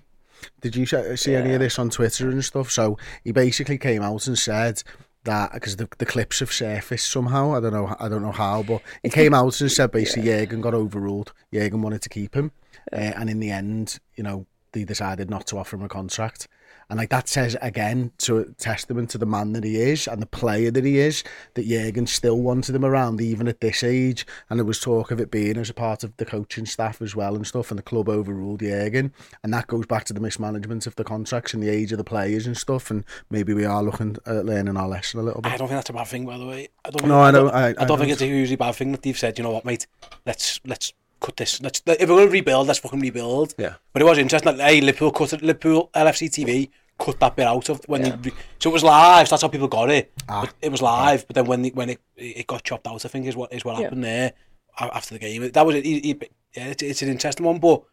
Did 0.60 0.76
you 0.76 0.88
see 0.88 1.16
see 1.18 1.36
any 1.36 1.54
of 1.54 1.60
this 1.60 1.78
on 1.78 1.92
Twitter 1.92 2.32
and 2.32 2.44
stuff? 2.44 2.72
So 2.72 2.98
he 3.24 3.32
basically 3.32 3.78
came 3.78 4.02
out 4.02 4.26
and 4.26 4.36
said 4.36 4.82
that 5.26 5.54
because 5.54 5.76
the, 5.76 5.88
the 6.00 6.08
clips 6.08 6.40
have 6.40 6.52
surfaced 6.52 7.12
somehow. 7.12 7.54
I 7.54 7.60
don't 7.60 7.74
know. 7.74 7.96
I 8.00 8.10
don't 8.10 8.24
know 8.24 8.32
how, 8.32 8.64
but 8.64 8.82
he 9.04 9.10
came 9.10 9.36
out 9.36 9.62
and 9.62 9.72
said 9.72 9.92
basically 9.92 10.28
yeah. 10.28 10.40
Jurgen 10.40 10.62
got 10.62 10.74
overruled. 10.74 11.32
Jurgen 11.54 11.84
wanted 11.84 12.02
to 12.02 12.10
keep 12.10 12.34
him, 12.34 12.54
uh, 12.92 12.96
and 12.96 13.30
in 13.30 13.40
the 13.40 13.52
end, 13.52 14.00
you 14.16 14.24
know, 14.24 14.48
they 14.72 14.84
decided 14.84 15.30
not 15.30 15.46
to 15.46 15.60
offer 15.60 15.76
him 15.76 15.84
a 15.84 15.88
contract. 15.88 16.48
And 16.90 16.98
like 17.00 17.10
that 17.10 17.28
says 17.28 17.56
again 17.62 18.12
to 18.20 18.54
testament 18.58 19.10
to 19.12 19.18
the 19.18 19.26
man 19.26 19.54
that 19.54 19.64
he 19.64 19.78
is 19.78 20.08
and 20.08 20.22
the 20.22 20.26
player 20.28 20.72
that 20.72 20.84
he 20.86 21.00
is, 21.00 21.24
that 21.56 21.68
Jurgen 21.68 22.08
still 22.08 22.40
wanted 22.40 22.76
him 22.76 22.86
around 22.86 23.22
even 23.22 23.48
at 23.48 23.62
this 23.62 23.84
age. 23.84 24.26
And 24.50 24.60
there 24.60 24.66
was 24.66 24.80
talk 24.80 25.12
of 25.12 25.20
it 25.20 25.32
being 25.32 25.58
as 25.58 25.70
a 25.70 25.74
part 25.74 26.04
of 26.04 26.16
the 26.18 26.26
coaching 26.26 26.66
staff 26.66 27.02
as 27.02 27.16
well 27.16 27.36
and 27.36 27.46
stuff. 27.48 27.72
And 27.72 27.78
the 27.78 27.84
club 27.84 28.10
overruled 28.10 28.60
Jurgen, 28.60 29.14
and 29.44 29.54
that 29.54 29.68
goes 29.68 29.86
back 29.86 30.04
to 30.06 30.14
the 30.14 30.20
mismanagement 30.20 30.86
of 30.88 30.96
the 30.96 31.04
contracts 31.04 31.54
and 31.54 31.62
the 31.64 31.70
age 31.70 31.92
of 31.92 31.98
the 31.98 32.04
players 32.04 32.46
and 32.48 32.58
stuff. 32.58 32.92
And 32.92 33.04
maybe 33.30 33.54
we 33.54 33.66
are 33.66 33.84
looking 33.84 34.18
at 34.26 34.46
learning 34.46 34.78
our 34.78 34.88
lesson 34.88 35.20
a 35.20 35.24
little 35.24 35.42
bit. 35.42 35.52
I 35.52 35.58
don't 35.58 35.68
think 35.68 35.78
that's 35.78 35.90
a 35.90 35.94
bad 35.94 36.08
thing, 36.08 36.26
by 36.26 36.38
the 36.38 36.46
way. 36.46 36.70
I 36.86 36.90
don't. 36.90 37.08
No, 37.08 37.24
think, 37.24 37.28
I 37.28 37.32
don't, 37.32 37.50
I- 37.54 37.68
I 37.68 37.74
don't 37.74 37.88
don't. 37.88 38.00
think 38.00 38.12
it's 38.12 38.22
a 38.22 38.26
hugely 38.26 38.56
bad 38.56 38.76
thing 38.76 38.92
that 38.92 39.02
they've 39.02 39.18
said. 39.18 39.38
You 39.38 39.44
know 39.44 39.52
what, 39.52 39.66
mate? 39.66 39.88
Let's 40.26 40.60
let's 40.66 40.94
cut 41.24 41.38
this. 41.38 41.62
Let's, 41.62 41.82
if 41.86 42.02
we're 42.02 42.08
going 42.08 42.28
to 42.28 42.32
rebuild, 42.32 42.68
let's 42.68 42.80
fucking 42.80 43.00
rebuild. 43.00 43.56
Yeah. 43.58 43.76
But 43.94 44.02
it 44.02 44.06
was 44.06 44.18
interesting 44.18 44.58
that, 44.58 44.70
hey, 44.70 44.82
Liverpool 44.82 45.12
cut 45.12 45.34
it, 45.34 45.42
Liverpool 45.42 45.90
LFC 45.96 46.30
TV 46.30 46.70
cut 47.00 47.20
that 47.20 47.36
bit 47.36 47.48
out 47.48 47.70
of 47.70 47.82
when 47.88 48.06
yeah. 48.06 48.16
they, 48.22 48.32
so 48.60 48.70
it 48.70 48.74
was 48.74 48.84
live. 48.84 49.28
So 49.28 49.34
that's 49.34 49.42
how 49.42 49.48
people 49.48 49.68
got 49.68 49.90
it. 49.90 50.12
Ah. 50.30 50.42
But 50.42 50.54
it 50.62 50.70
was 50.70 50.82
live, 50.82 51.26
but 51.28 51.36
then 51.36 51.46
when 51.46 51.62
the, 51.64 51.72
when 51.72 51.90
it 51.90 52.00
it 52.16 52.48
got 52.48 52.64
chopped 52.64 52.88
out, 52.88 53.06
I 53.06 53.08
think 53.08 53.26
is 53.26 53.36
what 53.36 53.52
is 53.54 53.66
what 53.66 53.78
yeah. 53.78 53.84
happened 53.84 54.04
there 54.04 54.34
after 54.80 55.16
the 55.16 55.20
game. 55.20 55.50
That 55.50 55.66
was 55.66 55.76
it. 55.76 55.86
He, 55.86 56.00
he, 56.00 56.20
yeah, 56.56 56.68
it's, 56.68 56.84
it's 56.84 57.02
an 57.02 57.10
interesting 57.10 57.46
one, 57.46 57.60
but 57.60 57.84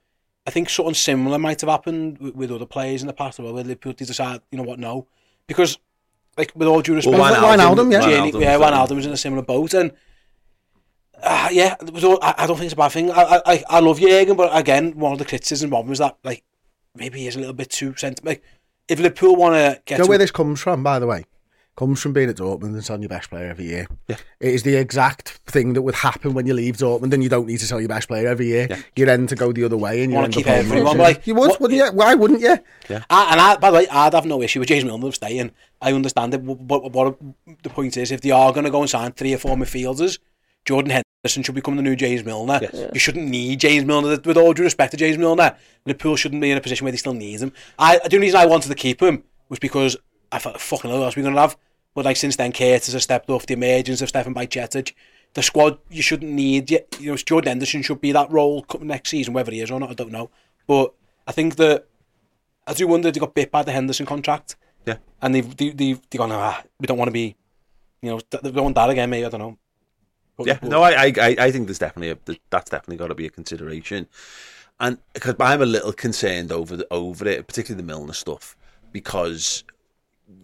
I 0.47 0.51
think 0.51 0.69
something 0.69 0.95
similar 0.95 1.39
might 1.39 1.61
have 1.61 1.71
happened 1.71 2.19
with, 2.19 2.35
with 2.35 2.51
other 2.51 2.67
players 2.67 3.03
in 3.03 3.07
the 3.07 3.13
past. 3.13 3.39
Well, 3.39 3.53
where 3.53 3.65
Liverpool 3.65 3.95
they 3.97 4.05
decide, 4.05 4.41
you 4.51 4.59
know 4.59 4.65
what, 4.65 4.79
no, 4.79 5.07
because 5.47 5.79
like 6.37 6.53
with 6.55 6.69
all 6.69 6.83
due 6.83 6.95
respect, 6.95 7.19
well, 7.19 7.35
Wijnaldum, 7.35 7.91
Wijnaldum, 7.91 7.93
yeah, 7.93 8.01
Wijnaldum, 8.01 8.41
yeah, 8.41 8.59
Wijnaldum 8.59 8.97
was 8.97 9.07
in 9.07 9.13
a 9.13 9.17
similar 9.17 9.43
boat 9.43 9.75
and. 9.75 9.93
Uh, 11.23 11.49
yeah, 11.53 11.77
it 11.81 11.93
was 11.93 12.05
all, 12.05 12.19
I, 12.23 12.35
I 12.39 12.47
don't 12.47 12.57
think 12.57 12.67
it's 12.67 12.75
a 12.75 12.77
bad 12.77 12.93
thing. 12.93 13.11
I, 13.11 13.41
I, 13.47 13.65
I 13.69 13.81
love 13.81 14.01
Jurgen, 14.01 14.37
but 14.37 14.57
again, 14.57 14.99
one 14.99 15.13
of 15.13 15.19
the 15.19 15.25
criticisms 15.25 15.73
of 15.73 15.81
him 15.85 15.89
was 15.89 15.99
that 15.99 16.17
like 16.25 16.43
maybe 16.95 17.21
he 17.21 17.27
is 17.27 17.37
a 17.37 17.39
little 17.39 17.55
bit 17.55 17.71
too 17.71 17.95
sent. 17.97 18.25
Like, 18.25 18.43
if 18.89 18.99
Liverpool 18.99 19.37
want 19.37 19.55
to 19.55 19.81
get 19.85 19.99
know 19.99 20.05
to- 20.05 20.09
where 20.09 20.19
this 20.19 20.31
comes 20.31 20.61
from, 20.61 20.83
by 20.83 20.99
the 20.99 21.07
way? 21.07 21.25
Comes 21.77 22.03
from 22.03 22.13
being 22.13 22.29
at 22.29 22.37
Dortmund 22.37 22.75
and 22.75 22.85
selling 22.85 23.01
your 23.01 23.09
best 23.09 23.31
player 23.31 23.47
every 23.49 23.65
year. 23.65 23.87
Yeah. 24.09 24.17
It 24.41 24.53
is 24.55 24.65
the 24.65 24.75
exact 24.77 25.41
thing 25.47 25.73
that 25.75 25.81
would 25.83 25.95
happen 25.95 26.35
when 26.35 26.47
you 26.47 26.53
leave 26.53 26.77
Dortmund 26.77 27.15
and 27.15 27.23
you 27.23 27.31
don't 27.31 27.47
need 27.47 27.59
to 27.61 27.67
sell 27.67 27.81
your 27.81 27.89
best 27.89 28.09
player 28.09 28.27
every 28.29 28.49
year. 28.49 28.69
You 28.97 29.07
then 29.07 29.27
to 29.29 29.37
go 29.37 29.51
the 29.51 29.65
other 29.65 29.79
way 29.79 30.03
and 30.03 30.11
you 30.11 30.17
Wanna 30.17 30.27
end 30.27 30.35
keep 30.35 30.47
everyone, 30.49 30.99
like, 30.99 31.27
you 31.27 31.35
would, 31.37 31.51
what- 31.51 31.61
wouldn't 31.61 31.79
you? 31.79 31.91
Why 31.93 32.15
wouldn't 32.15 32.41
you? 32.41 32.59
I, 33.09 33.29
and 33.31 33.41
I, 33.41 33.57
by 33.57 33.71
the 33.71 33.77
way, 33.79 33.89
I'd 33.89 34.13
have 34.13 34.27
no 34.27 34.43
issue 34.43 34.59
with 34.59 34.69
James 34.69 34.85
Milner 34.85 35.11
staying. 35.13 35.53
I 35.81 35.93
understand 35.95 36.35
it, 36.35 36.39
but 36.45 36.93
what 36.93 37.19
the 37.63 37.71
point 37.71 37.97
is, 37.97 38.11
if 38.11 38.21
they 38.21 38.33
are 38.33 38.53
going 38.53 38.65
to 38.65 38.71
go 38.71 38.81
and 38.83 38.91
sign 38.91 39.13
three 39.13 39.33
or 39.33 39.39
four 39.39 39.57
midfielders, 39.57 40.19
Jordan 40.67 40.91
Henderson 40.91 41.05
should 41.27 41.49
we 41.49 41.55
become 41.55 41.77
the 41.77 41.83
new 41.83 41.97
James 41.97 42.25
Milner. 42.25 42.61
Yes. 42.63 42.91
You 42.95 43.01
shouldn't 43.01 43.29
need 43.29 43.61
James 43.61 43.85
Milner. 43.85 44.19
With 44.25 44.37
all 44.37 44.55
due 44.55 44.63
respect 44.63 44.93
to 44.93 44.97
James 44.97 45.19
Milner, 45.19 45.57
Liverpool 45.85 46.17
shouldn't 46.17 46.41
be 46.41 46.51
in 46.51 46.57
a 46.57 46.61
position 46.61 46.85
where 46.85 46.93
they 46.93 46.99
still 46.99 47.15
need 47.15 47.41
him. 47.41 47.53
I 47.79 47.99
the 47.99 48.17
only 48.17 48.29
reason 48.29 48.41
I 48.41 48.47
wanted 48.47 48.69
to 48.69 48.75
keep 48.75 49.03
him 49.03 49.25
was 49.49 49.59
because 49.59 49.97
I 50.33 50.39
thought, 50.39 50.61
fucking 50.61 50.91
hell, 50.91 51.05
else 51.05 51.17
are 51.17 51.21
we 51.21 51.23
going 51.23 51.35
to 51.35 51.41
have? 51.41 51.57
But 51.95 52.05
like 52.05 52.17
since 52.17 52.37
then, 52.37 52.53
Curtis 52.53 52.93
has 52.93 53.03
stepped 53.03 53.29
off. 53.29 53.47
the 53.47 53.55
emergence 53.55 54.01
of 54.01 54.09
Stefan 54.09 54.35
Bajcetic, 54.35 54.95
the 55.35 55.43
squad 55.43 55.79
you 55.91 56.03
shouldn't 56.03 56.33
need. 56.33 56.71
You 56.71 56.81
you 56.99 57.11
know, 57.11 57.17
Jordan 57.17 57.49
Henderson 57.51 57.83
should 57.83 58.01
be 58.01 58.13
that 58.13 58.31
role 58.31 58.65
next 58.81 59.11
season, 59.11 59.35
whether 59.35 59.53
he 59.53 59.61
is 59.61 59.71
or 59.71 59.81
not, 59.81 59.91
I 59.91 59.95
don't 59.95 60.13
know. 60.13 60.31
But 60.67 60.95
I 61.27 61.33
think 61.33 61.57
that 61.57 61.87
I 62.67 62.73
do 62.73 62.87
wonder 62.87 63.09
if 63.09 63.15
they 63.15 63.21
got 63.21 63.35
bit 63.35 63.51
by 63.51 63.63
the 63.63 63.73
Henderson 63.73 64.07
contract. 64.07 64.57
Yeah. 64.87 64.97
And 65.21 65.35
they've 65.35 65.57
they, 65.57 65.71
they've 65.71 66.01
they 66.09 66.19
gone, 66.19 66.33
ah, 66.33 66.63
we 66.79 66.87
don't 66.87 66.99
want 66.99 67.09
to 67.09 67.13
be, 67.13 67.37
you 68.01 68.11
know, 68.11 68.21
they 68.31 68.51
don't 68.51 68.65
want 68.65 68.77
that 68.77 68.91
again. 68.91 69.11
Maybe 69.11 69.27
I 69.27 69.29
don't 69.29 69.41
know. 69.41 69.59
But- 70.41 70.47
Yeah, 70.49 70.59
but- 70.61 70.69
no, 70.71 70.83
I, 70.83 70.91
I, 70.91 71.13
I- 71.19 71.37
I 71.39 71.51
think 71.51 71.67
there's 71.67 71.79
definitely 71.79 72.11
a, 72.11 72.39
that's 72.51 72.71
definitely 72.71 72.97
got 72.97 73.09
to 73.09 73.15
be 73.15 73.27
a 73.27 73.31
consideration, 73.31 74.07
and 74.79 74.99
because 75.15 75.35
I'm 75.41 75.63
a 75.63 75.67
little 75.67 75.93
concerned 75.93 76.51
over 76.53 76.77
the 76.77 76.87
over 76.91 77.27
it, 77.29 77.47
particularly 77.47 77.83
the 77.83 77.87
Milner 77.87 78.13
stuff, 78.15 78.57
because 78.93 79.65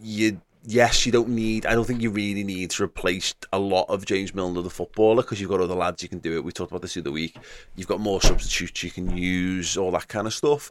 you, 0.01 0.41
yes, 0.65 1.07
you 1.07 1.13
don't 1.13 1.29
need. 1.31 1.65
I 1.67 1.75
don't 1.75 1.87
think 1.87 2.03
you 2.03 2.11
really 2.11 2.45
need 2.45 2.71
to 2.73 2.83
replace 2.85 3.35
a 3.53 3.59
lot 3.59 3.87
of 3.89 4.05
James 4.05 4.35
Milner, 4.35 4.63
the 4.63 4.71
footballer, 4.71 5.23
because 5.23 5.41
you've 5.41 5.51
got 5.51 5.61
other 5.61 5.75
lads 5.75 6.03
you 6.03 6.09
can 6.09 6.19
do 6.19 6.37
it. 6.37 6.45
We 6.45 6.53
talked 6.53 6.71
about 6.73 6.83
this 6.83 6.95
the 6.95 7.01
other 7.01 7.13
week. 7.13 7.37
You've 7.77 7.87
got 7.89 8.01
more 8.01 8.21
substitutes 8.21 8.83
you 8.83 8.91
can 8.91 9.17
use, 9.17 9.77
all 9.77 9.91
that 9.93 10.09
kind 10.09 10.27
of 10.27 10.35
stuff. 10.35 10.71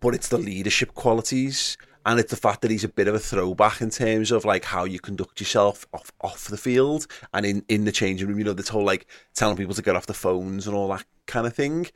But 0.00 0.14
it's 0.14 0.28
the 0.28 0.38
leadership 0.38 0.94
qualities. 0.94 1.76
And 2.06 2.18
it's 2.18 2.30
the 2.30 2.36
fact 2.36 2.62
that 2.62 2.70
he's 2.70 2.84
a 2.84 2.88
bit 2.88 3.08
of 3.08 3.14
a 3.14 3.18
throwback 3.18 3.80
in 3.80 3.90
terms 3.90 4.30
of 4.30 4.44
like 4.44 4.64
how 4.64 4.84
you 4.84 4.98
conduct 4.98 5.40
yourself 5.40 5.86
off 5.92 6.10
off 6.22 6.48
the 6.48 6.56
field 6.56 7.06
and 7.34 7.44
in, 7.44 7.64
in 7.68 7.84
the 7.84 7.92
changing 7.92 8.28
room. 8.28 8.38
You 8.38 8.44
know, 8.44 8.52
this 8.52 8.68
whole 8.68 8.84
like 8.84 9.06
telling 9.34 9.56
people 9.56 9.74
to 9.74 9.82
get 9.82 9.96
off 9.96 10.06
the 10.06 10.14
phones 10.14 10.66
and 10.66 10.74
all 10.74 10.88
that 10.88 11.04
kind 11.26 11.46
of 11.46 11.54
thing. 11.54 11.86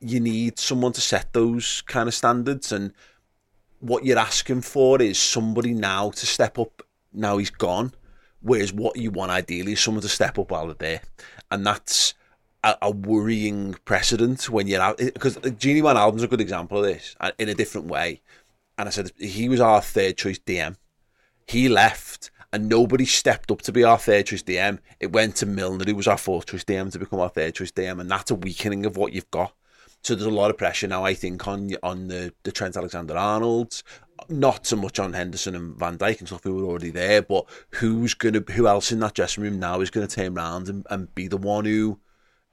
You 0.00 0.20
need 0.20 0.58
someone 0.58 0.92
to 0.92 1.00
set 1.00 1.32
those 1.32 1.82
kind 1.86 2.08
of 2.08 2.14
standards. 2.14 2.72
And 2.72 2.92
what 3.80 4.04
you're 4.04 4.18
asking 4.18 4.62
for 4.62 5.00
is 5.00 5.18
somebody 5.18 5.72
now 5.72 6.10
to 6.10 6.26
step 6.26 6.58
up. 6.58 6.82
Now 7.12 7.38
he's 7.38 7.50
gone. 7.50 7.92
Whereas 8.42 8.74
what 8.74 8.96
you 8.96 9.10
want 9.10 9.30
ideally 9.30 9.72
is 9.72 9.80
someone 9.80 10.02
to 10.02 10.08
step 10.08 10.38
up 10.38 10.50
while 10.50 10.66
they're 10.66 10.74
there. 10.74 11.00
And 11.50 11.64
that's 11.64 12.12
a, 12.62 12.76
a 12.82 12.90
worrying 12.90 13.76
precedent 13.86 14.50
when 14.50 14.66
you're 14.66 14.82
out. 14.82 14.98
Because 14.98 15.36
Gini 15.36 15.80
Wijnaldum's 15.80 16.22
a 16.22 16.28
good 16.28 16.42
example 16.42 16.78
of 16.78 16.84
this 16.84 17.16
uh, 17.20 17.30
in 17.38 17.48
a 17.48 17.54
different 17.54 17.86
way. 17.86 18.20
And 18.76 18.88
I 18.88 18.90
said, 18.90 19.12
he 19.18 19.48
was 19.48 19.60
our 19.60 19.80
third 19.80 20.16
choice 20.16 20.38
DM. 20.38 20.76
He 21.46 21.68
left 21.68 22.30
and 22.52 22.68
nobody 22.68 23.04
stepped 23.04 23.50
up 23.50 23.62
to 23.62 23.72
be 23.72 23.84
our 23.84 23.98
third 23.98 24.26
choice 24.26 24.42
DM. 24.42 24.78
It 25.00 25.12
went 25.12 25.36
to 25.36 25.46
Milner, 25.46 25.84
who 25.84 25.96
was 25.96 26.08
our 26.08 26.18
fourth 26.18 26.46
choice 26.46 26.64
DM, 26.64 26.90
to 26.92 26.98
become 26.98 27.20
our 27.20 27.28
third 27.28 27.54
choice 27.54 27.72
DM. 27.72 28.00
And 28.00 28.10
that's 28.10 28.30
a 28.30 28.34
weakening 28.34 28.86
of 28.86 28.96
what 28.96 29.12
you've 29.12 29.30
got. 29.30 29.52
So 30.02 30.14
there's 30.14 30.26
a 30.26 30.30
lot 30.30 30.50
of 30.50 30.58
pressure 30.58 30.86
now, 30.86 31.04
I 31.04 31.14
think, 31.14 31.48
on 31.48 31.70
on 31.82 32.08
the, 32.08 32.32
the 32.42 32.52
Trent 32.52 32.76
Alexander-Arnold, 32.76 33.82
not 34.28 34.66
so 34.66 34.76
much 34.76 34.98
on 34.98 35.14
Henderson 35.14 35.54
and 35.54 35.76
Van 35.76 35.98
Dijk 35.98 36.18
and 36.18 36.28
stuff 36.28 36.44
who 36.44 36.54
were 36.54 36.64
already 36.64 36.90
there, 36.90 37.22
but 37.22 37.46
who's 37.70 38.14
gonna 38.14 38.40
who 38.52 38.66
else 38.66 38.92
in 38.92 39.00
that 39.00 39.14
dressing 39.14 39.42
room 39.42 39.58
now 39.58 39.80
is 39.80 39.90
gonna 39.90 40.06
turn 40.06 40.36
around 40.36 40.68
and, 40.68 40.86
and 40.90 41.14
be 41.14 41.26
the 41.26 41.36
one 41.38 41.64
who 41.64 41.98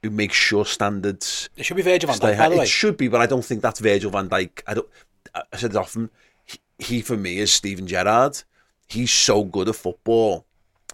who 0.02 0.10
makes 0.10 0.36
sure 0.36 0.66
standards 0.66 1.50
It 1.56 1.66
should 1.66 1.78
be 1.78 1.84
Virgil 1.84 2.08
van 2.08 2.16
stay 2.16 2.34
Dijk, 2.34 2.38
by 2.38 2.50
the 2.50 2.58
way. 2.58 2.64
It 2.64 2.70
should 2.70 2.98
be, 2.98 3.08
but 3.08 3.22
I 3.22 3.26
don't 3.28 3.46
think 3.46 3.62
that's 3.62 3.80
Virgil 3.80 4.12
van 4.12 4.30
Dijk. 4.30 4.62
I 4.66 4.74
don't. 4.76 4.88
I 5.34 5.44
I 5.54 5.58
said 5.58 5.72
it 5.72 5.78
often. 5.78 6.10
He, 6.46 6.60
he 6.80 7.02
for 7.02 7.18
me 7.18 7.38
is 7.40 7.52
Steven 7.52 7.88
Gerrard. 7.88 8.44
He's 8.88 9.12
so 9.12 9.44
good 9.44 9.70
at 9.70 9.76
football. 9.76 10.46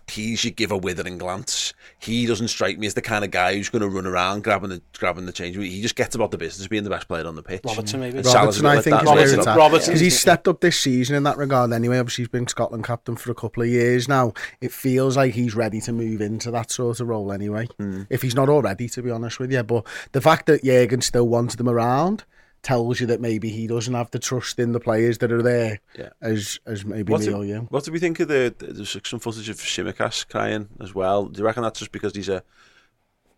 He 0.10 0.38
should 0.38 0.56
give 0.56 0.72
a 0.72 0.78
withering 0.78 1.18
glance. 1.18 1.74
He 2.00 2.26
doesn't 2.26 2.48
strike 2.48 2.78
me 2.78 2.88
as 2.88 2.94
the 2.94 3.02
kind 3.02 3.26
of 3.26 3.32
guy 3.32 3.56
who's 3.56 3.68
going 3.68 3.82
to 3.82 3.90
run 3.90 4.06
around 4.06 4.44
grabbing 4.44 4.70
the 4.70 4.82
grabbing 4.98 5.26
the 5.26 5.34
change. 5.34 5.58
He 5.58 5.82
just 5.82 5.98
gets 5.98 6.16
about 6.16 6.32
the 6.32 6.38
business, 6.38 6.66
being 6.68 6.86
the 6.86 6.90
best 6.90 7.10
player 7.10 7.28
on 7.28 7.36
the 7.36 7.44
pitch. 7.44 7.62
Robertson, 7.66 8.00
maybe. 8.00 8.24
Salah's 8.24 8.62
Robertson, 8.62 8.66
I 8.68 8.82
think, 8.82 9.04
that 9.04 9.04
is 9.04 9.04
as 9.04 9.08
well, 9.08 9.16
where 9.16 9.26
isn't 9.26 9.40
it's 9.40 9.48
he? 9.48 9.54
Robertson. 9.54 9.92
Because 9.92 10.00
he's 10.00 10.18
stepped 10.18 10.48
up 10.48 10.62
this 10.62 10.80
season 10.80 11.18
in 11.18 11.24
that 11.24 11.38
regard 11.38 11.74
anyway. 11.74 12.00
Obviously, 12.00 12.22
he's 12.22 12.30
been 12.30 12.48
Scotland 12.48 12.86
captain 12.86 13.18
for 13.18 13.32
a 13.32 13.36
couple 13.36 13.64
of 13.64 13.70
years 13.70 14.08
now. 14.08 14.32
It 14.62 14.72
feels 14.72 15.18
like 15.18 15.34
he's 15.34 15.56
ready 15.56 15.82
to 15.82 15.92
move 15.92 16.22
into 16.22 16.52
that 16.52 16.72
sort 16.72 17.02
of 17.02 17.08
role 17.10 17.34
anyway. 17.34 17.68
Hmm. 17.78 18.04
If 18.10 18.22
he's 18.22 18.36
not 18.36 18.48
already, 18.48 18.88
to 18.88 19.02
be 19.02 19.12
honest 19.12 19.40
with 19.40 19.52
you. 19.52 19.64
But 19.64 19.86
the 20.14 20.22
fact 20.22 20.46
that 20.46 20.64
Jurgen 20.64 21.02
still 21.02 21.28
wants 21.28 21.56
them 21.56 21.68
around 21.68 22.24
tells 22.64 23.00
you 23.00 23.08
that 23.08 23.22
maybe 23.22 23.50
he 23.50 23.68
doesn't 23.68 23.94
have 23.94 24.12
the 24.12 24.20
trust 24.20 24.60
in 24.60 24.72
the 24.74 24.80
players 24.80 25.20
that 25.20 25.32
are 25.32 25.42
there 25.42 25.80
Yeah. 25.98 26.10
as 26.22 26.60
as 26.66 26.84
maybe 26.84 27.12
What 27.12 27.22
me 27.22 27.28
do, 27.28 27.36
or 27.38 27.46
you. 27.46 27.68
what 27.70 27.86
do 27.86 27.92
we 27.92 28.00
think 28.00 28.20
of 28.20 28.28
the 28.28 28.54
there's 28.58 28.94
like 28.96 29.06
some 29.06 29.20
footage 29.20 29.48
of 29.50 29.58
Tsimikas 29.58 30.28
crying 30.28 30.68
as 30.82 30.94
well? 30.94 31.26
Do 31.28 31.40
you 31.40 31.46
reckon 31.46 31.64
that's 31.64 31.80
just 31.80 31.92
because 31.92 32.14
he's 32.16 32.30
a 32.30 32.44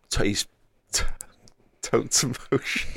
t- 0.09 0.26
he's 0.30 0.47
t- 0.91 1.03
totes 1.82 2.24
emotion? 2.24 2.89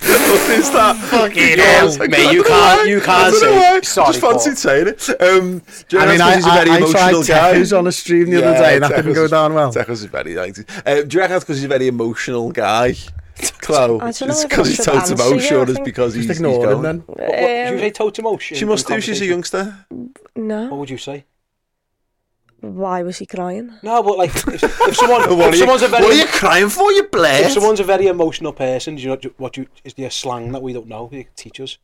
what 0.00 0.50
is 0.50 0.70
that? 0.70 0.96
Fucking 0.96 1.58
hell. 1.58 1.98
Mate, 2.08 2.32
you 2.32 2.44
can't- 2.44 2.88
you 2.88 3.00
can't 3.00 3.34
say- 3.34 3.80
sorry, 3.82 4.06
just 4.12 4.20
fancied 4.20 4.50
Paul. 4.50 4.56
saying 4.56 4.86
it. 4.88 5.08
Um, 5.20 5.62
do 5.88 5.96
you 5.96 6.02
I 6.02 6.06
mean, 6.06 6.20
I, 6.20 6.36
he's 6.36 6.46
a 6.46 6.50
I, 6.50 6.64
very 6.64 6.70
I 6.70 6.78
tried 6.90 7.10
emotional 7.14 7.22
guy. 7.24 7.76
On 7.78 7.86
a 7.86 7.92
stream 7.92 8.30
the 8.30 8.44
other 8.46 8.58
day 8.58 8.74
and 8.74 8.84
that 8.84 8.94
didn't 8.96 9.14
go 9.14 9.26
down 9.28 9.54
well. 9.54 9.72
Tekkers 9.72 9.90
is 9.90 10.04
very 10.04 10.34
90s. 10.34 10.64
Uh, 10.86 11.02
do 11.02 11.14
you 11.16 11.20
reckon 11.20 11.34
that's 11.34 11.44
because 11.44 11.56
he's 11.56 11.64
a 11.64 11.68
very 11.68 11.88
emotional 11.88 12.52
guy? 12.52 12.94
Chloe, 13.60 13.78
I 13.78 13.86
don't 13.88 14.00
know 14.00 14.08
it's 14.10 14.20
if 14.20 14.44
I 14.44 14.48
because 14.48 14.66
he's 14.68 14.76
should 14.76 14.84
totes 14.86 15.10
answer 15.10 15.14
emotion 15.28 15.52
you, 15.54 15.58
I 15.58 15.60
or 15.60 15.62
it's 15.64 15.72
think- 15.74 15.84
because 15.84 16.14
he's, 16.14 16.26
Just 16.26 16.38
he's 16.40 16.46
ignore 16.46 16.64
him 16.64 16.70
going? 16.70 16.82
then. 16.82 16.98
What, 17.06 17.18
what, 17.18 17.28
do 17.28 17.34
you 17.36 17.68
Um, 17.74 17.78
say 17.78 17.90
total 17.90 18.26
emotion? 18.26 18.56
She 18.56 18.62
in 18.62 18.68
must 18.68 18.86
do, 18.86 19.00
she's 19.00 19.20
a 19.20 19.26
conversation? 19.26 19.30
youngster. 19.30 19.86
What 19.88 20.36
No. 20.36 20.74
would 20.76 20.90
you 20.90 20.98
say? 20.98 21.24
Why 22.60 23.02
was 23.02 23.18
he 23.18 23.26
crying? 23.26 23.72
No, 23.84 24.02
but 24.02 24.18
like, 24.18 24.30
if, 24.34 24.48
if 24.64 24.96
someone, 24.96 25.20
What 25.20 25.30
if 25.30 25.54
are, 25.54 25.56
you, 25.56 25.56
someone's 25.58 25.82
a 25.82 25.88
what 25.90 26.00
are 26.00 26.06
very, 26.08 26.16
you 26.16 26.26
crying 26.26 26.68
for, 26.68 26.90
you 26.92 27.04
blade? 27.04 27.44
if 27.46 27.52
someone's 27.52 27.78
a 27.80 27.84
very 27.84 28.06
emotional 28.08 28.52
person, 28.52 28.96
do 28.96 29.02
you 29.02 29.08
know 29.10 29.18
what 29.36 29.56
you 29.56 29.66
is 29.84 29.94
there 29.94 30.08
a 30.08 30.10
slang 30.10 30.50
that 30.52 30.62
we 30.62 30.72
don't 30.72 30.88
know? 30.88 31.08
You 31.12 31.24
teach 31.36 31.60
us. 31.60 31.78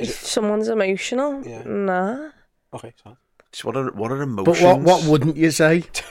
If 0.00 0.08
someone's 0.10 0.68
emotional? 0.68 1.46
Yeah. 1.46 1.62
Nah. 1.66 2.30
Okay, 2.72 2.94
so 3.02 3.16
Just 3.54 3.64
What 3.64 3.76
are, 3.76 3.88
what 3.92 4.10
are 4.10 4.26
But 4.26 4.60
what 4.60 4.80
what 4.80 5.04
wouldn't 5.04 5.36
you 5.36 5.52
say? 5.52 5.84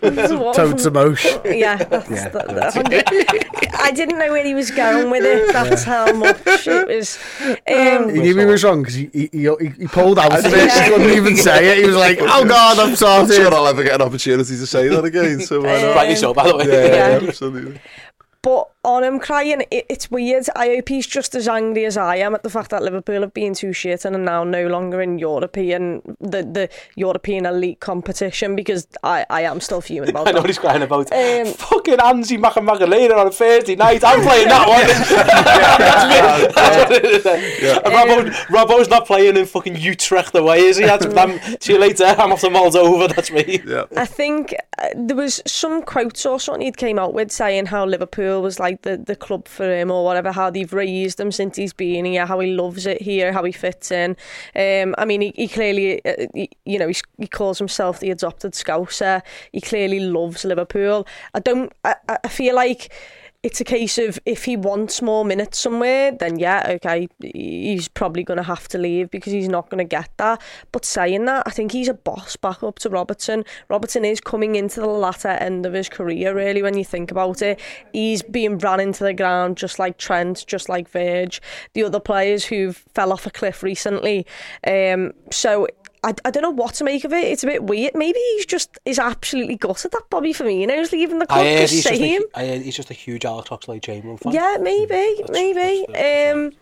What- 0.00 0.56
Totes 0.56 0.86
emotion. 0.86 1.38
Yeah, 1.44 1.76
that's, 1.76 2.08
that, 2.08 2.32
that- 2.32 3.74
I 3.80 3.90
didn't 3.90 4.18
know 4.18 4.32
where 4.32 4.46
he 4.46 4.54
was 4.54 4.70
going 4.70 5.10
with 5.10 5.24
it. 5.24 5.52
That's 5.52 5.84
how 5.84 6.10
much 6.14 6.40
it 6.66 6.88
was. 6.88 7.18
Um, 7.68 8.08
He 8.14 8.20
knew 8.22 8.38
he 8.38 8.44
was 8.46 8.64
wrong 8.64 8.80
because 8.80 8.94
he, 8.94 9.10
he, 9.12 9.28
he, 9.30 9.42
he 9.78 9.86
pulled 9.88 10.18
out 10.18 10.38
of 10.38 10.42
it. 10.46 10.72
He 10.72 10.90
couldn't 10.90 11.10
even 11.10 11.36
say 11.36 11.72
it. 11.72 11.78
He 11.82 11.86
was 11.86 11.96
like, 11.96 12.16
"Oh 12.22 12.44
God, 12.48 12.78
I'm 12.78 12.88
I'm 12.92 13.26
sure 13.30 13.52
I'll 13.54 13.66
ever 13.66 13.82
get 13.84 13.96
an 13.96 14.02
opportunity 14.02 14.56
to 14.56 14.66
say 14.66 14.88
that 14.88 15.04
again. 15.04 15.40
So 15.40 15.60
why 15.60 15.82
not? 15.82 15.96
rightly 15.96 16.16
so, 16.16 16.32
by 16.32 16.48
the 16.48 16.56
way. 16.56 16.66
Yeah, 16.66 16.86
yeah, 16.86 17.18
Yeah. 17.20 17.28
absolutely. 17.28 17.78
But 18.40 18.70
on 18.84 19.02
him 19.02 19.18
crying, 19.18 19.62
it, 19.70 19.86
it's 19.88 20.10
weird. 20.10 20.46
I 20.54 20.68
hope 20.68 20.88
he's 20.88 21.06
just 21.06 21.34
as 21.34 21.48
angry 21.48 21.84
as 21.86 21.96
I 21.96 22.16
am 22.16 22.34
at 22.34 22.42
the 22.42 22.50
fact 22.50 22.70
that 22.70 22.82
Liverpool 22.82 23.22
have 23.22 23.34
been 23.34 23.54
too 23.54 23.72
shit 23.72 24.04
and 24.04 24.14
are 24.14 24.18
now 24.18 24.44
no 24.44 24.66
longer 24.66 25.00
in 25.00 25.18
European 25.18 26.02
the, 26.20 26.42
the 26.42 26.68
European 26.96 27.46
elite 27.46 27.80
competition 27.80 28.56
because 28.56 28.86
I, 29.02 29.26
I 29.30 29.42
am 29.42 29.60
still 29.60 29.80
fuming 29.80 30.10
about 30.10 30.26
it. 30.26 30.28
I 30.30 30.32
know 30.32 30.38
what 30.38 30.42
that. 30.42 30.48
he's 30.48 30.58
crying 30.58 30.82
about. 30.82 31.12
Um, 31.12 31.46
Fucking 31.54 31.96
Anzhi 31.96 32.38
Makhachkala 32.38 33.18
on 33.18 33.26
a 33.26 33.30
Thursday 33.30 33.76
night. 33.76 34.04
I'm 34.04 34.22
playing 34.22 34.48
that 34.48 34.68
one. 34.68 34.86
That's 36.54 36.76
what 36.76 36.92
it 36.92 37.04
is. 37.04 37.26
And 37.26 37.84
Robbo, 37.84 38.30
Robbo's 38.46 38.88
not 38.88 39.06
playing 39.06 39.36
in 39.36 39.46
fucking 39.46 39.76
Utrecht 39.76 40.34
away, 40.34 40.60
is 40.60 40.76
he? 40.76 40.84
That's, 40.84 41.06
I'm, 41.06 41.40
see 41.60 41.74
you 41.74 41.78
later. 41.78 42.04
I'm 42.04 42.32
off 42.32 42.40
to 42.40 42.48
Moldova. 42.48 43.14
That's 43.14 43.30
me. 43.30 43.60
Yeah. 43.66 43.84
I 43.96 44.06
think 44.06 44.54
uh, 44.78 44.88
there 44.94 45.16
was 45.16 45.40
some 45.46 45.82
quotes 45.82 46.26
or 46.26 46.38
something 46.40 46.62
he'd 46.62 46.76
came 46.76 46.98
out 46.98 47.14
with 47.14 47.30
saying 47.30 47.66
how 47.66 47.84
Liverpool 47.84 48.42
was 48.42 48.58
like 48.58 48.73
the, 48.82 48.96
the 48.96 49.16
club 49.16 49.48
for 49.48 49.70
him 49.70 49.90
or 49.90 50.04
whatever, 50.04 50.32
how 50.32 50.50
they've 50.50 50.72
raised 50.72 51.20
him 51.20 51.32
since 51.32 51.56
he's 51.56 51.72
been 51.72 52.04
here, 52.04 52.26
how 52.26 52.40
he 52.40 52.52
loves 52.52 52.86
it 52.86 53.02
here, 53.02 53.32
how 53.32 53.44
he 53.44 53.52
fits 53.52 53.90
in. 53.90 54.16
Um, 54.54 54.94
I 54.98 55.04
mean, 55.04 55.20
he, 55.20 55.32
he 55.36 55.48
clearly, 55.48 56.04
uh, 56.04 56.26
he, 56.34 56.50
you 56.64 56.78
know, 56.78 56.90
he 57.18 57.26
calls 57.26 57.58
himself 57.58 58.00
the 58.00 58.10
adopted 58.10 58.52
Scouser. 58.52 59.22
He 59.52 59.60
clearly 59.60 60.00
loves 60.00 60.44
Liverpool. 60.44 61.06
I 61.34 61.40
don't, 61.40 61.72
I 61.84 61.96
I 62.22 62.28
feel 62.28 62.54
like 62.54 62.92
it's 63.44 63.60
a 63.60 63.64
case 63.64 63.98
of 63.98 64.18
if 64.24 64.46
he 64.46 64.56
wants 64.56 65.02
more 65.02 65.22
minutes 65.22 65.58
somewhere, 65.58 66.10
then 66.10 66.38
yeah, 66.38 66.64
okay, 66.66 67.06
he's 67.20 67.88
probably 67.88 68.24
going 68.24 68.38
to 68.38 68.42
have 68.42 68.66
to 68.68 68.78
leave 68.78 69.10
because 69.10 69.34
he's 69.34 69.50
not 69.50 69.68
going 69.68 69.86
to 69.86 69.88
get 69.88 70.08
that. 70.16 70.40
But 70.72 70.86
saying 70.86 71.26
that, 71.26 71.42
I 71.46 71.50
think 71.50 71.72
he's 71.72 71.88
a 71.88 71.94
boss 71.94 72.36
back 72.36 72.62
up 72.62 72.78
to 72.78 72.88
Robertson. 72.88 73.44
Robertson 73.68 74.02
is 74.02 74.18
coming 74.18 74.54
into 74.54 74.80
the 74.80 74.86
latter 74.86 75.28
end 75.28 75.66
of 75.66 75.74
his 75.74 75.90
career, 75.90 76.34
really, 76.34 76.62
when 76.62 76.78
you 76.78 76.86
think 76.86 77.10
about 77.10 77.42
it. 77.42 77.60
He's 77.92 78.22
being 78.22 78.56
ran 78.56 78.80
into 78.80 79.04
the 79.04 79.12
ground 79.12 79.58
just 79.58 79.78
like 79.78 79.98
Trent, 79.98 80.46
just 80.46 80.70
like 80.70 80.88
Verge, 80.88 81.42
the 81.74 81.84
other 81.84 82.00
players 82.00 82.46
who 82.46 82.72
fell 82.72 83.12
off 83.12 83.26
a 83.26 83.30
cliff 83.30 83.62
recently. 83.62 84.26
Um, 84.66 85.12
so 85.30 85.68
I, 86.04 86.14
I 86.24 86.30
don't 86.30 86.42
know 86.42 86.50
what 86.50 86.74
to 86.74 86.84
make 86.84 87.04
of 87.04 87.12
it. 87.12 87.24
It's 87.24 87.42
a 87.42 87.46
bit 87.46 87.64
weird. 87.64 87.92
Maybe 87.94 88.18
he's 88.34 88.46
just 88.46 88.78
is 88.84 88.98
absolutely 88.98 89.56
gutted 89.56 89.90
that 89.92 90.02
Bobby 90.10 90.32
Firmino's 90.32 90.92
leaving 90.92 91.18
the 91.18 91.26
club. 91.26 91.40
I 91.40 91.44
heard, 91.44 91.60
'cause 91.60 91.70
he's 91.70 91.84
just, 91.84 91.96
same. 91.96 92.22
a, 92.34 92.38
I 92.38 92.46
heard 92.46 92.62
he's 92.62 92.76
just 92.76 92.90
a 92.90 92.94
huge 92.94 93.24
Alex 93.24 93.48
Oxlade-Chamberlain 93.50 94.18
fan. 94.18 94.32
Yeah, 94.32 94.58
maybe, 94.60 94.86
That's- 94.88 95.30
maybe. 95.30 95.86
that's- 95.88 96.34
um, 96.36 96.52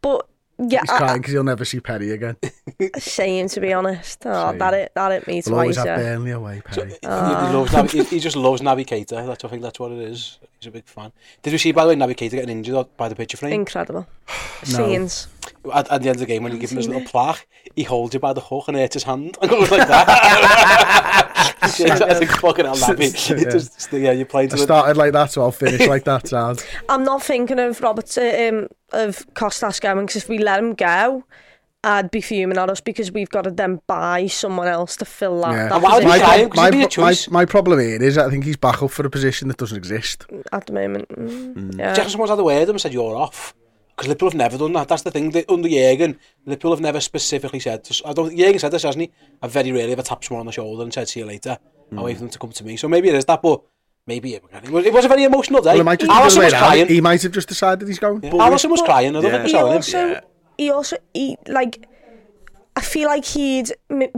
but 0.00 0.26
yeah, 0.56 0.82
He's 0.82 0.90
I, 0.90 0.98
crying 0.98 1.16
because 1.20 1.32
he'll 1.32 1.42
never 1.42 1.64
see 1.64 1.80
Perry 1.80 2.12
again. 2.12 2.36
I, 2.80 2.98
shame 3.00 3.48
to 3.48 3.60
be 3.60 3.72
honest. 3.72 4.22
Oh, 4.24 4.50
Shame. 4.50 4.58
that 4.60 4.74
it, 4.74 4.92
that 4.94 5.10
it 5.10 5.26
means 5.26 5.46
We'll 5.48 5.58
always 5.58 5.74
twice. 5.74 5.88
have 5.88 5.98
Yeah. 5.98 6.04
Burnley 6.14 6.30
away, 6.30 6.62
Perry. 6.64 6.90
He, 6.90 6.96
he, 7.02 7.08
loves 7.08 7.72
Naby, 7.72 7.90
he, 7.90 8.04
he 8.04 8.20
just 8.20 8.36
loves 8.36 8.60
Naby 8.62 8.86
Keita. 8.86 9.26
That's 9.26 9.44
I 9.44 9.48
think 9.48 9.62
that's 9.62 9.80
what 9.80 9.90
it 9.90 9.98
is. 9.98 10.38
He's 10.60 10.68
a 10.68 10.70
big 10.70 10.86
fan. 10.86 11.10
Did 11.42 11.52
we 11.52 11.58
see 11.58 11.72
by 11.72 11.82
the 11.84 11.88
way 11.88 11.96
Naby 11.96 12.14
Keita 12.14 12.30
getting 12.30 12.50
injured 12.50 12.86
by 12.96 13.08
the 13.08 13.16
picture 13.16 13.36
frame? 13.36 13.52
Incredible 13.52 14.06
scenes. 14.62 15.26
at, 15.72 15.90
at 15.90 16.02
the 16.02 16.08
end 16.08 16.16
of 16.16 16.20
the 16.20 16.26
game 16.26 16.42
when 16.42 16.52
you 16.52 16.58
give 16.58 16.70
him 16.70 16.78
his 16.78 16.88
little 16.88 17.04
plaque, 17.04 17.46
he 17.74 17.82
holds 17.82 18.14
you 18.14 18.20
by 18.20 18.32
the 18.32 18.40
hook 18.40 18.68
and 18.68 18.76
hurts 18.76 18.94
his 18.94 19.04
hand 19.04 19.38
and 19.42 19.50
goes 19.50 19.70
like 19.70 19.88
that. 19.88 21.20
I 21.62 21.68
think 22.14 22.30
fucking 22.30 22.64
hell, 22.64 22.74
that 22.74 22.98
yeah. 23.38 23.50
Just, 23.50 23.92
yeah, 23.92 24.12
you're 24.12 24.26
playing 24.26 24.50
to 24.50 24.56
I 24.56 24.60
started 24.60 24.96
like 24.96 25.12
that, 25.12 25.30
so 25.30 25.42
I'll 25.42 25.50
finish 25.50 25.86
like 25.86 26.04
that, 26.04 26.26
Chad. 26.26 26.62
I'm 26.88 27.04
not 27.04 27.22
thinking 27.22 27.58
of 27.58 27.80
Robert, 27.80 28.16
uh, 28.18 28.48
um, 28.48 28.68
of 28.92 29.26
Costas 29.34 29.80
going, 29.80 30.06
because 30.06 30.22
if 30.22 30.28
we 30.28 30.38
let 30.38 30.58
him 30.58 30.74
go, 30.74 31.24
I'd 31.84 32.10
be 32.10 32.20
fuming 32.20 32.56
at 32.56 32.70
us 32.70 32.80
because 32.80 33.12
we've 33.12 33.28
got 33.28 33.42
to 33.42 33.50
then 33.50 33.80
buy 33.86 34.26
someone 34.26 34.68
else 34.68 34.96
to 34.96 35.04
fill 35.04 35.40
that. 35.42 35.52
Yeah. 35.52 35.68
that 35.68 35.82
my, 35.82 36.48
pro 36.48 36.48
my, 36.48 36.86
my, 36.96 37.14
my 37.30 37.44
problem 37.44 37.78
here 37.78 38.02
is 38.02 38.16
I 38.16 38.30
think 38.30 38.44
he's 38.44 38.56
back 38.56 38.82
up 38.82 38.90
for 38.90 39.04
a 39.06 39.10
position 39.10 39.48
that 39.48 39.58
doesn't 39.58 39.76
exist. 39.76 40.26
At 40.52 40.66
the 40.66 40.72
moment. 40.72 41.08
Mm. 41.10 41.54
Mm. 41.54 41.78
Yeah. 41.78 41.94
Jackson 41.94 42.20
was 42.20 42.30
had 42.30 42.38
a 42.38 42.44
word 42.44 42.68
and 42.68 42.80
said, 42.80 42.94
you're 42.94 43.16
off. 43.16 43.54
Because 43.94 44.08
Liverpool 44.08 44.30
have 44.30 44.36
never 44.36 44.58
done 44.58 44.72
that. 44.72 44.88
That's 44.88 45.02
the 45.02 45.10
thing. 45.12 45.30
They, 45.30 45.44
under 45.48 45.68
Jürgen, 45.68 46.18
Liverpool 46.46 46.72
have 46.72 46.80
never 46.80 47.00
specifically 47.00 47.60
said. 47.60 47.88
I 48.04 48.12
don't. 48.12 48.36
Jürgen 48.36 48.58
said 48.58 48.72
this, 48.72 48.82
hasn't 48.82 49.02
he? 49.02 49.12
I 49.40 49.46
very 49.46 49.70
rarely 49.70 49.92
ever 49.92 50.02
tapped 50.02 50.24
someone 50.24 50.40
on 50.40 50.46
the 50.46 50.52
shoulder 50.52 50.82
and 50.82 50.92
said, 50.92 51.08
"See 51.08 51.20
you 51.20 51.26
later." 51.26 51.58
Mm. 51.92 52.00
I 52.00 52.02
wait 52.02 52.14
for 52.14 52.20
them 52.20 52.30
to 52.30 52.38
come 52.38 52.50
to 52.50 52.64
me. 52.64 52.76
So 52.76 52.88
maybe 52.88 53.08
it 53.08 53.14
is 53.14 53.24
that, 53.26 53.40
but 53.40 53.62
maybe 54.06 54.34
it, 54.34 54.42
was, 54.70 54.84
it 54.84 54.92
was 54.92 55.04
a 55.04 55.08
very 55.08 55.24
emotional 55.24 55.62
day. 55.62 55.70
Well, 55.70 55.80
it 55.80 55.84
might 55.84 56.00
just 56.00 56.10
Allison 56.10 56.42
was 56.42 56.52
crying. 56.52 56.88
He 56.88 57.00
might 57.00 57.22
have 57.22 57.32
just 57.32 57.48
decided 57.48 57.86
he's 57.86 57.98
going. 58.00 58.22
Yeah. 58.22 58.34
Allison 58.34 58.70
was 58.70 58.80
but 58.80 58.86
crying. 58.86 59.16
I 59.16 59.20
don't 59.20 59.24
yeah. 59.24 59.42
think 59.44 59.54
I 59.54 59.58
saw 59.58 59.66
him. 59.66 59.76
Also, 59.76 60.08
yeah. 60.08 60.20
He 60.58 60.70
also, 60.70 60.96
he 61.12 61.36
like, 61.46 61.88
I 62.76 62.80
feel 62.80 63.08
like 63.08 63.24
he'd 63.24 63.72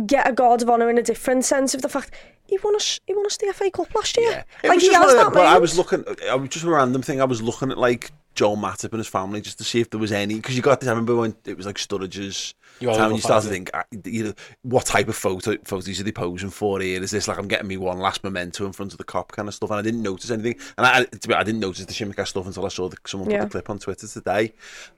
get 0.07 0.29
a 0.29 0.33
guard 0.33 0.63
of 0.63 0.71
honour 0.71 0.89
in 0.89 0.99
a 0.99 1.03
different 1.03 1.45
sense 1.45 1.75
of 1.75 1.83
the 1.83 1.89
fact 1.89 2.15
he 2.49 2.59
won 2.63 2.77
us, 2.77 3.01
he 3.07 3.15
won 3.15 3.27
us 3.27 3.37
the 3.37 3.53
FA 3.53 3.71
Cup 3.71 3.95
last 3.95 4.17
year. 4.17 4.45
It 4.63 4.69
Like 4.69 4.77
was 4.77 4.83
he 4.85 4.89
just 4.91 5.03
has 5.03 5.15
that 5.15 5.33
but 5.33 5.47
I 5.47 5.59
was 5.59 5.77
looking. 5.77 6.05
I 6.31 6.35
was 6.35 6.49
just 6.51 6.65
a 6.65 6.71
random 6.71 7.03
thing. 7.03 7.21
I 7.21 7.25
was 7.25 7.43
looking 7.43 7.71
at 7.71 7.79
like 7.79 8.13
Joel 8.35 8.57
Matip 8.57 8.91
and 8.91 8.99
his 8.99 9.09
family 9.09 9.41
just 9.41 9.59
to 9.59 9.65
see 9.65 9.81
if 9.81 9.89
there 9.91 9.99
was 10.01 10.13
any 10.13 10.35
because 10.37 10.55
you 10.57 10.63
got 10.63 10.81
this. 10.81 10.89
I 10.89 10.93
remember 10.93 11.17
when 11.17 11.35
it 11.47 11.57
was 11.57 11.65
like 11.67 11.77
Sturridge's 11.77 12.55
You 12.81 12.91
are 12.91 12.95
time. 12.97 13.07
over 13.07 13.15
You 13.15 13.21
started 13.23 13.47
to 13.49 13.53
think, 13.53 13.71
ah, 13.73 13.85
you 14.05 14.25
know, 14.25 14.35
what 14.63 14.85
type 14.85 15.09
of 15.09 15.17
photo 15.17 15.57
photos 15.65 16.01
are 16.01 16.03
they 16.05 16.13
posing 16.13 16.51
for 16.51 16.81
here? 16.81 17.03
Is 17.03 17.11
this 17.11 17.29
like 17.29 17.39
I'm 17.39 17.49
getting 17.49 17.67
me 17.69 17.79
one 17.79 17.99
last 17.99 18.23
memento 18.23 18.67
in 18.67 18.73
front 18.73 18.93
of 18.93 18.99
the 18.99 19.05
Kop 19.05 19.29
kind 19.29 19.49
of 19.49 19.55
stuff? 19.55 19.71
And 19.71 19.79
I 19.79 19.83
didn't 19.83 20.03
notice 20.03 20.31
anything. 20.31 20.57
And 20.77 20.87
I, 20.87 20.99
I, 21.01 21.05
to 21.05 21.29
be- 21.29 21.35
I 21.35 21.43
didn't 21.43 21.61
notice 21.61 21.85
the 21.87 21.93
Shimika 21.95 22.27
stuff 22.27 22.47
until 22.47 22.67
I 22.67 22.69
saw 22.69 22.89
the, 22.89 22.97
someone 23.07 23.29
put 23.29 23.35
Yeah. 23.35 23.45
the 23.45 23.51
clip 23.51 23.71
on 23.71 23.79
Twitter 23.79 24.07
today. 24.07 24.53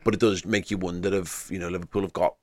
But 0.04 0.14
it 0.14 0.20
does 0.20 0.44
make 0.44 0.70
you 0.70 0.78
wonder 0.78 1.14
if 1.14 1.48
you 1.50 1.58
know 1.60 1.68
Liverpool 1.68 2.02
have 2.02 2.12
got 2.12 2.34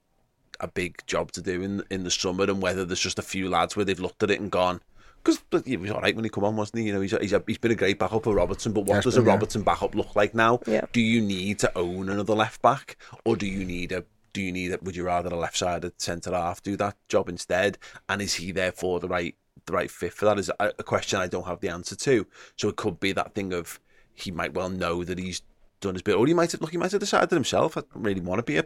a 0.61 0.67
big 0.69 1.05
job 1.05 1.33
to 1.33 1.41
do 1.41 1.61
in 1.61 1.83
in 1.91 2.05
the 2.05 2.11
summer 2.11 2.45
and 2.45 2.61
whether 2.61 2.85
there's 2.85 3.01
just 3.01 3.19
a 3.19 3.21
few 3.21 3.49
lads 3.49 3.75
where 3.75 3.83
they've 3.83 3.99
looked 3.99 4.23
at 4.23 4.31
it 4.31 4.39
and 4.39 4.49
gone 4.49 4.79
because 5.25 5.65
he 5.65 5.75
was 5.77 5.89
all 5.89 6.01
right 6.01 6.15
when 6.15 6.23
he 6.23 6.29
come 6.29 6.43
on, 6.43 6.55
wasn't 6.55 6.79
he? 6.79 6.87
You 6.87 6.93
know, 6.93 7.01
he's 7.01 7.13
a, 7.13 7.19
he's, 7.19 7.33
a, 7.33 7.43
he's 7.47 7.57
been 7.57 7.71
a 7.71 7.75
great 7.75 7.97
backup 7.97 8.23
for 8.23 8.35
Robertson, 8.35 8.73
but 8.73 8.81
what 8.81 8.95
Yes, 8.95 9.03
does 9.05 9.17
a 9.17 9.21
but 9.21 9.27
yeah. 9.27 9.33
Robertson 9.33 9.63
backup 9.63 9.95
look 9.95 10.15
like 10.15 10.35
now? 10.35 10.59
Yeah. 10.67 10.85
Do 10.91 11.01
you 11.01 11.21
need 11.21 11.59
to 11.59 11.77
own 11.77 12.09
another 12.09 12.35
left 12.35 12.61
back, 12.61 12.97
or 13.25 13.35
do 13.35 13.47
you 13.47 13.65
need 13.65 13.91
a 13.91 14.05
do 14.33 14.41
you 14.41 14.51
need 14.51 14.71
it? 14.71 14.83
Would 14.83 14.97
you 14.97 15.05
rather 15.05 15.29
a 15.29 15.37
left-sided 15.37 15.99
centre 16.01 16.31
half 16.31 16.61
do 16.61 16.75
that 16.75 16.97
job 17.07 17.29
instead? 17.29 17.77
And 18.09 18.21
is 18.21 18.35
he 18.35 18.51
therefore 18.51 18.99
the 18.99 19.07
right 19.07 19.35
the 19.65 19.73
right 19.73 19.89
fit 19.89 20.13
for 20.13 20.25
that? 20.25 20.37
Is 20.37 20.51
a, 20.59 20.73
a 20.77 20.83
question 20.83 21.19
I 21.19 21.27
don't 21.27 21.47
have 21.47 21.61
the 21.61 21.69
answer 21.69 21.95
to. 21.95 22.27
So 22.57 22.69
it 22.69 22.75
could 22.75 22.99
be 22.99 23.13
that 23.13 23.33
thing 23.33 23.53
of 23.53 23.79
he 24.13 24.31
might 24.31 24.53
well 24.53 24.69
know 24.69 25.03
that 25.03 25.17
he's 25.17 25.41
done 25.81 25.95
his 25.95 26.01
bit, 26.01 26.15
or 26.15 26.27
he 26.27 26.33
might 26.33 26.51
have 26.51 26.61
look 26.61 26.71
he 26.71 26.77
might 26.77 26.91
have 26.91 26.99
decided 26.99 27.31
himself. 27.31 27.77
I 27.77 27.81
don't 27.81 28.03
really 28.03 28.21
want 28.21 28.39
to 28.39 28.43
be 28.43 28.57
a 28.57 28.65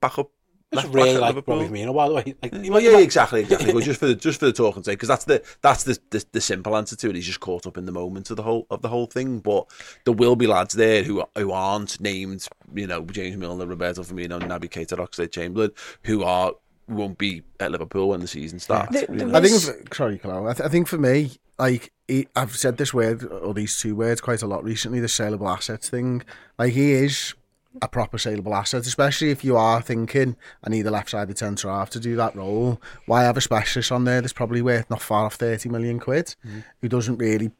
backup. 0.00 0.30
It's 0.72 0.82
left 0.82 0.88
back 0.92 0.94
really 0.96 1.14
at 1.14 1.20
like 1.20 1.28
Liverpool. 1.36 1.60
Robbie 1.62 1.68
Firmino, 1.80 1.94
by 1.94 2.08
the 2.08 2.14
way. 2.14 2.34
Like, 2.42 2.52
Well, 2.70 2.80
yeah, 2.80 2.98
exactly, 2.98 3.40
exactly. 3.42 3.72
but 3.72 3.82
just 3.84 4.00
for 4.00 4.06
the 4.06 4.14
just 4.16 4.40
for 4.40 4.46
the 4.46 4.52
talking 4.52 4.82
sake, 4.82 4.94
because 4.98 5.08
that's 5.08 5.24
the 5.24 5.42
that's 5.62 5.84
the, 5.84 5.98
the 6.10 6.24
the 6.32 6.40
simple 6.40 6.76
answer 6.76 6.96
to 6.96 7.08
it. 7.10 7.14
He's 7.14 7.26
just 7.26 7.40
caught 7.40 7.66
up 7.66 7.78
in 7.78 7.86
the 7.86 7.92
moment 7.92 8.30
of 8.30 8.36
the 8.36 8.42
whole 8.42 8.66
of 8.70 8.82
the 8.82 8.88
whole 8.88 9.06
thing. 9.06 9.38
But 9.38 9.66
there 10.04 10.14
will 10.14 10.34
be 10.36 10.46
lads 10.48 10.74
there 10.74 11.02
who 11.04 11.22
who 11.36 11.52
aren't 11.52 12.00
named, 12.00 12.48
you 12.74 12.86
know, 12.88 13.02
James 13.04 13.36
Milner, 13.36 13.66
Roberto 13.66 14.02
Firmino, 14.02 14.40
Naby 14.40 14.68
Keita, 14.68 14.98
Oxlade 14.98 15.30
Chamberlain, 15.30 15.70
who 16.04 16.24
are 16.24 16.52
won't 16.88 17.18
be 17.18 17.42
at 17.60 17.70
Liverpool 17.72 18.08
when 18.10 18.20
the 18.20 18.28
season 18.28 18.58
starts. 18.58 18.92
The- 19.00 19.06
the 19.12 19.24
know. 19.26 19.36
I 19.38 19.40
think, 19.40 19.54
was- 19.54 19.72
sorry, 19.92 20.18
Calo. 20.18 20.48
I, 20.50 20.54
th- 20.54 20.66
I 20.66 20.68
think 20.70 20.86
for 20.88 20.98
me, 20.98 21.32
like 21.58 21.92
he, 22.08 22.28
I've 22.36 22.56
said 22.56 22.76
this 22.76 22.92
word 22.94 23.24
or 23.24 23.54
these 23.54 23.78
two 23.80 23.96
words 23.96 24.20
quite 24.20 24.42
a 24.42 24.46
lot 24.46 24.62
recently. 24.62 25.00
The 25.00 25.08
saleable 25.08 25.48
assets 25.48 25.88
thing. 25.88 26.22
Like 26.58 26.72
he 26.74 26.92
is 26.92 27.34
a 27.82 27.88
proper 27.88 28.18
saleable 28.18 28.54
asset, 28.54 28.86
especially 28.86 29.30
if 29.30 29.44
you 29.44 29.56
are 29.56 29.80
thinking 29.82 30.36
I 30.64 30.70
need 30.70 30.86
a 30.86 30.90
left-sided 30.90 31.38
centre 31.38 31.68
half 31.68 31.90
to 31.90 32.00
do 32.00 32.16
that 32.16 32.34
role. 32.34 32.80
Why 33.06 33.22
have 33.22 33.36
a 33.36 33.40
specialist 33.40 33.92
on 33.92 34.04
there 34.04 34.20
that's 34.20 34.32
probably 34.32 34.62
worth 34.62 34.88
not 34.90 35.02
far 35.02 35.26
off 35.26 35.34
thirty 35.34 35.68
million 35.68 35.98
quid, 35.98 36.34
who 36.80 36.88
doesn't 36.88 37.18
really 37.18 37.50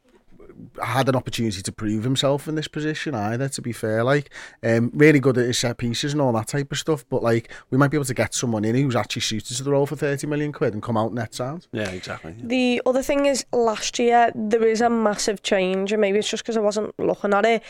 had 0.83 1.07
an 1.07 1.15
opportunity 1.15 1.61
to 1.61 1.71
prove 1.71 2.03
himself 2.03 2.47
in 2.47 2.55
this 2.55 2.67
position 2.67 3.13
either 3.13 3.47
to 3.47 3.61
be 3.61 3.71
fair 3.71 4.03
like 4.03 4.33
um 4.63 4.89
really 4.93 5.19
good 5.19 5.37
at 5.37 5.45
his 5.45 5.57
set 5.59 5.77
pieces 5.77 6.13
and 6.13 6.21
all 6.21 6.33
that 6.33 6.47
type 6.47 6.71
of 6.71 6.77
stuff 6.79 7.05
but 7.09 7.21
like 7.21 7.51
we 7.69 7.77
might 7.77 7.89
be 7.89 7.97
able 7.97 8.05
to 8.05 8.13
get 8.13 8.33
someone 8.33 8.65
in 8.65 8.75
who's 8.75 8.95
actually 8.95 9.21
suited 9.21 9.55
to 9.55 9.63
the 9.63 9.69
role 9.69 9.85
for 9.85 9.95
30 9.95 10.25
million 10.27 10.51
quid 10.51 10.73
and 10.73 10.81
come 10.81 10.97
out 10.97 11.13
net 11.13 11.33
sound 11.33 11.67
yeah, 11.71 11.89
exactly. 11.89 12.35
yeah. 12.37 12.43
The 12.47 12.81
other 12.85 13.03
thing 13.03 13.25
is, 13.27 13.45
last 13.51 13.99
year 13.99 14.31
there 14.33 14.65
is 14.65 14.81
a 14.81 14.89
massive 14.89 15.43
change, 15.43 15.91
and 15.91 16.01
maybe 16.01 16.17
it's 16.17 16.29
just 16.29 16.43
because 16.43 16.57
I 16.57 16.61
wasn't 16.61 16.97
looking 16.97 17.33
at 17.33 17.45
it. 17.45 17.63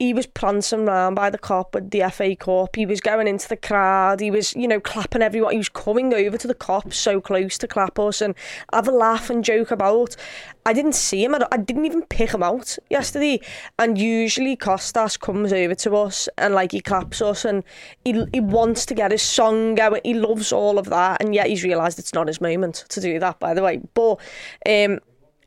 He 0.00 0.14
was 0.14 0.26
prancing 0.26 0.86
round 0.86 1.14
by 1.14 1.28
the 1.28 1.36
Kop 1.36 1.74
with 1.74 1.90
the 1.90 2.08
FA 2.10 2.34
Cup. 2.34 2.74
He 2.74 2.86
was 2.86 3.02
going 3.02 3.28
into 3.28 3.46
the 3.46 3.56
crowd. 3.56 4.20
He 4.20 4.30
was, 4.30 4.56
you 4.56 4.66
know, 4.66 4.80
clapping 4.80 5.20
everyone. 5.20 5.52
He 5.52 5.58
was 5.58 5.68
coming 5.68 6.14
over 6.14 6.38
to 6.38 6.48
the 6.48 6.54
cops 6.54 6.96
so 6.96 7.20
close 7.20 7.58
to 7.58 7.68
clap 7.68 7.98
us 7.98 8.22
and 8.22 8.34
have 8.72 8.88
a 8.88 8.92
laugh 8.92 9.28
and 9.28 9.44
joke 9.44 9.70
about. 9.70 10.16
I 10.64 10.72
didn't 10.72 10.94
see 10.94 11.22
him. 11.22 11.34
I, 11.34 11.56
didn't 11.58 11.84
even 11.84 12.00
pick 12.04 12.32
him 12.32 12.42
out 12.42 12.78
yesterday. 12.88 13.42
And 13.78 13.98
usually 13.98 14.56
Kostas 14.56 15.20
comes 15.20 15.52
over 15.52 15.74
to 15.74 15.96
us 15.96 16.30
and 16.38 16.54
like 16.54 16.72
he 16.72 16.80
claps 16.80 17.20
us 17.20 17.44
and 17.44 17.62
he 18.02 18.24
he 18.32 18.40
wants 18.40 18.86
to 18.86 18.94
get 18.94 19.10
his 19.10 19.20
song 19.20 19.74
going. 19.74 20.00
He 20.02 20.14
loves 20.14 20.50
all 20.50 20.78
of 20.78 20.86
that, 20.86 21.22
and 21.22 21.34
yet 21.34 21.48
he's 21.48 21.62
realised 21.62 21.98
it's 21.98 22.14
not 22.14 22.26
his 22.26 22.40
moment 22.40 22.86
to 22.88 23.02
do 23.02 23.18
that. 23.18 23.38
By 23.38 23.52
the 23.52 23.62
way, 23.62 23.82
but 23.92 24.18
um, 24.66 25.00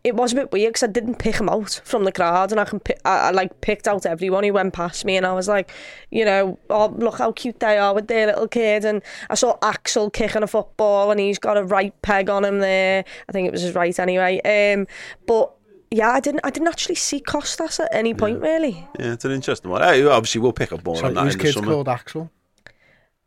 it 0.03 0.15
was 0.15 0.33
a 0.33 0.35
bit 0.35 0.51
weird 0.51 0.73
because 0.73 0.83
I 0.83 0.91
didn't 0.91 1.15
pick 1.15 1.37
him 1.37 1.47
out 1.47 1.79
from 1.85 2.03
the 2.03 2.11
crowd, 2.11 2.51
and 2.51 2.59
I 2.59 2.65
can 2.65 2.79
pick, 2.79 2.99
I, 3.05 3.29
I 3.29 3.31
like 3.31 3.61
picked 3.61 3.87
out 3.87 4.05
everyone 4.05 4.43
who 4.43 4.53
went 4.53 4.73
past 4.73 5.05
me, 5.05 5.15
and 5.15 5.25
I 5.25 5.33
was 5.33 5.47
like, 5.47 5.71
you 6.11 6.25
know, 6.25 6.59
oh 6.69 6.87
look 6.97 7.19
how 7.19 7.31
cute 7.31 7.59
they 7.59 7.77
are 7.77 7.93
with 7.93 8.07
their 8.07 8.27
little 8.27 8.47
kid, 8.47 8.83
and 8.83 9.01
I 9.29 9.35
saw 9.35 9.57
Axel 9.61 10.09
kicking 10.09 10.43
a 10.43 10.47
football, 10.47 11.11
and 11.11 11.19
he's 11.19 11.39
got 11.39 11.57
a 11.57 11.63
right 11.63 11.93
peg 12.01 12.29
on 12.29 12.43
him 12.43 12.59
there. 12.59 13.05
I 13.29 13.31
think 13.31 13.47
it 13.47 13.51
was 13.51 13.61
his 13.61 13.75
right 13.75 13.97
anyway. 13.97 14.41
Um, 14.41 14.87
but 15.25 15.53
yeah, 15.89 16.09
I 16.09 16.19
didn't 16.19 16.41
I 16.43 16.49
didn't 16.49 16.67
actually 16.67 16.95
see 16.95 17.21
Kostas 17.21 17.79
at 17.79 17.89
any 17.93 18.13
point 18.13 18.41
really. 18.41 18.87
Yeah, 18.99 19.13
it's 19.13 19.25
an 19.25 19.31
interesting 19.31 19.71
one. 19.71 19.81
Hey, 19.81 20.05
obviously, 20.05 20.41
we'll 20.41 20.53
pick 20.53 20.73
up 20.73 20.83
more 20.83 20.97
so 20.97 21.05
on 21.05 21.13
that 21.13 21.25
whose 21.25 21.35
kid's 21.35 21.53
summer. 21.53 21.67
called 21.67 21.87
Axel 21.87 22.31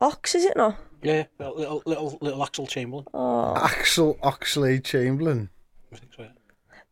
Ox 0.01 0.35
is 0.35 0.45
it 0.45 0.57
not? 0.57 0.77
Yeah, 1.03 1.25
little, 1.39 1.57
little, 1.57 1.83
little, 1.87 2.19
little 2.21 2.43
Axel 2.43 2.67
Chamberlain. 2.67 3.07
Oh, 3.15 3.55
Axel 3.57 4.19
Oxlade-Chamberlain 4.23 5.51
I 5.93 5.97
think 5.97 6.13
so, 6.15 6.23
yeah. 6.23 6.29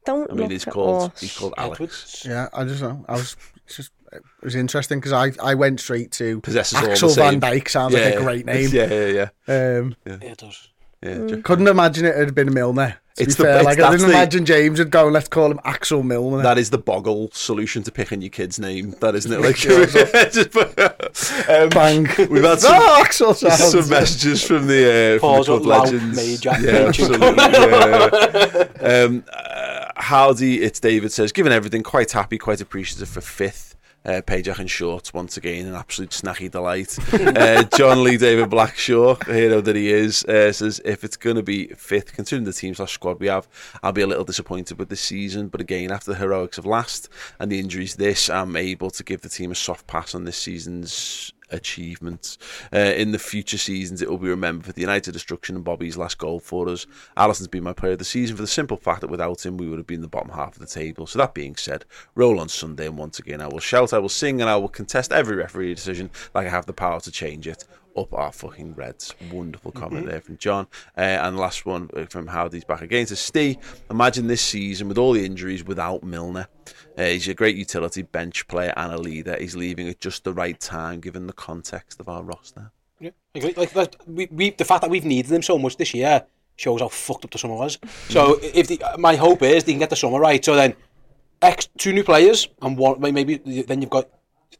don't 0.05 0.31
I 0.31 0.35
mean, 0.35 0.51
he's 0.51 0.65
called, 0.65 1.13
us. 1.13 1.21
he's 1.21 1.37
called 1.37 1.55
Alex. 1.57 1.75
Edwards. 1.75 2.27
Yeah, 2.29 2.49
I 2.53 2.65
just 2.65 2.83
know. 2.83 3.05
I 3.09 3.13
was 3.13 3.37
just 3.67 3.91
it 4.13 4.23
was 4.43 4.55
interesting 4.55 5.01
because 5.01 5.13
I, 5.13 5.33
I 5.43 5.55
went 5.55 5.81
straight 5.81 6.13
to 6.13 6.41
Possesses 6.41 6.79
Axel 6.79 7.11
Van 7.11 7.41
Dyke 7.41 7.69
sounds 7.69 7.95
yeah, 7.95 8.05
like 8.05 8.15
a 8.15 8.21
great 8.23 8.47
name. 8.47 8.71
Yeah, 8.73 8.87
yeah, 8.87 9.07
yeah. 9.07 9.79
Um, 9.79 9.97
yeah. 10.07 10.19
yeah 10.23 10.29
it 10.31 10.39
does. 10.39 10.69
Yeah, 11.03 11.17
mm. 11.17 11.45
Couldn't 11.45 11.67
imagine 11.67 12.07
it 12.07 12.17
had 12.17 12.35
been 12.35 12.53
Milner. 12.55 12.99
It's 13.17 13.37
be 13.37 13.43
the- 13.45 13.45
fair 13.45 13.53
it's- 13.61 13.65
like 13.65 13.79
I 13.81 13.91
didn't 13.93 14.09
the- 14.09 14.13
imagine 14.13 14.45
James 14.45 14.79
would 14.81 14.91
go 14.91 15.07
let's 15.09 15.29
call 15.29 15.51
him 15.51 15.61
Axel 15.65 16.03
Milner 16.03 16.43
That 16.43 16.59
is 16.59 16.71
the 16.71 16.79
boggle 16.79 17.31
solution 17.33 17.85
to 17.85 17.93
picking 17.93 18.21
your 18.23 18.31
kid's 18.31 18.59
name. 18.59 18.97
That 19.01 19.15
isn't 19.15 19.33
it? 19.33 19.41
Like, 19.45 19.55
just 20.33 20.57
um, 21.49 21.69
Bang. 21.69 22.09
We've 22.29 22.43
had 22.43 22.61
some, 22.61 22.73
no 22.79 23.01
Axel 23.01 23.35
sounds 23.35 23.71
some 23.71 23.89
messages 23.89 24.43
from 24.45 24.67
the 24.67 25.17
uh, 25.17 25.21
from 25.21 25.39
the 25.59 25.61
club 25.63 25.83
legends. 25.85 26.17
major 26.17 26.51
yeah, 26.61 26.89
attention. 26.89 27.23
absolutely. 27.23 28.81
yeah. 28.83 29.05
um, 29.05 29.25
uh, 29.33 29.87
howdy, 29.97 30.63
it's 30.63 30.81
David 30.81 31.13
says, 31.13 31.31
given 31.33 31.53
everything, 31.53 31.83
quite 31.83 32.11
happy, 32.13 32.37
quite 32.39 32.61
appreciative 32.61 33.09
for 33.09 33.21
fifth. 33.21 33.74
Uh, 34.05 34.21
Pajak 34.21 34.59
and 34.59 34.71
Shorts 34.71 35.15
once 35.15 35.37
again, 35.37 35.67
an 35.67 35.75
absolute 35.75 36.11
snacky 36.11 36.51
delight. 36.51 36.99
uh, 37.15 37.65
John 37.77 38.03
Lee 38.03 38.17
David 38.17 38.51
Blackshaw, 38.51 39.23
hero 39.27 39.61
that 39.61 39.77
he 39.77 39.91
is, 39.91 40.25
uh, 40.25 40.53
says 40.53 40.81
if 40.85 41.05
it's 41.05 41.17
going 41.17 41.37
to 41.37 41.43
be 41.43 41.69
fifth, 41.69 42.13
considering 42.13 42.45
the 42.45 42.53
team 42.53 42.75
slash 42.75 42.93
squad 42.93 43.21
we 43.21 43.29
have, 43.29 43.49
I'll 43.83 43.93
be 43.93 44.03
a 44.03 44.07
little 44.07 44.25
disappointed 44.25 44.79
with 44.79 44.89
this 44.89 45.01
season. 45.01 45.49
But 45.49 45.61
again, 45.61 45.91
after 45.91 46.13
the 46.13 46.19
heroics 46.19 46.59
of 46.59 46.67
last 46.67 47.09
and 47.39 47.51
the 47.51 47.59
injuries 47.59 47.97
this, 47.97 48.31
I'm 48.31 48.57
able 48.57 48.91
to 48.91 49.05
give 49.05 49.23
the 49.23 49.29
team 49.29 49.51
a 49.51 49.55
soft 49.55 49.87
pass 49.87 50.15
on 50.15 50.25
this 50.25 50.37
season's 50.37 51.33
achievements. 51.51 52.39
Uh, 52.73 52.79
in 52.79 53.13
the 53.13 53.19
future 53.19 53.59
seasons, 53.59 54.03
it 54.03 54.11
will 54.11 54.19
be 54.19 54.29
remembered 54.29 54.67
for 54.67 54.73
the 54.73 54.81
United 54.81 55.13
destruction 55.13 55.57
and 55.57 55.65
Bobby's 55.65 55.97
last 55.97 56.19
goal 56.19 56.41
for 56.41 56.69
us. 56.69 56.87
Alisson's 57.17 57.49
been 57.49 57.65
my 57.65 57.73
player 57.73 57.93
of 57.93 57.99
the 57.99 58.05
season 58.05 58.37
for 58.37 58.43
the 58.43 58.49
simple 58.49 58.77
fact 58.77 59.01
that 59.01 59.11
without 59.11 59.45
him, 59.45 59.57
we 59.57 59.69
would 59.69 59.79
have 59.79 59.87
been 59.87 60.03
the 60.03 60.09
bottom 60.09 60.31
half 60.31 60.55
of 60.55 60.59
the 60.59 60.67
table. 60.67 61.07
So 61.07 61.19
that 61.19 61.35
being 61.35 61.57
said, 61.57 61.85
roll 62.15 62.41
on 62.41 62.49
Sunday, 62.49 62.87
and 62.87 62.99
once 62.99 63.19
again, 63.19 63.41
I 63.41 63.49
will 63.49 63.61
shout, 63.61 63.93
I 63.93 63.99
will 63.99 64.09
sing, 64.09 64.41
and 64.41 64.51
I 64.51 64.57
will 64.57 64.69
contest 64.69 65.13
every 65.13 65.37
referee 65.37 65.75
decision 65.75 66.11
like 66.35 66.47
I 66.47 66.51
have 66.51 66.67
the 66.67 66.73
power 66.73 67.01
to 67.01 67.11
change 67.11 67.47
it. 67.47 67.65
Up 67.97 68.13
our 68.13 68.33
fucking 68.33 68.75
Reds. 68.75 69.15
Wonderful 69.33 69.71
comment 69.71 70.07
there 70.07 70.21
from 70.21 70.37
John. 70.37 70.67
Uh, 70.99 71.03
and 71.03 71.39
last 71.39 71.65
one 71.65 71.89
uh, 71.97 72.07
from 72.07 72.27
Howdy's 72.27 72.65
back 72.65 72.83
again 72.83 73.07
to 73.07 73.17
Steve. 73.17 73.57
Imagine 73.89 74.27
this 74.27 74.43
season 74.43 74.89
with 74.89 74.99
all 74.99 75.13
the 75.13 75.25
injuries 75.25 75.65
without 75.65 76.03
Milner. 76.03 76.49
Uh, 76.99 77.05
he's 77.05 77.29
a 77.29 77.35
great 77.35 77.57
utility 77.57 78.03
bench 78.03 78.49
player 78.49 78.73
and 78.77 78.93
a 78.93 78.99
leader. 78.99 79.37
He's 79.39 79.55
leaving 79.55 79.89
at 79.89 80.01
just 80.01 80.25
the 80.25 80.33
right 80.33 80.59
time 80.59 81.01
given 81.01 81.29
the 81.29 81.33
context 81.33 82.01
of 82.01 82.09
our 82.09 82.25
roster. 82.25 82.73
Yeah. 82.99 83.11
Like, 83.35 83.75
like 83.77 83.97
we, 84.07 84.27
we, 84.31 84.51
the 84.51 84.65
fact 84.65 84.83
that 84.83 84.91
we've 84.91 85.05
needed 85.05 85.31
them 85.31 85.43
so 85.43 85.59
much 85.59 85.77
this 85.77 85.95
year 85.95 86.25
shows 86.57 86.81
how 86.81 86.89
fucked 86.89 87.25
up 87.25 87.31
the 87.31 87.39
summer 87.39 87.55
was. 87.55 87.79
So 88.09 88.39
if 88.43 88.69
the, 88.69 88.83
my 88.99 89.17
hope 89.17 89.43
is 89.43 89.65
they 89.65 89.73
can 89.73 89.79
get 89.79 89.91
the 89.91 89.97
summer 89.97 90.19
right. 90.19 90.45
So 90.45 90.55
then, 90.55 90.75
X 91.43 91.69
two 91.77 91.93
new 91.93 92.05
players 92.05 92.49
and 92.63 92.77
one 92.79 93.01
maybe 93.01 93.37
then 93.37 93.83
you've 93.83 93.91
got 93.91 94.09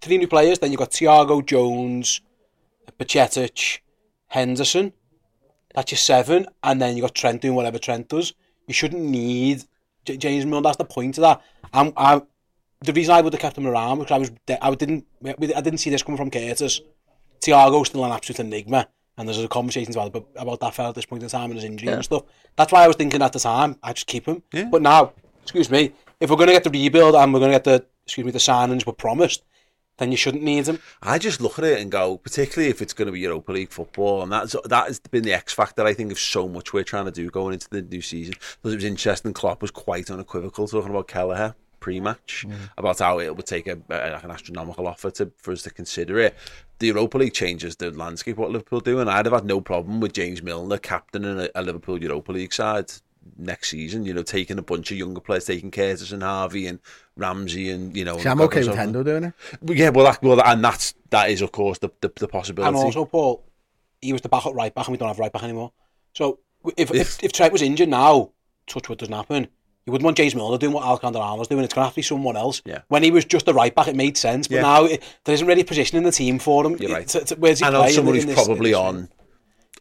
three 0.01 0.19
new 0.19 0.29
players. 0.29 0.59
Then 0.59 0.71
you've 0.71 0.79
got 0.79 0.91
Thiago 0.91 1.45
Jones, 1.45 2.21
Bacetic, 2.99 3.81
Henderson. 4.29 4.93
That's 5.75 5.93
your 5.93 5.99
seven. 5.99 6.47
And 6.63 6.81
then 6.81 6.97
you 6.97 7.03
got 7.03 7.15
Trent 7.15 7.43
doing 7.43 7.55
whatever 7.55 7.79
Trent 7.79 8.09
does. 8.09 8.33
You 8.67 8.75
shouldn't 8.75 9.03
need 9.03 9.65
J 10.05 10.17
James 10.17 10.47
Milne. 10.47 10.63
That's 10.63 10.77
the 10.77 10.85
point 10.85 11.19
of 11.19 11.23
that. 11.23 11.43
I'm, 11.73 11.93
I'm, 11.97 12.23
the 12.81 12.93
reason 12.93 13.15
I 13.15 13.21
would 13.21 13.33
have 13.33 13.41
kept 13.41 13.59
him 13.59 13.67
around 13.67 13.99
because 13.99 14.13
I 14.13 14.19
was 14.19 14.31
I 14.61 14.75
didn't 14.75 15.07
I 15.25 15.61
didn't 15.61 15.79
see 15.79 15.91
this 15.91 16.03
coming 16.03 16.19
from 16.19 16.31
Curtis. 16.31 16.81
Thiago's 17.41 17.89
still 17.89 18.05
an 18.05 18.13
absolute 18.13 18.41
enigma. 18.41 18.89
And 19.17 19.29
there's 19.29 19.39
a 19.39 19.47
conversation 19.47 19.93
about, 19.93 20.27
about 20.37 20.61
that 20.61 20.75
fella 20.75 20.89
at 20.89 20.97
this 20.97 21.07
point 21.07 21.23
in 21.23 21.29
time 21.29 21.51
and 21.51 21.55
his 21.55 21.65
injury 21.65 21.89
yeah. 21.89 21.95
and 21.95 22.05
stuff. 22.05 22.25
That's 22.57 22.73
why 22.73 22.83
I 22.83 22.89
was 22.89 22.97
thinking 22.97 23.23
at 23.23 23.33
the 23.33 23.39
time, 23.39 23.79
I 23.81 23.93
just 23.93 24.09
keep 24.09 24.27
him. 24.27 24.43
Yeah. 24.53 24.65
But 24.65 24.83
now, 24.83 25.13
excuse 25.43 25.71
me, 25.71 25.93
if 26.19 26.31
we're 26.31 26.37
going 26.37 26.49
to 26.49 26.53
get 26.53 26.65
the 26.65 26.71
rebuild 26.71 27.15
and 27.15 27.33
we're 27.33 27.39
going 27.39 27.53
to 27.53 27.55
get 27.55 27.65
the, 27.65 27.87
excuse 28.05 28.25
me, 28.25 28.33
the 28.33 28.39
signings 28.39 28.85
were 28.85 28.93
promised, 28.93 29.45
then 29.99 30.11
you 30.11 30.17
shouldn't 30.17 30.43
need 30.43 30.67
him. 30.67 30.81
I 31.03 31.19
just 31.19 31.41
look 31.41 31.59
at 31.59 31.65
it 31.65 31.81
and 31.81 31.91
go, 31.91 32.19
particularly 32.19 32.71
if 32.71 32.83
it's 32.83 32.93
going 32.93 33.07
to 33.07 33.13
be 33.13 33.21
Europa 33.21 33.53
League 33.53 33.71
football, 33.71 34.23
and 34.23 34.33
that's 34.33 34.57
that 34.65 34.87
has 34.87 34.99
been 34.99 35.23
the 35.23 35.33
X 35.33 35.53
factor. 35.53 35.85
I 35.85 35.95
think 35.95 36.13
of 36.13 36.19
so 36.19 36.49
much 36.49 36.73
we're 36.73 36.85
trying 36.85 37.07
to 37.07 37.11
do 37.11 37.31
going 37.31 37.55
into 37.55 37.69
the 37.71 37.83
new 37.83 38.03
season. 38.03 38.35
Because 38.35 38.73
it 38.73 38.77
was 38.77 38.85
interesting. 38.85 39.33
Klopp 39.33 39.63
was 39.63 39.71
quite 39.71 40.11
unequivocal 40.11 40.69
talking 40.69 40.91
about 40.91 41.09
Kelleher 41.09 41.55
pre-match 41.85 42.47
about 42.79 42.99
how 42.99 43.21
it 43.21 43.37
would 43.37 43.45
take 43.45 43.67
a, 43.67 43.79
a 43.91 44.13
like 44.13 44.25
an 44.25 44.31
astronomical 44.31 44.89
offer 44.89 45.11
to 45.11 45.31
for 45.37 45.53
us 45.53 45.61
to 45.63 45.71
consider 45.71 46.19
it. 46.19 46.35
The 46.79 46.87
Europa 46.87 47.19
League 47.19 47.35
changes 47.35 47.77
the 47.77 47.91
landscape 47.91 48.39
what 48.39 48.51
Liverpool 48.51 48.81
do, 48.81 49.01
and 49.01 49.11
I'd 49.11 49.27
have 49.27 49.35
had 49.35 49.45
no 49.45 49.61
problem 49.61 50.01
with 50.01 50.15
James 50.15 50.43
Milner 50.43 50.79
captaining 50.79 51.39
a, 51.39 51.51
a 51.55 51.63
Liverpool 51.63 52.03
Europa 52.03 52.33
League 52.33 52.55
side 52.55 52.91
next 53.37 53.71
season. 53.71 54.05
You 54.05 54.15
know, 54.15 54.23
taking 54.23 54.59
a 54.59 54.63
bunch 54.63 54.91
of 54.91 54.97
younger 54.99 55.21
players, 55.21 55.45
taking 55.47 55.71
Curtis 55.71 56.13
and 56.13 56.23
Harvey 56.23 56.67
and 56.67 56.79
Ramsey, 57.17 57.71
and 57.71 57.97
you 57.97 58.05
know. 58.05 58.19
See, 58.19 58.29
I'm 58.29 58.41
okay 58.43 58.61
with 58.67 58.77
Hendo 58.77 59.05
doing 59.05 59.25
it 59.25 59.35
Well, 59.63 59.77
yeah, 59.77 59.89
well, 59.91 60.05
that, 60.07 60.23
well, 60.23 60.43
and 60.45 60.65
that's 60.65 60.95
that 61.11 61.31
is 61.31 61.41
of 61.43 61.53
course 61.53 61.79
the 61.79 61.91
the, 62.01 62.13
the 62.17 62.29
possibility. 62.29 62.69
And 62.69 62.77
also, 62.77 63.05
Paul, 63.05 63.45
he 64.01 64.13
was 64.13 64.23
the 64.23 64.29
backup 64.29 64.55
right 64.55 64.75
back, 64.75 64.87
and 64.87 64.93
we 64.93 64.99
don't 64.99 65.09
have 65.09 65.19
right 65.19 65.33
back 65.33 65.43
anymore. 65.43 65.73
So 66.13 66.39
if 66.77 66.93
if, 66.93 67.23
if 67.23 67.33
Trent 67.33 67.53
was 67.53 67.63
injured 67.63 67.89
now, 67.89 68.31
Touchwood 68.67 68.99
doesn't 68.99 69.15
happen. 69.15 69.49
You 69.87 69.93
wouldn't 69.93 70.05
want 70.07 70.17
James 70.17 70.35
Milner 70.35 70.57
doing 70.57 70.73
what 70.73 70.83
Alexander 70.83 71.19
Arnold's 71.19 71.49
doing. 71.49 71.63
It's 71.63 71.75
going 71.75 71.83
to 71.83 71.89
have 71.89 71.93
to 71.93 71.97
be 71.97 72.01
someone 72.03 72.39
else. 72.39 72.63
Yeah. 72.65 72.81
When 72.89 73.03
he 73.03 73.11
was 73.11 73.27
just 73.27 73.45
the 73.45 73.53
right 73.53 73.75
back, 73.75 73.87
it 73.87 73.95
made 73.95 74.17
sense. 74.17 74.49
But 74.49 74.55
Yeah. 74.55 74.63
now 74.63 74.85
it, 74.87 75.03
there 75.25 75.35
isn't 75.35 75.47
really 75.47 75.61
a 75.61 75.65
position 75.67 75.99
in 75.99 76.05
the 76.05 76.11
team 76.11 76.39
for 76.39 76.65
him. 76.65 76.79
You're 76.81 76.91
right. 76.91 77.07
To- 77.09 77.21
to- 77.23 77.35
where's 77.35 77.59
he 77.59 77.67
and 77.67 77.75
play 77.75 77.83
on 77.83 77.89
in- 77.89 77.95
someone 77.95 78.15
who's 78.15 78.25
this- 78.25 78.35
probably 78.35 78.71
this 78.71 78.79
on 78.79 79.11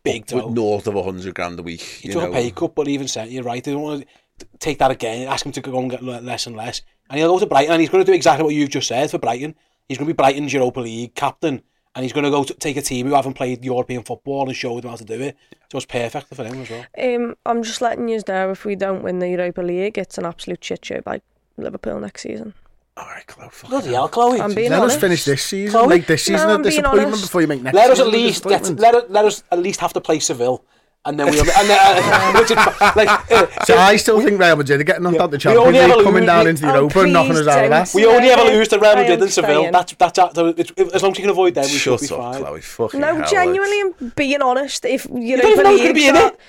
big 0.04 0.32
with 0.32 0.46
north 0.48 0.88
of 0.88 0.94
100 0.94 1.34
grand 1.34 1.60
a 1.60 1.64
week. 1.64 1.82
He 1.82 2.08
You 2.08 2.14
took 2.14 2.24
know, 2.24 2.30
a 2.30 2.34
pay 2.34 2.52
cut, 2.52 2.76
but 2.76 2.88
even 2.88 3.08
said, 3.08 3.30
you're 3.30 3.44
right, 3.44 3.64
they 3.64 3.72
don't 3.72 3.82
want 3.82 4.06
to 4.40 4.48
take 4.60 4.80
that 4.80 4.92
again, 4.92 5.28
ask 5.28 5.46
him 5.46 5.52
to 5.54 5.62
go 5.62 5.80
and 5.80 5.90
get 5.90 6.04
less 6.04 6.48
and 6.48 6.56
less. 6.56 6.82
And 7.10 7.20
he'll 7.20 7.32
go 7.34 7.40
to 7.40 7.46
Brighton, 7.46 7.74
and 7.74 7.82
he's 7.82 7.90
going 7.90 8.04
to 8.04 8.12
do 8.12 8.16
exactly 8.16 8.44
what 8.44 8.56
you've 8.56 8.70
just 8.70 8.88
said 8.88 9.12
for 9.12 9.20
Brighton. 9.20 9.56
He's 9.88 9.98
going 9.98 10.08
to 10.08 10.14
be 10.14 10.18
Brighton's 10.18 10.54
Europa 10.54 10.80
League 10.80 11.16
captain, 11.16 11.62
and 11.96 12.04
he's 12.04 12.14
going 12.14 12.24
to 12.24 12.32
go 12.32 12.44
to 12.44 12.54
take 12.54 12.78
a 12.78 12.82
team 12.82 13.08
who 13.08 13.14
haven't 13.14 13.34
played 13.34 13.64
European 13.64 14.04
football 14.04 14.48
and 14.48 14.56
show 14.56 14.80
them 14.80 14.90
how 14.90 14.96
to 14.96 15.06
do 15.06 15.20
it. 15.22 15.38
So 15.72 15.78
it's 15.78 15.86
perfect 15.86 16.34
for 16.34 16.44
him 16.44 16.62
as 16.62 16.70
well. 16.70 16.86
Um, 16.98 17.36
I'm 17.46 17.64
just 17.64 17.82
letting 17.82 18.08
you 18.08 18.22
know 18.28 18.52
if 18.52 18.66
we 18.66 18.76
don't 18.76 19.04
win 19.04 19.20
the 19.20 19.30
Europa 19.30 19.62
League, 19.62 19.98
it's 19.98 20.18
an 20.18 20.26
absolute 20.26 20.64
shit 20.64 20.86
show 20.86 21.02
by 21.02 21.22
Liverpool 21.58 22.00
next 22.00 22.24
season. 22.24 22.54
All 22.96 23.06
right, 23.06 23.26
Chloe. 23.26 23.50
Bloody 23.70 23.90
hell, 23.94 24.08
Chloe. 24.08 24.40
I'm 24.40 24.54
being 24.54 24.70
Let 24.70 24.82
honest. 24.82 24.98
us 24.98 25.02
finish 25.02 25.26
this 25.26 25.42
season. 25.44 25.72
Chloe? 25.80 25.88
Make 25.88 26.06
this 26.06 26.24
season 26.24 26.48
No, 26.48 26.54
a 26.54 26.56
I'm 26.58 26.62
being 26.62 26.76
disappointment 26.76 27.22
before 27.24 27.42
you 27.42 27.48
make 27.48 27.62
next 27.64 27.76
let 27.76 27.90
us 27.90 28.00
at 28.00 28.08
least 28.08 28.44
get, 28.44 28.80
let, 28.80 28.94
us, 28.96 29.04
let 29.10 29.26
us 29.26 29.44
at 29.52 29.60
least 29.60 29.80
have 29.80 29.94
to 29.94 30.02
play 30.02 30.20
Seville. 30.20 30.64
And 31.06 31.20
then 31.20 31.26
we'll, 31.32 31.40
and 31.42 31.70
then, 31.70 31.80
uh, 31.82 32.34
which 32.40 32.52
is, 32.52 32.56
like, 32.96 33.10
uh, 33.32 33.48
So 33.66 33.76
I 33.78 33.98
still 33.98 34.22
think 34.22 34.40
Real 34.40 34.56
Madrid 34.56 34.80
are 34.80 34.84
getting 34.86 35.04
knocked 35.04 35.18
out 35.18 35.32
the 35.32 35.38
Champions 35.38 35.76
League, 35.76 36.04
coming 36.04 36.14
lose- 36.22 36.26
down 36.28 36.44
we- 36.46 36.50
into 36.52 36.62
the 36.62 36.72
Oh, 36.72 36.76
Europa 36.76 37.00
and 37.02 37.12
knocking 37.14 37.32
please 37.34 37.40
us 37.42 37.48
out 37.48 37.64
of 37.66 37.70
that. 37.72 37.92
we 37.94 38.06
only 38.06 38.30
ever 38.30 38.44
lose 38.44 38.68
to 38.70 38.80
Real 38.80 38.96
Madrid 38.96 39.22
and 39.22 39.30
Seville. 39.32 39.50
staying. 39.64 39.72
That's, 39.74 39.94
that's, 39.96 40.14
that's, 40.34 40.38
it's, 40.60 40.72
as 40.94 41.02
long 41.04 41.12
as 41.12 41.18
you 41.18 41.24
can 41.24 41.32
avoid 41.32 41.56
them, 41.56 41.64
we 41.64 41.70
Shut 41.72 42.00
should 42.00 42.10
be 42.10 42.16
up, 42.16 42.22
fine. 42.34 42.42
Chloe. 42.44 42.62
Fucking 42.62 43.00
No, 43.02 43.16
hell, 43.16 43.28
genuinely, 43.30 43.84
like- 43.84 43.94
I'm 44.02 44.14
being 44.16 44.42
honest. 44.42 44.86
If 44.86 45.06
You 45.06 45.18
Europa 45.20 45.42
don't 45.42 45.52
even 45.52 45.64
know 45.66 45.72
who's 45.72 45.80
going 45.82 45.94
to 45.96 46.00
be 46.00 46.08
in 46.08 46.16
it. 46.16 46.40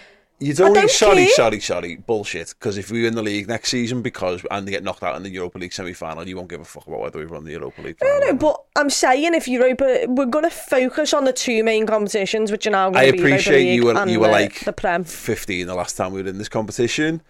You 0.41 0.53
oh, 0.53 0.57
don't, 0.57 0.74
don't 0.74 0.91
sorry, 0.91 1.26
care. 1.26 1.30
sorry, 1.30 1.61
sorry, 1.61 1.97
bullshit. 1.97 2.55
Because 2.59 2.76
if 2.76 2.91
we 2.91 3.03
win 3.03 3.14
the 3.14 3.22
league 3.22 3.47
next 3.47 3.68
season, 3.70 4.03
because 4.03 4.45
and 4.51 4.66
they 4.66 4.72
get 4.72 4.82
knocked 4.82 5.03
out 5.05 5.14
in 5.16 5.22
the 5.22 5.30
Europa 5.30 5.59
League 5.59 5.72
semi-final, 5.72 6.26
you 6.28 6.37
won't 6.37 6.49
give 6.51 6.61
a 6.61 6.64
fuck 6.64 6.87
about 6.89 7.01
whether 7.01 7.18
we 7.20 7.24
run 7.24 7.45
the 7.45 7.53
Europa 7.53 7.80
League. 7.82 7.99
Final. 7.99 8.20
no, 8.20 8.35
but 8.35 8.62
I'm 8.74 8.91
saying 8.91 9.32
if 9.35 9.47
Europa, 9.47 10.07
we're 10.09 10.26
going 10.26 10.45
to 10.45 10.51
focus 10.51 11.14
on 11.14 11.24
the 11.24 11.32
two 11.32 11.62
main 11.62 11.87
competitions, 11.87 12.51
which 12.51 12.66
are 12.66 12.70
now 12.70 12.91
going 12.91 13.09
I 13.09 13.12
be 13.12 13.18
appreciate 13.18 13.59
League 13.64 13.76
you 13.76 13.85
were 13.87 13.97
and 13.97 14.11
you 14.11 14.18
were 14.18 14.26
the, 14.26 14.32
like 14.32 14.64
the 14.64 14.72
Prem. 14.72 15.05
15 15.05 15.66
the 15.68 15.74
last 15.74 15.97
time 15.97 16.12
we 16.12 16.20
were 16.22 16.28
in 16.28 16.39
this 16.39 16.49
competition. 16.49 17.22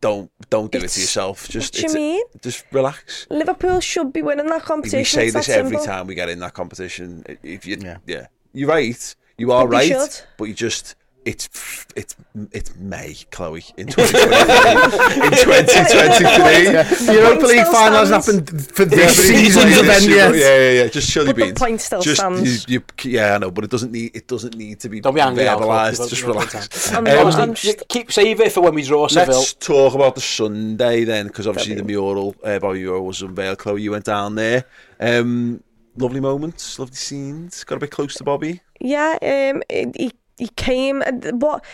Don't 0.00 0.30
don't 0.48 0.70
do 0.70 0.78
it 0.78 0.88
to 0.90 1.00
yourself. 1.00 1.48
Just 1.48 1.74
what 1.74 1.80
do 1.82 1.88
you 1.88 1.94
mean? 1.94 2.22
just 2.40 2.64
relax. 2.70 3.26
Liverpool 3.30 3.80
should 3.80 4.12
be 4.12 4.22
winning 4.22 4.46
that 4.46 4.62
competition. 4.62 5.00
We 5.00 5.04
say 5.04 5.24
it's 5.26 5.34
this 5.34 5.48
every 5.48 5.70
simple. 5.72 5.84
time 5.84 6.06
we 6.06 6.14
get 6.14 6.28
in 6.28 6.38
that 6.38 6.54
competition. 6.54 7.24
If 7.42 7.66
you 7.66 7.76
Yeah. 7.80 7.96
yeah, 8.06 8.26
you're 8.52 8.68
right. 8.68 9.16
You 9.36 9.50
are 9.50 9.66
But 9.66 9.72
right, 9.72 9.88
should. 9.88 10.24
but 10.36 10.44
you 10.44 10.54
just 10.54 10.94
it's 11.28 11.86
it's 11.94 12.16
it's 12.52 12.74
May, 12.76 13.14
Chloe, 13.30 13.64
in 13.76 13.86
2023. 13.92 15.26
in 15.26 15.32
2023. 15.32 16.72
Yeah. 16.72 16.82
The 16.82 17.12
Europa 17.12 17.46
League 17.46 17.66
final 17.66 17.98
has 17.98 18.10
happened 18.10 18.48
for 18.72 18.84
this 18.84 19.16
season's 19.16 19.76
yeah, 19.76 19.80
event 19.80 20.04
yeah, 20.04 20.30
yeah, 20.32 20.58
yeah, 20.58 20.82
yeah. 20.82 20.88
Just 20.88 21.10
chill 21.10 21.24
your 21.24 21.34
But 21.34 21.40
the 21.40 21.46
beans. 21.46 21.58
point 21.58 21.80
still 21.80 22.00
just, 22.00 22.20
stands. 22.20 22.68
You, 22.68 22.82
you, 23.04 23.10
yeah, 23.10 23.34
I 23.34 23.38
know, 23.38 23.50
but 23.50 23.64
it 23.64 23.70
doesn't 23.70 23.92
need 23.92 24.16
it 24.16 24.26
doesn't 24.26 24.56
need 24.56 24.80
to 24.80 24.88
be 24.88 25.00
Don't 25.00 25.14
be 25.14 25.20
angry 25.20 25.44
because 25.44 26.08
Just 26.08 26.22
relax. 26.22 26.92
I'm 26.92 27.06
Um, 27.06 27.26
I'm 27.28 27.54
just- 27.54 27.86
keep 27.88 28.10
save 28.10 28.40
it 28.40 28.52
for 28.52 28.62
when 28.62 28.74
we 28.74 28.82
draw 28.82 29.06
Seville. 29.08 29.38
Let's 29.38 29.54
talk 29.54 29.94
about 29.94 30.14
the 30.14 30.20
Sunday 30.20 31.04
then, 31.04 31.26
because 31.26 31.46
obviously 31.46 31.74
the 31.74 31.84
mural 31.84 32.34
uh, 32.42 32.58
by 32.58 32.74
Euro 32.74 33.02
was 33.02 33.22
unveiled. 33.22 33.58
Chloe, 33.58 33.82
you 33.82 33.90
went 33.90 34.04
down 34.04 34.34
there. 34.34 34.64
Um, 35.00 35.62
lovely 35.96 36.20
moments, 36.20 36.78
lovely 36.78 36.94
scenes. 36.96 37.64
Got 37.64 37.76
a 37.76 37.80
bit 37.80 37.90
close 37.90 38.14
to 38.14 38.24
Bobby. 38.24 38.60
Yeah, 38.80 39.18
um, 39.22 39.62
it, 39.68 39.96
he 39.96 40.12
he 40.38 40.48
came. 40.48 41.02
What 41.32 41.64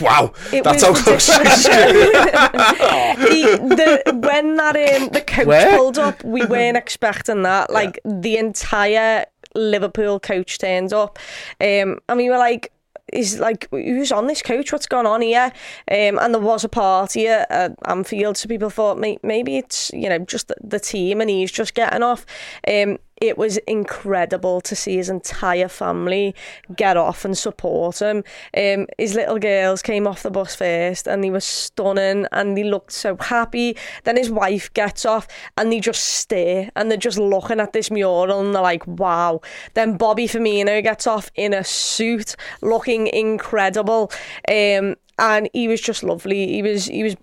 Wow, 0.00 0.32
it 0.52 0.64
that's 0.64 0.82
how 0.82 0.94
close. 0.94 1.28
ridiculous. 1.28 1.64
the, 3.14 4.20
when 4.22 4.56
that 4.56 4.76
um, 4.76 5.08
the 5.10 5.20
coach 5.20 5.46
Where? 5.46 5.76
pulled 5.76 5.98
up, 5.98 6.22
we 6.24 6.44
weren't 6.46 6.76
expecting 6.76 7.42
that. 7.42 7.70
Like 7.70 8.00
the 8.04 8.36
entire 8.36 9.26
Liverpool 9.54 10.18
coach 10.20 10.58
turned 10.58 10.92
up, 10.92 11.18
um, 11.60 11.98
and 12.08 12.16
we 12.16 12.30
were 12.30 12.38
like. 12.38 12.70
Is 13.12 13.38
like 13.38 13.68
who's 13.70 14.10
on 14.10 14.28
this 14.28 14.40
coach? 14.40 14.72
What's 14.72 14.86
going 14.86 15.06
on 15.06 15.20
here? 15.20 15.52
Um, 15.90 16.18
and 16.18 16.34
there 16.34 16.40
was 16.40 16.64
a 16.64 16.70
party 16.70 17.28
at, 17.28 17.48
at 17.50 17.76
Anfield, 17.84 18.38
so 18.38 18.48
people 18.48 18.70
thought 18.70 18.98
maybe 18.98 19.58
it's 19.58 19.90
you 19.92 20.08
know 20.08 20.18
just 20.20 20.48
the, 20.48 20.56
the 20.64 20.80
team 20.80 21.20
and 21.20 21.28
he's 21.28 21.52
just 21.52 21.74
getting 21.74 22.02
off. 22.02 22.24
Um, 22.66 22.98
it 23.20 23.38
was 23.38 23.56
incredible 23.58 24.60
to 24.62 24.74
see 24.74 24.96
his 24.96 25.08
entire 25.08 25.68
family 25.68 26.34
get 26.74 26.96
off 26.96 27.24
and 27.24 27.36
support 27.36 28.00
him. 28.00 28.24
Um, 28.56 28.86
his 28.98 29.14
little 29.14 29.38
girls 29.38 29.82
came 29.82 30.06
off 30.06 30.22
the 30.22 30.30
bus 30.30 30.54
first 30.56 31.06
and 31.06 31.22
they 31.22 31.30
were 31.30 31.40
stunning 31.40 32.26
and 32.32 32.56
they 32.56 32.64
looked 32.64 32.92
so 32.92 33.16
happy. 33.18 33.76
Then 34.04 34.16
his 34.16 34.30
wife 34.30 34.72
gets 34.74 35.04
off 35.04 35.28
and 35.56 35.72
they 35.72 35.80
just 35.80 36.02
stare 36.02 36.70
and 36.76 36.90
they're 36.90 36.98
just 36.98 37.18
looking 37.18 37.60
at 37.60 37.72
this 37.72 37.90
mural 37.90 38.40
and 38.40 38.54
they're 38.54 38.62
like, 38.62 38.86
wow. 38.86 39.40
Then 39.74 39.96
Bobby 39.96 40.26
Firmino 40.26 40.82
gets 40.82 41.06
off 41.06 41.30
in 41.34 41.54
a 41.54 41.64
suit 41.64 42.36
looking 42.62 43.06
incredible. 43.06 44.10
Um, 44.48 44.96
and 45.18 45.48
he 45.52 45.68
was 45.68 45.80
just 45.80 46.02
lovely. 46.02 46.48
He 46.48 46.62
was, 46.62 46.86
he 46.86 47.04
was, 47.04 47.16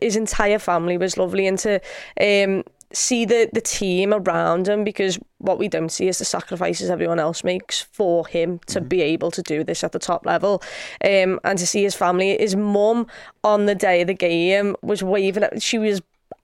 his 0.00 0.14
entire 0.14 0.60
family 0.60 0.96
was 0.96 1.16
lovely. 1.16 1.46
And 1.48 1.58
to, 1.58 1.80
um, 2.20 2.62
see 2.94 3.24
the 3.24 3.48
the 3.52 3.60
team 3.60 4.12
around 4.12 4.68
him 4.68 4.84
because 4.84 5.18
what 5.38 5.58
we 5.58 5.68
don't 5.68 5.90
see 5.90 6.08
is 6.08 6.18
the 6.18 6.24
sacrifices 6.24 6.90
everyone 6.90 7.18
else 7.18 7.42
makes 7.42 7.80
for 7.80 8.26
him 8.26 8.60
to 8.66 8.80
be 8.80 9.00
able 9.02 9.30
to 9.30 9.42
do 9.42 9.64
this 9.64 9.82
at 9.82 9.92
the 9.92 9.98
top 9.98 10.26
level. 10.26 10.62
Um 11.04 11.40
and 11.44 11.58
to 11.58 11.66
see 11.66 11.82
his 11.82 11.94
family 11.94 12.36
his 12.38 12.54
mum 12.56 13.06
on 13.42 13.66
the 13.66 13.74
day 13.74 14.02
of 14.02 14.06
the 14.06 14.14
game 14.14 14.76
was 14.82 15.02
waving 15.02 15.42
at 15.44 15.62
she 15.62 15.78
was 15.78 16.00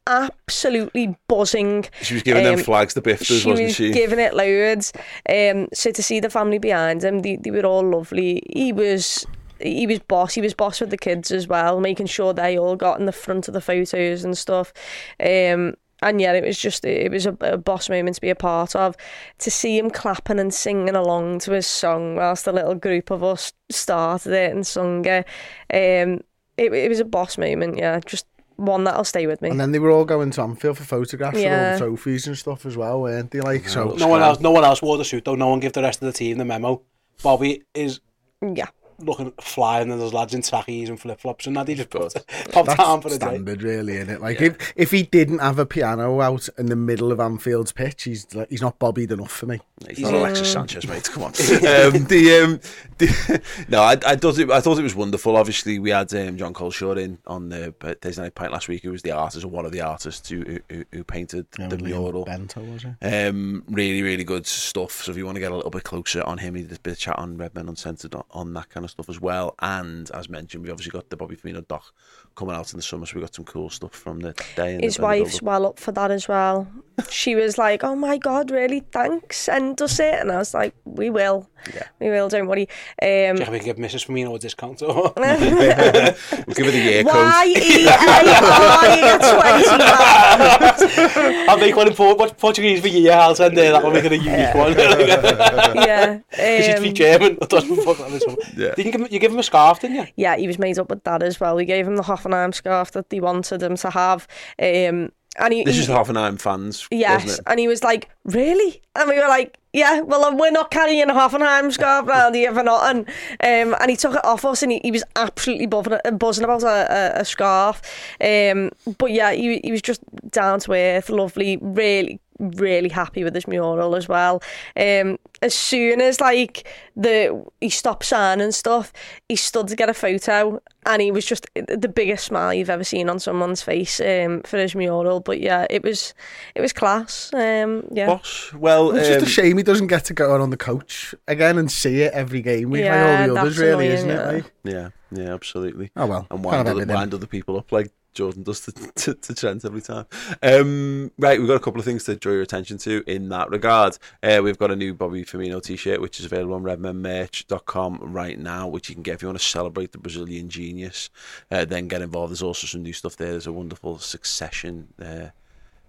absolutely 0.07 1.17
buzzing. 1.29 1.85
She 2.03 2.15
was 2.15 2.23
giving 2.23 2.45
them 2.45 2.55
Um, 2.59 2.65
flags 2.65 2.95
the 2.95 3.03
bifters, 3.03 3.43
she 3.43 3.49
wasn't 3.49 3.67
was 3.69 3.77
she? 3.77 3.91
giving 3.93 4.19
it 4.19 4.35
loads. 4.35 4.93
Um 5.29 5.69
so 5.73 5.91
to 5.91 6.03
see 6.03 6.21
the 6.21 6.31
family 6.31 6.59
behind 6.59 7.05
him 7.05 7.21
they, 7.21 7.37
they 7.37 7.51
were 7.51 7.67
all 7.67 7.89
lovely. 7.89 8.43
He 8.51 8.73
was 8.73 9.27
he 9.61 9.87
was 9.87 9.99
boss 9.99 10.35
he 10.35 10.41
was 10.41 10.55
boss 10.55 10.81
with 10.81 10.91
the 10.91 10.97
kids 10.99 11.31
as 11.33 11.49
well 11.49 11.81
making 11.81 12.07
sure 12.07 12.33
they 12.33 12.59
all 12.59 12.77
got 12.77 13.01
in 13.01 13.07
the 13.07 13.13
front 13.13 13.49
of 13.49 13.55
the 13.55 13.61
photos 13.61 14.25
and 14.25 14.37
stuff. 14.39 14.73
Um 15.21 15.75
and 16.03 16.21
yeah, 16.21 16.33
it 16.33 16.45
was 16.45 16.59
just 16.59 16.85
it 16.85 17.11
was 17.11 17.27
a, 17.27 17.37
a 17.41 17.57
boss 17.57 17.89
moment 17.89 18.15
to 18.17 18.21
be 18.21 18.31
a 18.31 18.35
part 18.35 18.77
of. 18.77 18.97
To 19.39 19.51
see 19.51 19.79
him 19.79 19.91
clapping 19.91 20.39
and 20.39 20.53
singing 20.53 20.95
along 20.95 21.41
to 21.41 21.53
his 21.53 21.67
song 21.67 22.17
whilst 22.17 22.47
a 22.47 22.53
little 22.53 22.75
group 22.75 23.11
of 23.11 23.23
us 23.25 23.53
started 23.71 24.33
it 24.33 24.53
and 24.53 24.67
sung 24.67 25.05
it, 25.05 25.27
um, 25.73 26.21
it, 26.57 26.73
it 26.73 26.89
was 26.89 27.01
a 27.01 27.05
boss 27.05 27.37
moment. 27.39 27.77
Yeah, 27.79 28.01
just 28.07 28.27
one 28.57 28.85
that'll 28.85 29.05
stay 29.05 29.27
with 29.27 29.41
me. 29.41 29.51
And 29.51 29.61
then 29.61 29.71
they 29.73 29.79
were 29.79 29.91
all 29.93 30.05
going 30.05 30.31
to 30.33 30.43
Anfield 30.43 30.79
for 30.79 30.85
photographs 30.85 31.37
with 31.37 31.45
all 31.45 31.51
Yeah. 31.51 31.73
the 31.75 31.79
trophies 31.79 32.27
and 32.27 32.37
stuff 32.37 32.67
as 32.67 32.77
well, 32.77 33.01
weren't 33.01 33.31
they? 33.31 33.41
Like, 33.41 33.69
so 33.69 33.95
No 33.99 34.09
one 34.09 34.21
else. 34.21 34.41
No 34.41 34.51
one 34.51 34.65
else 34.65 34.83
wore 34.83 34.99
the 34.99 35.05
suit 35.05 35.25
though. 35.25 35.37
No 35.37 35.49
one 35.49 35.61
gave 35.61 35.73
the 35.75 35.83
rest 35.83 36.03
of 36.03 36.07
the 36.07 36.13
team 36.13 36.39
the 36.39 36.45
memo. 36.45 36.83
Bobby 37.23 37.63
is 37.75 38.01
yeah, 38.43 38.67
looking 39.01 39.33
fly, 39.41 39.81
and 39.81 39.91
then 39.91 39.99
there's 39.99 40.13
lads 40.13 40.35
in 40.35 40.43
trackies 40.43 40.89
and 40.89 41.01
flip 41.01 41.21
flops, 41.21 41.47
and 41.47 41.57
that 41.57 41.69
he 41.69 41.75
just 41.75 41.91
Good. 41.91 42.13
popped 42.51 42.67
that's 42.67 42.77
down 42.83 43.01
for 43.01 43.09
the 43.11 43.19
day. 43.19 43.27
standard, 43.27 43.63
really, 43.63 43.97
isn't 43.97 44.11
it? 44.11 44.21
Like, 44.21 44.41
if 44.41 44.73
if 44.77 44.91
he 44.91 45.03
didn't 45.03 45.39
have 45.39 45.59
a 45.59 45.67
piano 45.67 46.21
out 46.21 46.49
in 46.59 46.67
the 46.67 46.77
middle 46.77 47.13
of 47.13 47.21
Anfield's 47.21 47.73
pitch, 47.73 48.05
he's 48.05 48.33
like, 48.35 48.51
he's 48.51 48.63
not 48.63 48.79
Bobbied 48.79 49.11
enough 49.11 49.33
for 49.33 49.47
me. 49.47 49.61
He's 49.89 50.01
not 50.01 50.15
Alexis 50.15 50.53
Sanchez, 50.53 50.87
mate. 50.87 51.05
Come 51.05 51.25
on. 51.25 51.29
um, 51.29 52.05
the, 52.05 52.41
um, 52.43 52.61
the 52.99 53.43
no, 53.69 53.83
I, 53.83 53.93
I 54.07 54.17
thought 54.17 54.39
it. 54.39 54.51
I 54.51 54.61
thought 54.61 54.79
it 54.79 54.83
was 54.83 54.95
wonderful. 54.95 55.37
Obviously, 55.37 55.79
we 55.79 55.91
had 55.91 56.13
um, 56.15 56.37
John 56.37 56.53
Coleshaw 56.55 56.97
in 56.99 57.19
on 57.27 57.49
the 57.49 57.75
Thursday 58.01 58.23
Night 58.23 58.35
Pint 58.35 58.53
last 58.53 58.69
week. 58.69 58.83
Who 58.83 58.91
was 58.91 59.03
the 59.03 59.13
artist, 59.13 59.45
or 59.45 59.49
one 59.49 59.65
of 59.65 59.73
the 59.73 59.81
artists 59.81 60.29
who 60.29 60.61
who, 60.71 60.85
who 60.93 61.05
painted 61.05 61.47
Yeah, 61.59 61.69
the 61.69 61.77
with 61.77 61.85
mural. 61.85 62.25
Bento, 62.25 62.61
was 62.63 62.85
it? 62.85 63.29
Um, 63.29 63.65
really, 63.69 64.03
really 64.03 64.25
good 64.25 64.47
stuff. 64.47 65.03
So 65.03 65.11
if 65.13 65.17
you 65.17 65.25
want 65.25 65.37
to 65.37 65.41
get 65.41 65.53
a 65.53 65.57
little 65.57 65.71
bit 65.71 65.85
closer 65.85 66.23
on 66.23 66.39
him, 66.39 66.55
he 66.55 66.63
did 66.63 66.77
a 66.77 66.81
bit 66.81 66.93
of 66.95 66.99
chat 66.99 67.19
on 67.19 67.37
Redmen 67.37 67.69
Uncensored 67.69 68.15
on, 68.15 68.25
on 68.31 68.53
that 68.55 68.71
kind 68.71 68.85
of 68.85 68.88
stuff 68.89 69.09
as 69.09 69.21
well. 69.21 69.55
And 69.61 70.11
as 70.13 70.29
mentioned, 70.29 70.63
we've 70.63 70.73
obviously 70.73 70.91
got 70.91 71.11
the 71.11 71.17
Bobby 71.17 71.37
Firmino 71.37 71.67
doc 71.67 71.95
coming 72.39 72.55
out 72.55 72.73
in 72.73 72.77
the 72.79 72.83
summer, 72.83 73.05
so 73.05 73.17
we 73.17 73.21
got 73.21 73.35
some 73.35 73.45
cool 73.45 73.69
stuff 73.69 73.93
from 73.93 74.21
the 74.21 74.33
day. 74.57 74.79
His 74.81 74.81
the, 74.81 74.85
and 74.85 74.93
the 74.95 75.03
wife's 75.03 75.43
well 75.43 75.67
up 75.67 75.79
for 75.81 75.93
that 75.93 76.11
as 76.11 76.29
well. 76.29 76.67
She 77.11 77.35
was 77.37 77.59
like, 77.59 77.85
"Oh 77.85 77.95
my 77.95 78.17
god, 78.19 78.51
really? 78.51 78.81
Thanks, 78.93 79.37
send 79.39 79.81
us 79.83 79.99
it." 80.01 80.15
And 80.15 80.33
I 80.33 80.39
was 80.39 80.53
like, 80.55 80.75
"We 80.85 81.11
will, 81.11 81.49
Yeah. 81.75 81.85
we 82.01 82.11
will. 82.11 82.29
Don't 82.29 82.47
worry." 82.49 82.67
Do 83.01 83.07
you 83.07 83.31
Um, 83.31 83.37
reckon 83.37 83.53
we 83.53 83.59
can 83.61 83.67
give 83.67 83.77
Mrs. 83.77 84.05
Firmino 84.07 84.35
a 84.35 84.39
discount? 84.39 84.83
Or 84.83 85.13
We'll 85.17 86.55
give 86.55 86.67
her 86.67 86.73
the 86.73 86.79
year 86.79 87.05
code. 87.05 87.15
E 87.15 87.19
A 87.19 87.25
R, 87.31 87.47
you 87.47 87.55
get 87.55 89.21
twenty 89.21 89.85
pounds. 89.85 90.83
I'll 91.49 91.59
make 91.59 91.77
one 91.77 91.89
in 91.89 91.95
Port- 91.95 92.37
Portuguese 92.39 92.81
for 92.81 92.89
year. 92.89 93.13
I'll 93.13 93.35
send 93.35 93.57
there. 93.57 93.73
That 93.73 93.83
will 93.85 93.91
make 93.93 94.05
it 94.05 94.13
a 94.13 94.17
unique 94.17 94.55
one. 94.55 94.73
Yeah, 94.77 96.19
Because 96.31 96.67
you 96.69 96.77
speak 96.79 96.89
um, 96.91 96.95
German. 96.95 97.37
That 97.41 97.49
doesn't 97.49 97.77
fuck 97.83 97.99
that. 97.99 98.53
Yeah. 98.57 98.75
Didn't 98.75 98.79
you 98.87 98.93
give 98.93 99.01
him, 99.01 99.09
you 99.11 99.19
give 99.19 99.33
him 99.33 99.39
a 99.39 99.43
scarf, 99.43 99.81
didn't 99.81 99.97
you? 99.97 100.07
yeah, 100.17 100.37
he 100.37 100.47
was 100.47 100.59
made 100.59 100.79
up 100.79 100.91
with 100.91 101.05
that 101.05 101.23
as 101.23 101.39
well. 101.41 101.55
We 101.57 101.65
gave 101.65 101.87
him 101.87 101.97
the 101.97 102.03
Hoffenheim 102.29 102.55
scarf 102.55 102.93
that 102.93 103.11
they 103.11 103.21
wanted 103.21 103.63
him 103.63 103.77
to 103.77 103.91
have. 103.91 104.27
Um, 104.59 105.13
and 105.41 105.53
he, 105.53 105.63
This 105.63 105.79
is 105.79 105.89
Hoffenheim 105.89 106.41
fans, 106.41 106.89
yes, 106.91 107.39
and 107.47 107.61
he 107.61 107.69
was 107.69 107.85
like, 107.85 108.09
"Really?" 108.25 108.83
And 108.97 109.09
we 109.09 109.21
were 109.21 109.29
like, 109.29 109.57
yeah, 109.73 110.01
well, 110.01 110.25
uh, 110.25 110.35
we're 110.35 110.51
not 110.51 110.71
carrying 110.71 111.09
a 111.09 111.15
Hoffenheim 111.15 111.71
scarf 111.73 112.09
round 112.09 112.35
here 112.35 112.53
for 112.55 112.63
nothing. 112.63 113.07
Um, 113.41 113.77
and 113.79 113.91
he 113.91 113.97
took 113.97 114.15
it 114.15 114.25
off 114.25 114.45
us 114.45 114.63
and 114.63 114.73
he, 114.73 114.81
he 114.83 114.91
was 114.91 115.05
absolutely 115.15 115.67
buzzing, 115.67 115.99
buzzing 116.17 116.45
about 116.45 116.63
a, 116.63 117.17
a, 117.19 117.21
a 117.21 117.25
scarf. 117.25 117.83
Um, 118.21 118.71
but 118.99 119.13
yeah, 119.13 119.33
he, 119.33 119.61
he 119.63 119.71
was 119.71 119.83
just 119.83 120.01
down 120.31 120.61
to 120.61 120.73
earth, 120.73 121.11
lovely, 121.11 121.59
really 121.61 122.21
really 122.39 122.89
happy 122.89 123.25
with 123.25 123.35
his 123.35 123.49
mural 123.49 123.95
as 123.95 124.09
well. 124.09 124.43
Um, 124.77 125.19
as 125.43 125.55
soon 125.55 126.01
as 126.01 126.21
like 126.21 126.69
the 126.97 127.45
he 127.61 127.71
stopped 127.71 128.05
signing 128.05 128.43
and 128.45 128.55
stuff, 128.55 128.93
he 129.29 129.37
stood 129.37 129.69
to 129.69 129.77
get 129.77 129.89
a 129.89 129.95
photo, 129.95 130.61
and 130.87 131.03
he 131.03 131.11
was 131.11 131.25
just 131.25 131.47
the 131.55 131.89
biggest 131.89 132.25
smile 132.25 132.53
you've 132.55 132.71
ever 132.71 132.85
seen 132.85 133.09
on 133.09 133.19
someone's 133.19 133.63
face 133.63 134.01
um, 134.01 134.43
for 134.43 134.59
his 134.59 134.75
mural. 134.75 135.21
But 135.21 135.41
yeah, 135.41 135.67
it 135.71 135.83
was 135.83 136.15
it 136.55 136.61
was 136.61 136.73
class. 136.73 137.33
Um, 137.35 137.85
yeah. 137.93 138.07
Bosh. 138.07 138.53
Well, 138.55 138.97
It's 138.97 139.09
just 139.09 139.21
um, 139.21 139.25
a 139.25 139.29
shame 139.29 139.57
he 139.57 139.63
doesn't 139.63 139.89
get 139.89 140.05
to 140.07 140.15
go 140.15 140.41
on 140.41 140.51
the 140.51 140.57
coach 140.57 141.15
again 141.27 141.59
and 141.59 141.71
see 141.71 142.03
it 142.03 142.13
every 142.13 142.43
game 142.43 142.71
with 142.71 142.81
Yeah, 142.81 143.03
like 143.03 143.29
all 143.29 143.35
the 143.35 143.41
others, 143.41 143.59
really, 143.59 143.87
annoying, 143.87 143.91
isn't 143.93 144.09
yeah. 144.09 144.31
it? 144.31 144.35
Like, 144.35 144.53
Yeah, 144.65 144.89
yeah, 145.11 145.35
absolutely. 145.35 145.91
oh 145.97 146.07
well, 146.07 146.27
and 146.31 146.43
can't 146.43 146.45
wind, 146.45 146.69
have 146.69 146.77
other, 146.77 146.95
wind 146.95 147.15
other 147.15 147.27
people 147.27 147.57
up 147.59 147.73
like 147.73 147.91
Jordan 148.19 148.43
does 148.43 148.61
to, 148.63 148.73
to, 148.97 149.15
to 149.15 149.35
Trent 149.35 149.65
every 149.65 149.81
time. 149.81 150.05
Um, 150.43 151.13
right, 151.19 151.39
we've 151.39 151.47
got 151.47 151.55
a 151.55 151.61
couple 151.61 151.79
of 151.79 151.85
things 151.85 152.03
to 152.05 152.17
draw 152.17 152.33
your 152.33 152.43
attention 152.43 152.77
to 152.79 153.05
in 153.07 153.29
that 153.29 153.49
regard. 153.49 153.97
Uh, 154.25 154.41
we've 154.43 154.59
got 154.59 154.73
a 154.73 154.77
new 154.77 154.93
Bobby 154.93 155.25
Firmino 155.25 155.63
t-shirt, 155.63 156.01
which 156.01 156.19
is 156.19 156.27
available 156.27 156.55
on 156.55 156.65
redmenmerch.com 156.65 158.01
right 158.03 158.37
now, 158.37 158.67
which 158.67 158.89
you 158.89 158.97
can 158.97 159.05
get 159.05 159.15
if 159.15 159.23
you 159.23 159.29
want 159.29 159.39
to 159.39 159.45
celebrate 159.45 159.93
the 159.93 159.99
Brazilian 159.99 160.49
genius. 160.49 161.11
Uh, 161.49 161.65
then 161.65 161.87
get 161.87 162.03
involved. 162.03 162.33
There's 162.33 162.43
also 162.43 162.67
some 162.67 162.83
new 162.83 162.93
stuff 162.93 163.17
there. 163.17 163.31
There's 163.31 163.47
a 163.47 163.53
wonderful 163.53 164.01
Succession 164.01 164.89
uh, 165.01 165.27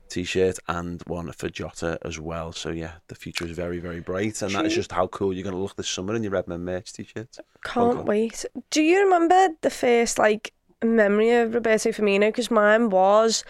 t-shirt 0.09 0.59
and 0.67 1.01
one 1.07 1.31
for 1.31 1.49
Jota 1.49 1.97
as 2.05 2.19
well. 2.19 2.51
So 2.51 2.69
yeah, 2.69 2.93
the 3.07 3.15
future 3.15 3.45
is 3.45 3.51
very, 3.51 3.79
very 3.79 4.01
bright, 4.01 4.43
and 4.43 4.53
that 4.53 4.67
is 4.67 4.75
just 4.75 4.91
how 4.91 5.07
cool 5.07 5.33
you're 5.33 5.43
going 5.43 5.55
to 5.55 5.61
look 5.61 5.75
this 5.75 5.89
summer 5.89 6.13
in 6.13 6.21
your 6.21 6.33
Redmen 6.33 6.63
merch 6.63 6.93
t-shirts. 6.93 7.39
Can't 7.63 8.05
wait. 8.05 8.45
Do 8.69 8.83
you 8.83 9.03
remember 9.03 9.49
the 9.61 9.71
first 9.71 10.19
like 10.19 10.53
memory 10.83 11.31
of 11.31 11.53
Roberto 11.53 11.89
Firmino 11.89 12.27
because 12.27 12.49
mine 12.51 12.89
was 12.89 13.43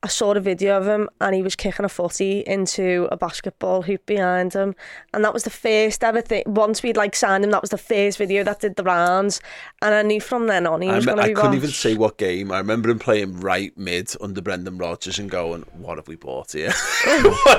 I 0.00 0.06
saw 0.06 0.30
a 0.32 0.38
video 0.40 0.76
of 0.76 0.86
him 0.86 1.08
and 1.20 1.34
he 1.34 1.42
was 1.42 1.56
kicking 1.56 1.84
a 1.84 1.88
footy 1.88 2.44
into 2.46 3.08
a 3.10 3.16
basketball 3.16 3.82
hoop 3.82 4.06
behind 4.06 4.52
him. 4.52 4.76
And 5.12 5.24
that 5.24 5.34
was 5.34 5.42
the 5.42 5.50
first 5.50 6.04
ever 6.04 6.20
thing. 6.20 6.44
Once 6.46 6.84
we'd 6.84 6.96
like 6.96 7.16
signed 7.16 7.42
him, 7.42 7.50
that 7.50 7.62
was 7.62 7.70
the 7.70 7.78
first 7.78 8.16
video 8.16 8.44
that 8.44 8.60
did 8.60 8.76
the 8.76 8.84
rounds. 8.84 9.40
And 9.82 9.92
I 9.92 10.02
knew 10.02 10.20
from 10.20 10.46
then 10.46 10.68
on 10.68 10.82
he 10.82 10.88
was 10.88 11.04
going 11.04 11.16
to 11.16 11.24
be 11.24 11.30
I 11.30 11.34
couldn't 11.34 11.50
watched. 11.50 11.56
even 11.56 11.70
say 11.70 11.96
what 11.96 12.16
game. 12.16 12.52
I 12.52 12.58
remember 12.58 12.90
him 12.90 13.00
playing 13.00 13.40
right 13.40 13.76
mid 13.76 14.14
under 14.20 14.40
Brendan 14.40 14.78
Rodgers 14.78 15.18
and 15.18 15.28
going, 15.28 15.62
what 15.72 15.98
have 15.98 16.06
we 16.06 16.14
bought 16.14 16.52
here? 16.52 16.72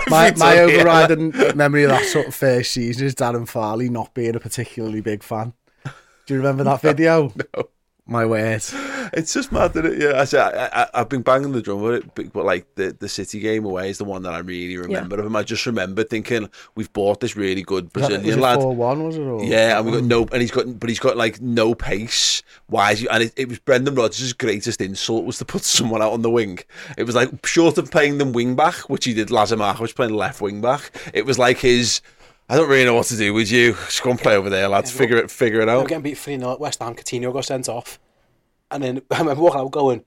my 0.07 0.33
my 0.37 0.59
overriding 0.59 1.33
memory 1.57 1.83
of 1.83 1.89
that 1.89 2.05
sort 2.05 2.27
of 2.27 2.35
first 2.35 2.71
season 2.71 3.05
is 3.05 3.15
Darren 3.15 3.49
Farley 3.49 3.89
not 3.89 4.13
being 4.13 4.37
a 4.37 4.39
particularly 4.39 5.01
big 5.01 5.23
fan. 5.23 5.51
Do 5.83 6.35
you 6.35 6.37
remember 6.37 6.63
that 6.63 6.81
video? 6.81 7.33
no. 7.57 7.69
My 8.09 8.25
word. 8.25 8.63
It's 9.13 9.33
just 9.33 9.51
mad 9.51 9.73
that 9.73 9.85
it, 9.85 10.01
yeah. 10.01 10.19
I 10.19 10.23
said 10.25 10.55
I, 10.55 10.89
I've 10.95 11.09
been 11.09 11.21
banging 11.21 11.51
the 11.51 11.61
drum 11.61 11.81
with 11.81 12.03
it, 12.03 12.33
but, 12.33 12.43
like 12.43 12.65
the 12.73 12.95
the 12.97 13.07
City 13.07 13.39
game 13.39 13.65
away 13.65 13.91
is 13.91 13.99
the 13.99 14.03
one 14.03 14.23
that 14.23 14.33
I 14.33 14.39
really 14.39 14.77
remember 14.77 15.19
of 15.19 15.25
him. 15.27 15.35
I 15.35 15.43
just 15.43 15.65
remember 15.67 16.03
thinking 16.03 16.49
we've 16.73 16.91
bought 16.91 17.19
this 17.19 17.35
really 17.35 17.61
good 17.61 17.93
Brazilian 17.93 18.39
lad. 18.39 18.59
Four 18.59 18.75
one 18.75 19.03
was 19.03 19.15
it? 19.15 19.21
Or? 19.21 19.43
Yeah, 19.43 19.77
and 19.77 19.85
we 19.85 19.91
got 19.91 20.03
no, 20.03 20.27
and 20.31 20.41
he's 20.41 20.49
got, 20.49 20.79
but 20.79 20.89
he's 20.89 20.99
got 20.99 21.17
like 21.17 21.39
no 21.39 21.75
pace. 21.75 22.41
Why 22.65 22.93
is 22.93 22.99
he? 22.99 23.07
And 23.09 23.23
it, 23.23 23.33
it 23.37 23.47
was 23.47 23.59
Brendan 23.59 23.93
Rodgers' 23.93 24.33
greatest 24.33 24.81
insult 24.81 25.25
was 25.25 25.37
to 25.37 25.45
put 25.45 25.63
someone 25.63 26.01
out 26.01 26.13
on 26.13 26.23
the 26.23 26.31
wing. 26.31 26.59
It 26.97 27.03
was 27.03 27.13
like 27.15 27.45
short 27.45 27.77
of 27.77 27.91
playing 27.91 28.17
them 28.17 28.33
wing 28.33 28.55
back, 28.55 28.89
which 28.89 29.05
he 29.05 29.13
did. 29.13 29.29
Lazar 29.29 29.57
was 29.57 29.93
playing 29.93 30.13
left 30.13 30.41
wing 30.41 30.61
back. 30.61 30.91
It 31.13 31.25
was 31.27 31.37
like 31.37 31.59
his. 31.59 32.01
I 32.51 32.55
don't 32.55 32.67
really 32.67 32.83
know 32.83 32.95
what 32.95 33.05
to 33.07 33.15
do 33.15 33.31
with 33.31 33.51
you. 33.51 33.73
Just 33.85 34.01
go 34.01 34.09
and 34.09 34.19
play 34.19 34.35
over 34.35 34.49
there, 34.49 34.67
lads. 34.67 34.91
Figure 34.91 35.17
it, 35.17 35.29
figure 35.29 35.61
it 35.61 35.69
out. 35.69 35.77
We're 35.77 35.83
were 35.83 35.89
getting 35.89 36.03
beat 36.03 36.17
3 36.17 36.39
0 36.39 36.53
at 36.53 36.59
West 36.59 36.81
Ham. 36.81 36.95
Coutinho 36.95 37.31
got 37.31 37.45
sent 37.45 37.69
off. 37.69 37.99
And 38.71 38.83
then 38.83 39.01
I 39.11 39.19
remember 39.19 39.43
walking 39.43 39.61
out 39.61 39.71
going, 39.71 40.03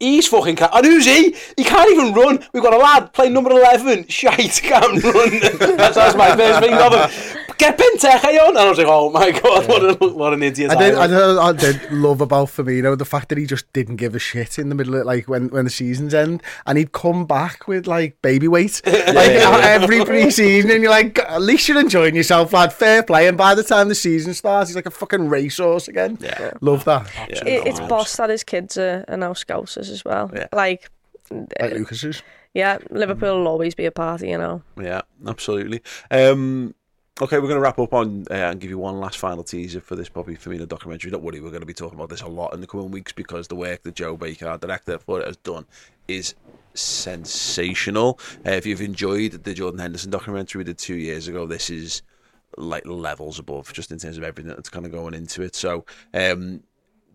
He's 0.00 0.26
fucking 0.26 0.56
cat. 0.56 0.70
And 0.74 0.84
who's 0.84 1.06
he? 1.06 1.36
He 1.56 1.62
can't 1.62 1.88
even 1.90 2.12
run. 2.12 2.44
We've 2.52 2.62
got 2.62 2.74
a 2.74 2.78
lad 2.78 3.12
playing 3.12 3.32
number 3.32 3.50
11. 3.50 4.06
Shite, 4.08 4.60
can't 4.62 5.02
run. 5.04 5.40
That's, 5.76 5.94
that's 5.94 6.16
my 6.16 6.36
first 6.36 6.60
thing 6.60 6.74
of 6.74 6.92
him. 6.92 7.43
Get 7.58 7.78
Benteke 7.78 8.40
on. 8.40 8.48
And 8.50 8.58
I 8.58 8.68
was 8.68 8.78
like, 8.78 8.86
oh 8.88 9.10
my 9.10 9.30
God, 9.30 9.68
what, 9.68 10.02
a, 10.02 10.06
what 10.14 10.32
an 10.32 10.42
idiot. 10.42 10.70
I 10.70 10.74
did, 10.74 10.94
am. 10.94 11.00
I, 11.00 11.06
did, 11.06 11.38
I 11.38 11.52
did 11.52 11.92
love 11.92 12.20
about 12.20 12.48
Firmino 12.48 12.96
the 12.96 13.04
fact 13.04 13.28
that 13.30 13.38
he 13.38 13.46
just 13.46 13.72
didn't 13.72 13.96
give 13.96 14.14
a 14.14 14.18
shit 14.18 14.58
in 14.58 14.68
the 14.68 14.74
middle 14.74 14.94
of 14.96 15.06
like 15.06 15.28
when, 15.28 15.48
when 15.48 15.64
the 15.64 15.70
seasons 15.70 16.14
end, 16.14 16.42
and 16.66 16.78
he'd 16.78 16.92
come 16.92 17.26
back 17.26 17.66
with 17.68 17.86
like 17.86 18.20
baby 18.22 18.48
weight, 18.48 18.80
like 18.86 19.30
every 19.30 20.04
pre-season, 20.04 20.70
and 20.70 20.82
you're 20.82 20.90
like, 20.90 21.18
at 21.18 21.42
least 21.42 21.68
you're 21.68 21.80
enjoying 21.80 22.14
yourself, 22.14 22.52
lad. 22.52 22.72
Fair 22.72 23.02
play. 23.02 23.28
And 23.28 23.36
by 23.38 23.54
the 23.54 23.62
time 23.62 23.88
the 23.88 23.94
season 23.94 24.34
starts, 24.34 24.68
he's 24.70 24.76
like 24.76 24.86
a 24.86 24.90
fucking 24.90 25.28
racehorse 25.28 25.88
again. 25.88 26.18
Yeah. 26.20 26.52
love 26.60 26.84
that. 26.84 27.10
Yeah. 27.28 27.44
It, 27.46 27.66
it's 27.68 27.80
boss 27.80 28.16
that 28.16 28.30
his 28.30 28.44
kids 28.44 28.76
are, 28.76 29.04
are 29.08 29.16
now 29.16 29.32
scousers 29.32 29.90
as 29.90 30.04
well. 30.04 30.30
Yeah. 30.34 30.48
Like, 30.52 30.90
Like 31.30 31.72
Lucas's. 31.72 32.22
yeah, 32.52 32.78
Liverpool 32.90 33.38
will 33.38 33.48
always 33.48 33.74
be 33.74 33.84
a 33.86 33.90
party, 33.92 34.28
you 34.30 34.38
know. 34.38 34.62
Yeah, 34.80 35.02
absolutely. 35.26 35.82
Um, 36.10 36.74
okay, 37.22 37.36
we're 37.38 37.46
going 37.46 37.54
to 37.54 37.60
wrap 37.60 37.78
up 37.78 37.92
on 37.92 38.24
uh, 38.30 38.34
and 38.34 38.60
give 38.60 38.70
you 38.70 38.78
one 38.78 38.98
last 38.98 39.18
final 39.18 39.44
teaser 39.44 39.80
for 39.80 39.94
this 39.94 40.08
Bobby 40.08 40.36
Firmino 40.36 40.66
documentary. 40.66 41.10
Don't 41.10 41.22
worry, 41.22 41.40
we're 41.40 41.50
going 41.50 41.60
to 41.60 41.66
be 41.66 41.74
talking 41.74 41.96
about 41.96 42.08
this 42.08 42.22
a 42.22 42.26
lot 42.26 42.52
in 42.54 42.60
the 42.60 42.66
coming 42.66 42.90
weeks 42.90 43.12
because 43.12 43.46
the 43.46 43.54
work 43.54 43.82
that 43.84 43.94
Joe 43.94 44.16
Baker, 44.16 44.48
our 44.48 44.58
director 44.58 44.98
for 44.98 45.20
it, 45.20 45.26
has 45.26 45.36
done 45.38 45.64
is 46.08 46.34
sensational. 46.74 48.18
Uh, 48.44 48.50
if 48.50 48.66
you've 48.66 48.80
enjoyed 48.80 49.44
the 49.44 49.54
Jordan 49.54 49.78
Henderson 49.78 50.10
documentary 50.10 50.58
we 50.58 50.64
did 50.64 50.78
two 50.78 50.96
years 50.96 51.28
ago, 51.28 51.46
this 51.46 51.70
is 51.70 52.02
like 52.56 52.84
levels 52.86 53.38
above 53.38 53.72
just 53.72 53.92
in 53.92 53.98
terms 53.98 54.18
of 54.18 54.24
everything 54.24 54.48
that's 54.48 54.68
kind 54.68 54.84
of 54.86 54.90
going 54.90 55.14
into 55.14 55.42
it. 55.42 55.54
So, 55.54 55.84
um, 56.14 56.62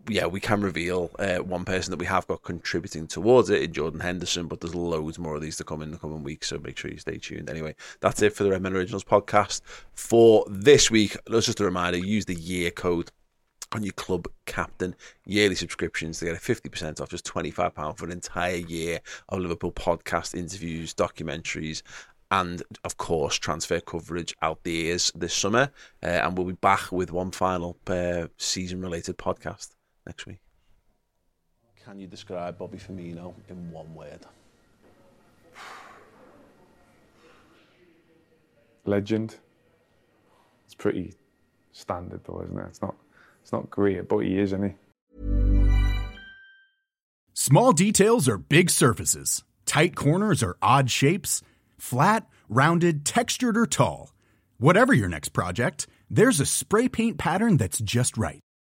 yeah, 0.10 0.26
we 0.26 0.40
can 0.40 0.62
reveal 0.62 1.12
uh, 1.20 1.38
one 1.38 1.66
person 1.66 1.92
that 1.92 2.00
we 2.00 2.06
have 2.06 2.28
got 2.28 2.44
contributing 2.44 3.08
towards 3.08 3.50
it 3.50 3.62
in 3.62 3.74
Jordan 3.74 4.00
Henderson, 4.00 4.48
but 4.48 4.60
there's 4.60 4.76
loads 4.76 5.20
more 5.20 5.36
of 5.36 5.42
these 5.42 5.58
to 5.58 5.64
come 5.64 5.82
in 5.82 5.92
the 5.92 5.98
coming 5.98 6.24
weeks, 6.24 6.48
so 6.48 6.58
make 6.58 6.78
sure 6.78 6.92
you 6.92 6.98
stay 6.98 7.18
tuned. 7.18 7.50
Anyway, 7.50 7.76
that's 8.00 8.22
it 8.22 8.34
for 8.34 8.44
the 8.44 8.50
Redmen 8.50 8.76
Originals 8.76 9.04
podcast 9.04 9.62
for 9.94 10.46
this 10.50 10.90
week. 10.90 11.16
Just 11.30 11.60
a 11.60 11.64
reminder 11.64 11.98
use 11.98 12.26
the 12.26 12.36
year 12.36 12.72
code 12.72 13.12
on 13.72 13.84
your 13.84 13.94
club 13.94 14.28
captain 14.46 14.96
yearly 15.26 15.54
subscriptions 15.54 16.20
to 16.20 16.26
get 16.26 16.36
a 16.36 16.40
50% 16.40 17.00
off 17.00 17.10
just 17.10 17.26
£25 17.26 17.98
for 17.98 18.06
an 18.06 18.12
entire 18.12 18.56
year 18.56 19.00
of 19.30 19.40
Liverpool 19.40 19.72
podcast 19.72 20.34
interviews, 20.34 20.94
documentaries, 20.94 21.84
and 22.32 22.64
of 22.84 22.98
course 22.98 23.36
transfer 23.36 23.80
coverage 23.80 24.36
out 24.42 24.64
the 24.64 24.88
ears 24.88 25.12
this 25.16 25.34
summer. 25.34 25.72
Uh, 26.04 26.08
and 26.08 26.38
we'll 26.38 26.48
be 26.48 26.54
back 26.54 26.92
with 26.92 27.12
one 27.12 27.32
final 27.32 27.78
uh, 27.88 28.28
season 28.38 28.82
related 28.82 29.18
podcast 29.18 29.70
next 30.06 30.26
week. 30.26 30.40
Can 31.84 32.00
you 32.00 32.08
describe 32.08 32.58
Bobby 32.58 32.78
Firmino 32.78 33.34
in 33.50 33.72
one 33.72 33.94
word? 33.96 34.26
legend. 38.90 39.36
It's 40.66 40.76
pretty 40.76 41.14
standard 41.72 42.22
though, 42.26 42.42
isn't 42.44 42.58
it? 42.60 42.66
It's 42.68 42.82
not 42.82 42.96
it's 43.42 43.52
not 43.52 43.70
great, 43.70 44.10
but 44.10 44.20
he 44.20 44.38
is, 44.38 44.52
isn't 44.54 44.70
he? 44.70 44.76
Small 47.34 47.72
details 47.72 48.28
are 48.28 48.38
big 48.38 48.70
surfaces. 48.70 49.44
Tight 49.66 49.96
corners 49.96 50.44
are 50.44 50.58
odd 50.62 50.92
shapes. 50.92 51.42
Flat, 51.78 52.28
rounded, 52.50 53.06
textured, 53.06 53.56
or 53.58 53.66
tall. 53.66 54.14
Whatever 54.58 54.94
your 54.94 55.08
next 55.08 55.30
project, 55.30 55.88
there's 56.10 56.42
a 56.42 56.46
spray 56.46 56.90
paint 56.90 57.18
pattern 57.18 57.56
that's 57.56 57.80
just 57.80 58.18
right. 58.18 58.42